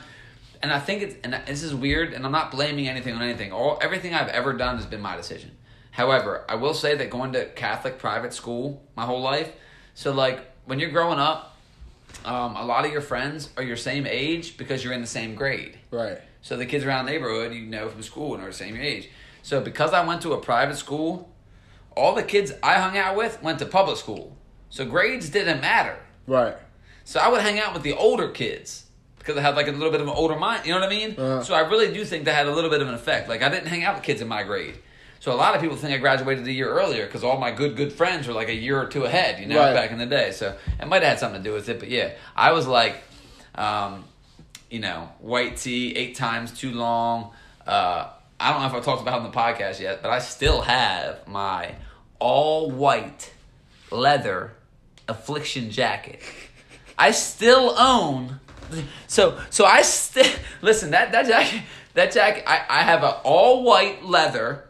and 0.63 0.73
I 0.73 0.81
think 0.81 1.03
it's 1.03 1.17
and 1.23 1.35
this 1.47 1.63
is 1.63 1.75
weird, 1.75 2.13
and 2.13 2.25
I'm 2.25 2.33
not 2.33 2.51
blaming 2.51 2.89
anything 2.89 3.15
on 3.15 3.23
anything. 3.23 3.53
All 3.53 3.79
everything 3.81 4.15
I've 4.15 4.29
ever 4.29 4.55
done 4.55 4.77
has 4.77 4.87
been 4.87 5.01
my 5.01 5.17
decision. 5.17 5.53
However, 5.91 6.45
I 6.49 6.57
will 6.57 6.75
say 6.75 6.95
that 6.97 7.11
going 7.11 7.33
to 7.33 7.47
Catholic 7.47 7.99
private 7.99 8.33
school 8.35 8.83
my 8.97 9.05
whole 9.05 9.21
life, 9.21 9.53
so 9.95 10.13
like 10.13 10.51
when 10.65 10.79
you're 10.79 10.91
growing 10.91 11.19
up, 11.19 11.56
um, 12.25 12.57
a 12.57 12.65
lot 12.65 12.85
of 12.85 12.93
your 12.93 13.01
friends 13.01 13.51
are 13.57 13.63
your 13.63 13.77
same 13.77 14.07
age 14.07 14.57
because 14.57 14.83
you're 14.83 14.93
in 14.93 15.01
the 15.01 15.07
same 15.07 15.35
grade. 15.35 15.79
Right. 15.91 16.19
So 16.43 16.57
the 16.57 16.67
kids 16.67 16.85
around 16.85 17.07
the 17.07 17.13
neighborhood 17.13 17.53
you 17.55 17.67
know 17.67 17.89
from 17.89 18.03
school 18.03 18.35
and 18.35 18.43
are 18.43 18.49
the 18.49 18.53
same 18.53 18.77
age. 18.77 19.09
So 19.43 19.61
because 19.61 19.93
I 19.93 20.05
went 20.05 20.23
to 20.23 20.33
a 20.33 20.41
private 20.41 20.77
school, 20.77 21.33
all 21.97 22.15
the 22.15 22.23
kids 22.23 22.53
I 22.63 22.75
hung 22.75 22.97
out 22.99 23.17
with 23.17 23.43
went 23.43 23.59
to 23.61 23.67
public 23.67 23.97
school. 23.97 24.37
So 24.71 24.85
grades 24.85 25.31
didn't 25.31 25.61
matter. 25.61 25.99
Right. 26.27 26.57
So 27.05 27.21
I 27.21 27.29
would 27.29 27.41
hang 27.41 27.59
out 27.59 27.73
with 27.73 27.83
the 27.83 27.93
older 27.93 28.29
kids 28.29 28.87
because 29.19 29.37
I 29.37 29.41
had 29.41 29.57
like 29.57 29.69
a 29.69 29.73
little 29.73 29.91
bit 29.91 30.01
of 30.01 30.09
an 30.09 30.13
older 30.13 30.37
mind. 30.37 30.67
You 30.67 30.73
know 30.73 30.81
what 30.81 30.87
I 30.87 30.91
mean? 30.91 31.11
Uh-huh. 31.13 31.43
So 31.43 31.55
I 31.55 31.61
really 31.61 31.93
do 31.93 32.05
think 32.05 32.25
that 32.25 32.35
had 32.35 32.47
a 32.47 32.55
little 32.55 32.71
bit 32.71 32.83
of 32.83 32.89
an 32.89 32.95
effect. 32.95 33.29
Like 33.29 33.43
I 33.43 33.49
didn't 33.49 33.67
hang 33.67 33.85
out 33.85 33.97
with 33.97 34.05
kids 34.05 34.21
in 34.21 34.29
my 34.29 34.43
grade. 34.43 34.79
So 35.27 35.33
a 35.33 35.35
lot 35.35 35.57
of 35.57 35.61
people 35.61 35.77
think 35.77 35.93
I 35.93 35.97
graduated 35.97 36.47
a 36.47 36.53
year 36.53 36.69
earlier 36.71 37.05
because 37.05 37.25
all 37.25 37.37
my 37.37 37.51
good 37.51 37.75
good 37.77 37.93
friends 37.93 38.29
were 38.29 38.33
like 38.33 38.49
a 38.49 38.55
year 38.55 38.81
or 38.81 38.87
two 38.87 39.07
ahead. 39.07 39.41
You 39.41 39.47
know, 39.47 39.59
Right. 39.59 39.75
back 39.75 39.91
in 39.91 39.99
the 39.99 40.07
day. 40.07 40.31
So 40.31 40.57
it 40.81 40.87
might 40.87 41.03
have 41.03 41.11
had 41.11 41.19
something 41.19 41.43
to 41.43 41.49
do 41.49 41.53
with 41.53 41.69
it. 41.69 41.81
But 41.81 41.89
yeah, 41.89 42.13
I 42.37 42.53
was 42.53 42.69
like, 42.69 43.03
um, 43.57 44.05
you 44.71 44.79
know, 44.79 45.09
white 45.19 45.57
tee 45.57 45.97
eight 45.97 46.15
times 46.15 46.53
too 46.57 46.71
long. 46.71 47.33
Uh, 47.67 48.07
I 48.39 48.53
don't 48.53 48.61
know 48.61 48.69
if 48.69 48.75
I 48.75 48.79
talked 48.79 49.03
about 49.03 49.21
it 49.21 49.25
on 49.25 49.33
the 49.33 49.37
podcast 49.37 49.81
yet, 49.81 50.01
but 50.01 50.13
I 50.13 50.21
still 50.21 50.61
have 50.61 51.27
my 51.27 51.75
all 52.21 52.71
white 52.71 53.33
leather 53.91 54.53
affliction 55.09 55.73
jacket. 55.73 56.21
I 56.97 57.11
still 57.11 57.75
own. 57.77 58.39
So 59.09 59.41
so 59.51 59.65
I 59.65 59.83
still 59.83 60.33
listen 60.63 60.93
that 60.93 61.11
that 61.11 61.27
jacket 61.27 61.63
that 61.95 62.13
jacket 62.13 62.45
I, 62.47 62.65
I 62.69 62.83
have 62.83 63.03
a 63.03 63.11
all 63.25 63.65
white 63.65 64.05
leather 64.05 64.66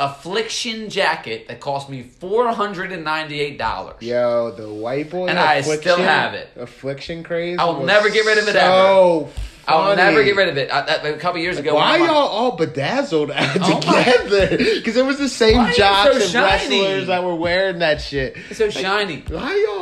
affliction 0.00 0.88
jacket 0.90 1.46
that 1.48 1.60
cost 1.60 1.88
me 1.88 2.02
four 2.02 2.50
hundred 2.52 2.90
and 2.92 3.04
ninety 3.04 3.40
eight 3.40 3.58
dollars. 3.58 4.00
Yo, 4.00 4.50
the 4.52 4.68
white 4.72 5.10
boy 5.10 5.28
And 5.28 5.38
I 5.38 5.60
still 5.60 5.98
have 5.98 6.34
it. 6.34 6.48
Affliction 6.56 7.22
craze. 7.22 7.58
I 7.58 7.64
will 7.66 7.84
never 7.84 8.08
get 8.10 8.24
rid 8.26 8.38
of 8.38 8.48
it 8.48 8.52
so 8.54 9.28
I'll 9.68 9.94
never 9.94 10.24
get 10.24 10.34
rid 10.34 10.48
of 10.48 10.56
it. 10.56 10.68
I, 10.72 10.80
that, 10.82 11.04
a 11.06 11.16
couple 11.18 11.40
years 11.40 11.58
ago, 11.58 11.74
Why 11.76 11.92
one 11.92 12.00
of 12.02 12.06
my- 12.08 12.12
y'all 12.12 12.28
all 12.28 12.56
bedazzled 12.56 13.30
Oh 13.34 13.80
together? 13.80 14.56
Because 14.80 14.96
it 14.96 15.04
was 15.04 15.18
the 15.18 15.28
same 15.28 15.58
Why 15.58 15.64
are 15.66 15.68
you 15.70 15.76
jocks 15.76 16.10
so 16.10 16.14
and 16.22 16.22
shiny? 16.30 16.80
wrestlers 16.80 17.06
that 17.06 17.22
were 17.22 17.36
wearing 17.36 17.78
that 17.80 18.00
shit. 18.00 18.36
It's 18.48 18.58
so 18.58 18.68
shiny. 18.70 19.22
Why 19.28 19.64
y'all? 19.68 19.79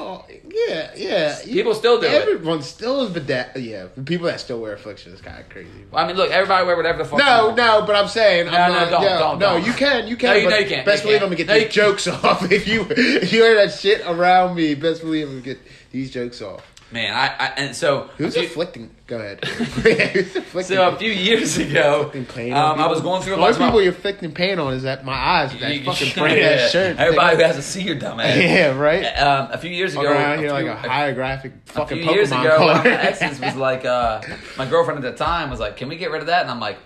Yeah, 0.66 0.90
yeah. 0.96 1.38
People 1.44 1.74
still 1.74 2.00
do 2.00 2.06
it. 2.06 2.12
Everyone 2.12 2.62
still 2.62 3.02
is 3.06 3.10
bedazzled. 3.12 3.64
Yeah, 3.64 3.86
the 3.94 4.02
people 4.02 4.26
that 4.26 4.40
still 4.40 4.60
wear 4.60 4.72
affliction 4.72 5.12
is 5.12 5.20
kind 5.20 5.38
of 5.38 5.48
crazy. 5.48 5.68
I 5.92 6.06
mean, 6.06 6.16
look, 6.16 6.30
everybody 6.30 6.66
wear 6.66 6.76
whatever 6.76 6.98
the 6.98 7.04
fuck. 7.08 7.18
No, 7.18 7.54
no, 7.54 7.84
but 7.86 7.94
I'm 7.96 8.08
saying, 8.08 8.46
No, 8.46 8.52
I'm 8.52 8.72
no, 8.72 8.78
not, 8.80 8.90
don't, 8.90 9.02
yo, 9.02 9.18
don't, 9.18 9.38
no, 9.38 9.52
don't. 9.54 9.66
you 9.66 9.72
can, 9.72 10.08
you 10.08 10.16
can. 10.16 10.30
No, 10.30 10.36
you- 10.36 10.50
no, 10.50 10.56
you 10.58 10.66
can't. 10.68 10.86
Best 10.86 11.02
You 11.04 11.08
believe 11.08 11.20
can't. 11.20 11.32
I'm 11.32 11.36
gonna 11.36 11.44
get 11.44 11.64
these 11.64 11.72
jokes 11.74 12.08
off 12.08 12.50
if 12.52 12.66
you 12.66 12.86
if 12.90 13.32
you 13.32 13.42
hear 13.42 13.54
that 13.54 13.72
shit 13.72 14.02
around 14.06 14.56
me. 14.56 14.74
Best 14.74 15.02
believe 15.02 15.26
I'm 15.28 15.34
gonna 15.34 15.42
get 15.44 15.60
these 15.90 16.10
jokes 16.10 16.42
off. 16.42 16.62
man. 16.90 17.12
I, 17.14 17.26
I 17.26 17.46
and 17.56 17.76
so 17.76 18.10
Who's 18.16 18.36
afflicting? 18.36 18.90
Go 19.08 19.16
ahead. 19.16 19.42
So 20.62 20.86
a 20.86 20.96
few 20.96 21.10
years 21.10 21.56
ago, 21.56 22.10
Inflicting 22.12 22.26
pain 22.26 22.52
on 22.52 22.78
um, 22.78 22.84
I 22.84 22.88
was 22.88 23.00
going 23.00 23.22
through 23.22 23.34
a 23.34 23.36
bunch 23.38 23.56
of 23.56 23.62
people 23.62 23.80
you're 23.80 23.94
inflicting 23.94 24.32
pain 24.32 24.58
on 24.58 24.74
is 24.74 24.82
that 24.82 25.02
my 25.02 25.14
eyes 25.14 25.58
that 25.58 25.74
You- 25.74 25.84
fucking 25.84 26.36
yeah. 26.36 26.68
shirt. 26.68 26.98
Everybody 26.98 27.36
who 27.36 27.42
has 27.42 27.56
a 27.56 27.62
see 27.62 27.82
your 27.82 27.94
dumb 27.94 28.20
ass. 28.20 28.36
yeah, 28.38 28.76
right. 28.76 29.04
Um, 29.04 29.50
a 29.50 29.56
few 29.56 29.70
years 29.70 29.94
ago, 29.94 30.02
around 30.02 30.40
here 30.40 30.50
like 30.52 30.66
a 30.66 30.76
hierographic 30.76 31.52
a 31.68 31.72
fucking 31.72 32.02
few 32.02 32.12
years 32.12 32.30
ago, 32.30 32.66
one 32.66 32.76
of 32.76 32.82
card. 32.82 32.84
my 32.84 32.90
exes 32.90 33.40
was 33.40 33.56
like, 33.56 33.86
uh, 33.86 34.20
my 34.58 34.66
girlfriend 34.66 35.02
at 35.02 35.10
the 35.10 35.24
time 35.24 35.48
was 35.48 35.58
like, 35.60 35.78
"Can 35.78 35.88
we 35.88 35.96
get 35.96 36.10
rid 36.10 36.20
of 36.20 36.26
that?" 36.26 36.42
And 36.42 36.50
I'm 36.50 36.60
like, 36.60 36.78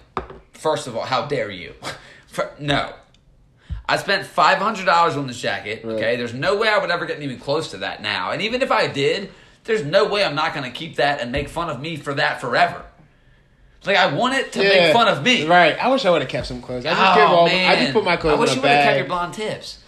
first 0.53 0.87
of 0.87 0.97
all, 0.97 1.05
how 1.05 1.27
dare 1.27 1.51
you? 1.51 1.75
For, 2.29 2.53
no. 2.61 2.93
I 3.89 3.97
spent 3.97 4.27
five 4.27 4.59
hundred 4.59 4.87
dollars 4.87 5.17
on 5.17 5.27
this 5.27 5.41
jacket. 5.41 5.85
Right. 5.85 5.95
Okay, 5.97 6.17
there's 6.17 6.35
no 6.35 6.57
way 6.57 6.69
I 6.69 6.79
would 6.79 6.91
ever 6.91 7.05
get 7.05 7.21
even 7.21 7.39
close 7.41 7.73
to 7.73 7.79
that 7.79 8.01
now. 8.01 8.31
And 8.31 8.43
even 8.43 8.63
if 8.63 8.71
I 8.71 8.87
did, 8.87 9.33
there's 9.65 9.85
no 9.85 10.07
way 10.09 10.25
I'm 10.25 10.35
not 10.35 10.55
going 10.55 10.71
to 10.71 10.77
keep 10.77 10.97
that 10.97 11.21
and 11.21 11.33
make 11.33 11.49
fun 11.49 11.71
of 11.71 11.81
me 11.81 11.97
for 11.97 12.15
that 12.15 12.41
forever. 12.41 12.85
Like 13.85 13.97
I 13.97 14.15
want 14.15 14.35
it 14.35 14.53
to 14.53 14.59
make 14.61 14.93
fun 14.93 15.09
of 15.09 15.25
me. 15.25 15.45
Right. 15.47 15.77
I 15.77 15.89
wish 15.89 16.05
I 16.05 16.11
would 16.11 16.23
have 16.23 16.31
kept 16.31 16.47
some 16.47 16.63
clothes. 16.63 16.87
I 16.87 16.91
just 16.91 17.19
oh 17.19 17.37
all. 17.37 17.47
I 17.47 17.77
just 17.77 17.93
put 17.93 18.05
my 18.05 18.17
clothes 18.17 18.35
on. 18.35 18.39
I 18.39 18.41
wish 18.41 18.55
you 18.55 18.61
would 18.63 18.71
have 18.71 18.85
kept 18.85 18.99
your 18.99 19.07
blonde 19.09 19.35
tips. 19.35 19.79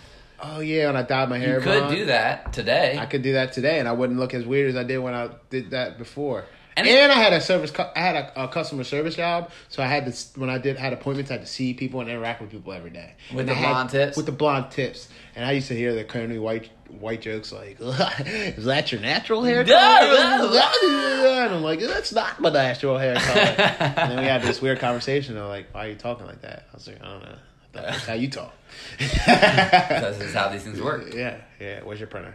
Oh 0.43 0.61
yeah, 0.61 0.87
when 0.87 0.97
I 0.97 1.03
dyed 1.03 1.29
my 1.29 1.39
hair. 1.39 1.59
You 1.59 1.61
could 1.65 1.79
blonde. 1.79 1.97
do 1.97 2.05
that 2.07 2.53
today. 2.53 2.99
I 2.99 3.07
could 3.07 3.23
do 3.23 3.35
that 3.35 3.53
today, 3.53 3.79
and 3.79 3.89
I 3.89 3.93
wouldn't 3.93 4.19
look 4.19 4.35
as 4.35 4.45
weird 4.45 4.69
as 4.71 4.77
I 4.77 4.83
did 4.83 4.99
when 4.99 5.15
I 5.15 5.31
did 5.49 5.71
that 5.71 5.97
before. 5.97 6.45
And 6.77 6.89
And, 6.89 7.13
I 7.13 7.15
had 7.15 7.33
a 7.33 7.41
service, 7.41 7.73
I 7.79 8.01
had 8.01 8.17
a, 8.17 8.45
a 8.45 8.49
customer 8.49 8.83
service 8.83 9.15
job, 9.15 9.53
so 9.69 9.81
I 9.81 9.87
had 9.87 10.13
to 10.13 10.41
when 10.41 10.51
I 10.51 10.59
did 10.59 10.77
had 10.77 10.93
appointments, 10.93 11.31
I 11.31 11.35
had 11.35 11.43
to 11.43 11.47
see 11.47 11.73
people 11.73 12.01
and 12.01 12.11
interact 12.11 12.41
with 12.43 12.51
people 12.51 12.73
every 12.73 12.91
day. 12.91 13.15
With 13.31 13.41
And 13.41 13.49
the 13.49 13.55
had- 13.55 13.69
blonde 13.71 13.91
tips? 13.91 14.17
With 14.17 14.27
the 14.27 14.33
blonde 14.33 14.73
tips, 14.73 15.09
and 15.37 15.45
I 15.47 15.53
used 15.53 15.69
to 15.69 15.75
hear 15.77 15.95
the 15.95 16.03
corny 16.03 16.39
white 16.39 16.69
white 17.01 17.21
jokes 17.21 17.53
like, 17.53 17.79
"Is 17.81 18.65
that 18.65 18.93
your 18.93 19.01
natural 19.01 19.43
hair 19.43 19.65
color?" 19.65 19.79
and 21.45 21.55
I'm 21.55 21.63
like, 21.63 21.81
"That's 21.81 22.13
not 22.13 22.41
my 22.41 22.51
natural 22.51 22.99
hair 22.99 23.15
color." 23.17 23.41
and 23.79 24.11
then 24.13 24.19
we 24.19 24.25
had 24.25 24.43
this 24.43 24.61
weird 24.61 24.79
conversation. 24.79 25.37
Of 25.37 25.49
like, 25.49 25.73
"Why 25.73 25.87
are 25.87 25.89
you 25.91 25.95
talking 25.97 26.27
like 26.27 26.43
that?" 26.43 26.67
I 26.73 26.75
was 26.75 26.87
like, 26.87 27.03
"I 27.03 27.07
don't 27.07 27.23
know. 27.23 27.39
That's 27.73 28.07
how 28.07 28.15
you 28.15 28.29
talk." 28.29 28.55
This 28.99 30.21
is 30.21 30.35
how 30.35 30.49
these 30.49 30.63
things 30.63 30.81
work. 30.81 31.13
Yeah, 31.15 31.39
yeah. 31.61 31.81
Where's 31.83 32.01
your 32.01 32.09
printer? 32.09 32.35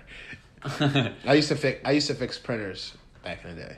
I 0.64 1.34
used 1.34 1.50
to 1.50 1.56
fix. 1.56 1.82
I 1.86 1.92
used 1.92 2.08
to 2.08 2.16
fix 2.16 2.38
printers 2.38 2.94
back 3.24 3.44
in 3.44 3.56
the 3.56 3.62
day. 3.62 3.78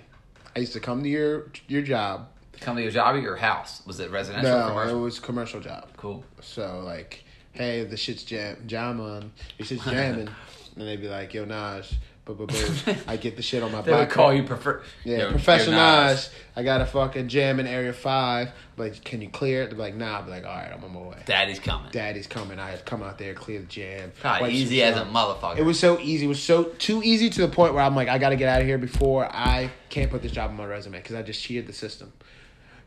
I 0.55 0.59
used 0.59 0.73
to 0.73 0.79
come 0.79 1.03
to 1.03 1.09
your 1.09 1.51
your 1.67 1.81
job. 1.81 2.27
Come 2.59 2.75
to 2.75 2.81
your 2.81 2.91
job 2.91 3.15
or 3.15 3.19
your 3.19 3.37
house? 3.37 3.81
Was 3.87 3.99
it 3.99 4.11
residential 4.11 4.51
or 4.51 4.67
commercial? 4.69 4.93
No, 4.93 4.99
it 4.99 5.03
was 5.03 5.19
commercial 5.19 5.59
job. 5.59 5.89
Cool. 5.97 6.23
So 6.41 6.81
like, 6.85 7.23
hey, 7.53 7.83
the 7.83 7.97
shit's 7.97 8.23
jam 8.23 8.57
jamming. 8.67 9.31
Your 9.57 9.65
shit's 9.65 9.83
jamming, 9.85 10.29
and 10.81 10.89
they'd 10.89 10.99
be 10.99 11.07
like, 11.07 11.33
yo, 11.33 11.45
Naj, 11.45 11.93
boo 12.25 12.33
boo 12.33 12.47
boo. 12.47 12.95
I 13.07 13.15
get 13.15 13.35
the 13.35 13.43
shit 13.43 13.61
on 13.61 13.71
my 13.71 13.81
They 13.83 13.93
would 13.93 14.09
call 14.09 14.33
you 14.33 14.43
prefer. 14.43 14.81
Yeah, 15.03 15.19
Yo, 15.19 15.29
Professor 15.29 15.69
you're 15.69 15.79
Naj. 15.79 16.29
I 16.55 16.63
got 16.63 16.81
a 16.81 16.87
fucking 16.87 17.27
jam 17.27 17.59
in 17.59 17.67
Area 17.67 17.93
Five. 17.93 18.51
Like, 18.77 19.03
can 19.03 19.21
you 19.21 19.29
clear 19.29 19.61
it? 19.61 19.69
They're 19.69 19.79
like, 19.79 19.95
nah. 19.95 20.17
I'd 20.17 20.25
be 20.25 20.31
like, 20.31 20.45
all 20.45 20.55
right, 20.55 20.71
I'm 20.73 20.83
on 20.83 20.91
my 20.91 20.99
way. 21.01 21.21
Daddy's 21.25 21.59
coming. 21.59 21.91
Daddy's 21.91 22.25
coming. 22.25 22.57
I 22.57 22.75
come 22.77 23.03
out 23.03 23.19
there, 23.19 23.35
clear 23.35 23.59
the 23.59 23.67
jam. 23.67 24.11
God, 24.23 24.49
easy 24.49 24.81
as 24.81 24.97
a 24.97 25.05
motherfucker. 25.05 25.59
It 25.59 25.63
was 25.63 25.79
so 25.79 25.99
easy. 25.99 26.25
It 26.25 26.29
was 26.29 26.41
so 26.41 26.63
too 26.63 27.01
easy 27.03 27.29
to 27.29 27.41
the 27.41 27.47
point 27.47 27.75
where 27.75 27.83
I'm 27.83 27.95
like, 27.95 28.07
I 28.07 28.17
got 28.17 28.29
to 28.29 28.35
get 28.35 28.49
out 28.49 28.61
of 28.61 28.67
here 28.67 28.79
before 28.79 29.25
I 29.25 29.69
can't 29.89 30.09
put 30.09 30.23
this 30.23 30.31
job 30.31 30.49
on 30.49 30.57
my 30.57 30.65
resume 30.65 30.97
because 30.97 31.15
I 31.15 31.21
just 31.21 31.41
cheated 31.43 31.67
the 31.67 31.73
system. 31.73 32.11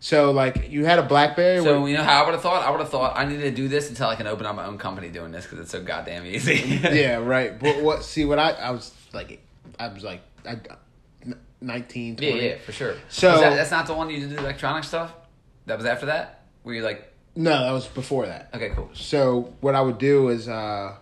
So 0.05 0.33
like, 0.33 0.71
you 0.71 0.85
had 0.85 0.99
a 0.99 1.03
BlackBerry. 1.03 1.63
So 1.63 1.81
where, 1.81 1.89
you 1.89 1.97
know 1.97 2.03
how 2.03 2.23
I 2.23 2.27
would 2.27 2.35
have 2.35 2.43
thought? 2.43 2.63
I 2.63 2.71
would 2.71 2.81
have 2.81 2.91
thought 2.91 3.17
I 3.17 3.25
needed 3.25 3.41
to 3.45 3.51
do 3.53 3.69
this 3.69 3.89
until 3.89 4.07
I 4.07 4.17
can 4.17 4.27
open 4.27 4.45
up 4.45 4.55
my 4.55 4.67
own 4.67 4.77
company 4.77 5.09
doing 5.09 5.33
this 5.33 5.45
because 5.45 5.61
it's 5.61 5.71
so 5.71 5.83
goddamn 5.83 6.27
easy. 6.27 6.57
yeah, 6.83 7.17
right. 7.17 7.59
But 7.59 7.83
what? 7.83 8.05
See, 8.05 8.27
what 8.27 8.39
I 8.39 8.51
I 8.51 8.71
was 8.71 8.93
like, 9.15 9.41
I 9.79 9.89
was 9.89 10.05
like, 10.05 10.21
I, 10.47 10.59
19, 11.63 12.17
20. 12.17 12.37
yeah, 12.37 12.43
yeah, 12.43 12.59
for 12.59 12.73
sure. 12.73 12.97
So- 13.09 13.41
that, 13.41 13.57
that's 13.57 13.71
not 13.71 13.87
the 13.87 13.95
one 13.95 14.11
you 14.11 14.21
did 14.21 14.29
the 14.37 14.41
electronic 14.41 14.85
stuff. 14.85 15.11
That 15.65 15.79
was 15.79 15.87
after 15.87 16.05
that. 16.05 16.43
Were 16.65 16.75
you 16.75 16.83
like, 16.83 17.11
No, 17.35 17.65
that 17.65 17.73
was 17.73 17.87
before 17.87 18.27
that. 18.27 18.51
okay, 18.53 18.73
cool. 18.77 18.91
So 18.93 19.55
what 19.63 19.75
I 19.75 19.81
would 19.81 19.97
do 19.97 20.29
is, 20.29 20.49
uh, 20.49 20.97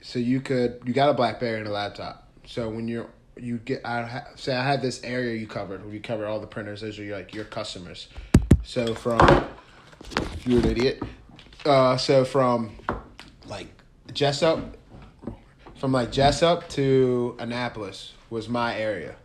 so 0.00 0.20
you 0.20 0.40
could 0.40 0.80
you 0.84 0.92
got 0.92 1.08
a 1.08 1.14
BlackBerry 1.14 1.58
and 1.58 1.66
a 1.66 1.72
laptop. 1.72 2.28
So 2.46 2.68
when 2.68 2.86
you're 2.86 3.10
you 3.36 3.58
get 3.58 3.84
I 3.84 4.02
ha, 4.02 4.24
say 4.36 4.54
I 4.54 4.64
had 4.64 4.82
this 4.82 5.02
area 5.04 5.34
you 5.36 5.46
covered. 5.46 5.84
where 5.84 5.94
You 5.94 6.00
cover 6.00 6.26
all 6.26 6.40
the 6.40 6.46
printers. 6.46 6.80
Those 6.80 6.98
are 6.98 7.04
your, 7.04 7.16
like 7.16 7.34
your 7.34 7.44
customers. 7.44 8.08
So 8.62 8.94
from 8.94 9.20
you're 10.44 10.60
an 10.60 10.66
idiot. 10.66 11.02
Uh, 11.64 11.96
so 11.96 12.24
from 12.24 12.76
like 13.46 13.68
Jessup, 14.12 14.76
from 15.76 15.92
like 15.92 16.12
Jessup 16.12 16.68
to 16.70 17.36
Annapolis 17.38 18.12
was 18.30 18.48
my 18.48 18.76
area. 18.76 19.16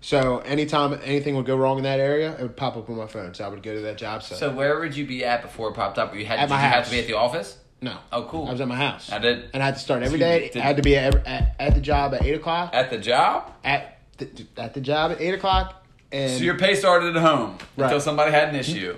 So 0.00 0.38
anytime 0.38 0.98
anything 1.02 1.34
would 1.36 1.46
go 1.46 1.56
wrong 1.56 1.78
in 1.78 1.84
that 1.84 1.98
area, 1.98 2.32
it 2.32 2.42
would 2.42 2.56
pop 2.56 2.76
up 2.76 2.88
on 2.88 2.96
my 2.96 3.08
phone. 3.08 3.34
So 3.34 3.44
I 3.44 3.48
would 3.48 3.62
go 3.62 3.74
to 3.74 3.80
that 3.80 3.98
job 3.98 4.22
site. 4.22 4.38
So 4.38 4.52
where 4.52 4.78
would 4.78 4.96
you 4.96 5.06
be 5.06 5.24
at 5.24 5.42
before 5.42 5.70
it 5.70 5.74
popped 5.74 5.98
up? 5.98 6.14
You 6.14 6.24
had 6.24 6.38
At 6.38 6.42
did 6.46 6.50
my 6.50 6.62
you 6.62 6.68
have 6.68 6.84
to 6.84 6.90
be 6.90 7.00
at 7.00 7.06
the 7.08 7.14
office? 7.14 7.58
No, 7.80 7.96
Oh, 8.12 8.24
cool. 8.24 8.46
I 8.48 8.52
was 8.52 8.60
at 8.60 8.68
my 8.68 8.76
house. 8.76 9.10
I 9.12 9.18
did 9.18 9.50
and 9.54 9.62
I 9.62 9.66
had 9.66 9.74
to 9.74 9.80
start 9.80 10.02
every 10.02 10.18
day. 10.18 10.50
Did- 10.52 10.60
I 10.62 10.64
had 10.64 10.76
to 10.76 10.82
be 10.82 10.96
at, 10.96 11.14
at, 11.26 11.54
at 11.58 11.74
the 11.74 11.80
job 11.80 12.14
at 12.14 12.22
eight 12.24 12.34
o'clock. 12.34 12.70
at 12.74 12.90
the 12.90 12.98
job. 12.98 13.52
At 13.64 13.98
the, 14.18 14.46
at 14.56 14.74
the 14.74 14.80
job 14.80 15.12
at 15.12 15.20
eight 15.20 15.34
o'clock, 15.34 15.84
and 16.10 16.30
So 16.38 16.42
your 16.44 16.58
pay 16.58 16.74
started 16.74 17.16
at 17.16 17.22
home 17.22 17.56
Right. 17.76 17.84
until 17.86 18.00
somebody 18.00 18.32
had 18.32 18.48
an 18.48 18.56
issue. 18.56 18.96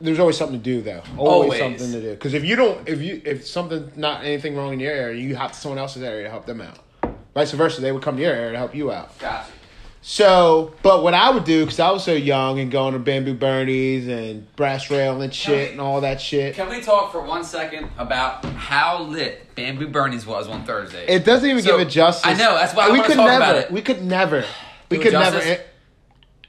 there's 0.00 0.18
always 0.18 0.36
something 0.36 0.58
to 0.58 0.62
do 0.62 0.82
though. 0.82 1.02
Always, 1.16 1.60
Always. 1.60 1.80
something 1.80 1.92
to 1.92 2.00
do. 2.00 2.10
Because 2.10 2.34
if 2.34 2.44
you 2.44 2.54
don't, 2.56 2.88
if 2.88 3.00
you 3.02 3.20
if 3.24 3.46
something 3.46 3.90
not 3.96 4.24
anything 4.24 4.54
wrong 4.56 4.72
in 4.72 4.80
your 4.80 4.92
area, 4.92 5.20
you 5.20 5.34
hop 5.36 5.52
to 5.52 5.58
someone 5.58 5.78
else's 5.78 6.02
area 6.02 6.24
to 6.24 6.30
help 6.30 6.46
them 6.46 6.60
out. 6.60 6.78
Vice 7.34 7.52
versa, 7.52 7.80
they 7.80 7.92
would 7.92 8.02
come 8.02 8.16
to 8.16 8.22
your 8.22 8.32
area 8.32 8.52
to 8.52 8.58
help 8.58 8.74
you 8.74 8.90
out. 8.92 9.18
Gotcha. 9.18 9.50
So, 10.08 10.72
but 10.82 11.02
what 11.02 11.14
I 11.14 11.30
would 11.30 11.42
do, 11.42 11.64
because 11.64 11.80
I 11.80 11.90
was 11.90 12.04
so 12.04 12.12
young 12.12 12.60
and 12.60 12.70
going 12.70 12.92
to 12.92 13.00
Bamboo 13.00 13.34
Bernie's 13.34 14.06
and 14.06 14.46
Brass 14.54 14.88
Rail 14.88 15.20
and 15.20 15.34
shit 15.34 15.72
and 15.72 15.80
all 15.80 16.00
that 16.02 16.20
shit, 16.20 16.54
Can 16.54 16.68
we 16.68 16.80
talk 16.80 17.10
for 17.10 17.20
one 17.22 17.42
second 17.42 17.88
about 17.98 18.44
how 18.44 19.02
lit 19.02 19.52
Bamboo 19.56 19.88
Bernie's 19.88 20.24
was 20.24 20.46
on 20.46 20.64
Thursday? 20.64 21.04
it 21.08 21.24
doesn't 21.24 21.50
even 21.50 21.60
So, 21.60 21.72
give 21.76 21.88
it 21.88 21.90
justice. 21.90 22.24
I 22.24 22.34
know, 22.34 22.54
that's 22.54 22.72
why 22.72 22.88
we 22.88 23.02
could 23.02 23.16
never. 23.16 23.36
about 23.36 23.56
it. 23.56 23.72
We 23.72 23.82
could 23.82 24.04
never. 24.04 24.44
We 24.92 24.98
Do 24.98 25.00
it 25.00 25.04
could 25.06 25.12
never. 25.14 25.38
It, 25.38 25.66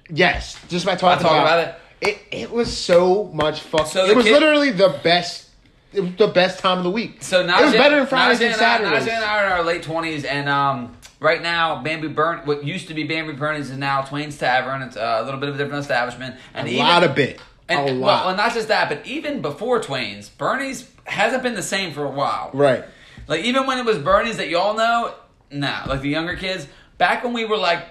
yes, 0.08 0.56
just 0.68 0.86
by 0.86 0.94
talking 0.96 1.24
talk 1.24 1.32
about, 1.42 1.58
about 1.60 1.76
it. 2.02 2.20
It 2.32 2.52
was 2.52 2.72
so 2.78 3.24
much 3.34 3.62
fuck. 3.62 3.88
So 3.88 4.06
it 4.06 4.16
was 4.16 4.26
kid- 4.26 4.34
literally 4.34 4.70
the 4.70 5.00
best. 5.04 5.47
It 5.94 6.02
was 6.02 6.16
the 6.16 6.28
best 6.28 6.60
time 6.60 6.78
of 6.80 6.84
the 6.84 6.92
week. 6.92 7.24
So 7.24 7.46
Najee, 7.48 7.62
it 7.62 7.66
was 7.66 7.74
better 7.74 7.96
than 7.98 8.08
Fridays 8.08 8.42
and 8.42 8.56
Saturdays. 8.56 9.04
Najee 9.04 9.12
and 9.16 9.24
I 9.24 9.42
are 9.44 9.46
in 9.48 9.52
our 9.54 9.64
late 9.64 9.84
twenties, 9.84 10.26
and 10.26 10.50
um, 10.50 10.98
right 11.20 11.42
now 11.42 11.82
Bamboo 11.82 12.10
Burn, 12.10 12.40
what 12.46 12.64
used 12.66 12.90
to 12.90 12.94
be 12.94 13.04
Bamboo 13.04 13.34
Bernie's 13.34 13.70
is 13.72 13.78
now 13.78 14.02
Twain's 14.02 14.38
Tavern. 14.38 14.82
It's 14.82 14.98
a 14.98 15.22
little 15.24 15.40
bit 15.40 15.50
of 15.50 15.56
a 15.56 15.58
different 15.58 15.82
establishment, 15.82 16.36
and 16.54 16.68
a 16.68 16.72
even, 16.72 16.86
lot 16.86 17.04
of 17.04 17.16
bit. 17.16 17.40
And, 17.70 17.90
a 17.90 17.94
lot. 17.94 18.26
well, 18.26 18.36
not 18.36 18.54
just 18.54 18.70
that, 18.70 18.88
but 18.90 19.06
even 19.06 19.42
before 19.42 19.82
Twain's, 19.82 20.30
Bernie's 20.30 20.90
hasn't 21.06 21.44
been 21.44 21.54
the 21.54 21.64
same 21.64 21.94
for 21.94 22.06
a 22.06 22.10
while. 22.12 22.50
right. 22.54 22.86
Like 23.28 23.44
even 23.44 23.66
when 23.66 23.78
it 23.78 23.86
was 23.86 23.98
Bernie's 23.98 24.38
that 24.38 24.48
y'all 24.48 24.76
know, 24.76 25.14
nah, 25.52 25.84
like 25.88 26.00
the 26.02 26.10
younger 26.10 26.36
kids. 26.38 26.66
Back 26.98 27.24
when 27.26 27.34
we 27.34 27.44
were 27.46 27.58
like 27.58 27.86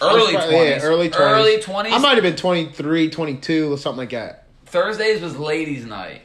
early 0.00 0.32
Yeah, 0.32 0.46
twenties, 0.46 0.84
early 0.84 1.10
20s. 1.10 1.20
early 1.20 1.60
twenties. 1.60 1.92
I 1.94 1.98
might 1.98 2.14
have 2.14 2.22
been 2.22 2.36
23, 2.36 3.10
22 3.10 3.72
or 3.72 3.78
something 3.78 3.98
like 3.98 4.10
that. 4.10 4.46
Thursdays 4.66 5.20
was 5.20 5.36
ladies' 5.36 5.84
night. 5.84 6.22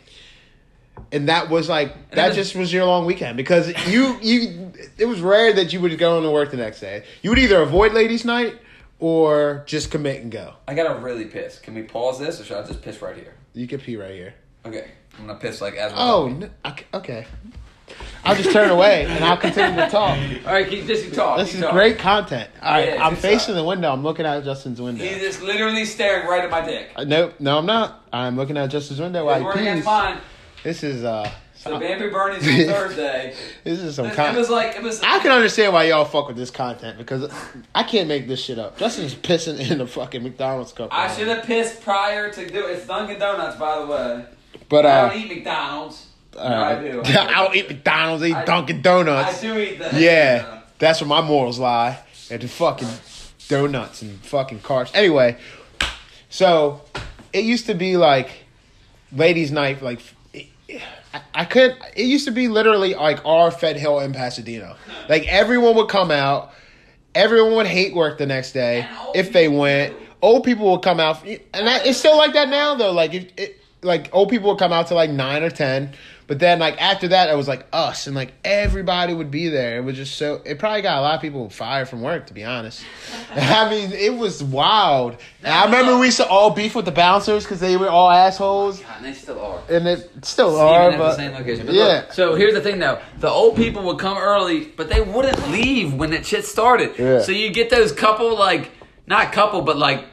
And 1.11 1.27
that 1.29 1.49
was 1.49 1.67
like 1.69 1.89
it 2.11 2.15
that 2.15 2.27
was- 2.29 2.35
just 2.37 2.55
was 2.55 2.71
your 2.71 2.85
long 2.85 3.05
weekend 3.05 3.35
because 3.37 3.67
you 3.87 4.17
you 4.21 4.71
it 4.97 5.05
was 5.05 5.21
rare 5.21 5.53
that 5.53 5.73
you 5.73 5.79
would 5.81 5.97
go 5.97 6.17
into 6.17 6.29
work 6.31 6.51
the 6.51 6.57
next 6.57 6.79
day. 6.81 7.03
You 7.21 7.29
would 7.31 7.39
either 7.39 7.61
avoid 7.61 7.93
ladies' 7.93 8.25
night 8.25 8.55
or 8.99 9.63
just 9.65 9.89
commit 9.91 10.21
and 10.21 10.31
go. 10.31 10.53
I 10.67 10.73
gotta 10.75 10.99
really 10.99 11.25
piss. 11.25 11.57
Can 11.59 11.73
we 11.73 11.83
pause 11.83 12.19
this, 12.19 12.39
or 12.39 12.43
should 12.43 12.57
I 12.57 12.67
just 12.67 12.81
piss 12.81 13.01
right 13.01 13.15
here? 13.15 13.33
You 13.53 13.67
can 13.67 13.79
pee 13.79 13.95
right 13.97 14.11
here. 14.13 14.33
Okay, 14.65 14.91
I'm 15.17 15.25
gonna 15.27 15.39
piss 15.39 15.61
like 15.61 15.75
as. 15.75 15.91
Oh, 15.95 16.37
okay-. 16.93 17.25
I'll 18.23 18.35
just 18.35 18.51
turn 18.51 18.69
away 18.69 19.05
and 19.07 19.23
I'll 19.23 19.37
continue 19.37 19.75
to 19.83 19.89
talk. 19.89 20.15
All 20.45 20.53
right, 20.53 20.67
keep 20.67 20.85
just 20.85 21.11
talk. 21.13 21.39
This 21.39 21.47
keep 21.49 21.55
is 21.55 21.61
talk. 21.61 21.71
great 21.73 21.97
content. 21.97 22.49
All 22.61 22.71
right, 22.73 22.89
Yeah, 22.89 23.03
I'm 23.07 23.15
facing 23.15 23.55
uh, 23.55 23.57
the 23.57 23.63
window. 23.63 23.91
I'm 23.91 24.03
looking 24.03 24.25
out 24.27 24.43
Justin's 24.43 24.79
window. 24.79 25.03
He's 25.03 25.19
just 25.19 25.41
literally 25.41 25.85
staring 25.85 26.27
right 26.27 26.43
at 26.43 26.51
my 26.51 26.61
dick. 26.63 26.89
Uh, 26.95 27.03
nope, 27.05 27.35
no, 27.39 27.57
I'm 27.57 27.65
not. 27.65 28.05
I'm 28.13 28.35
looking 28.35 28.57
at 28.57 28.67
Justin's 28.69 28.99
window 28.99 29.25
while 29.25 29.43
We're 29.43 29.57
he 29.57 29.73
pees. 29.73 29.85
mine. 29.85 30.19
This 30.63 30.83
is 30.83 31.03
uh, 31.03 31.29
So 31.55 31.79
Bamboo 31.79 32.11
Bernie's 32.11 32.47
on 32.47 32.73
Thursday. 32.75 33.35
this 33.63 33.79
is 33.79 33.95
some 33.95 34.05
It, 34.05 34.09
it 34.13 34.15
content. 34.15 34.37
was 34.37 34.49
like 34.49 34.75
it 34.75 34.83
was. 34.83 35.01
I 35.01 35.19
can 35.19 35.31
understand 35.31 35.73
why 35.73 35.83
y'all 35.85 36.05
fuck 36.05 36.27
with 36.27 36.37
this 36.37 36.51
content 36.51 36.97
because 36.97 37.31
I 37.73 37.83
can't 37.83 38.07
make 38.07 38.27
this 38.27 38.43
shit 38.43 38.59
up. 38.59 38.77
Justin's 38.77 39.15
pissing 39.15 39.59
in 39.71 39.77
the 39.77 39.87
fucking 39.87 40.23
McDonald's 40.23 40.73
cup. 40.73 40.89
I 40.91 41.13
should 41.13 41.27
have 41.27 41.43
pissed 41.43 41.81
prior 41.81 42.31
to 42.31 42.49
do 42.49 42.65
it. 42.67 42.77
It's 42.77 42.87
Dunkin' 42.87 43.19
Donuts, 43.19 43.57
by 43.57 43.79
the 43.79 43.85
way. 43.87 44.25
But 44.67 44.85
I 44.85 44.89
uh, 44.89 45.09
don't 45.09 45.17
eat 45.21 45.29
McDonald's. 45.35 46.05
uh, 46.37 46.49
no, 46.49 46.55
I 46.63 46.81
do. 46.81 47.01
I 47.05 47.43
don't 47.43 47.55
eat 47.55 47.67
McDonald's. 47.69 48.23
I 48.23 48.27
eat 48.27 48.35
I- 48.35 48.45
Dunkin' 48.45 48.81
Donuts. 48.81 49.37
I 49.39 49.41
do 49.41 49.57
eat 49.59 49.79
the. 49.79 49.99
Yeah, 49.99 50.61
that's 50.77 51.01
where 51.01 51.07
my 51.07 51.21
morals 51.21 51.57
lie. 51.59 51.99
At 52.31 52.41
the 52.41 52.47
fucking 52.47 52.87
donuts 53.47 54.03
and 54.03 54.19
fucking 54.19 54.59
cars. 54.59 54.91
Anyway, 54.93 55.37
so 56.29 56.81
it 57.33 57.43
used 57.43 57.65
to 57.65 57.73
be 57.73 57.97
like 57.97 58.29
ladies' 59.11 59.51
night. 59.51 59.81
Like 59.81 59.99
I, 61.13 61.21
I 61.33 61.45
could. 61.45 61.77
It 61.95 62.05
used 62.05 62.25
to 62.25 62.31
be 62.31 62.47
literally 62.47 62.93
like 62.93 63.25
our 63.25 63.51
Fed 63.51 63.77
Hill 63.77 63.99
in 63.99 64.13
Pasadena. 64.13 64.77
Like 65.07 65.27
everyone 65.27 65.75
would 65.75 65.89
come 65.89 66.11
out. 66.11 66.53
Everyone 67.15 67.55
would 67.55 67.67
hate 67.67 67.95
work 67.95 68.17
the 68.17 68.25
next 68.25 68.53
day 68.53 68.87
if 69.15 69.33
they 69.33 69.47
went. 69.47 69.95
Old 70.21 70.43
people 70.43 70.71
would 70.71 70.81
come 70.81 70.99
out, 70.99 71.25
and 71.25 71.39
that, 71.53 71.85
it's 71.85 71.97
still 71.97 72.17
like 72.17 72.33
that 72.33 72.49
now 72.49 72.75
though. 72.75 72.91
Like 72.91 73.13
it, 73.13 73.33
it, 73.37 73.61
like 73.81 74.09
old 74.13 74.29
people 74.29 74.49
would 74.49 74.59
come 74.59 74.73
out 74.73 74.87
to 74.87 74.93
like 74.93 75.09
nine 75.09 75.43
or 75.43 75.49
ten, 75.49 75.93
but 76.29 76.37
then 76.37 76.59
like 76.59 76.79
after 76.79 77.07
that, 77.07 77.31
it 77.31 77.35
was 77.35 77.47
like 77.47 77.65
us, 77.73 78.05
and 78.05 78.15
like 78.15 78.33
everybody 78.45 79.15
would 79.15 79.31
be 79.31 79.49
there. 79.49 79.77
It 79.79 79.81
was 79.83 79.95
just 79.95 80.15
so. 80.15 80.41
It 80.45 80.59
probably 80.59 80.83
got 80.83 80.99
a 80.99 81.01
lot 81.01 81.15
of 81.15 81.21
people 81.21 81.49
fired 81.49 81.89
from 81.89 82.03
work, 82.03 82.27
to 82.27 82.35
be 82.35 82.43
honest. 82.45 82.85
I 83.35 83.67
mean, 83.67 83.91
it 83.91 84.13
was 84.15 84.43
wild. 84.43 85.17
And 85.43 85.51
I 85.51 85.65
remember 85.65 85.97
we 85.97 86.05
used 86.05 86.17
to 86.17 86.27
all 86.27 86.51
beef 86.51 86.75
with 86.75 86.85
the 86.85 86.91
bouncers 86.91 87.43
because 87.45 87.59
they 87.59 87.77
were 87.77 87.89
all 87.89 88.11
assholes, 88.11 88.79
oh 88.79 88.83
God, 88.83 88.95
and 88.97 89.05
they 89.05 89.13
still 89.13 89.39
are. 89.41 89.61
and 89.69 89.87
it 89.87 90.23
still 90.23 90.49
Even 90.51 90.61
are. 90.61 90.91
at 90.91 90.97
the 90.99 91.15
same 91.15 91.31
location. 91.31 91.65
But 91.65 91.73
yeah. 91.73 91.83
look, 91.85 92.13
so 92.13 92.35
here's 92.35 92.53
the 92.53 92.61
thing, 92.61 92.77
though: 92.77 93.01
the 93.17 93.27
old 93.29 93.55
people 93.55 93.81
would 93.85 93.97
come 93.97 94.19
early, 94.19 94.65
but 94.65 94.87
they 94.87 95.01
wouldn't 95.01 95.49
leave 95.49 95.95
when 95.95 96.11
that 96.11 96.27
shit 96.27 96.45
started. 96.45 96.91
Yeah. 96.99 97.21
So 97.23 97.31
you 97.31 97.49
get 97.49 97.71
those 97.71 97.91
couple, 97.91 98.37
like 98.37 98.69
not 99.07 99.31
couple, 99.31 99.63
but 99.63 99.77
like 99.77 100.05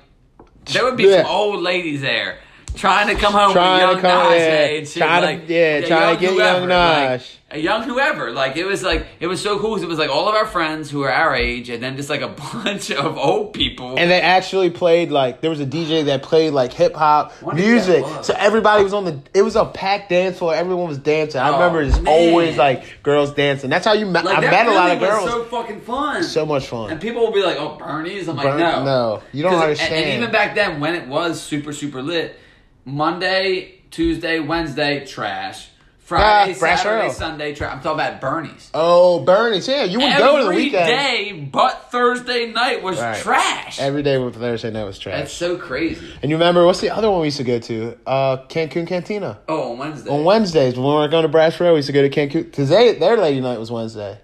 there 0.73 0.83
would 0.85 0.97
be 0.97 1.05
Yeah. 1.05 1.25
some 1.25 1.31
old 1.31 1.61
ladies 1.62 2.01
there 2.01 2.39
trying 2.77 3.09
to 3.09 3.14
come 3.20 3.33
home 3.33 3.53
Trying 3.53 3.81
to 3.81 3.95
with 3.97 4.05
young 4.05 4.12
come- 4.12 4.33
Naj 4.33 4.39
yeah, 4.39 4.64
and 4.77 4.89
shit. 4.89 5.03
trying 5.03 5.20
to- 5.22 5.27
like, 5.27 5.49
yeah, 5.49 5.81
trying 5.87 6.14
to 6.16 6.20
get 6.20 6.35
young 6.35 6.68
like, 6.68 7.20
Naj. 7.20 7.37
a 7.53 7.59
young 7.59 7.83
whoever. 7.85 8.31
Like 8.33 8.57
it 8.57 8.64
was 8.66 8.83
like 8.83 9.07
it 9.20 9.27
was 9.29 9.41
so 9.43 9.59
cool. 9.59 9.74
'cause 9.74 9.83
It 9.83 9.89
was 9.89 9.99
like 9.99 10.11
all 10.11 10.29
of 10.29 10.35
our 10.35 10.47
friends 10.47 10.91
who 10.91 11.03
are 11.03 11.11
our 11.12 11.35
age, 11.35 11.70
and 11.70 11.83
then 11.83 11.97
just 11.97 12.11
like 12.11 12.20
a 12.20 12.29
bunch 12.64 12.91
of 12.91 13.16
old 13.16 13.53
people. 13.53 13.95
And 13.97 14.11
they 14.11 14.20
actually 14.20 14.70
played 14.70 15.11
like 15.11 15.41
there 15.41 15.51
was 15.51 15.61
a 15.61 15.66
DJ 15.66 16.05
that 16.07 16.22
played 16.22 16.53
like 16.53 16.72
hip 16.72 16.95
hop 16.95 17.33
music, 17.55 18.05
so 18.22 18.35
everybody 18.37 18.83
was 18.85 18.93
on 18.93 19.05
the. 19.05 19.18
It 19.33 19.43
was 19.43 19.57
a 19.57 19.64
packed 19.64 20.11
dance 20.11 20.39
floor. 20.39 20.55
Everyone 20.55 20.89
was 20.89 20.99
dancing. 20.99 21.41
I 21.41 21.51
Oh, 21.51 21.53
remember 21.55 21.83
it's 21.83 21.99
always 22.07 22.57
like 22.57 23.03
girls 23.03 23.33
dancing. 23.33 23.70
That's 23.70 23.87
how 23.87 23.93
you 23.95 24.07
met. 24.07 24.24
like 24.24 24.39
I 24.39 24.41
met 24.41 24.66
a 24.66 24.72
lot 24.72 24.91
of 24.91 25.01
was 25.01 25.09
girls. 25.09 25.31
So 25.31 25.45
fucking 25.45 25.81
fun. 25.83 26.22
So 26.24 26.45
much 26.45 26.66
fun. 26.66 26.91
And 26.91 27.01
people 27.01 27.22
will 27.24 27.33
be 27.33 27.43
like, 27.43 27.57
"Oh, 27.59 27.77
Bernie's." 27.79 28.29
I'm 28.29 28.37
like, 28.37 28.45
Burn- 28.47 28.59
"No, 28.61 28.85
no, 28.85 29.22
you 29.33 29.43
don't 29.43 29.53
'Cause- 29.53 29.61
and- 29.61 29.70
understand. 29.70 30.05
And, 30.05 30.14
even 30.22 30.31
back 30.33 30.55
then, 30.57 30.81
when 30.81 30.95
it 30.95 31.07
was 31.07 31.41
super 31.41 31.72
super 31.72 32.03
lit, 32.03 32.39
Monday, 32.87 33.80
Tuesday, 33.91 34.39
Wednesday, 34.41 35.05
trash. 35.05 35.68
Friday, 35.99 36.53
Ah, 36.55 36.59
Brass 36.61 36.82
Saturday, 36.84 37.11
Sunday, 37.12 37.53
trash. 37.53 37.72
I'm 37.72 37.80
talking 37.82 37.99
about 37.99 38.20
Bernie's. 38.20 38.70
oh, 38.72 39.24
Bernie's. 39.24 39.66
Yeah, 39.66 39.82
you 39.82 39.99
would 39.99 40.07
Every 40.09 40.22
go 40.22 40.37
to 40.39 40.45
the 40.45 40.49
weekend. 40.55 40.87
day, 40.87 41.49
but 41.53 41.91
Thursday 41.91 42.47
night 42.53 42.80
was 42.80 43.01
Right. 43.01 43.16
trash. 43.20 43.80
Every 43.80 44.05
day 44.05 44.16
with 44.16 44.37
Thursday 44.37 44.70
night 44.70 44.84
was 44.84 45.01
trash. 45.01 45.18
That's 45.18 45.32
so 45.32 45.57
crazy. 45.57 46.07
and 46.22 46.30
you 46.30 46.37
remember 46.37 46.64
what's 46.64 46.78
the 46.78 46.91
other 46.91 47.11
one 47.11 47.22
we 47.22 47.26
used 47.26 47.39
to 47.39 47.43
go 47.43 47.59
to? 47.59 47.97
Uh, 48.07 48.37
Cancun 48.49 48.87
Cantina. 48.87 49.39
Oh, 49.49 49.72
on 49.72 49.78
Wednesday. 49.78 50.11
On 50.12 50.22
Wednesdays 50.22 50.76
when 50.76 50.87
we 50.87 50.93
were 50.95 51.09
going 51.09 51.22
to 51.24 51.28
Brass 51.28 51.59
Rail, 51.59 51.72
we 51.72 51.78
used 51.78 51.87
to 51.89 51.93
go 51.93 52.09
to 52.09 52.11
Cancun 52.11 52.45
because 52.45 52.68
they 52.68 52.95
their 52.95 53.16
lady 53.16 53.41
night 53.41 53.59
was 53.59 53.72
Wednesday. 53.72 54.16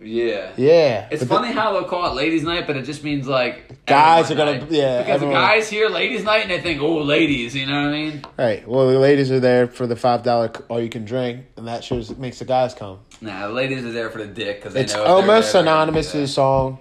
Yeah. 0.00 0.50
Yeah, 0.56 1.08
It's 1.10 1.24
But 1.24 1.28
the- 1.28 1.34
funny 1.34 1.52
how 1.52 1.72
they'll 1.72 1.82
call 1.84 2.06
it 2.12 2.14
ladies' 2.14 2.44
night, 2.44 2.66
but 2.68 2.76
it 2.76 2.82
just 2.84 3.02
means 3.02 3.26
like 3.26 3.84
Guys 3.84 4.30
are 4.30 4.36
gonna- 4.36 4.58
night. 4.58 4.70
yeah, 4.70 4.98
Because 4.98 5.14
everyone- 5.16 5.34
the 5.34 5.40
guys 5.40 5.68
hear 5.68 5.88
ladies' 5.88 6.22
night 6.24 6.42
and 6.42 6.50
they 6.52 6.60
think, 6.60 6.80
oh, 6.80 6.98
ladies, 6.98 7.54
you 7.56 7.66
know 7.66 7.72
what 7.82 7.88
I 7.88 7.92
mean? 7.92 8.22
Right. 8.38 8.68
Well, 8.68 8.86
the 8.88 8.98
ladies 8.98 9.32
are 9.32 9.40
there 9.40 9.66
for 9.66 9.88
the 9.88 9.96
five 9.96 10.22
dollar 10.22 10.52
all 10.68 10.80
you 10.80 10.88
can 10.88 11.04
drink, 11.04 11.46
and 11.56 11.66
that 11.66 11.82
shows 11.82 12.16
makes 12.16 12.38
the 12.38 12.44
guys 12.44 12.74
come. 12.74 12.98
Nah, 13.20 13.48
the 13.48 13.52
ladies 13.52 13.84
are 13.84 13.90
there 13.92 14.08
for 14.10 14.18
the 14.18 14.26
dick 14.28 14.60
because 14.60 14.74
they 14.74 14.82
It's 14.82 14.94
know. 14.94 15.02
almost 15.04 15.50
synonymous 15.50 16.12
to 16.12 16.18
the 16.18 16.28
song 16.28 16.78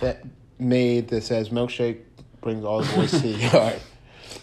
that 0.00 0.24
made 0.58 1.06
that 1.08 1.22
says 1.22 1.50
"milkshake 1.50 1.98
brings 2.40 2.64
all 2.64 2.80
the 2.80 2.96
boys 2.96 3.12
to 3.12 3.18
the 3.18 3.28
yard." 3.28 3.74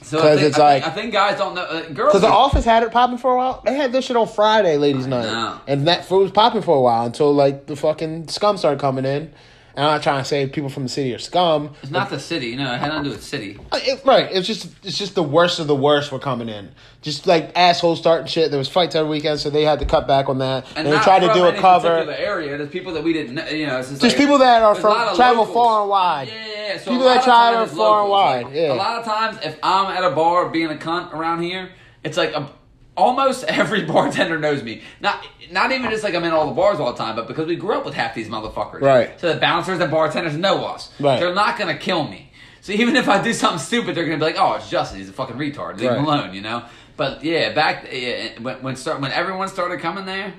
So 0.05 0.17
'Cause 0.19 0.25
I 0.27 0.35
think, 0.35 0.47
it's 0.47 0.59
I 0.59 0.61
like- 0.63 0.83
think, 0.83 0.93
I 0.93 0.95
think 1.01 1.13
guys 1.13 1.37
don't 1.39 1.55
know. 1.55 1.63
Uh, 1.63 1.81
girls. 1.89 2.09
Because 2.13 2.21
the 2.21 2.27
office 2.27 2.63
had 2.63 2.83
it 2.83 2.91
popping 2.91 3.17
for 3.17 3.33
a 3.33 3.37
while. 3.37 3.61
They 3.65 3.73
had 3.73 3.91
this 3.91 4.05
shit 4.05 4.15
on 4.15 4.27
Friday, 4.27 4.77
ladies' 4.77 5.07
night, 5.07 5.23
know. 5.25 5.59
and 5.67 5.87
that 5.87 6.05
food 6.05 6.21
was 6.21 6.31
popping 6.31 6.61
for 6.61 6.77
a 6.77 6.81
while 6.81 7.05
until 7.05 7.33
like 7.33 7.65
the 7.65 7.75
fucking 7.75 8.27
scum 8.27 8.57
started 8.57 8.79
coming 8.79 9.05
in. 9.05 9.31
And 9.77 9.85
I'm 9.85 9.91
not 9.95 10.03
trying 10.03 10.19
to 10.19 10.23
say 10.25 10.47
people 10.47 10.69
from 10.69 10.83
the 10.83 10.89
city 10.89 11.13
are 11.13 11.17
scum. 11.19 11.71
it's 11.83 11.91
not 11.91 12.09
the 12.09 12.17
city, 12.17 12.47
you 12.47 12.55
know. 12.55 12.71
It 12.73 12.77
had 12.79 12.87
nothing 12.87 13.03
to 13.03 13.09
do 13.09 13.15
with 13.15 13.23
city. 13.25 13.57
Uh, 13.73 13.79
It, 13.83 13.99
right. 14.05 14.29
It's 14.31 14.47
just 14.47 14.67
it's 14.83 14.97
just 14.97 15.15
the 15.15 15.23
worst 15.23 15.59
of 15.59 15.67
the 15.67 15.75
worst 15.75 16.13
were 16.13 16.19
coming 16.19 16.47
in. 16.47 16.69
Just 17.01 17.27
like 17.27 17.51
assholes 17.57 17.99
starting 17.99 18.25
shit. 18.27 18.51
There 18.51 18.57
was 18.57 18.69
fights 18.69 18.95
every 18.95 19.09
weekend, 19.09 19.41
so 19.41 19.49
they 19.49 19.63
had 19.63 19.79
to 19.79 19.85
cut 19.85 20.07
back 20.07 20.29
on 20.29 20.37
that. 20.37 20.65
And, 20.77 20.87
they 20.87 20.91
not 20.91 21.03
tried 21.03 21.19
to 21.19 21.25
from 21.27 21.35
do 21.37 21.43
a 21.45 21.49
any 21.49 21.59
cover. 21.59 21.89
Particular 21.89 22.13
area. 22.17 22.57
There's 22.57 22.69
people 22.69 22.93
that 22.93 23.03
we 23.03 23.11
didn't. 23.11 23.35
know, 23.35 23.45
You 23.49 23.67
know, 23.67 23.79
it's 23.79 23.89
just, 23.89 24.01
Just 24.01 24.15
like- 24.15 24.23
people 24.25 24.37
that 24.37 24.61
are 24.61 24.73
there's 24.75 24.85
a 24.85 24.87
lot 24.87 25.07
from 25.09 25.15
travel 25.17 25.43
locals. 25.43 25.53
far 25.53 25.81
and 25.81 25.89
wide. 25.89 26.27
Yeah, 26.29 26.54
yeah. 26.75 26.81
So 26.81 26.91
People 26.91 27.05
that 27.05 27.23
times 27.23 27.69
it's 27.69 27.77
far 27.77 28.01
and 28.01 28.09
wide, 28.11 28.45
Like, 28.45 28.53
yeah. 28.53 28.73
A 28.73 28.75
lot 28.75 28.99
of 28.99 29.05
times, 29.05 29.37
if 29.43 29.57
I'm 29.63 29.95
at 29.95 30.03
a 30.03 30.15
bar 30.15 30.49
being 30.49 30.69
a 30.69 30.75
cunt 30.75 31.13
around 31.13 31.41
here, 31.41 31.71
it's 32.03 32.17
like 32.17 32.33
a, 32.33 32.49
almost 32.95 33.43
every 33.47 33.83
bartender 33.85 34.39
knows 34.39 34.63
me. 34.63 34.81
Not 35.01 35.25
not 35.51 35.71
even 35.71 35.89
just 35.89 36.03
like 36.03 36.15
I'm 36.15 36.23
in 36.23 36.31
all 36.31 36.47
the 36.47 36.53
bars 36.53 36.79
all 36.79 36.91
the 36.91 36.97
time, 36.97 37.15
but 37.15 37.27
because 37.27 37.47
we 37.47 37.55
grew 37.55 37.75
up 37.77 37.85
with 37.85 37.93
half 37.93 38.15
these 38.15 38.27
motherfuckers. 38.27 38.81
Right. 38.81 39.19
So 39.19 39.33
the 39.33 39.39
bouncers 39.39 39.79
and 39.79 39.91
bartenders 39.91 40.35
know 40.35 40.65
us. 40.65 40.91
Right. 40.99 41.19
They're 41.19 41.33
not 41.35 41.57
gonna 41.57 41.77
kill 41.77 42.07
me. 42.07 42.31
So 42.61 42.73
even 42.73 42.95
if 42.95 43.07
I 43.07 43.21
do 43.21 43.31
something 43.31 43.59
stupid, 43.59 43.95
they're 43.95 44.05
gonna 44.05 44.17
be 44.17 44.23
like, 44.23 44.37
"Oh, 44.39 44.53
it's 44.53 44.69
Justin. 44.69 44.97
He's 44.99 45.09
a 45.09 45.13
fucking 45.13 45.35
retard. 45.35 45.79
Leave 45.79 45.91
him 45.91 46.03
alone," 46.03 46.33
you 46.33 46.41
know. 46.41 46.63
But 46.97 47.23
yeah, 47.23 47.53
back 47.53 47.87
yeah, 47.91 48.39
when 48.39 48.55
when 48.63 48.75
start 48.75 49.01
when 49.01 49.11
everyone 49.11 49.49
started 49.49 49.79
coming 49.81 50.05
there, 50.05 50.33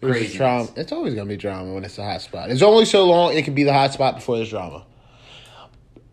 crazy. 0.00 0.38
drama. 0.38 0.68
It's 0.76 0.92
always 0.92 1.14
gonna 1.14 1.28
be 1.28 1.36
drama 1.36 1.74
when 1.74 1.84
it's 1.84 1.98
a 1.98 2.04
hot 2.04 2.22
spot. 2.22 2.50
It's 2.50 2.62
only 2.62 2.84
so 2.84 3.04
long 3.04 3.34
it 3.36 3.44
can 3.44 3.54
be 3.54 3.64
the 3.64 3.72
hot 3.72 3.92
spot 3.92 4.14
before 4.14 4.36
there's 4.36 4.50
drama, 4.50 4.86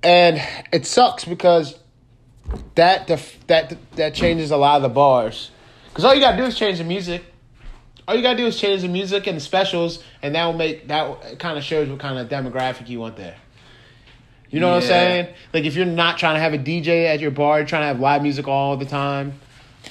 and 0.06 0.42
it 0.72 0.86
sucks 0.86 1.26
because 1.26 1.78
that 2.76 3.08
def- 3.08 3.46
that 3.48 3.76
that 3.96 4.14
changes 4.14 4.52
a 4.52 4.58
lot 4.58 4.78
of 4.78 4.84
the 4.84 4.90
bars. 4.90 5.52
Because 5.90 6.06
all 6.06 6.14
you 6.14 6.22
gotta 6.22 6.38
do 6.38 6.44
is 6.44 6.58
change 6.58 6.78
the 6.78 6.84
music. 6.84 7.24
All 8.08 8.16
you 8.16 8.22
gotta 8.22 8.38
do 8.38 8.46
is 8.46 8.60
change 8.60 8.84
the 8.84 8.88
music 8.88 9.26
and 9.28 9.36
the 9.38 9.42
specials, 9.42 10.04
and 10.22 10.36
that 10.36 10.46
will 10.46 10.54
make 10.54 10.88
that 10.90 11.40
kind 11.40 11.58
of 11.58 11.64
shows 11.64 11.90
what 11.90 12.00
kind 12.00 12.20
of 12.20 12.30
demographic 12.30 12.88
you 12.88 13.00
want 13.00 13.16
there. 13.18 13.36
You 14.52 14.60
know 14.60 14.70
what 14.70 14.84
I'm 14.84 14.88
saying? 14.88 15.34
Like 15.54 15.66
if 15.66 15.76
you're 15.76 15.86
not 15.88 16.18
trying 16.20 16.36
to 16.36 16.40
have 16.40 16.54
a 16.54 16.58
DJ 16.60 17.08
at 17.08 17.20
your 17.20 17.32
bar, 17.32 17.58
you're 17.60 17.68
trying 17.68 17.82
to 17.82 17.88
have 17.88 18.00
live 18.00 18.22
music 18.22 18.48
all 18.48 18.78
the 18.78 18.86
time. 18.86 19.40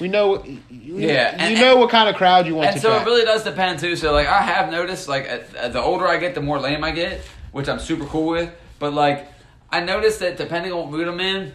We 0.01 0.07
know, 0.07 0.43
you, 0.43 0.59
Yeah, 0.97 1.31
you 1.47 1.55
and- 1.55 1.59
know 1.59 1.77
what 1.77 1.89
kind 1.89 2.09
of 2.09 2.15
crowd 2.15 2.47
you 2.47 2.55
want 2.55 2.69
And 2.71 2.81
so 2.81 2.89
attract. 2.89 3.07
it 3.07 3.09
really 3.11 3.25
does 3.25 3.43
depend 3.43 3.79
too. 3.79 3.95
So 3.95 4.11
like 4.11 4.27
I 4.27 4.41
have 4.41 4.71
noticed, 4.71 5.07
like 5.07 5.25
at 5.27 5.73
the 5.73 5.81
older 5.81 6.07
I 6.07 6.17
get, 6.17 6.35
the 6.35 6.41
more 6.41 6.59
lame 6.59 6.83
I 6.83 6.91
get, 6.91 7.21
which 7.51 7.67
I'm 7.69 7.79
super 7.79 8.05
cool 8.05 8.27
with. 8.27 8.49
But 8.79 8.93
like 8.93 9.27
I 9.75 9.81
noticed 9.81 10.21
that 10.21 10.37
depending 10.37 10.71
on 10.71 10.79
what 10.79 10.89
mood 10.89 11.05
I'm 11.05 11.19
in, 11.19 11.51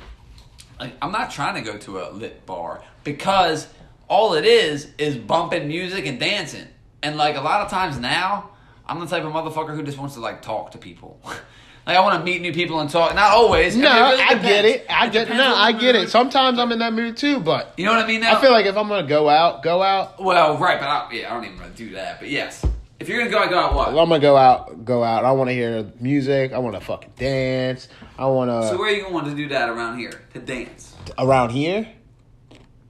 like 0.78 0.92
I'm 1.00 1.10
not 1.10 1.30
trying 1.30 1.54
to 1.54 1.62
go 1.62 1.78
to 1.78 2.00
a 2.00 2.12
lit 2.12 2.44
bar 2.44 2.82
because 3.02 3.66
all 4.08 4.34
it 4.34 4.44
is 4.44 4.88
is 4.98 5.16
bumping 5.16 5.68
music 5.68 6.04
and 6.04 6.20
dancing. 6.20 6.66
And 7.02 7.16
like 7.16 7.36
a 7.36 7.40
lot 7.40 7.62
of 7.62 7.70
times 7.70 7.98
now, 7.98 8.50
I'm 8.86 9.00
the 9.00 9.06
type 9.06 9.24
of 9.24 9.32
motherfucker 9.32 9.74
who 9.74 9.82
just 9.82 9.96
wants 9.96 10.16
to 10.16 10.20
like 10.20 10.42
talk 10.42 10.72
to 10.72 10.78
people. 10.78 11.18
like 11.86 11.96
I 11.96 12.00
want 12.00 12.18
to 12.18 12.22
meet 12.22 12.42
new 12.42 12.52
people 12.52 12.80
and 12.80 12.90
talk. 12.90 13.14
Not 13.14 13.30
always. 13.30 13.74
No, 13.74 13.90
mean, 13.90 14.02
really 14.02 14.22
I 14.22 14.34
get 14.34 14.64
it. 14.66 14.86
I 14.90 15.08
get 15.08 15.28
depends 15.28 15.42
no, 15.42 15.54
I 15.54 15.72
get 15.72 15.94
mood. 15.94 16.04
it. 16.04 16.10
Sometimes 16.10 16.58
I'm 16.58 16.70
in 16.72 16.80
that 16.80 16.92
mood 16.92 17.16
too, 17.16 17.40
but 17.40 17.72
You 17.78 17.86
know 17.86 17.92
what 17.94 18.04
I 18.04 18.06
mean? 18.06 18.20
Now? 18.20 18.36
I 18.36 18.40
feel 18.42 18.50
like 18.50 18.66
if 18.66 18.76
I'm 18.76 18.88
gonna 18.88 19.08
go 19.08 19.30
out, 19.30 19.62
go 19.62 19.82
out. 19.82 20.22
well, 20.22 20.58
right, 20.58 20.78
but 20.78 20.88
I, 20.90 21.08
yeah, 21.10 21.30
I 21.30 21.34
don't 21.34 21.46
even 21.46 21.58
want 21.58 21.74
to 21.74 21.86
do 21.86 21.94
that. 21.94 22.20
But 22.20 22.28
yes, 22.28 22.66
if 23.00 23.08
you're 23.08 23.18
gonna 23.18 23.30
go, 23.30 23.38
out, 23.38 23.50
go 23.50 23.58
out 23.58 23.74
what? 23.74 23.88
I'm 23.88 23.94
gonna 23.94 24.18
go 24.20 24.36
out, 24.36 24.84
go 24.84 25.02
out. 25.02 25.24
I 25.24 25.32
want 25.32 25.48
to 25.48 25.54
hear 25.54 25.90
music. 26.00 26.52
I 26.52 26.58
want 26.58 26.76
to 26.76 26.80
fucking 26.80 27.12
dance. 27.16 27.88
I 28.18 28.26
want 28.26 28.50
to 28.50 28.68
So 28.68 28.78
where 28.78 28.92
are 28.92 28.96
you 28.96 29.02
going 29.08 29.24
to 29.24 29.34
do 29.34 29.48
that 29.48 29.68
around 29.68 29.98
here 29.98 30.20
to 30.34 30.38
dance? 30.40 30.94
around 31.18 31.50
here. 31.50 31.88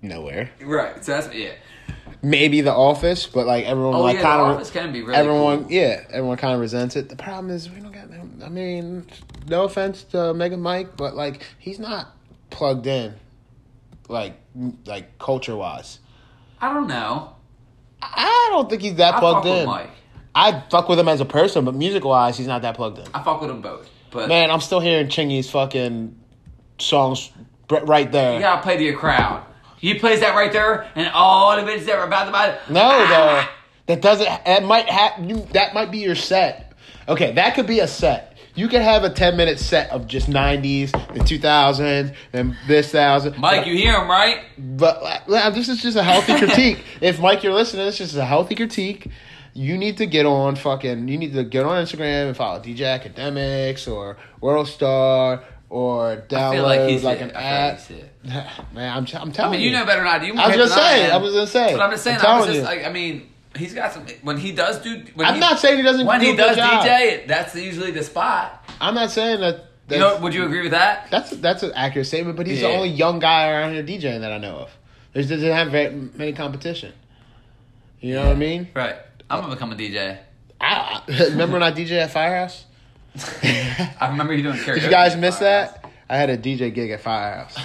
Nowhere. 0.02 0.50
Right. 0.62 1.02
So 1.04 1.12
that's 1.12 1.34
yeah. 1.34 1.52
Maybe 2.22 2.60
the 2.60 2.72
office, 2.74 3.26
but 3.26 3.46
like 3.46 3.64
everyone 3.64 3.94
Oh 3.94 4.00
like 4.02 4.16
yeah, 4.16 4.22
kind 4.22 4.40
of 4.42 4.46
office 4.56 4.70
can 4.70 4.92
be 4.92 5.00
really 5.02 5.14
everyone 5.14 5.62
cool. 5.64 5.72
yeah 5.72 6.04
everyone 6.10 6.36
kind 6.36 6.54
of 6.54 6.60
resents 6.60 6.96
it. 6.96 7.08
The 7.08 7.16
problem 7.16 7.50
is 7.50 7.70
we 7.70 7.80
don't 7.80 7.92
got. 7.92 8.08
I 8.44 8.48
mean, 8.48 9.06
no 9.46 9.64
offense 9.64 10.02
to 10.04 10.34
Mega 10.34 10.56
Mike, 10.56 10.96
but 10.96 11.14
like 11.16 11.46
he's 11.58 11.78
not 11.78 12.08
plugged 12.50 12.86
in, 12.86 13.14
like 14.08 14.34
like 14.84 15.18
culture 15.18 15.56
wise. 15.56 15.98
I 16.60 16.74
don't 16.74 16.88
know. 16.88 17.36
I 18.02 18.48
don't 18.50 18.68
think 18.68 18.82
he's 18.82 18.96
that 18.96 19.14
I 19.14 19.18
plugged 19.18 19.46
in. 19.46 19.66
Mike. 19.66 19.90
I 20.34 20.62
fuck 20.70 20.88
with 20.88 20.98
him 20.98 21.08
as 21.08 21.20
a 21.20 21.24
person, 21.24 21.64
but 21.64 21.74
music 21.74 22.04
wise, 22.04 22.38
he's 22.38 22.46
not 22.46 22.62
that 22.62 22.76
plugged 22.76 22.98
in. 22.98 23.06
I 23.12 23.22
fuck 23.22 23.40
with 23.40 23.50
them 23.50 23.60
both. 23.60 23.88
But 24.10 24.28
Man, 24.28 24.50
I'm 24.50 24.60
still 24.60 24.80
hearing 24.80 25.08
Chingy's 25.08 25.50
fucking 25.50 26.16
songs 26.78 27.30
right 27.70 28.10
there. 28.10 28.34
you 28.34 28.40
gotta 28.40 28.62
play 28.62 28.76
to 28.76 28.82
your 28.82 28.98
crowd. 28.98 29.44
He 29.78 29.94
plays 29.94 30.20
that 30.20 30.34
right 30.34 30.52
there, 30.52 30.90
and 30.94 31.08
all 31.14 31.56
the 31.56 31.62
bitches 31.62 31.86
that 31.86 31.96
are 31.96 32.06
about 32.06 32.26
to 32.26 32.32
buy. 32.32 32.58
No, 32.68 33.06
though, 33.08 33.44
that 33.86 34.02
doesn't. 34.02 34.28
It 34.46 34.62
might 34.64 34.86
have. 34.88 35.24
You, 35.28 35.46
that 35.52 35.72
might 35.74 35.90
be 35.90 35.98
your 35.98 36.14
set. 36.14 36.74
Okay, 37.08 37.32
that 37.32 37.54
could 37.54 37.66
be 37.66 37.80
a 37.80 37.88
set. 37.88 38.36
You 38.54 38.68
could 38.68 38.82
have 38.82 39.04
a 39.04 39.10
10 39.10 39.36
minute 39.36 39.58
set 39.58 39.90
of 39.90 40.06
just 40.06 40.28
90s, 40.28 40.90
the 41.14 41.20
2000s, 41.20 42.14
and 42.32 42.56
this 42.66 42.90
thousand. 42.92 43.38
Mike, 43.38 43.66
you 43.66 43.74
hear 43.74 43.94
him 43.98 44.08
right? 44.08 44.42
But 44.58 45.02
uh, 45.28 45.50
this 45.50 45.68
is 45.68 45.80
just 45.80 45.96
a 45.96 46.02
healthy 46.02 46.36
critique. 46.38 46.84
if 47.00 47.20
Mike, 47.20 47.42
you're 47.42 47.54
listening, 47.54 47.86
this 47.86 48.00
is 48.00 48.16
a 48.16 48.24
healthy 48.24 48.56
critique. 48.56 49.06
You 49.60 49.76
need 49.76 49.98
to 49.98 50.06
get 50.06 50.24
on 50.24 50.56
fucking. 50.56 51.06
You 51.06 51.18
need 51.18 51.34
to 51.34 51.44
get 51.44 51.66
on 51.66 51.84
Instagram 51.84 52.28
and 52.28 52.36
follow 52.36 52.60
DJ 52.60 52.98
Akademiks 52.98 53.86
or 53.86 54.16
World 54.40 54.68
Star 54.68 55.44
or 55.68 56.24
download 56.30 56.54
I 56.56 56.60
like 56.60 57.02
like 57.02 57.20
an 57.20 57.32
I 57.36 57.42
app. 57.42 57.80
Man, 58.72 58.90
I'm, 58.90 59.06
I'm 59.14 59.28
I 59.28 59.32
telling 59.32 59.58
mean, 59.58 59.60
you 59.60 59.72
know 59.72 59.84
better 59.84 60.00
than 60.02 60.08
I 60.08 60.18
do. 60.18 60.28
You 60.28 60.32
I 60.32 60.48
was 60.48 60.56
gonna 60.56 60.68
say, 60.70 61.04
am. 61.04 61.12
I 61.12 61.16
was 61.18 61.34
gonna 61.34 61.46
say. 61.46 61.72
But 61.74 61.82
I'm 61.82 61.90
just 61.90 62.04
saying. 62.04 62.20
I'm 62.20 62.26
I 62.26 62.38
was 62.38 62.46
just 62.46 62.58
you. 62.60 62.64
like, 62.64 62.86
I 62.86 62.90
mean, 62.90 63.28
he's 63.54 63.74
got 63.74 63.92
some. 63.92 64.06
When 64.22 64.38
he 64.38 64.52
does 64.52 64.78
do, 64.78 65.04
when 65.14 65.26
I'm 65.26 65.34
he, 65.34 65.40
not 65.40 65.58
saying 65.58 65.76
he 65.76 65.82
doesn't. 65.82 66.06
when 66.06 66.20
do 66.20 66.30
he 66.30 66.36
does. 66.36 66.56
DJ, 66.56 67.26
that's 67.26 67.54
usually 67.54 67.90
the 67.90 68.02
spot. 68.02 68.64
I'm 68.80 68.94
not 68.94 69.10
saying 69.10 69.40
that. 69.42 69.66
You 69.90 69.98
know? 69.98 70.20
Would 70.20 70.32
you 70.32 70.46
agree 70.46 70.62
with 70.62 70.70
that? 70.70 71.08
That's 71.10 71.32
that's 71.32 71.62
an 71.64 71.72
accurate 71.74 72.06
statement, 72.06 72.38
but 72.38 72.46
he's 72.46 72.62
Yeah. 72.62 72.68
the 72.68 72.74
only 72.76 72.88
young 72.88 73.18
guy 73.18 73.50
around 73.50 73.74
here 73.74 73.82
DJing 73.82 74.20
that 74.22 74.32
I 74.32 74.38
know 74.38 74.56
of. 74.56 74.70
There's 75.12 75.28
doesn't 75.28 75.46
have 75.52 75.70
very 75.70 75.94
many 76.14 76.32
competition. 76.32 76.94
You 78.00 78.14
know 78.14 78.22
what 78.28 78.36
I 78.36 78.38
mean? 78.38 78.68
Right. 78.74 78.96
I'm 79.30 79.40
gonna 79.40 79.54
become 79.54 79.72
a 79.72 79.76
DJ. 79.76 80.18
I, 80.60 81.00
I- 81.08 81.24
remember 81.28 81.54
when 81.54 81.62
I 81.62 81.72
DJ 81.72 81.92
at 82.02 82.10
Firehouse? 82.10 82.64
I 83.42 84.08
remember 84.10 84.34
you 84.34 84.42
doing 84.42 84.56
karaoke. 84.56 84.74
Did 84.74 84.82
you 84.84 84.90
guys 84.90 85.16
miss 85.16 85.38
Firehouse. 85.38 85.72
that? 85.74 85.90
I 86.08 86.16
had 86.16 86.30
a 86.30 86.36
DJ 86.38 86.72
gig 86.74 86.90
at 86.90 87.00
Firehouse. 87.00 87.56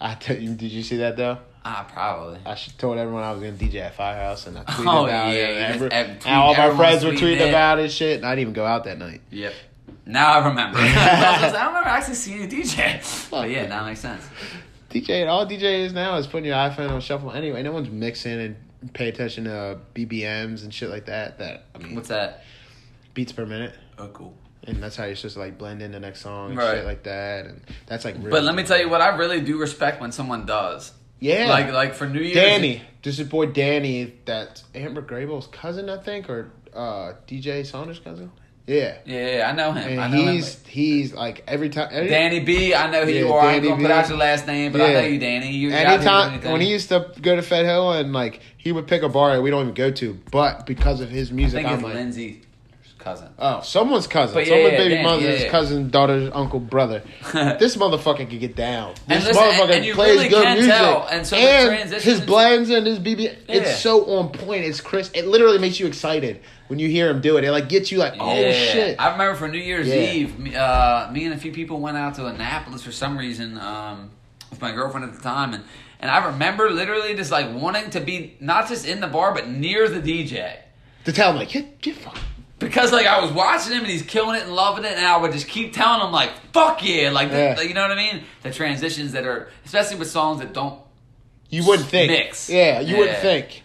I 0.00 0.14
tell 0.14 0.36
you, 0.36 0.54
did 0.54 0.70
you 0.70 0.82
see 0.82 0.96
that 0.98 1.16
though? 1.16 1.38
Ah, 1.64 1.84
probably. 1.92 2.38
I 2.46 2.54
told 2.78 2.96
everyone 2.98 3.24
I 3.24 3.32
was 3.32 3.40
gonna 3.40 3.52
DJ 3.54 3.80
at 3.82 3.94
Firehouse, 3.96 4.46
and 4.46 4.56
I 4.58 4.62
tweeted 4.62 4.86
Oh, 4.86 5.04
about 5.06 5.08
yeah, 5.08 5.32
it. 5.32 5.34
you 5.36 5.44
And, 5.44 5.80
just- 5.80 5.92
every- 5.92 6.12
ev- 6.14 6.26
and 6.26 6.34
all 6.36 6.54
my 6.54 6.76
friends 6.76 7.04
were 7.04 7.10
tweeting 7.12 7.40
it. 7.40 7.48
about 7.48 7.78
it, 7.80 7.90
shit, 7.90 8.18
and 8.18 8.26
I 8.26 8.30
didn't 8.30 8.42
even 8.42 8.52
go 8.54 8.64
out 8.64 8.84
that 8.84 8.98
night. 8.98 9.20
Yep. 9.30 9.52
Now 10.06 10.32
I 10.38 10.46
remember. 10.48 10.78
I, 10.82 11.48
I 11.48 11.50
don't 11.50 11.66
remember 11.68 11.88
actually 11.88 12.14
seeing 12.14 12.44
a 12.44 12.46
DJ. 12.46 13.30
But 13.30 13.50
yeah, 13.50 13.66
that 13.66 13.84
makes 13.84 13.98
sense. 14.00 14.24
DJ, 14.90 15.26
all 15.28 15.44
DJ 15.46 15.80
is 15.84 15.92
now 15.92 16.16
is 16.16 16.26
putting 16.28 16.46
your 16.46 16.54
iPhone 16.56 16.90
on 16.90 17.00
shuffle 17.00 17.32
anyway. 17.32 17.62
No 17.64 17.72
one's 17.72 17.90
mixing 17.90 18.40
and 18.40 18.56
pay 18.92 19.08
attention 19.08 19.44
to 19.44 19.78
BPMs 19.94 20.62
and 20.62 20.72
shit 20.72 20.90
like 20.90 21.06
that. 21.06 21.38
That 21.38 21.64
I 21.74 21.78
mean, 21.78 21.94
What's 21.94 22.08
that? 22.08 22.44
beats 23.14 23.32
per 23.32 23.46
minute, 23.46 23.74
Oh, 23.98 24.08
cool. 24.08 24.34
and 24.64 24.82
that's 24.82 24.96
how 24.96 25.04
you're 25.04 25.16
supposed 25.16 25.34
to 25.34 25.40
like 25.40 25.58
blend 25.58 25.80
in 25.82 25.92
the 25.92 26.00
next 26.00 26.20
song 26.20 26.50
and 26.50 26.58
Right. 26.58 26.76
shit 26.76 26.84
like 26.84 27.02
that. 27.04 27.46
And 27.46 27.60
that's 27.86 28.04
like. 28.04 28.16
Real 28.18 28.30
But 28.30 28.44
let 28.44 28.54
me 28.54 28.62
tell 28.64 28.78
you 28.78 28.88
what 28.88 29.00
I 29.00 29.16
really 29.16 29.40
do 29.40 29.58
respect 29.58 30.00
when 30.00 30.12
someone 30.12 30.44
does. 30.46 30.92
Yeah, 31.18 31.48
Like 31.48 31.72
like 31.72 31.94
for 31.94 32.06
New 32.06 32.20
Year's. 32.20 32.34
Danny. 32.34 32.82
This 33.02 33.18
is 33.18 33.26
boy 33.28 33.46
Danny. 33.46 34.12
That's 34.26 34.64
Amber 34.74 35.00
Grable's 35.00 35.46
cousin, 35.46 35.88
I 35.88 35.96
think, 35.96 36.28
or 36.28 36.50
uh, 36.74 37.12
DJ 37.26 37.64
Saunders' 37.64 37.98
cousin. 38.00 38.30
Yeah, 38.66 38.96
Yeah, 39.04 39.36
yeah, 39.36 39.48
I 39.48 39.52
know 39.52 39.70
him. 39.72 39.98
I 39.98 40.08
know 40.08 40.16
he's 40.32 40.54
him. 40.56 40.60
he's 40.66 41.14
like 41.14 41.44
every 41.46 41.68
time. 41.68 41.88
Every, 41.92 42.08
Danny 42.08 42.40
B, 42.40 42.74
I 42.74 42.90
know 42.90 43.04
who 43.04 43.12
you 43.12 43.28
Yeah, 43.28 43.32
are. 43.32 43.40
I 43.40 43.54
ain't 43.54 43.62
Danny 43.62 43.68
gonna 43.76 43.82
put 43.82 43.90
out 43.92 44.08
your 44.08 44.18
last 44.18 44.46
name, 44.48 44.72
but 44.72 44.80
I 44.80 44.92
know 44.92 45.00
you, 45.02 45.18
Danny. 45.20 45.52
You 45.52 45.68
you're 45.68 45.78
out 45.78 45.86
here 45.86 45.98
doing 45.98 46.08
Anytime 46.32 46.52
when 46.52 46.60
he 46.60 46.70
used 46.70 46.88
to 46.88 47.12
go 47.22 47.36
to 47.36 47.42
Fed 47.42 47.64
Hill 47.64 47.92
and 47.92 48.12
like 48.12 48.40
he 48.56 48.72
would 48.72 48.88
pick 48.88 49.02
a 49.02 49.08
bar 49.08 49.34
that 49.36 49.42
we 49.42 49.50
don't 49.50 49.62
even 49.62 49.74
go 49.74 49.92
to, 49.92 50.18
but 50.32 50.66
because 50.66 51.00
of 51.00 51.10
his 51.10 51.30
I 51.30 51.34
music, 51.34 51.58
think 51.58 51.68
I'm 51.68 51.74
it's 51.74 51.82
like, 51.84 51.94
Lindsay's 51.94 52.42
cousin. 53.06 53.28
oh, 53.38 53.60
someone's 53.62 54.06
cousin, 54.06 54.34
But 54.34 54.46
yeah, 54.46 54.54
someone's 54.54 54.72
yeah, 54.72 54.78
baby 54.78 55.02
mother's 55.02 55.42
yeah, 55.42 55.50
cousin, 55.50 55.90
daughter's 55.90 56.30
uncle, 56.34 56.58
brother. 56.58 57.02
this 57.32 57.76
motherfucker 57.76 58.28
can 58.28 58.38
get 58.38 58.56
down. 58.56 58.94
This 59.06 59.24
listen, 59.24 59.42
motherfucker 59.42 59.76
and 59.76 59.84
you 59.84 59.94
plays 59.94 60.16
really 60.16 60.28
good 60.28 60.54
music, 60.54 60.72
tell, 60.72 61.06
and 61.08 61.26
so 61.26 61.36
and 61.36 61.90
his 61.90 62.20
blends 62.20 62.68
and 62.70 62.84
his 62.84 62.98
BB, 62.98 63.36
it's 63.48 63.78
so 63.78 64.04
on 64.18 64.30
point. 64.30 64.64
It's 64.64 64.80
crisp. 64.80 65.16
It 65.16 65.26
literally 65.26 65.58
makes 65.58 65.78
you 65.78 65.86
excited 65.86 66.40
when 66.66 66.80
you 66.80 66.88
hear 66.88 67.08
him 67.08 67.20
do 67.20 67.36
it. 67.36 67.44
It 67.44 67.52
like 67.52 67.68
gets 67.68 67.92
you 67.92 67.98
like, 67.98 68.14
oh 68.18 68.34
shit. 68.34 69.00
I 69.00 69.12
remember 69.12 69.36
for 69.36 69.48
New 69.48 69.58
Year's. 69.58 69.88
Eve, 69.88 70.38
me, 70.38 70.56
uh, 70.56 71.10
me 71.12 71.24
and 71.24 71.34
a 71.34 71.38
few 71.38 71.52
people 71.52 71.80
went 71.80 71.96
out 71.96 72.14
to 72.16 72.26
Annapolis 72.26 72.82
for 72.82 72.92
some 72.92 73.16
reason 73.16 73.56
um, 73.58 74.10
with 74.50 74.60
my 74.60 74.72
girlfriend 74.72 75.08
at 75.08 75.14
the 75.14 75.22
time, 75.22 75.54
and 75.54 75.62
and 76.00 76.10
I 76.10 76.26
remember 76.26 76.70
literally 76.70 77.14
just 77.14 77.30
like 77.30 77.54
wanting 77.54 77.90
to 77.90 78.00
be 78.00 78.36
not 78.40 78.68
just 78.68 78.84
in 78.84 79.00
the 79.00 79.06
bar 79.06 79.32
but 79.32 79.48
near 79.48 79.88
the 79.88 80.00
DJ. 80.00 80.56
to 81.04 81.12
tell 81.12 81.30
him 81.30 81.36
like, 81.36 81.50
get, 81.50 81.80
get 81.80 81.94
fuck. 81.96 82.18
Because 82.58 82.90
like 82.90 83.06
I 83.06 83.20
was 83.20 83.32
watching 83.32 83.72
him 83.72 83.80
and 83.80 83.86
he's 83.88 84.02
killing 84.02 84.36
it 84.36 84.44
and 84.44 84.54
loving 84.54 84.84
it, 84.84 84.92
and 84.92 85.04
I 85.04 85.18
would 85.18 85.32
just 85.32 85.46
keep 85.48 85.74
telling 85.74 86.00
him 86.06 86.10
like 86.12 86.30
"fuck 86.52 86.82
yeah," 86.82 87.10
like, 87.10 87.30
the- 87.30 87.36
Yeah. 87.36 87.60
you 87.60 87.74
know 87.74 87.82
what 87.82 87.90
I 87.90 87.96
mean. 87.96 88.24
The 88.42 88.50
transitions 88.50 89.12
that 89.12 89.26
are, 89.26 89.48
especially 89.66 89.96
with 89.98 90.08
songs 90.10 90.40
that 90.40 90.54
don't. 90.54 90.80
You 91.50 91.66
wouldn't 91.66 91.88
think. 91.88 92.10
Mix. 92.10 92.48
Yeah, 92.48 92.80
you 92.80 92.96
wouldn't 92.96 93.18
think. 93.18 93.62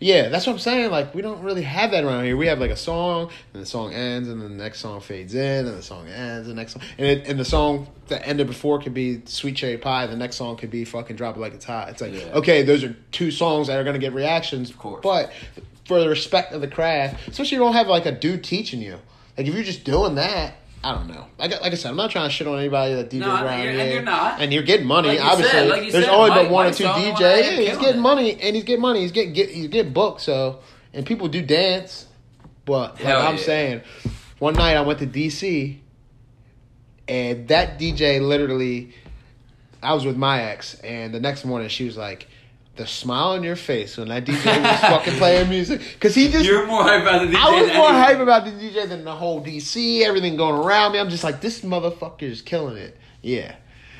Yeah, 0.00 0.28
that's 0.28 0.46
what 0.46 0.54
I'm 0.54 0.58
saying. 0.58 0.90
Like 0.90 1.14
we 1.14 1.22
don't 1.22 1.42
really 1.42 1.62
have 1.62 1.92
that 1.92 2.02
around 2.02 2.24
here. 2.24 2.36
We 2.36 2.48
have 2.48 2.58
like 2.58 2.72
a 2.72 2.76
song, 2.76 3.30
and 3.54 3.62
the 3.62 3.66
song 3.66 3.94
ends, 3.94 4.28
and 4.28 4.42
then 4.42 4.56
the 4.58 4.62
next 4.62 4.80
song 4.80 5.00
fades 5.00 5.34
in, 5.34 5.66
and 5.66 5.78
the 5.78 5.82
song 5.82 6.08
ends, 6.08 6.48
and 6.48 6.58
the 6.58 6.60
next 6.60 6.72
song, 6.72 6.82
and, 6.98 7.06
it, 7.06 7.28
and 7.28 7.38
the 7.38 7.44
song 7.44 7.86
that 8.08 8.26
ended 8.26 8.48
before 8.48 8.80
could 8.80 8.92
be 8.92 9.22
"Sweet 9.26 9.54
Cherry 9.54 9.78
Pie." 9.78 10.06
The 10.08 10.16
next 10.16 10.36
song 10.36 10.56
could 10.56 10.70
be 10.70 10.84
"Fucking 10.84 11.14
Drop 11.14 11.36
It 11.36 11.40
Like 11.40 11.54
It's 11.54 11.64
Hot." 11.66 11.88
It's 11.88 12.02
like 12.02 12.12
Yeah. 12.12 12.32
okay, 12.34 12.62
those 12.62 12.82
are 12.82 12.94
two 13.12 13.30
songs 13.30 13.68
that 13.68 13.78
are 13.78 13.84
gonna 13.84 13.98
get 14.00 14.12
reactions, 14.12 14.68
of 14.70 14.76
course. 14.78 15.00
But 15.04 15.32
for 15.86 16.00
the 16.00 16.08
respect 16.08 16.52
of 16.52 16.60
the 16.60 16.68
craft, 16.68 17.28
especially 17.28 17.56
you 17.56 17.62
don't 17.62 17.74
have 17.74 17.86
like 17.88 18.06
a 18.06 18.12
dude 18.12 18.42
teaching 18.44 18.80
you. 18.80 18.98
Like 19.36 19.46
if 19.46 19.54
you're 19.54 19.64
just 19.64 19.84
doing 19.84 20.14
that, 20.16 20.54
I 20.82 20.92
don't 20.94 21.08
know. 21.08 21.26
Like, 21.38 21.50
like 21.62 21.72
I 21.72 21.76
said, 21.76 21.90
I'm 21.90 21.96
not 21.96 22.10
trying 22.10 22.28
to 22.28 22.34
shit 22.34 22.46
on 22.46 22.58
anybody 22.58 22.94
that 22.94 23.08
DJs 23.10 23.18
No, 23.20 23.34
and 23.36 23.44
around 23.46 23.62
you're- 23.62 23.72
here. 23.72 23.82
and 23.84 23.92
you're 23.92 24.02
not. 24.02 24.40
And 24.40 24.52
you're 24.52 24.62
getting 24.62 24.86
money, 24.86 25.08
Like 25.08 25.20
obviously. 25.24 25.50
said, 25.58 25.68
like 25.70 25.80
There's 25.92 26.04
said, 26.04 26.12
only 26.14 26.30
Mike- 26.30 26.42
but 26.42 26.50
one 26.50 26.66
Mike's 26.66 26.76
or 26.76 26.78
two 26.78 26.84
the 26.84 26.94
only 26.94 27.10
one 27.12 27.22
DJs. 27.22 27.42
Yeah, 27.42 27.50
he's 27.70 27.78
getting 27.78 27.96
it. 27.96 28.02
money, 28.02 28.32
and 28.40 28.54
he's 28.54 28.64
getting 28.64 28.82
money. 28.82 29.00
He's 29.00 29.12
getting 29.12 29.32
get 29.32 29.48
he's 29.50 29.68
getting 29.68 29.92
booked. 29.94 30.20
So, 30.20 30.58
and 30.92 31.06
people 31.06 31.28
do 31.28 31.40
dance. 31.42 32.06
But 32.66 33.00
like 33.02 33.14
I'm 33.14 33.36
yeah. 33.36 33.42
saying, 33.42 33.80
one 34.38 34.54
night 34.54 34.76
I 34.76 34.82
went 34.82 34.98
to 35.00 35.06
DC, 35.06 35.78
and 37.08 37.48
that 37.48 37.78
DJ 37.78 38.20
literally, 38.20 38.92
I 39.82 39.94
was 39.94 40.04
with 40.06 40.16
my 40.16 40.42
ex, 40.42 40.74
and 40.80 41.12
the 41.14 41.20
next 41.20 41.44
morning 41.44 41.68
she 41.68 41.84
was 41.84 41.96
like. 41.96 42.28
The 42.76 42.86
smile 42.88 43.30
on 43.30 43.44
your 43.44 43.54
face 43.54 43.96
when 43.96 44.08
that 44.08 44.24
DJ 44.24 44.44
was 44.62 44.80
fucking 44.80 45.14
playing 45.14 45.48
music, 45.48 45.80
because 45.92 46.12
he 46.14 46.28
just 46.28 46.44
You're 46.44 46.66
more 46.66 46.82
hype 46.82 47.02
about 47.02 47.20
the 47.20 47.32
DJ. 47.32 47.40
I 47.40 47.62
was 47.62 47.72
more 47.72 47.88
hype 47.88 48.18
about 48.18 48.44
the 48.44 48.50
DJ 48.50 48.88
than 48.88 49.04
the 49.04 49.14
whole 49.14 49.44
DC, 49.44 50.02
everything 50.02 50.36
going 50.36 50.56
around 50.56 50.92
me. 50.92 50.98
I'm 50.98 51.08
just 51.08 51.22
like, 51.22 51.40
this 51.40 51.60
motherfucker 51.60 52.22
is 52.22 52.42
killing 52.42 52.76
it. 52.76 52.98
Yeah. 53.22 53.54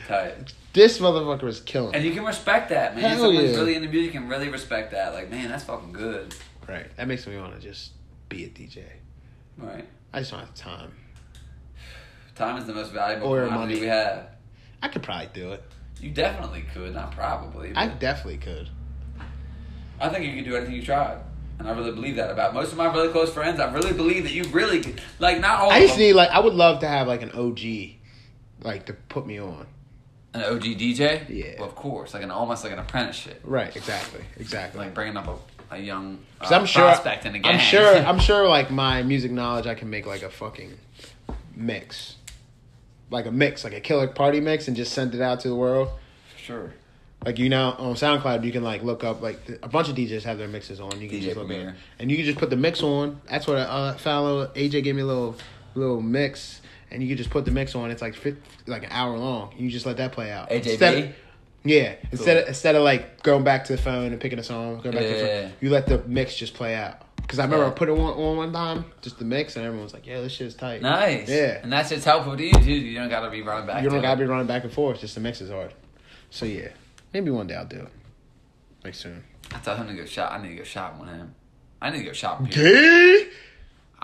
Tight. 0.09 0.53
This 0.72 0.99
motherfucker 0.99 1.45
is 1.45 1.61
killing 1.61 1.95
And 1.95 2.05
you 2.05 2.12
can 2.12 2.25
respect 2.25 2.70
that, 2.70 2.97
man. 2.97 3.05
Hell 3.11 3.27
Someone's 3.27 3.53
yeah. 3.53 3.57
really 3.59 3.77
into 3.77 3.89
music 3.89 4.12
can 4.12 4.29
really 4.29 4.49
respect 4.49 4.91
that. 4.91 5.14
Like, 5.14 5.31
man, 5.31 5.49
that's 5.49 5.62
fucking 5.62 5.93
good. 5.93 6.35
Right. 6.68 6.87
That 6.97 7.07
makes 7.07 7.29
me 7.29 7.39
want 7.39 7.55
to 7.55 7.61
just 7.61 7.93
be 8.29 8.45
a 8.45 8.49
DJ. 8.49 8.83
Right. 9.57 9.87
I 10.12 10.18
just 10.18 10.33
don't 10.33 10.41
have 10.41 10.55
time. 10.57 10.91
Time 12.35 12.57
is 12.57 12.66
the 12.66 12.75
most 12.75 12.91
valuable 12.93 13.29
Or 13.29 13.47
money. 13.49 13.79
we 13.79 13.87
have. 13.87 14.27
I 14.83 14.89
could 14.89 15.05
probably 15.05 15.29
do 15.33 15.53
it. 15.53 15.62
You 16.05 16.11
definitely 16.11 16.67
could, 16.75 16.93
not 16.93 17.13
probably. 17.13 17.73
I 17.75 17.89
definitely 17.89 18.37
could. 18.37 18.69
I 19.99 20.11
think 20.11 20.27
you 20.27 20.35
could 20.35 20.45
do 20.45 20.55
anything 20.55 20.75
you 20.75 20.83
tried. 20.83 21.19
And 21.59 21.67
I 21.67 21.71
really 21.73 21.93
believe 21.93 22.17
that 22.17 22.31
about 22.31 22.53
most 22.53 22.73
of 22.73 22.77
my 22.77 22.93
really 22.93 23.09
close 23.09 23.33
friends. 23.33 23.59
I 23.59 23.73
really 23.73 23.95
believe 23.95 24.25
that 24.25 24.33
you 24.33 24.45
really 24.49 24.83
could. 24.83 25.01
Like, 25.19 25.41
not 25.41 25.61
all 25.61 25.71
I 25.71 25.81
just 25.81 25.97
need, 25.97 26.13
like, 26.13 26.29
I 26.29 26.41
would 26.41 26.53
love 26.53 26.81
to 26.81 26.89
have, 26.89 27.09
like, 27.09 27.23
an 27.23 27.31
OG, 27.31 27.61
like, 28.63 28.85
to 28.85 28.93
put 28.93 29.27
me 29.27 29.41
on. 29.41 29.67
An 30.35 30.43
OG 30.43 30.63
DJ? 30.77 31.27
Yeah. 31.31 31.55
Well, 31.59 31.71
of 31.71 31.75
course. 31.75 32.13
Like 32.13 32.23
an 32.23 32.31
almost 32.31 32.65
like 32.65 32.75
an 32.75 32.81
apprenticeship. 32.81 33.41
Right. 33.43 33.75
Exactly. 33.75 34.21
Exactly. 34.37 34.81
Like 34.81 34.93
bringing 34.93 35.17
up 35.17 35.29
a, 35.29 35.75
a 35.77 35.79
young 35.79 36.19
uh, 36.41 36.49
I'm 36.51 36.67
sure. 36.67 36.83
prospect 36.83 37.25
in 37.25 37.33
the. 37.33 37.41
I'm 37.45 37.61
sure. 37.61 37.97
I'm 38.05 38.19
sure. 38.19 38.49
Like 38.49 38.69
my 38.69 39.05
music 39.05 39.31
knowledge, 39.31 39.69
I 39.69 39.77
can 39.77 39.91
make 39.91 40.07
like 40.07 40.23
a 40.25 40.31
fucking 40.31 40.77
mix, 41.55 42.17
like 43.15 43.27
a 43.27 43.31
mix, 43.31 43.65
like 43.65 43.73
a 43.73 43.81
killer 43.81 44.07
party 44.09 44.41
mix, 44.41 44.69
and 44.69 44.77
just 44.77 44.93
send 44.93 45.15
it 45.15 45.21
out 45.23 45.41
to 45.41 45.49
the 45.49 45.55
world. 45.57 45.89
sure. 46.37 46.75
Like 47.25 47.39
you 47.39 47.49
know, 47.49 47.75
on 47.79 47.95
SoundCloud, 47.95 48.45
you 48.45 48.53
can 48.53 48.62
like 48.62 48.83
look 48.83 49.03
up 49.03 49.23
like 49.23 49.41
a 49.62 49.69
bunch 49.69 49.89
of 49.89 49.95
DJs 49.97 50.25
have 50.25 50.37
their 50.37 50.49
mixes 50.49 50.79
on. 50.79 51.01
You 51.01 51.09
can 51.09 51.19
DJ 51.21 51.23
just 51.23 51.37
look 51.39 51.47
Premier. 51.47 51.71
up, 51.71 51.75
and 51.99 52.11
you 52.11 52.19
can 52.19 52.27
just 52.27 52.39
put 52.39 52.51
the 52.51 52.57
mix 52.57 52.83
on. 52.83 53.19
That's 53.31 53.47
what 53.47 53.57
uh, 53.57 53.95
fellow 53.95 54.49
AJ 54.49 54.85
gave 54.85 54.95
me 54.95 55.01
a 55.01 55.07
little 55.07 55.35
little 55.75 56.03
mix, 56.03 56.61
and 56.91 57.03
you 57.03 57.09
can 57.09 57.17
just 57.17 57.31
put 57.31 57.47
the 57.47 57.51
mix 57.51 57.75
on. 57.75 57.91
It's 57.91 58.03
like 58.03 58.15
fit, 58.15 58.37
like 58.67 58.83
an 58.83 58.91
hour 58.93 59.17
long. 59.17 59.55
You 59.57 59.71
just 59.71 59.87
let 59.87 59.97
that 59.97 60.12
play 60.12 60.31
out. 60.31 60.51
AJB? 60.51 60.67
Instead- 60.67 61.15
yeah, 61.67 61.95
instead 62.12 62.37
of, 62.37 62.49
instead 62.49 62.75
of 62.75 62.83
like 62.83 63.23
going 63.23 63.43
back 63.43 63.65
to 63.65 63.73
the 63.75 63.81
phone 63.81 64.12
and 64.12 64.21
picking 64.21 64.39
a 64.39 64.43
song, 64.43 64.81
going 64.83 64.95
back 64.95 65.05
to 65.05 65.09
the 65.09 65.17
Yeah. 65.17 65.43
phone, 65.45 65.53
you 65.62 65.71
let 65.71 65.87
the 65.87 66.03
mix 66.07 66.37
just 66.37 66.53
play 66.53 66.75
out. 66.75 67.01
Because 67.25 67.39
I 67.39 67.45
remember 67.45 67.64
Yeah. 67.64 67.70
I 67.70 67.75
put 67.75 67.89
it 67.89 67.93
on, 67.93 67.99
on 68.01 68.37
one 68.37 68.53
time, 68.53 68.85
just 69.01 69.18
the 69.18 69.25
mix, 69.25 69.57
and 69.57 69.64
everyone 69.64 69.85
was 69.85 69.95
like, 69.95 70.07
"Yeah, 70.07 70.20
this 70.20 70.33
shit's 70.33 70.55
tight." 70.55 70.83
Nice. 70.83 71.29
Yeah. 71.29 71.59
And 71.62 71.72
that's 71.72 71.89
just 71.89 72.05
helpful 72.05 72.37
to 72.37 72.45
you, 72.45 72.53
too. 72.53 72.70
You 72.72 72.99
don't 72.99 73.09
got 73.09 73.20
to 73.20 73.31
be 73.31 73.41
running 73.43 73.66
back 73.66 73.83
you 73.83 73.89
don't 73.91 74.03
gotta 74.03 74.20
it. 74.20 74.25
be 74.27 74.31
running 74.31 74.47
back 74.47 74.64
and 74.64 74.72
forth. 74.72 75.01
Just 75.01 75.14
the 75.14 75.20
mix 75.20 75.41
is 75.41 75.51
hard. 75.51 75.72
So 76.31 76.45
yeah, 76.47 76.68
maybe 77.12 77.31
one 77.31 77.47
day 77.47 77.55
I'll 77.55 77.64
do 77.64 77.79
it. 77.81 77.89
Like 78.85 78.95
soon. 78.95 79.25
I 79.55 79.59
tell 79.59 79.77
him 79.77 79.87
to 79.89 79.95
go 79.95 80.05
shop. 80.05 80.33
I 80.33 80.43
need 80.43 80.51
to 80.51 80.57
go 80.57 80.64
shopping 80.64 81.01
with 81.01 81.09
him. 81.11 81.35
I 81.81 81.91
need 81.91 81.99
to 81.99 82.05
go 82.05 82.12
shopping. 82.12 82.47
Gay? 82.47 83.29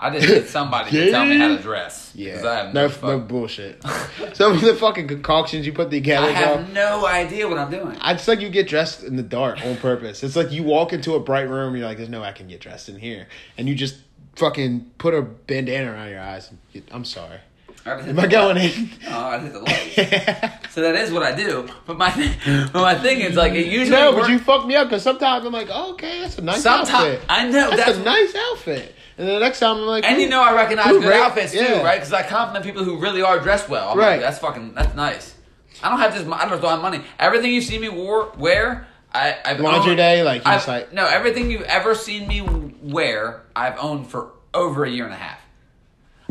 I 0.03 0.09
just 0.09 0.27
need 0.27 0.47
somebody 0.47 0.89
to 0.89 1.11
tell 1.11 1.25
me 1.25 1.37
how 1.37 1.49
to 1.49 1.61
dress. 1.61 2.11
Yeah. 2.15 2.41
I 2.43 2.55
have 2.55 2.73
no, 2.73 2.87
no, 2.87 2.97
no 3.03 3.19
bullshit. 3.19 3.83
Some 4.33 4.53
of 4.53 4.61
the 4.61 4.75
fucking 4.75 5.07
concoctions 5.07 5.65
you 5.65 5.73
put 5.73 5.91
together, 5.91 6.27
I 6.27 6.31
bro. 6.33 6.57
have 6.57 6.73
no 6.73 7.05
idea 7.05 7.47
what 7.47 7.59
I'm 7.59 7.69
doing. 7.69 7.95
I 8.01 8.13
just 8.13 8.27
like 8.27 8.41
you 8.41 8.49
get 8.49 8.67
dressed 8.67 9.03
in 9.03 9.15
the 9.15 9.21
dark 9.23 9.63
on 9.63 9.77
purpose. 9.77 10.23
It's 10.23 10.35
like 10.35 10.51
you 10.51 10.63
walk 10.63 10.91
into 10.91 11.13
a 11.13 11.19
bright 11.19 11.47
room, 11.47 11.75
you're 11.75 11.85
like, 11.85 11.97
"There's 11.97 12.09
no 12.09 12.21
way 12.21 12.29
I 12.29 12.31
can 12.31 12.47
get 12.47 12.59
dressed 12.61 12.89
in 12.89 12.97
here," 12.97 13.27
and 13.59 13.69
you 13.69 13.75
just 13.75 13.97
fucking 14.37 14.89
put 14.97 15.13
a 15.13 15.21
bandana 15.21 15.91
around 15.91 16.09
your 16.09 16.19
eyes. 16.21 16.49
And 16.49 16.57
you, 16.73 16.81
I'm 16.91 17.05
sorry. 17.05 17.37
I 17.85 17.91
Am 17.99 18.19
I 18.19 18.27
going 18.27 18.57
light. 18.57 18.77
in? 18.77 18.89
Oh, 19.07 19.19
I 19.19 19.39
hit 19.39 19.53
the 19.53 19.59
light. 20.49 20.51
so 20.71 20.81
that 20.81 20.95
is 20.95 21.11
what 21.11 21.23
I 21.23 21.35
do. 21.35 21.67
But 21.85 21.97
my 21.97 22.09
but 22.73 22.81
my 22.81 22.95
thing 22.95 23.21
is 23.21 23.35
like 23.35 23.53
it 23.53 23.67
usually 23.67 23.89
no, 23.91 24.13
but 24.13 24.29
you 24.29 24.39
fuck 24.39 24.65
me 24.65 24.75
up 24.75 24.87
because 24.87 25.03
sometimes 25.03 25.45
I'm 25.45 25.53
like, 25.53 25.69
oh, 25.71 25.93
okay, 25.93 26.21
that's 26.21 26.37
a 26.37 26.41
nice 26.41 26.61
Sometimes 26.63 26.89
outfit. 26.89 27.21
I 27.29 27.47
know 27.49 27.69
That's, 27.69 27.85
that's, 27.85 27.97
a 27.97 28.03
nice 28.03 28.35
outfit. 28.35 28.95
And 29.17 29.27
then 29.27 29.35
the 29.35 29.39
next 29.39 29.59
time 29.59 29.77
I'm 29.77 29.85
like, 29.85 30.03
and 30.05 30.21
you 30.21 30.29
know 30.29 30.41
I 30.41 30.53
recognize 30.53 30.87
ooh, 30.87 30.99
good 30.99 31.07
great. 31.07 31.19
outfits 31.21 31.51
too, 31.51 31.59
Yeah. 31.59 31.81
right? 31.83 31.95
Because 31.99 32.13
I 32.13 32.23
compliment 32.23 32.65
people 32.65 32.83
who 32.83 32.97
really 32.97 33.21
are 33.21 33.39
dressed 33.39 33.69
well. 33.69 33.89
I'm 33.89 33.97
Right. 33.97 34.11
like, 34.13 34.21
that's 34.21 34.39
fucking 34.39 34.73
that's 34.73 34.95
nice. 34.95 35.35
I 35.83 35.89
don't 35.89 35.99
have 35.99 36.13
this. 36.13 36.21
I 36.23 36.39
don't 36.41 36.49
have 36.49 36.61
money. 36.81 37.01
Everything 37.19 37.51
you 37.53 37.61
see 37.61 37.77
me 37.79 37.89
wore, 37.89 38.31
wear, 38.37 38.87
I, 39.13 39.35
I've 39.43 39.57
day, 39.97 40.23
like, 40.23 40.45
you 40.45 40.51
like- 40.67 40.93
no, 40.93 41.05
everything 41.05 41.51
you've 41.51 41.63
ever 41.63 41.95
seen 41.95 42.27
me 42.27 42.41
wear, 42.81 43.41
I've 43.55 43.77
owned 43.79 44.07
for 44.07 44.31
over 44.53 44.85
a 44.85 44.89
year 44.89 45.05
and 45.05 45.13
a 45.13 45.17
half. 45.17 45.39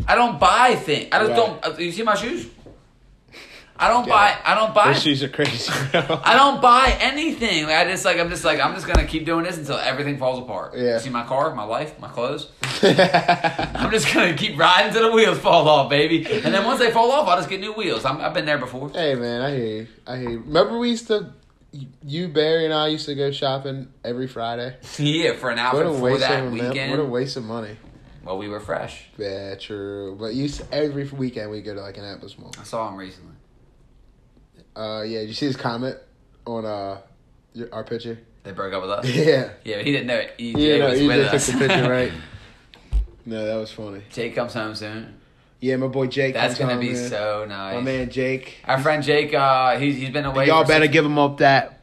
I 0.07 0.15
don't 0.15 0.39
buy 0.39 0.75
things. 0.75 1.09
I 1.11 1.19
just 1.19 1.29
Right. 1.31 1.35
don't. 1.35 1.65
uh, 1.65 1.77
You 1.77 1.91
see 1.91 2.01
my 2.03 2.15
shoes? 2.15 2.47
I 3.81 3.87
don't 3.87 4.07
Yeah. 4.07 4.13
buy. 4.13 4.37
I 4.45 4.53
don't 4.53 4.75
buy. 4.75 4.93
Shoes 4.93 5.23
are 5.23 5.27
crazy. 5.27 5.71
I 5.93 6.35
don't 6.35 6.61
buy 6.61 6.95
anything. 6.99 7.65
Like, 7.65 7.75
I 7.77 7.85
just 7.85 8.05
like 8.05 8.19
I'm 8.19 8.29
just 8.29 8.45
like 8.45 8.59
I'm 8.59 8.75
just 8.75 8.85
gonna 8.85 9.07
keep 9.07 9.25
doing 9.25 9.43
this 9.43 9.57
until 9.57 9.77
everything 9.77 10.19
falls 10.19 10.37
apart. 10.37 10.73
Yeah. 10.77 10.93
You 10.93 10.99
see 10.99 11.09
my 11.09 11.23
car, 11.23 11.55
my 11.55 11.63
life, 11.63 11.99
my 11.99 12.07
clothes. 12.07 12.49
I'm 12.83 13.89
just 13.89 14.13
gonna 14.13 14.35
keep 14.35 14.57
riding 14.57 14.93
till 14.93 15.09
the 15.09 15.15
wheels 15.15 15.39
fall 15.39 15.67
off, 15.67 15.89
baby. 15.89 16.25
And 16.31 16.53
then 16.53 16.63
once 16.63 16.79
they 16.79 16.91
fall 16.91 17.11
off, 17.11 17.27
I'll 17.27 17.37
just 17.37 17.49
get 17.49 17.59
new 17.59 17.73
wheels. 17.73 18.05
I'm, 18.05 18.21
I've 18.21 18.35
been 18.35 18.45
there 18.45 18.59
before. 18.59 18.91
hey 18.91 19.15
man, 19.15 19.41
I 19.41 19.55
hear 19.55 19.65
you. 19.65 19.87
I 20.05 20.17
hear 20.17 20.29
you. 20.29 20.39
Remember 20.41 20.77
we 20.77 20.89
used 20.91 21.07
to, 21.07 21.33
you 22.05 22.27
Barry 22.27 22.65
and 22.65 22.73
I 22.73 22.87
used 22.89 23.07
to 23.07 23.15
go 23.15 23.31
shopping 23.31 23.87
every 24.03 24.27
Friday. 24.27 24.75
yeah, 24.99 25.33
for 25.33 25.49
an 25.49 25.57
a 25.57 25.71
for 25.71 25.91
waste 25.99 26.19
that 26.21 26.51
weekend. 26.51 26.91
What 26.91 26.99
a 26.99 27.05
waste 27.05 27.35
of 27.35 27.45
money. 27.45 27.77
well, 28.23 28.37
we 28.37 28.47
were 28.47 28.59
fresh. 28.59 29.05
Yeah, 29.17 29.55
true. 29.55 30.15
But 30.19 30.35
you 30.35 30.49
every 30.71 31.05
weekend 31.05 31.49
we 31.49 31.61
go 31.63 31.73
to 31.73 31.81
like 31.81 31.97
an 31.97 32.03
Atlas 32.03 32.37
Mall. 32.37 32.51
I 32.59 32.63
saw 32.63 32.87
him 32.87 32.95
recently. 32.95 33.33
Uh, 34.75 35.03
yeah. 35.05 35.19
Did 35.19 35.27
you 35.29 35.33
see 35.33 35.45
his 35.47 35.57
comment 35.57 35.97
on 36.45 36.65
uh 36.65 36.99
your, 37.53 37.73
our 37.73 37.83
picture? 37.83 38.19
They 38.43 38.51
broke 38.51 38.73
up 38.73 38.81
with 38.81 38.91
us. 38.91 39.05
Yeah. 39.15 39.51
Yeah, 39.63 39.77
but 39.77 39.85
he 39.85 39.91
didn't 39.91 40.07
know 40.07 40.17
it. 40.17 40.35
EJ 40.39 40.53
Yeah, 40.57 40.77
no, 40.79 40.89
was 40.89 41.01
you 41.01 41.07
with 41.07 41.33
us. 41.33 41.45
took 41.47 41.59
the 41.59 41.67
picture, 41.67 41.89
right? 41.89 42.11
No, 43.23 43.45
that 43.45 43.55
was 43.55 43.71
funny. 43.71 44.01
Jake 44.09 44.33
comes 44.33 44.53
home 44.53 44.73
soon. 44.73 45.15
Yeah, 45.59 45.75
my 45.75 45.85
boy 45.85 46.07
Jake. 46.07 46.33
That's 46.33 46.57
gonna 46.57 46.71
home, 46.73 46.81
be 46.81 46.93
man. 46.93 47.09
so 47.09 47.45
nice. 47.47 47.75
My 47.75 47.81
man 47.81 48.09
Jake. 48.09 48.57
Our 48.65 48.79
friend 48.79 49.03
Jake, 49.03 49.31
uh, 49.35 49.77
he's 49.77 49.95
he's 49.95 50.09
been 50.09 50.25
away. 50.25 50.47
Y'all 50.47 50.63
better 50.65 50.85
six- 50.85 50.93
give 50.93 51.05
him 51.05 51.19
up 51.19 51.37
that. 51.37 51.77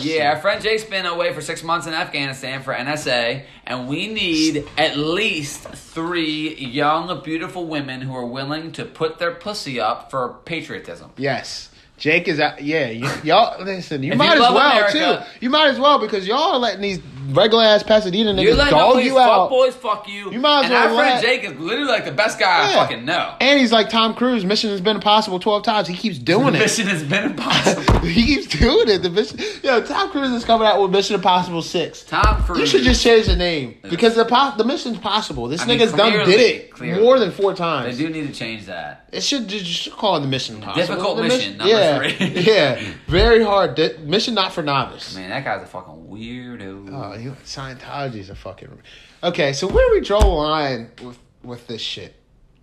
Yeah, 0.00 0.32
our 0.34 0.40
friend 0.40 0.60
Jake's 0.60 0.82
been 0.82 1.06
away 1.06 1.32
for 1.32 1.40
six 1.40 1.62
months 1.62 1.86
in 1.86 1.94
Afghanistan 1.94 2.60
for 2.62 2.74
NSA, 2.74 3.44
and 3.66 3.86
we 3.88 4.08
need 4.12 4.66
at 4.76 4.96
least 4.96 5.62
three 5.68 6.56
young, 6.56 7.22
beautiful 7.22 7.66
women 7.66 8.00
who 8.00 8.12
are 8.16 8.26
willing 8.26 8.72
to 8.72 8.84
put 8.84 9.18
their 9.20 9.32
pussy 9.32 9.78
up 9.78 10.10
for 10.10 10.40
patriotism. 10.44 11.12
Yes. 11.16 11.70
Jake 12.00 12.26
is 12.28 12.40
out. 12.40 12.60
Yeah, 12.62 12.88
you, 12.90 13.08
y'all 13.22 13.62
listen. 13.62 14.02
You 14.02 14.12
If 14.12 14.18
might 14.18 14.36
you 14.36 14.42
as 14.44 14.52
well 14.52 14.56
America- 14.90 15.26
too. 15.30 15.44
You 15.44 15.50
might 15.50 15.68
as 15.68 15.78
well 15.78 15.98
because 16.00 16.26
y'all 16.26 16.54
are 16.54 16.58
letting 16.58 16.80
these 16.80 16.98
regular 17.32 17.62
ass 17.62 17.84
Pasadena 17.84 18.32
niggas 18.34 18.56
dog 18.56 18.72
all 18.72 19.00
you 19.00 19.16
out. 19.16 19.42
fuck 19.42 19.50
boys 19.50 19.76
fuck 19.76 20.08
you. 20.08 20.32
You 20.32 20.40
might 20.40 20.60
as 20.60 20.64
and 20.64 20.72
well 20.74 20.96
our 20.96 21.00
friend 21.04 21.22
Jake 21.22 21.44
is 21.44 21.52
literally 21.60 21.88
like 21.88 22.04
the 22.04 22.10
best 22.10 22.40
guy 22.40 22.70
I 22.70 22.74
fucking 22.74 23.04
know. 23.04 23.36
And 23.40 23.60
he's 23.60 23.70
like 23.70 23.88
Tom 23.90 24.14
Cruise. 24.14 24.44
Mission 24.44 24.70
has 24.70 24.80
been 24.80 24.96
impossible 24.96 25.38
twelve 25.38 25.62
times. 25.62 25.86
He 25.86 25.94
keeps 25.96 26.18
doing 26.18 26.54
it. 26.54 26.58
mission 26.58 26.86
has 26.88 27.04
been 27.04 27.24
impossible. 27.24 27.98
he 28.08 28.24
keeps 28.24 28.46
doing 28.46 28.88
it. 28.88 29.02
The 29.02 29.10
mission. 29.10 29.38
Yo, 29.62 29.80
Tom 29.84 30.10
Cruise 30.10 30.32
is 30.32 30.44
coming 30.44 30.66
out 30.66 30.80
with 30.82 30.90
Mission 30.90 31.14
Impossible 31.16 31.62
Six. 31.62 32.02
Tom 32.04 32.42
Cruise. 32.42 32.58
You 32.60 32.66
should 32.66 32.82
just 32.82 33.02
change 33.02 33.26
the 33.26 33.36
name 33.36 33.76
because 33.82 34.14
the 34.16 34.24
po- 34.24 34.54
the 34.56 34.64
mission's 34.64 34.98
possible. 34.98 35.46
This 35.48 35.60
I 35.60 35.66
mean, 35.66 35.78
nigga's 35.78 35.92
done 35.92 36.12
did 36.26 36.40
it 36.40 36.72
clearly. 36.72 37.02
more 37.02 37.18
than 37.18 37.30
four 37.30 37.54
times. 37.54 37.96
They 37.98 38.06
do 38.06 38.10
need 38.12 38.26
to 38.26 38.32
change 38.32 38.66
that. 38.66 39.04
It 39.12 39.22
should 39.22 39.46
just 39.48 39.90
call 39.92 40.16
it 40.16 40.20
the 40.20 40.26
Mission 40.28 40.56
Impossible. 40.56 40.86
Difficult 40.86 41.16
The 41.18 41.22
mission, 41.24 41.56
number 41.58 41.72
yeah, 41.72 41.89
three. 42.16 42.28
yeah, 42.28 42.80
very 43.06 43.42
hard. 43.42 43.74
Di- 43.74 43.96
mission 43.98 44.34
not 44.34 44.52
for 44.52 44.62
novice. 44.62 45.14
Man, 45.14 45.30
that 45.30 45.44
guy's 45.44 45.62
a 45.62 45.66
fucking 45.66 46.06
weirdo. 46.08 46.90
Oh, 46.92 47.14
you, 47.16 47.36
Scientology's 47.44 48.30
a 48.30 48.34
fucking. 48.34 48.80
Okay, 49.22 49.52
so 49.52 49.66
where 49.66 49.88
do 49.88 49.94
we 49.94 50.00
draw 50.00 50.20
the 50.20 50.26
line 50.26 50.90
with 51.02 51.18
with 51.42 51.66
this 51.66 51.82
shit? 51.82 52.14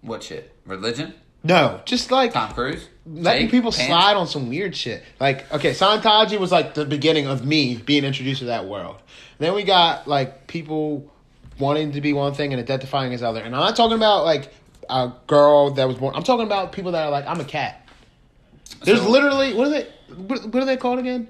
What 0.02 0.24
shit? 0.24 0.54
Religion? 0.66 1.14
No, 1.44 1.82
just 1.86 2.12
like 2.12 2.34
Tom 2.34 2.52
Cruise? 2.54 2.88
letting 3.06 3.44
Jake? 3.44 3.52
people 3.52 3.72
slide 3.72 4.16
on 4.16 4.28
some 4.28 4.50
weird 4.50 4.76
shit. 4.76 5.04
Like, 5.20 5.52
okay, 5.54 5.72
Scientology 5.72 6.40
was 6.40 6.52
like 6.52 6.74
the 6.74 6.86
beginning 6.86 7.28
of 7.28 7.46
me 7.46 7.78
being 7.78 8.04
introduced 8.04 8.40
to 8.40 8.46
that 8.46 8.66
world. 8.66 8.98
Then 9.40 9.54
we 9.54 9.64
got 9.64 10.08
like 10.08 10.48
people 10.48 11.12
wanting 11.60 11.94
to 11.94 12.02
be 12.02 12.14
one 12.14 12.34
thing 12.34 12.54
and 12.54 12.62
identifying 12.62 13.14
as 13.14 13.24
other. 13.24 13.42
And 13.42 13.56
I'm 13.56 13.62
not 13.62 13.76
talking 13.76 13.96
about 13.96 14.26
like 14.26 14.54
a 14.90 15.12
girl 15.28 15.72
that 15.72 15.88
was 15.88 15.98
born. 15.98 16.16
I'm 16.16 16.24
talking 16.24 16.46
about 16.46 16.72
people 16.72 16.92
that 16.92 17.06
are 17.06 17.12
like, 17.12 17.26
I'm 17.28 17.40
a 17.40 17.46
cat. 17.46 17.87
There's 18.84 19.02
So- 19.02 19.10
literally 19.10 19.54
what 19.54 19.68
are 19.68 19.72
they? 19.72 19.88
What, 20.16 20.46
what 20.46 20.64
are 20.64 20.66
they 20.66 20.78
called 20.78 21.00
again? 21.00 21.28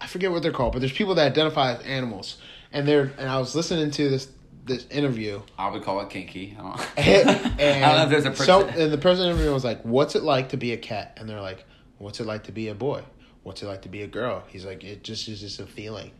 I 0.00 0.06
forget 0.06 0.30
what 0.30 0.42
they're 0.42 0.52
called, 0.52 0.72
but 0.72 0.80
there's 0.80 0.92
people 0.92 1.14
that 1.16 1.26
identify 1.32 1.72
as 1.74 1.80
animals, 1.82 2.36
and 2.72 2.86
they're. 2.86 3.12
And 3.18 3.28
I 3.28 3.38
was 3.38 3.54
listening 3.54 3.90
to 3.92 4.08
this 4.08 4.28
this 4.64 4.86
interview, 4.88 5.40
I 5.56 5.70
would 5.70 5.84
call 5.84 6.00
it 6.00 6.10
kinky. 6.10 6.56
I 6.58 6.62
don't, 6.62 6.98
and, 6.98 7.30
I 7.84 7.88
don't 7.88 7.96
know 7.98 8.02
if 8.04 8.10
there's 8.10 8.24
a 8.26 8.30
person. 8.30 8.46
so, 8.46 8.66
and 8.66 8.92
the 8.92 8.98
person 8.98 9.26
interviewing 9.26 9.54
was 9.54 9.64
like, 9.64 9.80
"What's 9.82 10.14
it 10.16 10.22
like 10.22 10.50
to 10.50 10.56
be 10.56 10.72
a 10.72 10.76
cat?" 10.76 11.16
And 11.20 11.28
they're 11.28 11.40
like, 11.40 11.64
"What's 11.98 12.20
it 12.20 12.26
like 12.26 12.44
to 12.44 12.52
be 12.52 12.68
a 12.68 12.74
boy? 12.74 13.02
What's 13.42 13.62
it 13.62 13.66
like 13.66 13.82
to 13.82 13.88
be 13.88 14.02
a 14.02 14.06
girl?" 14.08 14.42
He's 14.48 14.64
like, 14.64 14.84
"It 14.84 15.02
just 15.04 15.28
is 15.28 15.40
just 15.40 15.60
a 15.60 15.66
feeling." 15.66 16.10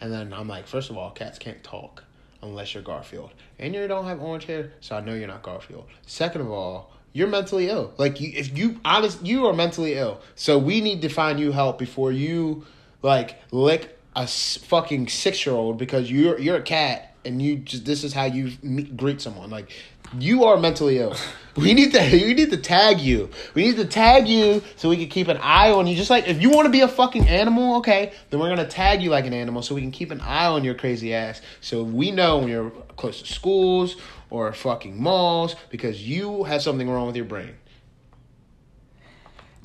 And 0.00 0.12
then 0.12 0.32
I'm 0.32 0.48
like, 0.48 0.66
first 0.66 0.90
of 0.90 0.96
all, 0.98 1.10
cats 1.12 1.38
can't 1.38 1.62
talk 1.62 2.02
unless 2.42 2.74
you're 2.74 2.82
Garfield, 2.82 3.30
and 3.60 3.72
you 3.72 3.86
don't 3.86 4.06
have 4.06 4.20
orange 4.20 4.46
hair, 4.46 4.72
so 4.80 4.96
I 4.96 5.00
know 5.00 5.14
you're 5.14 5.28
not 5.28 5.42
Garfield. 5.44 5.86
Second 6.06 6.40
of 6.40 6.50
all, 6.50 6.91
you're 7.12 7.28
mentally 7.28 7.68
ill. 7.68 7.92
Like 7.98 8.20
you, 8.20 8.32
if 8.34 8.56
you 8.56 8.80
honest, 8.84 9.24
you 9.24 9.46
are 9.46 9.52
mentally 9.52 9.94
ill. 9.94 10.20
So 10.34 10.58
we 10.58 10.80
need 10.80 11.02
to 11.02 11.08
find 11.08 11.38
you 11.38 11.52
help 11.52 11.78
before 11.78 12.12
you 12.12 12.64
like 13.02 13.36
lick 13.52 13.98
a 14.14 14.26
fucking 14.26 15.08
six 15.08 15.44
year 15.46 15.54
old 15.54 15.78
because 15.78 16.10
you're 16.10 16.38
you're 16.38 16.56
a 16.56 16.62
cat 16.62 17.14
and 17.24 17.40
you 17.40 17.56
just 17.56 17.84
this 17.84 18.04
is 18.04 18.12
how 18.12 18.24
you 18.24 18.52
meet, 18.62 18.96
greet 18.96 19.20
someone. 19.20 19.50
Like 19.50 19.70
you 20.18 20.44
are 20.44 20.56
mentally 20.56 20.98
ill. 20.98 21.16
We 21.54 21.74
need 21.74 21.92
to 21.92 22.00
we 22.00 22.32
need 22.32 22.48
to 22.50 22.56
tag 22.56 22.98
you. 22.98 23.28
We 23.52 23.66
need 23.66 23.76
to 23.76 23.84
tag 23.84 24.26
you 24.26 24.62
so 24.76 24.88
we 24.88 24.96
can 24.96 25.08
keep 25.08 25.28
an 25.28 25.36
eye 25.36 25.70
on 25.70 25.86
you. 25.86 25.94
Just 25.94 26.08
like 26.08 26.26
if 26.26 26.40
you 26.40 26.48
want 26.48 26.64
to 26.64 26.70
be 26.70 26.80
a 26.80 26.88
fucking 26.88 27.28
animal, 27.28 27.76
okay, 27.76 28.14
then 28.30 28.40
we're 28.40 28.48
gonna 28.48 28.66
tag 28.66 29.02
you 29.02 29.10
like 29.10 29.26
an 29.26 29.34
animal 29.34 29.60
so 29.60 29.74
we 29.74 29.82
can 29.82 29.90
keep 29.90 30.10
an 30.10 30.22
eye 30.22 30.46
on 30.46 30.64
your 30.64 30.72
crazy 30.72 31.12
ass. 31.12 31.42
So 31.60 31.82
we 31.82 32.10
know 32.10 32.38
when 32.38 32.48
you're 32.48 32.70
close 32.96 33.20
to 33.20 33.30
schools 33.30 33.96
or 34.32 34.50
fucking 34.54 35.00
malls 35.00 35.54
because 35.68 36.08
you 36.08 36.44
have 36.44 36.62
something 36.62 36.88
wrong 36.88 37.06
with 37.06 37.14
your 37.14 37.26
brain. 37.26 37.54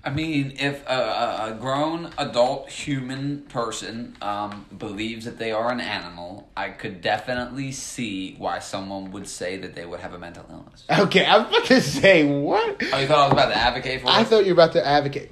I 0.03 0.09
mean, 0.09 0.53
if 0.59 0.85
a, 0.87 1.51
a, 1.51 1.57
grown 1.59 2.11
adult 2.17 2.69
human 2.69 3.41
person 3.43 4.15
um, 4.21 4.65
believes 4.77 5.25
that 5.25 5.37
they 5.37 5.51
are 5.51 5.71
an 5.71 5.81
animal, 5.81 6.49
I 6.55 6.69
could 6.69 7.01
definitely 7.01 7.71
see 7.71 8.35
why 8.37 8.59
someone 8.59 9.11
would 9.11 9.27
say 9.27 9.57
that 9.57 9.73
they 9.73 9.85
would 9.85 9.99
have 9.99 10.13
a 10.13 10.19
mental 10.19 10.45
illness. 10.49 10.85
Okay, 10.89 11.25
I 11.25 11.37
was 11.37 11.47
about 11.47 11.65
to 11.65 11.81
say 11.81 12.25
what? 12.25 12.83
Oh, 12.93 12.99
you 12.99 13.07
thought 13.07 13.19
I 13.19 13.23
was 13.23 13.33
about 13.33 13.49
to 13.49 13.57
advocate 13.57 14.01
for 14.01 14.09
I 14.09 14.21
it? 14.21 14.27
thought 14.27 14.45
you 14.45 14.53
were 14.53 14.61
about 14.61 14.73
to 14.73 14.85
advocate. 14.85 15.31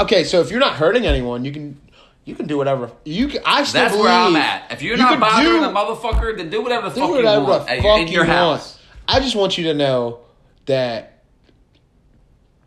Okay, 0.00 0.24
so 0.24 0.40
if 0.40 0.50
you're 0.50 0.60
not 0.60 0.74
hurting 0.74 1.06
anyone, 1.06 1.44
you 1.44 1.52
can 1.52 1.80
you 2.28 2.34
can 2.34 2.46
do 2.46 2.56
whatever 2.58 2.92
you 3.04 3.28
can. 3.28 3.40
I 3.46 3.64
still 3.64 3.80
That's 3.82 3.94
believe 3.94 4.04
where 4.04 4.12
I'm 4.14 4.36
at. 4.36 4.70
If 4.72 4.82
you're 4.82 4.96
you 4.96 5.02
not 5.02 5.18
bothering 5.18 5.62
do- 5.62 5.68
a 5.68 5.72
motherfucker, 5.72 6.36
then 6.36 6.50
do 6.50 6.62
whatever 6.62 6.88
the 6.90 6.94
do 6.94 7.00
fuck 7.00 7.10
whatever 7.10 7.40
you 7.40 7.46
want 7.48 7.66
the 7.66 7.82
fuck 7.82 7.98
in 8.00 8.06
you 8.08 8.12
your 8.14 8.26
want. 8.26 8.30
house. 8.60 8.78
I 9.08 9.20
just 9.20 9.34
want 9.34 9.56
you 9.56 9.64
to 9.64 9.74
know 9.74 10.20
that 10.66 11.22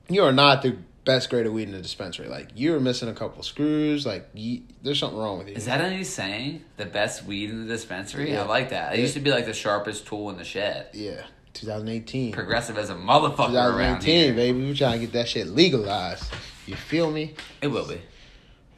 you 0.09 0.23
are 0.23 0.31
not 0.33 0.61
the 0.61 0.75
best 1.05 1.29
grade 1.29 1.45
of 1.45 1.53
weed 1.53 1.63
in 1.63 1.71
the 1.71 1.81
dispensary. 1.81 2.27
Like 2.27 2.49
you're 2.55 2.79
missing 2.79 3.09
a 3.09 3.13
couple 3.13 3.41
screws. 3.43 4.05
Like 4.05 4.27
you, 4.33 4.61
there's 4.81 4.99
something 4.99 5.17
wrong 5.19 5.37
with 5.37 5.47
you. 5.49 5.55
Is 5.55 5.65
that 5.65 5.81
any 5.81 6.03
saying? 6.03 6.63
The 6.77 6.85
best 6.85 7.23
weed 7.25 7.49
in 7.49 7.67
the 7.67 7.73
dispensary? 7.73 8.31
Yeah. 8.31 8.43
I 8.43 8.45
like 8.47 8.69
that. 8.69 8.93
It 8.93 8.97
Yeah. 8.97 9.01
used 9.03 9.13
to 9.15 9.19
be 9.19 9.31
like 9.31 9.45
the 9.45 9.53
sharpest 9.53 10.05
tool 10.07 10.29
in 10.29 10.37
the 10.37 10.43
shed. 10.43 10.87
yeah, 10.93 11.21
2018. 11.53 12.31
Progressive 12.33 12.77
as 12.77 12.89
a 12.89 12.95
motherfucker 12.95 13.53
around 13.53 14.01
2018, 14.01 14.23
here. 14.25 14.33
baby. 14.33 14.65
We're 14.65 14.73
trying 14.75 14.99
to 14.99 15.05
get 15.05 15.13
that 15.13 15.27
shit 15.29 15.47
legalized. 15.47 16.25
You 16.65 16.75
feel 16.75 17.09
me? 17.11 17.35
It 17.61 17.67
will 17.67 17.87
be. 17.87 18.01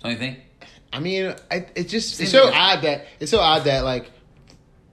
Don't 0.01 0.11
you 0.13 0.17
think? 0.17 0.39
I 0.93 0.99
mean, 0.99 1.33
I, 1.49 1.65
it's 1.75 1.91
just 1.91 2.15
Seems 2.15 2.21
it's 2.21 2.31
so 2.31 2.45
like 2.45 2.55
odd 2.55 2.81
that 2.83 3.07
it's 3.19 3.31
so 3.31 3.39
odd 3.39 3.63
that 3.63 3.83
like 3.83 4.11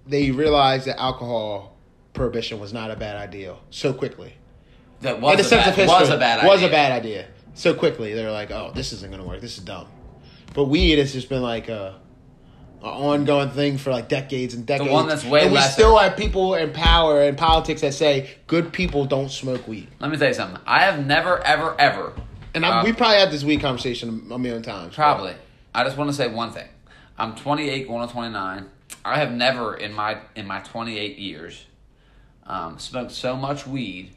they 0.07 0.31
realized 0.31 0.87
that 0.87 0.99
alcohol 0.99 1.77
prohibition 2.15 2.59
was 2.59 2.73
not 2.73 2.91
a 2.91 2.97
bad 2.97 3.17
idea 3.17 3.57
so 3.69 3.93
quickly. 3.93 4.35
That 5.03 5.21
was 5.21 5.37
the 5.37 5.43
a 5.43 5.45
sense 5.45 5.63
bad, 5.63 5.69
of 5.69 5.77
history, 5.77 6.01
was 6.01 6.09
a 6.09 6.17
bad 6.17 6.47
was 6.47 6.57
idea. 6.59 6.69
a 6.69 6.71
bad 6.71 6.93
idea. 6.93 7.27
So 7.55 7.75
quickly, 7.75 8.15
they're 8.15 8.31
like, 8.31 8.51
"Oh, 8.51 8.73
this 8.75 8.93
isn't 8.95 9.11
gonna 9.11 9.27
work. 9.27 9.41
This 9.41 9.59
is 9.59 9.65
dumb." 9.65 9.89
But 10.55 10.65
weed 10.65 10.99
has 10.99 11.13
just 11.13 11.29
been 11.29 11.43
like 11.43 11.69
a, 11.69 12.01
a 12.83 12.87
ongoing 12.87 13.51
thing 13.51 13.77
for 13.77 13.91
like 13.91 14.09
decades 14.09 14.55
and 14.55 14.65
decades. 14.65 14.91
one 14.91 15.07
that's 15.07 15.25
way 15.25 15.45
and 15.45 15.53
we 15.53 15.61
still 15.61 15.97
have 15.99 16.17
people 16.17 16.55
in 16.55 16.73
power 16.73 17.23
and 17.23 17.37
politics 17.37 17.83
that 17.83 17.95
say 17.95 18.31
good 18.47 18.73
people 18.73 19.05
don't 19.05 19.31
smoke 19.31 19.69
weed. 19.69 19.89
Let 20.01 20.11
me 20.11 20.17
tell 20.17 20.29
you 20.29 20.35
something. 20.35 20.61
I 20.67 20.81
have 20.81 21.07
never, 21.07 21.45
ever, 21.45 21.79
ever. 21.79 22.15
And 22.55 22.67
I, 22.67 22.81
um, 22.81 22.85
we 22.85 22.93
probably 22.93 23.19
had 23.19 23.31
this 23.31 23.45
weed 23.45 23.61
conversation 23.61 24.27
a 24.33 24.39
million 24.39 24.63
times. 24.63 24.95
Probably. 24.95 25.35
I 25.75 25.85
just 25.85 25.97
want 25.97 26.11
to 26.11 26.17
say 26.17 26.29
one 26.29 26.51
thing. 26.51 26.69
I'm 27.19 27.35
28, 27.35 27.87
going 27.87 28.03
on 28.03 28.09
29. 28.09 28.67
I 29.05 29.19
have 29.19 29.33
never 29.33 29.77
in 29.77 29.93
my 29.93 30.19
in 30.35 30.47
my 30.47 30.61
28 30.61 31.19
years 31.19 31.67
um, 32.47 32.79
smoked 32.79 33.13
so 33.13 33.37
much 33.37 33.67
weed 33.67 34.11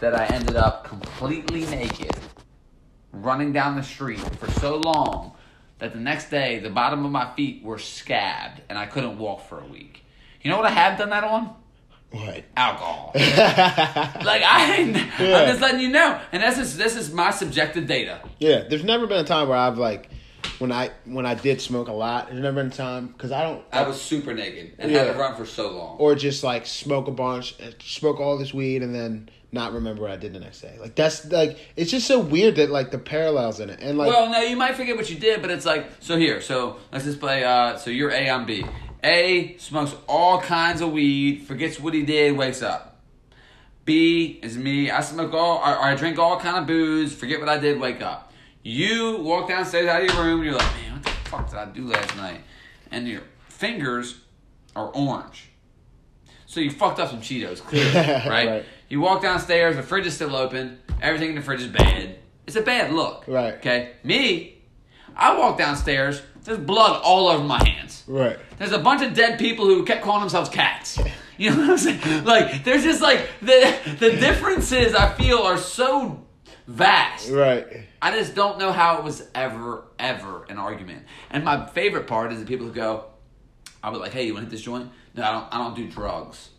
that 0.00 0.14
I 0.14 0.26
ended 0.26 0.56
up 0.56 0.84
completely 0.84 1.64
naked, 1.66 2.14
running 3.12 3.52
down 3.52 3.76
the 3.76 3.82
street 3.82 4.20
for 4.20 4.50
so 4.60 4.76
long 4.76 5.32
that 5.78 5.92
the 5.92 5.98
next 5.98 6.30
day 6.30 6.58
the 6.58 6.70
bottom 6.70 7.04
of 7.04 7.10
my 7.10 7.32
feet 7.34 7.62
were 7.64 7.78
scabbed 7.78 8.60
and 8.68 8.78
I 8.78 8.86
couldn't 8.86 9.18
walk 9.18 9.48
for 9.48 9.60
a 9.60 9.66
week. 9.66 10.04
You 10.42 10.50
know 10.50 10.56
what 10.56 10.66
I 10.66 10.70
have 10.70 10.98
done 10.98 11.10
that 11.10 11.24
on? 11.24 11.54
What? 12.10 12.44
Alcohol. 12.56 13.12
like 13.14 14.42
I, 14.44 14.78
Yeah. 15.18 15.38
I'm 15.38 15.48
just 15.48 15.60
letting 15.60 15.80
you 15.80 15.88
know, 15.88 16.20
and 16.32 16.42
this 16.42 16.58
is 16.58 16.76
this 16.76 16.96
is 16.96 17.12
my 17.12 17.30
subjective 17.30 17.86
data. 17.86 18.20
Yeah, 18.38 18.64
there's 18.68 18.84
never 18.84 19.06
been 19.06 19.18
a 19.18 19.24
time 19.24 19.48
where 19.48 19.58
I've 19.58 19.78
like 19.78 20.10
when 20.58 20.72
I 20.72 20.90
when 21.04 21.26
I 21.26 21.34
did 21.34 21.60
smoke 21.60 21.88
a 21.88 21.92
lot. 21.92 22.28
There's 22.28 22.40
never 22.40 22.56
been 22.62 22.72
a 22.72 22.74
time 22.74 23.08
because 23.08 23.32
I 23.32 23.42
don't 23.42 23.62
I 23.72 23.82
was 23.86 24.00
super 24.00 24.34
naked 24.34 24.72
and 24.78 24.90
Yeah. 24.90 25.04
had 25.04 25.12
to 25.12 25.18
run 25.18 25.36
for 25.36 25.46
so 25.46 25.70
long. 25.76 25.96
or 25.98 26.14
just 26.14 26.42
like 26.44 26.66
smoke 26.66 27.08
a 27.08 27.12
bunch, 27.12 27.54
uh, 27.60 27.70
smoke 27.80 28.20
all 28.20 28.38
this 28.38 28.52
weed, 28.52 28.82
and 28.82 28.94
then 28.94 29.28
not 29.50 29.72
remember 29.72 30.02
what 30.02 30.10
I 30.10 30.16
did 30.16 30.34
the 30.34 30.40
next 30.40 30.60
day. 30.60 30.76
Like 30.80 30.94
that's 30.94 31.30
like 31.30 31.58
it's 31.76 31.90
just 31.90 32.06
so 32.06 32.18
weird 32.20 32.56
that 32.56 32.70
like 32.70 32.90
the 32.90 32.98
parallels 32.98 33.60
in 33.60 33.70
it 33.70 33.80
and 33.80 33.96
like 33.96 34.08
well, 34.08 34.30
no, 34.30 34.40
you 34.42 34.56
might 34.56 34.74
forget 34.74 34.96
what 34.96 35.08
you 35.08 35.16
did, 35.18 35.40
but 35.40 35.50
it's 35.50 35.64
like 35.66 35.90
so. 36.00 36.16
Here, 36.18 36.40
so 36.40 36.76
let's 36.92 37.04
just 37.04 37.20
play. 37.20 37.44
Uh, 37.44 37.76
so 37.76 37.90
you're 37.90 38.10
A, 38.10 38.28
I'm 38.28 38.44
B. 38.44 38.64
A 39.04 39.56
smokes 39.58 39.94
all 40.08 40.40
kinds 40.40 40.80
of 40.80 40.90
weed, 40.90 41.44
forgets 41.46 41.78
what 41.78 41.94
he 41.94 42.02
did, 42.02 42.36
wakes 42.36 42.62
up. 42.62 42.96
B 43.84 44.38
is 44.42 44.58
me. 44.58 44.90
I 44.90 45.00
smoke 45.00 45.32
all, 45.32 45.58
or, 45.58 45.76
or 45.76 45.84
I 45.84 45.94
drink 45.94 46.18
all 46.18 46.38
kind 46.38 46.58
of 46.58 46.66
booze, 46.66 47.14
forget 47.14 47.40
what 47.40 47.48
I 47.48 47.58
did, 47.58 47.80
wake 47.80 48.02
up. 48.02 48.27
You 48.62 49.18
walk 49.18 49.48
downstairs 49.48 49.86
out 49.88 50.02
of 50.02 50.08
your 50.08 50.24
room, 50.24 50.40
and 50.40 50.44
you're 50.44 50.54
like, 50.58 50.72
man, 50.76 50.94
what 50.94 51.04
the 51.04 51.10
fuck 51.30 51.48
did 51.50 51.58
I 51.58 51.64
do 51.66 51.86
last 51.86 52.16
night? 52.16 52.40
And 52.90 53.06
your 53.08 53.22
fingers 53.48 54.20
are 54.76 54.88
orange. 54.88 55.50
So 56.46 56.60
you 56.60 56.70
fucked 56.70 56.98
up 56.98 57.10
some 57.10 57.20
Cheetos, 57.20 57.60
clearly, 57.60 57.92
right? 57.94 58.48
Right. 58.48 58.64
You 58.88 59.00
walk 59.00 59.22
downstairs, 59.22 59.76
the 59.76 59.82
fridge 59.82 60.06
is 60.06 60.14
still 60.14 60.34
open, 60.34 60.78
everything 61.00 61.30
in 61.30 61.34
the 61.36 61.42
fridge 61.42 61.60
is 61.60 61.68
bad. 61.68 62.16
It's 62.46 62.56
a 62.56 62.62
bad 62.62 62.92
look. 62.92 63.24
Right. 63.28 63.54
Okay. 63.54 63.92
Me, 64.02 64.58
I 65.14 65.36
walk 65.38 65.58
downstairs, 65.58 66.22
there's 66.44 66.58
blood 66.58 67.00
all 67.04 67.28
over 67.28 67.44
my 67.44 67.62
hands. 67.62 68.04
right. 68.06 68.38
There's 68.58 68.72
a 68.72 68.78
bunch 68.78 69.02
of 69.02 69.12
dead 69.14 69.38
people 69.38 69.66
who 69.66 69.84
kept 69.84 70.02
calling 70.02 70.20
themselves 70.20 70.48
cats. 70.50 70.98
You 71.40 71.50
know 71.50 71.58
what 71.58 71.70
I'm 71.70 71.78
saying? 71.78 72.24
Like, 72.24 72.64
there's 72.64 72.82
just 72.82 73.00
like 73.00 73.20
the 73.40 73.72
the 74.00 74.10
differences 74.10 74.92
I 74.92 75.14
feel 75.14 75.38
are 75.38 75.56
so 75.56 76.26
vast. 76.68 77.30
Right. 77.30 77.66
I 78.00 78.12
just 78.16 78.34
don't 78.34 78.58
know 78.58 78.70
how 78.70 78.98
it 78.98 79.04
was 79.04 79.26
ever, 79.34 79.84
ever 79.98 80.44
an 80.48 80.58
argument. 80.58 81.04
And 81.30 81.44
my 81.44 81.66
favorite 81.66 82.06
part 82.06 82.32
is 82.32 82.38
the 82.38 82.46
people 82.46 82.66
who 82.66 82.72
go, 82.72 83.06
I'll 83.82 83.92
be 83.92 83.98
like, 83.98 84.12
hey, 84.12 84.26
you 84.26 84.34
want 84.34 84.44
to 84.44 84.50
hit 84.50 84.52
this 84.52 84.62
joint? 84.62 84.90
No, 85.14 85.22
I 85.24 85.32
don't. 85.32 85.54
I 85.54 85.58
don't 85.58 85.74
do 85.74 85.88
drugs. 85.88 86.50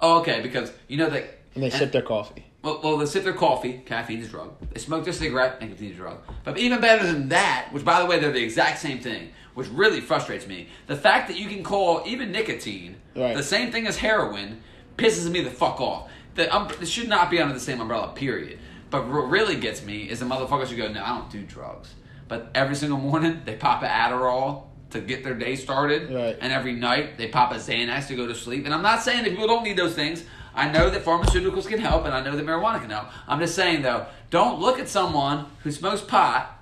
Oh, 0.00 0.20
okay, 0.20 0.40
because 0.40 0.72
you 0.88 0.96
know 0.96 1.10
that. 1.10 1.38
And 1.54 1.62
they 1.62 1.70
sip 1.70 1.92
their 1.92 2.02
coffee. 2.02 2.44
Well, 2.62 2.80
well, 2.82 2.96
they 2.98 3.06
sip 3.06 3.24
their 3.24 3.32
coffee. 3.32 3.82
Caffeine 3.86 4.20
is 4.20 4.28
a 4.28 4.30
drug. 4.30 4.54
They 4.72 4.80
smoke 4.80 5.04
their 5.04 5.12
cigarette. 5.12 5.60
Nicotine 5.60 5.90
is 5.90 5.96
a 5.96 6.00
drug. 6.00 6.18
But 6.44 6.58
even 6.58 6.80
better 6.80 7.06
than 7.06 7.28
that, 7.28 7.68
which 7.72 7.84
by 7.84 8.00
the 8.00 8.06
way, 8.06 8.18
they're 8.18 8.32
the 8.32 8.42
exact 8.42 8.80
same 8.80 8.98
thing, 8.98 9.30
which 9.54 9.68
really 9.68 10.00
frustrates 10.00 10.46
me. 10.46 10.68
The 10.86 10.96
fact 10.96 11.28
that 11.28 11.38
you 11.38 11.48
can 11.48 11.62
call 11.62 12.02
even 12.06 12.32
nicotine 12.32 12.96
Right. 13.14 13.36
the 13.36 13.42
same 13.42 13.70
thing 13.72 13.86
as 13.86 13.96
heroin 13.98 14.62
pisses 14.98 15.30
me 15.30 15.42
the 15.42 15.50
fuck 15.50 15.80
off. 15.80 16.10
The, 16.34 16.54
um, 16.54 16.68
it 16.80 16.88
should 16.88 17.08
not 17.08 17.30
be 17.30 17.40
under 17.40 17.54
the 17.54 17.60
same 17.60 17.80
umbrella. 17.80 18.12
Period. 18.14 18.58
But 18.90 19.08
what 19.08 19.28
really 19.30 19.56
gets 19.56 19.84
me 19.84 20.02
is 20.02 20.20
the 20.20 20.26
motherfuckers 20.26 20.68
who 20.68 20.76
go, 20.76 20.88
"No, 20.88 21.02
I 21.02 21.08
don't 21.18 21.30
do 21.30 21.42
drugs." 21.42 21.94
But 22.28 22.50
every 22.54 22.74
single 22.74 22.98
morning 22.98 23.42
they 23.44 23.54
pop 23.56 23.82
an 23.82 23.88
Adderall 23.88 24.64
to 24.90 25.00
get 25.00 25.24
their 25.24 25.34
day 25.34 25.56
started, 25.56 26.12
Right. 26.12 26.38
and 26.40 26.52
every 26.52 26.72
night 26.72 27.18
they 27.18 27.28
pop 27.28 27.52
a 27.52 27.56
Xanax 27.56 28.06
to 28.08 28.14
go 28.16 28.26
to 28.26 28.34
sleep. 28.34 28.64
And 28.64 28.72
I'm 28.74 28.82
not 28.82 29.02
saying 29.02 29.24
that 29.24 29.30
people 29.30 29.46
don't 29.48 29.64
need 29.64 29.76
those 29.76 29.94
things. 29.94 30.24
I 30.54 30.68
know 30.70 30.88
that 30.88 31.04
pharmaceuticals 31.04 31.66
can 31.66 31.78
help, 31.80 32.04
and 32.06 32.14
I 32.14 32.22
know 32.22 32.34
that 32.36 32.46
marijuana 32.46 32.80
can 32.80 32.90
help. 32.90 33.08
I'm 33.28 33.40
just 33.40 33.54
saying 33.54 33.82
though, 33.82 34.06
don't 34.30 34.58
look 34.60 34.78
at 34.78 34.88
someone 34.88 35.46
who 35.64 35.70
smokes 35.70 36.00
pot 36.00 36.52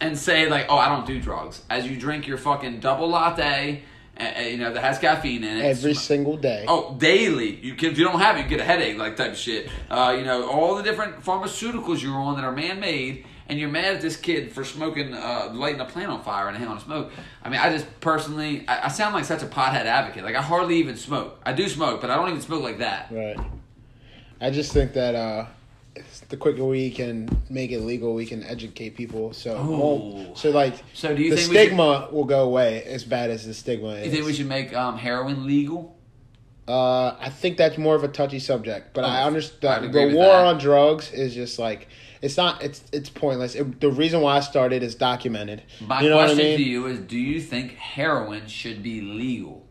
and 0.00 0.18
say 0.18 0.48
like, 0.48 0.66
"Oh, 0.68 0.76
I 0.78 0.88
don't 0.88 1.06
do 1.06 1.20
drugs." 1.20 1.62
As 1.70 1.86
you 1.86 1.96
drink 1.96 2.26
your 2.26 2.38
fucking 2.38 2.80
double 2.80 3.08
latte, 3.10 3.82
you 4.20 4.58
know 4.58 4.72
that 4.72 4.82
has 4.82 4.98
caffeine 4.98 5.44
in 5.44 5.58
it. 5.58 5.64
Every 5.64 5.94
single 5.94 6.36
day. 6.36 6.64
Oh, 6.68 6.94
daily. 6.98 7.56
You 7.56 7.74
can 7.74 7.90
if 7.90 7.98
you 7.98 8.04
don't 8.04 8.20
have 8.20 8.36
it, 8.36 8.42
you 8.42 8.48
get 8.48 8.60
a 8.60 8.64
headache, 8.64 8.96
like 8.96 9.16
type 9.16 9.32
of 9.32 9.38
shit. 9.38 9.68
Uh, 9.90 10.14
you 10.16 10.24
know, 10.24 10.48
all 10.48 10.76
the 10.76 10.82
different 10.82 11.20
pharmaceuticals 11.20 12.02
you're 12.02 12.14
on 12.14 12.36
that 12.36 12.44
are 12.44 12.52
man 12.52 12.80
made, 12.80 13.26
and 13.48 13.58
you're 13.58 13.68
mad 13.68 13.96
at 13.96 14.00
this 14.00 14.16
kid 14.16 14.52
for 14.52 14.64
smoking, 14.64 15.14
uh, 15.14 15.50
lighting 15.52 15.80
a 15.80 15.84
plant 15.84 16.10
on 16.10 16.22
fire 16.22 16.48
and 16.48 16.56
hanging 16.56 16.72
on 16.72 16.80
smoke. 16.80 17.10
I 17.42 17.48
mean, 17.48 17.60
I 17.60 17.70
just 17.70 17.86
personally, 18.00 18.66
I, 18.68 18.86
I 18.86 18.88
sound 18.88 19.14
like 19.14 19.24
such 19.24 19.42
a 19.42 19.46
pothead 19.46 19.86
advocate. 19.86 20.24
Like 20.24 20.36
I 20.36 20.42
hardly 20.42 20.76
even 20.76 20.96
smoke. 20.96 21.40
I 21.44 21.52
do 21.52 21.68
smoke, 21.68 22.00
but 22.00 22.10
I 22.10 22.16
don't 22.16 22.28
even 22.28 22.40
smoke 22.40 22.62
like 22.62 22.78
that. 22.78 23.08
Right. 23.10 23.36
I 24.40 24.50
just 24.50 24.72
think 24.72 24.92
that 24.94 25.14
uh, 25.14 25.46
the 26.28 26.36
quicker 26.36 26.64
we 26.64 26.90
can 26.90 27.28
make 27.50 27.70
it 27.70 27.80
legal, 27.80 28.14
we 28.14 28.26
can 28.26 28.42
educate 28.44 28.96
people. 28.96 29.32
So, 29.32 29.54
won't- 29.62 30.36
so 30.36 30.50
like, 30.50 30.74
So 30.92 31.14
do 31.14 31.22
you 31.22 31.30
the 31.30 31.36
think 31.36 31.50
we 31.50 31.56
should- 31.56 31.62
stigma 31.66 32.08
will 32.10 32.24
go 32.24 32.44
away 32.44 32.82
as 32.84 33.04
bad 33.04 33.30
as 33.30 33.46
the 33.46 33.54
stigma 33.54 33.90
is. 33.96 34.06
You 34.06 34.12
think 34.12 34.26
we 34.26 34.32
should 34.32 34.48
make 34.48 34.74
um, 34.74 34.98
heroin 34.98 35.46
legal? 35.46 35.94
Uh, 36.66 37.14
I 37.20 37.28
think 37.28 37.58
that's 37.58 37.76
more 37.76 37.94
of 37.94 38.04
a 38.04 38.08
touchy 38.08 38.38
subject, 38.38 38.94
but 38.94 39.04
I 39.04 39.20
I'd 39.22 39.26
understand 39.26 39.92
the 39.92 40.14
war 40.14 40.34
on 40.34 40.56
drugs 40.58 41.12
is 41.12 41.34
just 41.34 41.58
like 41.58 41.88
it's 42.22 42.38
not 42.38 42.62
it's 42.62 42.82
it's 42.90 43.10
pointless. 43.10 43.54
It, 43.54 43.80
the 43.82 43.90
reason 43.90 44.22
why 44.22 44.38
I 44.38 44.40
started 44.40 44.82
is 44.82 44.94
documented. 44.94 45.62
My 45.86 46.00
you 46.00 46.08
know 46.08 46.16
question 46.16 46.38
what 46.38 46.44
I 46.44 46.48
mean? 46.48 46.56
to 46.56 46.64
you 46.64 46.86
is: 46.86 47.00
Do 47.00 47.18
you 47.18 47.38
think 47.42 47.74
heroin 47.74 48.46
should 48.46 48.82
be 48.82 49.02
legal? 49.02 49.66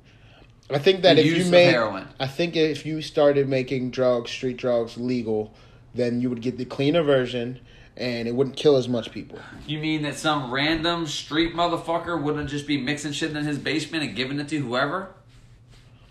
I 0.69 0.77
think 0.77 1.01
that 1.01 1.15
the 1.15 1.25
if 1.25 1.35
you 1.35 1.45
made, 1.51 1.71
heroin. 1.71 2.07
I 2.19 2.27
think 2.27 2.55
if 2.55 2.85
you 2.85 3.01
started 3.01 3.49
making 3.49 3.89
drugs, 3.89 4.29
street 4.29 4.57
drugs, 4.57 4.95
legal, 4.95 5.51
then 5.93 6.21
you 6.21 6.29
would 6.29 6.41
get 6.41 6.57
the 6.57 6.65
cleaner 6.65 7.03
version, 7.03 7.59
and 7.95 8.27
it 8.27 8.33
wouldn't 8.35 8.55
kill 8.55 8.75
as 8.75 8.87
much 8.87 9.11
people. 9.11 9.39
You 9.67 9.79
mean 9.79 10.01
that 10.03 10.15
some 10.15 10.51
random 10.51 11.05
street 11.05 11.53
motherfucker 11.53 12.21
wouldn't 12.21 12.49
just 12.49 12.65
be 12.65 12.77
mixing 12.81 13.11
shit 13.11 13.35
in 13.35 13.45
his 13.45 13.57
basement 13.59 14.03
and 14.03 14.15
giving 14.15 14.39
it 14.39 14.47
to 14.49 14.57
whoever? 14.59 15.09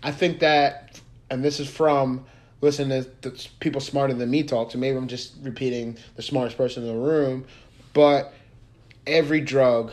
I 0.01 0.11
think 0.11 0.39
that, 0.39 0.99
and 1.29 1.43
this 1.43 1.59
is 1.59 1.69
from 1.69 2.25
listening 2.61 3.05
to 3.21 3.31
people 3.59 3.81
smarter 3.81 4.13
than 4.13 4.29
me 4.31 4.43
talk, 4.43 4.71
so 4.71 4.77
maybe 4.77 4.95
I'm 4.97 5.07
just 5.09 5.33
repeating 5.41 5.97
the 6.15 6.21
smartest 6.21 6.57
person 6.57 6.83
in 6.83 6.89
the 6.89 6.95
room, 6.99 7.45
but 7.93 8.33
every 9.05 9.41
drug 9.41 9.91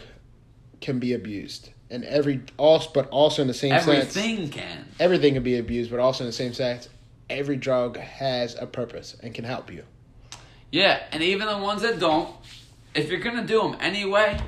can 0.81 1.01
be 1.01 1.13
abused, 1.13 1.71
and 1.91 2.05
every 2.05 2.41
also, 2.57 2.89
but 2.95 3.09
also 3.09 3.43
in 3.43 3.49
the 3.49 3.55
same 3.55 3.73
sense, 3.73 3.89
Everything 3.89 4.49
can. 4.51 4.87
everything 5.01 5.35
can 5.35 5.43
be 5.43 5.59
abused, 5.59 5.91
but 5.91 5.99
also 5.99 6.23
in 6.25 6.29
the 6.29 6.33
same 6.33 6.55
sense, 6.55 6.89
every 7.31 7.57
drug 7.57 7.97
has 7.99 8.55
a 8.61 8.67
purpose 8.67 9.17
and 9.23 9.35
can 9.35 9.45
help 9.45 9.73
you. 9.73 9.85
Yeah, 10.71 11.01
and 11.13 11.23
even 11.23 11.49
the 11.49 11.59
ones 11.59 11.83
that 11.83 11.99
don't, 11.99 12.35
if 12.95 13.09
you're 13.11 13.21
gonna 13.21 13.47
do 13.47 13.63
them 13.63 13.77
anyway, 13.81 14.39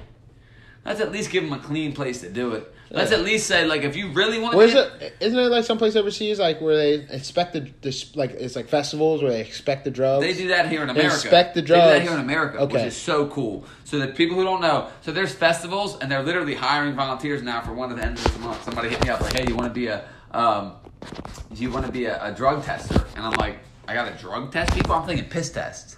let's 0.84 1.00
at 1.00 1.10
least 1.12 1.30
give 1.30 1.44
them 1.44 1.52
a 1.52 1.58
clean 1.58 1.92
place 1.92 2.20
to 2.20 2.28
do 2.28 2.52
it. 2.52 2.72
Let's 2.94 3.10
at 3.10 3.22
least 3.22 3.46
say 3.46 3.64
like 3.64 3.84
if 3.84 3.96
you 3.96 4.10
really 4.10 4.38
want 4.38 4.52
to. 4.52 4.56
What 4.58 4.68
is 4.68 4.74
it? 4.74 5.14
Isn't 5.18 5.38
it 5.38 5.44
like 5.48 5.64
someplace 5.64 5.96
overseas, 5.96 6.38
like 6.38 6.60
where 6.60 6.76
they 6.76 6.94
expect 7.08 7.54
the, 7.54 7.60
this, 7.80 8.14
like 8.14 8.32
it's 8.32 8.54
like 8.54 8.68
festivals 8.68 9.22
where 9.22 9.32
they 9.32 9.40
expect 9.40 9.84
the 9.84 9.90
drugs? 9.90 10.26
They 10.26 10.34
do 10.34 10.48
that 10.48 10.68
here 10.68 10.82
in 10.82 10.90
America. 10.90 11.14
inspect 11.14 11.54
the 11.54 11.62
They 11.62 11.66
do 11.68 11.72
that 11.72 11.88
drugs. 11.88 12.02
here 12.02 12.12
in 12.12 12.20
America, 12.20 12.60
which 12.66 12.74
Okay. 12.74 12.86
is 12.88 12.94
so 12.96 13.28
cool. 13.28 13.64
So 13.84 13.98
that 14.00 14.14
people 14.14 14.36
who 14.36 14.44
don't 14.44 14.60
know, 14.60 14.88
so 15.00 15.10
there's 15.10 15.34
festivals, 15.34 15.98
and 16.00 16.12
they're 16.12 16.22
literally 16.22 16.54
hiring 16.54 16.94
volunteers 16.94 17.40
now 17.42 17.62
for 17.62 17.72
one 17.72 17.90
of 17.90 17.96
the 17.96 18.04
ends 18.04 18.22
of 18.26 18.34
the 18.34 18.40
month. 18.40 18.62
Somebody 18.62 18.90
hit 18.90 19.02
me 19.02 19.08
up 19.08 19.22
like, 19.22 19.32
"Hey, 19.38 19.46
you 19.48 19.56
want 19.56 19.70
to 19.70 19.74
be 19.74 19.86
a, 19.86 20.04
um, 20.32 20.72
do 21.54 21.62
you 21.62 21.70
want 21.70 21.86
to 21.86 21.92
be 21.92 22.06
a, 22.06 22.22
a 22.24 22.32
drug 22.32 22.64
tester?" 22.64 23.04
And 23.16 23.24
I'm 23.24 23.32
like, 23.32 23.58
"I 23.88 23.94
got 23.94 24.12
a 24.12 24.16
drug 24.16 24.52
test 24.52 24.74
people." 24.74 24.92
I'm 24.94 25.06
thinking 25.06 25.28
piss 25.28 25.50
tests, 25.50 25.96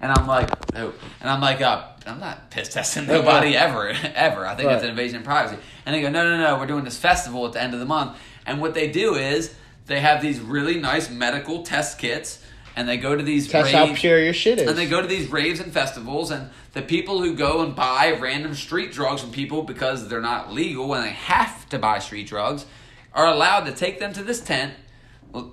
and 0.00 0.12
I'm 0.12 0.26
like, 0.26 0.48
"No," 0.74 0.92
and 1.20 1.30
I'm 1.30 1.40
like, 1.40 1.60
"Uh, 1.60 1.84
I'm 2.06 2.20
not 2.20 2.50
piss 2.50 2.68
testing 2.70 3.06
nobody 3.06 3.56
ever, 3.56 3.88
ever. 4.14 4.46
I 4.46 4.54
think 4.54 4.68
that's 4.68 4.82
Right. 4.82 4.84
an 4.84 4.90
invasion 4.90 5.18
of 5.18 5.24
privacy." 5.24 5.58
And 5.86 5.94
they 5.94 6.00
go, 6.00 6.10
"No, 6.10 6.22
no, 6.24 6.38
no, 6.38 6.58
we're 6.58 6.66
doing 6.66 6.84
this 6.84 6.96
festival 6.98 7.46
at 7.46 7.52
the 7.52 7.62
end 7.62 7.74
of 7.74 7.80
the 7.80 7.86
month." 7.86 8.16
And 8.46 8.60
what 8.60 8.74
they 8.74 8.90
do 8.90 9.14
is 9.14 9.54
they 9.86 10.00
have 10.00 10.20
these 10.22 10.40
really 10.40 10.78
nice 10.80 11.10
medical 11.10 11.62
test 11.62 11.98
kits. 11.98 12.40
And 12.76 12.88
they 12.88 12.96
go 12.96 13.14
to 13.14 13.22
these 13.22 13.46
Test 13.46 13.70
how 13.70 13.94
pure 13.94 14.18
your 14.18 14.32
shit 14.32 14.58
is. 14.58 14.68
and 14.68 14.76
they 14.76 14.86
go 14.86 15.00
to 15.00 15.06
these 15.06 15.28
raves 15.30 15.60
and 15.60 15.72
festivals, 15.72 16.32
and 16.32 16.50
the 16.72 16.82
people 16.82 17.20
who 17.22 17.36
go 17.36 17.62
and 17.62 17.76
buy 17.76 18.18
random 18.20 18.52
street 18.56 18.90
drugs 18.90 19.20
from 19.20 19.30
people 19.30 19.62
because 19.62 20.08
they're 20.08 20.20
not 20.20 20.52
legal 20.52 20.92
and 20.92 21.04
they 21.04 21.10
have 21.12 21.68
to 21.68 21.78
buy 21.78 22.00
street 22.00 22.26
drugs 22.26 22.66
are 23.14 23.26
allowed 23.26 23.64
to 23.66 23.72
take 23.72 24.00
them 24.00 24.12
to 24.14 24.22
this 24.22 24.40
tent. 24.40 24.74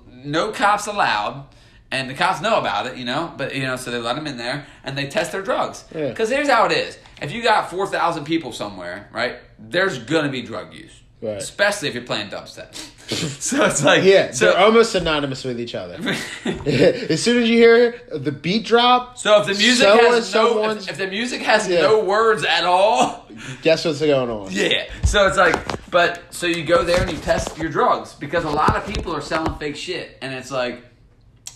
No 0.08 0.52
cops 0.52 0.86
allowed, 0.86 1.46
and 1.90 2.08
the 2.08 2.14
cops 2.14 2.40
know 2.40 2.56
about 2.58 2.86
it, 2.86 2.96
you 2.96 3.04
know. 3.04 3.32
But 3.36 3.54
you 3.56 3.62
know, 3.62 3.76
so 3.76 3.90
they 3.90 3.98
let 3.98 4.14
them 4.16 4.26
in 4.26 4.36
there 4.36 4.66
and 4.84 4.96
they 4.96 5.06
test 5.08 5.32
their 5.32 5.42
drugs. 5.42 5.84
Yeah. 5.94 6.08
Because 6.08 6.28
here's 6.30 6.48
how 6.48 6.64
it 6.66 6.72
is: 6.72 6.98
if 7.20 7.32
you 7.32 7.42
got 7.42 7.70
four 7.70 7.86
thousand 7.86 8.24
people 8.24 8.52
somewhere, 8.52 9.08
right, 9.12 9.36
there's 9.58 9.98
gonna 9.98 10.28
be 10.28 10.42
drug 10.42 10.72
use, 10.74 10.92
Right. 11.20 11.36
especially 11.38 11.88
if 11.88 11.94
you're 11.94 12.04
playing 12.04 12.28
dubstep. 12.30 12.78
so 13.40 13.64
it's 13.64 13.82
like, 13.84 14.04
yeah, 14.04 14.30
so 14.32 14.46
they're 14.46 14.58
almost 14.58 14.92
synonymous 14.92 15.44
with 15.44 15.60
each 15.60 15.74
other. 15.74 15.94
as 16.44 17.22
soon 17.22 17.42
as 17.42 17.48
you 17.48 17.56
hear 17.56 18.00
the 18.12 18.32
beat 18.32 18.64
drop, 18.64 19.18
So 19.18 19.40
if 19.40 19.46
the 19.46 19.54
music 19.54 19.86
has 19.86 20.34
no, 20.34 20.70
if, 20.70 20.90
if 20.90 20.98
the 20.98 21.06
music 21.06 21.42
has 21.42 21.68
Yeah. 21.68 21.82
no 21.82 22.04
words 22.04 22.44
at 22.44 22.64
all, 22.64 23.28
guess 23.62 23.84
what's 23.84 24.00
going 24.00 24.30
on? 24.30 24.50
yeah. 24.50 24.88
So 25.04 25.26
it's 25.26 25.36
like, 25.36 25.90
but 25.90 26.22
so 26.30 26.46
you 26.46 26.64
go 26.64 26.84
there 26.84 27.02
and 27.02 27.10
you 27.10 27.18
test 27.18 27.56
your 27.58 27.70
drugs 27.70 28.14
because 28.14 28.44
a 28.44 28.50
lot 28.50 28.76
of 28.76 28.86
people 28.92 29.14
are 29.14 29.20
selling 29.20 29.54
fake 29.58 29.76
shit, 29.76 30.18
and 30.22 30.32
it's 30.34 30.50
like, 30.50 30.82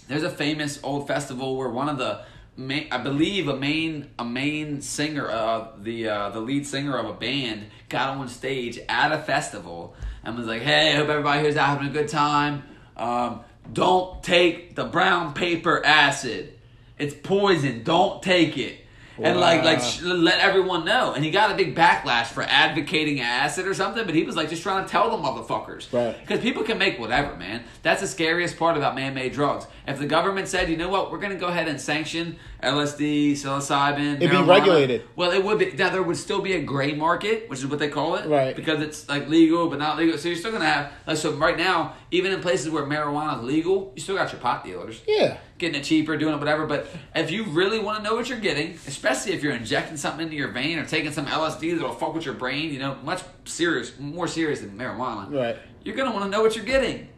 there's 0.09 0.23
a 0.23 0.31
famous 0.31 0.79
old 0.83 1.09
festival 1.09 1.57
where 1.57 1.69
one 1.69 1.89
of 1.89 1.99
the, 1.99 2.21
main, 2.57 2.87
I 2.91 2.99
believe 2.99 3.49
a 3.49 3.57
main 3.57 4.09
a 4.19 4.25
main 4.25 4.81
singer, 4.81 5.31
uh, 5.31 5.69
the 5.79 6.09
uh, 6.09 6.31
the 6.31 6.41
lead 6.41 6.67
singer 6.67 6.97
of 6.97 7.07
a 7.07 7.13
band 7.13 7.67
got 7.89 8.17
on 8.17 8.29
stage 8.29 8.79
at 8.89 9.13
a 9.13 9.19
festival 9.19 9.95
and 10.27 10.37
was 10.37 10.47
like, 10.47 10.63
"Hey, 10.63 10.93
I 10.93 10.97
hope 10.97 11.09
everybody 11.09 11.41
here's 11.41 11.57
out 11.57 11.69
having 11.69 11.89
a 11.89 11.93
good 11.93 12.09
time. 12.09 12.65
Um, 12.97 13.41
don't 13.73 14.23
take 14.23 14.75
the 14.75 14.85
brown 14.85 15.33
paper 15.33 15.85
acid. 15.85 16.53
It's 16.99 17.15
poison. 17.15 17.83
Don't 17.85 18.23
take 18.23 18.59
it." 18.59 18.81
And 19.19 19.41
like, 19.41 19.65
like, 19.65 19.81
sh- 19.81 20.03
let 20.03 20.41
everyone 20.41 20.85
know. 20.85 21.15
And 21.15 21.25
he 21.25 21.31
got 21.31 21.51
a 21.51 21.55
big 21.55 21.75
backlash 21.75 22.27
for 22.27 22.43
advocating 22.43 23.21
acid 23.21 23.67
or 23.67 23.73
something. 23.73 24.05
But 24.05 24.15
he 24.15 24.25
was 24.25 24.37
like, 24.37 24.51
just 24.51 24.63
trying 24.63 24.85
to 24.85 24.91
tell 24.91 25.11
the 25.11 25.17
motherfuckers, 25.17 25.91
Right. 25.93 26.15
Because 26.21 26.41
people 26.41 26.65
can 26.65 26.77
make 26.77 26.99
whatever, 26.99 27.35
man. 27.37 27.65
That's 27.83 28.03
the 28.03 28.07
scariest 28.07 28.59
part 28.59 28.77
about 28.77 28.95
man-made 28.95 29.33
drugs. 29.33 29.67
If 29.89 29.99
the 29.99 30.07
government 30.07 30.49
said, 30.49 30.69
you 30.69 30.77
know 30.77 30.91
what, 30.91 31.11
we're 31.11 31.19
going 31.19 31.33
to 31.33 31.39
go 31.39 31.47
ahead 31.47 31.67
and 31.67 31.81
sanction 31.81 32.37
LSD, 32.63 33.33
psilocybin, 33.33 34.17
It'd 34.17 34.31
be 34.31 34.37
regulated. 34.43 35.05
Well, 35.15 35.31
it 35.31 35.45
would 35.45 35.59
be. 35.59 35.73
Now 35.73 35.91
there 35.91 36.03
would 36.03 36.17
still 36.17 36.41
be 36.41 36.55
a 36.55 36.63
gray 36.63 36.95
market, 36.95 37.49
which 37.51 37.59
is 37.59 37.67
what 37.67 37.79
they 37.79 37.89
call 37.89 38.17
it, 38.17 38.27
Right. 38.29 38.57
Because 38.57 38.81
it's 38.81 39.09
like 39.09 39.29
legal 39.29 39.69
but 39.69 39.79
not 39.79 39.97
legal. 39.99 40.17
So 40.19 40.29
you're 40.29 40.39
still 40.39 40.51
going 40.51 40.63
to 40.63 40.69
have 40.69 40.93
like 41.07 41.17
so 41.19 41.33
right 41.33 41.57
now, 41.57 41.95
even 42.11 42.33
in 42.33 42.41
places 42.41 42.71
where 42.71 42.85
marijuana 42.85 43.39
is 43.39 43.45
legal, 43.45 43.93
you 43.95 44.03
still 44.03 44.17
got 44.17 44.33
your 44.33 44.41
pot 44.41 44.65
dealers 44.65 45.03
Yeah, 45.07 45.37
getting 45.59 45.81
it 45.81 45.85
cheaper, 45.85 46.17
doing 46.17 46.35
it, 46.35 46.39
whatever. 46.39 46.67
But 46.67 46.89
if 47.15 47.31
you 47.31 47.45
really 47.45 47.79
want 47.79 47.99
to 47.99 48.03
know 48.03 48.15
what 48.15 48.29
you're 48.29 48.41
getting, 48.41 48.79
especially 48.87 49.33
if 49.33 49.43
you're 49.43 49.55
injecting 49.55 49.97
something 49.97 50.25
into 50.25 50.37
your 50.37 50.49
vein 50.49 50.79
or 50.79 50.87
taking 50.87 51.13
some 51.13 51.27
LSD 51.27 51.77
that'll 51.77 51.95
fuck 51.95 52.15
with 52.15 52.25
your 52.25 52.35
brain, 52.35 52.73
you 52.73 52.79
know, 52.79 52.97
much 53.05 53.23
serious, 53.45 53.99
more 53.99 54.27
serious 54.29 54.61
than 54.61 54.77
marijuana. 54.77 55.33
Right. 55.33 55.57
You're 55.85 55.97
gonna 55.97 56.13
want 56.13 56.25
to 56.25 56.31
know 56.31 56.43
what 56.43 56.57
you're 56.57 56.65
getting. 56.65 57.09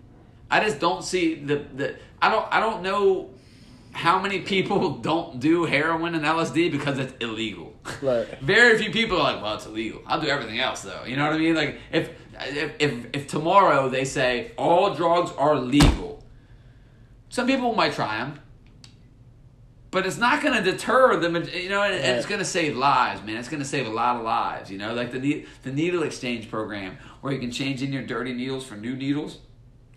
I 0.50 0.64
just 0.64 0.80
don't 0.80 1.04
see 1.04 1.36
the 1.36 1.64
the. 1.74 1.96
I 2.20 2.30
don't. 2.30 2.46
I 2.50 2.58
don't 2.60 2.82
know 2.82 3.30
how 3.92 4.20
many 4.20 4.40
people 4.40 4.90
don't 4.98 5.40
do 5.40 5.64
heroin 5.64 6.14
and 6.14 6.24
LSD 6.24 6.70
because 6.70 6.98
it's 6.98 7.12
illegal. 7.20 7.74
Right. 8.02 8.26
Very 8.40 8.78
few 8.78 8.90
people 8.90 9.18
are 9.18 9.34
like, 9.34 9.42
well, 9.42 9.54
it's 9.54 9.66
illegal. 9.66 10.02
I'll 10.06 10.20
do 10.20 10.28
everything 10.28 10.58
else 10.58 10.82
though. 10.82 11.04
You 11.04 11.16
know 11.16 11.24
what 11.24 11.34
I 11.34 11.38
mean? 11.38 11.54
Like 11.54 11.80
if 11.92 12.10
if 12.40 12.72
if, 12.78 13.06
if 13.12 13.26
tomorrow 13.26 13.88
they 13.88 14.04
say 14.04 14.52
all 14.56 14.94
drugs 14.94 15.32
are 15.32 15.56
legal, 15.56 16.24
some 17.28 17.46
people 17.46 17.74
might 17.74 17.92
try 17.92 18.18
them. 18.18 18.40
But 19.90 20.04
it's 20.04 20.18
not 20.18 20.42
going 20.42 20.62
to 20.62 20.70
deter 20.70 21.16
them, 21.16 21.34
you 21.34 21.70
know, 21.70 21.82
and, 21.82 21.94
and 21.94 22.18
it's 22.18 22.26
going 22.26 22.40
to 22.40 22.44
save 22.44 22.76
lives, 22.76 23.22
man. 23.22 23.38
It's 23.38 23.48
going 23.48 23.62
to 23.62 23.68
save 23.68 23.86
a 23.86 23.90
lot 23.90 24.16
of 24.16 24.22
lives, 24.22 24.70
you 24.70 24.76
know, 24.76 24.92
like 24.92 25.12
the 25.12 25.46
the 25.62 25.72
needle 25.72 26.02
exchange 26.02 26.50
program 26.50 26.98
where 27.22 27.32
you 27.32 27.38
can 27.38 27.50
change 27.50 27.82
in 27.82 27.90
your 27.92 28.02
dirty 28.02 28.34
needles 28.34 28.66
for 28.66 28.76
new 28.76 28.94
needles. 28.94 29.38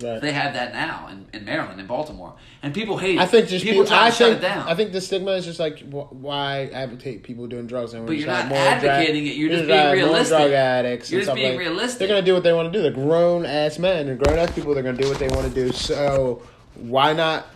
Right. 0.04 0.22
They 0.22 0.32
have 0.32 0.54
that 0.54 0.74
now 0.74 1.08
in, 1.10 1.28
in 1.34 1.46
Maryland, 1.46 1.80
in 1.80 1.88
Baltimore, 1.88 2.36
and 2.64 2.74
people 2.74 2.98
hate. 2.98 3.20
I 3.20 3.26
think 3.26 3.48
just 3.48 3.64
people 3.64 3.84
people. 3.84 3.98
I 3.98 4.12
think. 4.12 4.38
it 4.38 4.42
down. 4.42 4.68
I 4.68 4.76
think 4.76 4.92
the 4.92 5.02
stigma 5.02 5.32
is 5.32 5.46
just 5.46 5.60
like 5.60 5.80
wh- 5.80 6.12
why 6.14 6.70
advocate 6.74 7.24
people 7.24 7.48
doing 7.48 7.68
drugs 7.68 7.94
and 7.94 8.06
But 8.06 8.18
you're 8.18 8.28
not 8.28 8.42
like 8.42 8.50
more 8.50 8.58
drug- 8.58 8.84
advocating 8.86 9.28
it, 9.28 9.36
you're 9.36 9.50
just 9.50 9.62
just 9.62 9.68
being 9.68 9.84
more 9.84 9.94
realistic. 9.94 10.38
Drug 10.38 10.52
addicts. 10.52 11.12
You're 11.12 11.22
just 11.22 11.36
being 11.36 11.52
like- 11.52 11.60
realistic. 11.60 12.00
They're 12.00 12.08
gonna 12.08 12.22
do 12.22 12.34
what 12.34 12.44
they 12.44 12.54
want 12.54 12.72
to 12.72 12.78
do. 12.78 12.82
They're 12.82 12.92
grown 12.92 13.46
ass 13.46 13.80
men. 13.80 14.06
They're 14.06 14.16
grown 14.16 14.38
ass 14.40 14.52
people. 14.52 14.74
They're 14.74 14.84
gonna 14.84 14.98
do 15.02 15.10
what 15.10 15.20
they 15.20 15.30
want 15.30 15.48
to 15.48 15.54
do. 15.54 15.72
So 15.72 16.42
why 16.76 17.14
not 17.14 17.48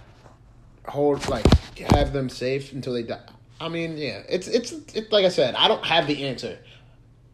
hold 0.87 1.27
like 1.29 1.45
have 1.93 2.13
them 2.13 2.29
safe 2.29 2.71
until 2.73 2.93
they 2.93 3.03
die? 3.03 3.19
I 3.59 3.69
mean, 3.69 3.97
yeah, 3.97 4.21
it's 4.27 4.47
it's 4.47 4.71
it's 4.93 5.11
like 5.11 5.25
I 5.25 5.29
said. 5.29 5.55
I 5.55 5.67
don't 5.67 5.85
have 5.85 6.07
the 6.07 6.25
answer, 6.27 6.59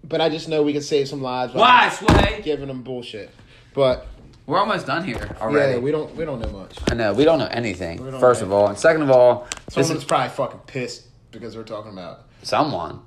but 0.03 0.21
I 0.21 0.29
just 0.29 0.47
know 0.47 0.61
we 0.61 0.73
can 0.73 0.81
save 0.83 1.07
some 1.07 1.21
lives 1.21 1.53
by 1.53 1.59
Why, 1.59 1.89
Sway? 1.89 2.41
giving 2.43 2.67
them 2.67 2.83
bullshit. 2.83 3.31
But 3.73 4.05
We're 4.45 4.57
almost 4.59 4.85
done 4.87 5.03
here 5.03 5.35
already. 5.39 5.73
yeah, 5.73 5.79
we 5.79 5.91
don't 5.91 6.13
we 6.15 6.25
don't 6.25 6.39
know 6.41 6.49
much. 6.49 6.77
I 6.89 6.95
know 6.95 7.13
we 7.13 7.23
don't 7.23 7.39
know 7.39 7.47
anything. 7.51 7.97
Don't 7.97 8.19
first 8.19 8.41
know 8.41 8.47
of 8.47 8.53
all, 8.53 8.67
and 8.67 8.77
second 8.77 9.03
of 9.03 9.11
all, 9.11 9.47
this 9.67 9.75
Someone's 9.87 10.01
is 10.01 10.03
probably 10.03 10.29
fucking 10.29 10.59
pissed 10.67 11.07
because 11.31 11.55
we're 11.55 11.63
talking 11.63 11.91
about. 11.91 12.25
someone, 12.43 13.01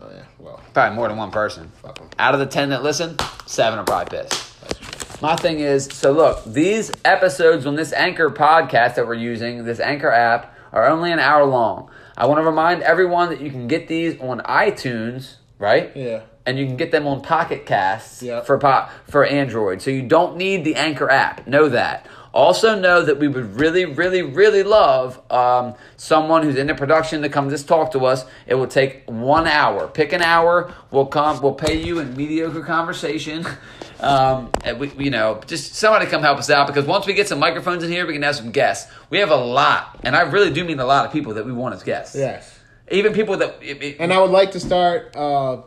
Oh 0.00 0.10
yeah, 0.10 0.22
well, 0.38 0.60
probably 0.72 0.94
more 0.96 1.08
than 1.08 1.16
one 1.16 1.30
person. 1.30 1.70
fuck 1.82 1.98
them. 1.98 2.08
Out 2.18 2.34
of 2.34 2.40
the 2.40 2.46
ten 2.46 2.70
that 2.70 2.82
listen, 2.82 3.16
seven 3.46 3.78
are 3.78 3.84
probably 3.84 4.18
pissed. 4.18 5.22
My 5.22 5.34
thing 5.34 5.60
is, 5.60 5.86
so 5.92 6.12
look, 6.12 6.44
these 6.44 6.92
episodes 7.04 7.64
on 7.66 7.74
this 7.74 7.92
Anchor 7.94 8.28
podcast 8.30 8.94
that 8.96 9.06
we're 9.06 9.14
using, 9.14 9.64
this 9.64 9.80
Anchor 9.80 10.10
app, 10.10 10.54
are 10.72 10.86
only 10.86 11.10
an 11.10 11.18
hour 11.18 11.44
long. 11.44 11.90
I 12.18 12.26
want 12.26 12.38
to 12.38 12.44
remind 12.44 12.82
everyone 12.82 13.30
that 13.30 13.40
you 13.40 13.50
can 13.50 13.66
get 13.66 13.88
these 13.88 14.18
on 14.20 14.40
iTunes, 14.40 15.36
right? 15.58 15.90
Yeah. 15.96 16.20
And 16.46 16.58
you 16.58 16.66
can 16.66 16.76
get 16.76 16.92
them 16.92 17.06
on 17.06 17.20
Pocket 17.20 17.66
Casts 17.66 18.22
Yep. 18.22 18.46
for 18.46 18.58
po- 18.58 18.86
for 19.10 19.24
Android. 19.24 19.82
So 19.82 19.90
you 19.90 20.02
don't 20.02 20.36
need 20.36 20.64
the 20.64 20.76
Anchor 20.76 21.10
app. 21.10 21.46
Know 21.46 21.68
that. 21.68 22.06
Also 22.32 22.78
know 22.78 23.00
that 23.02 23.18
we 23.18 23.28
would 23.28 23.58
really, 23.58 23.86
really, 23.86 24.20
really 24.20 24.62
love 24.62 25.18
um, 25.32 25.74
someone 25.96 26.42
who's 26.42 26.56
into 26.56 26.74
production 26.74 27.22
to 27.22 27.30
come 27.30 27.48
just 27.48 27.66
talk 27.66 27.92
to 27.92 28.04
us. 28.04 28.26
It 28.46 28.56
will 28.56 28.66
take 28.66 29.04
one 29.06 29.46
hour. 29.46 29.88
Pick 29.88 30.12
an 30.12 30.20
hour. 30.20 30.70
We'll 30.90 31.06
come. 31.06 31.40
We'll 31.40 31.54
pay 31.54 31.80
you 31.82 31.98
in 31.98 32.16
mediocre 32.16 32.62
conversation, 32.62 33.46
Um, 33.98 34.50
and 34.62 34.78
we, 34.78 34.90
you 34.98 35.08
know, 35.10 35.40
just 35.46 35.74
somebody 35.74 36.04
come 36.04 36.20
help 36.20 36.36
us 36.38 36.50
out 36.50 36.66
because 36.66 36.84
once 36.84 37.06
we 37.06 37.14
get 37.14 37.28
some 37.28 37.38
microphones 37.38 37.82
in 37.82 37.90
here, 37.90 38.06
we 38.06 38.12
can 38.12 38.20
have 38.20 38.36
some 38.36 38.50
guests. 38.50 38.92
We 39.08 39.20
have 39.20 39.30
a 39.30 39.36
lot, 39.36 39.98
and 40.04 40.14
I 40.14 40.20
really 40.20 40.52
do 40.52 40.64
mean 40.66 40.80
a 40.80 40.84
lot 40.84 41.06
of 41.06 41.12
people 41.12 41.32
that 41.32 41.46
we 41.46 41.52
want 41.52 41.74
as 41.74 41.82
guests. 41.82 42.14
Yes. 42.14 42.58
Even 42.90 43.14
people 43.14 43.38
that 43.38 43.56
it, 43.62 43.82
it- 43.82 43.96
And 43.98 44.12
I 44.12 44.20
would 44.20 44.30
like 44.30 44.50
to 44.52 44.60
start. 44.60 45.16
Uh, 45.16 45.62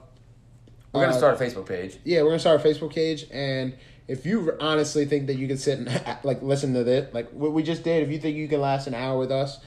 we're 0.94 1.02
gonna 1.02 1.14
uh, 1.14 1.18
start 1.18 1.40
a 1.40 1.44
Facebook 1.44 1.68
page. 1.68 1.98
yeah, 2.04 2.22
we're 2.22 2.30
gonna 2.30 2.40
start 2.40 2.64
a 2.64 2.68
Facebook 2.68 2.94
page, 2.94 3.26
and 3.32 3.76
if 4.08 4.26
you 4.26 4.54
honestly 4.60 5.06
think 5.06 5.28
that 5.28 5.36
you 5.36 5.48
can 5.48 5.58
sit 5.58 5.78
and 5.80 6.02
like 6.24 6.42
listen 6.42 6.74
to 6.74 6.84
this, 6.84 7.14
like 7.14 7.30
what 7.32 7.54
we 7.54 7.64
just 7.64 7.84
did, 7.84 8.04
if 8.04 8.10
you 8.10 8.20
think 8.20 8.36
you 8.38 8.48
can 8.48 8.60
last 8.62 8.88
an 8.88 8.94
hour 8.96 9.18
with 9.20 9.32
us, 9.32 9.60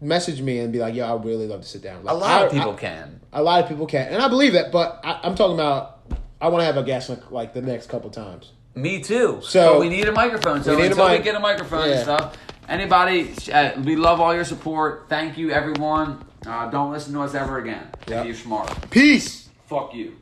message 0.00 0.40
me 0.42 0.58
and 0.58 0.72
be 0.72 0.78
like, 0.78 0.94
"Yo, 0.94 1.14
I'd 1.16 1.24
really 1.24 1.46
love 1.46 1.62
to 1.62 1.68
sit 1.68 1.82
down." 1.82 2.04
Like, 2.04 2.14
A 2.14 2.18
lot 2.18 2.44
of 2.46 2.52
people 2.52 2.72
I- 2.72 2.76
can. 2.76 3.20
A 3.32 3.42
lot 3.42 3.62
of 3.62 3.68
people 3.68 3.86
can, 3.86 4.08
and 4.12 4.22
I 4.22 4.28
believe 4.28 4.52
that. 4.54 4.70
But 4.72 5.00
I, 5.04 5.20
I'm 5.22 5.34
talking 5.34 5.54
about. 5.54 5.92
I 6.38 6.48
want 6.48 6.60
to 6.60 6.66
have 6.66 6.76
a 6.76 6.82
guest 6.82 7.08
like, 7.08 7.30
like 7.30 7.54
the 7.54 7.62
next 7.62 7.88
couple 7.88 8.10
times. 8.10 8.52
Me 8.74 9.00
too. 9.02 9.40
So- 9.42 9.72
but 9.74 9.80
we 9.80 9.88
need 9.88 10.06
a 10.06 10.12
microphone. 10.12 10.62
So 10.62 10.76
We 10.76 10.82
need 10.82 10.90
until 10.90 11.08
we 11.10 11.18
get 11.20 11.34
a 11.34 11.40
microphone 11.40 11.88
Yeah. 11.88 11.94
and 11.94 12.02
stuff, 12.02 12.36
anybody, 12.68 13.32
uh, 13.50 13.70
we 13.82 13.96
love 13.96 14.20
all 14.20 14.34
your 14.34 14.44
support. 14.44 15.06
Thank 15.08 15.38
you, 15.38 15.50
everyone. 15.50 16.22
Uh, 16.46 16.68
don't 16.70 16.92
listen 16.92 17.14
to 17.14 17.22
us 17.22 17.34
ever 17.34 17.58
again. 17.58 17.86
Yep. 18.06 18.26
You're 18.26 18.34
smart. 18.34 18.90
Peace. 18.90 19.48
Fuck 19.66 19.94
you. 19.94 20.16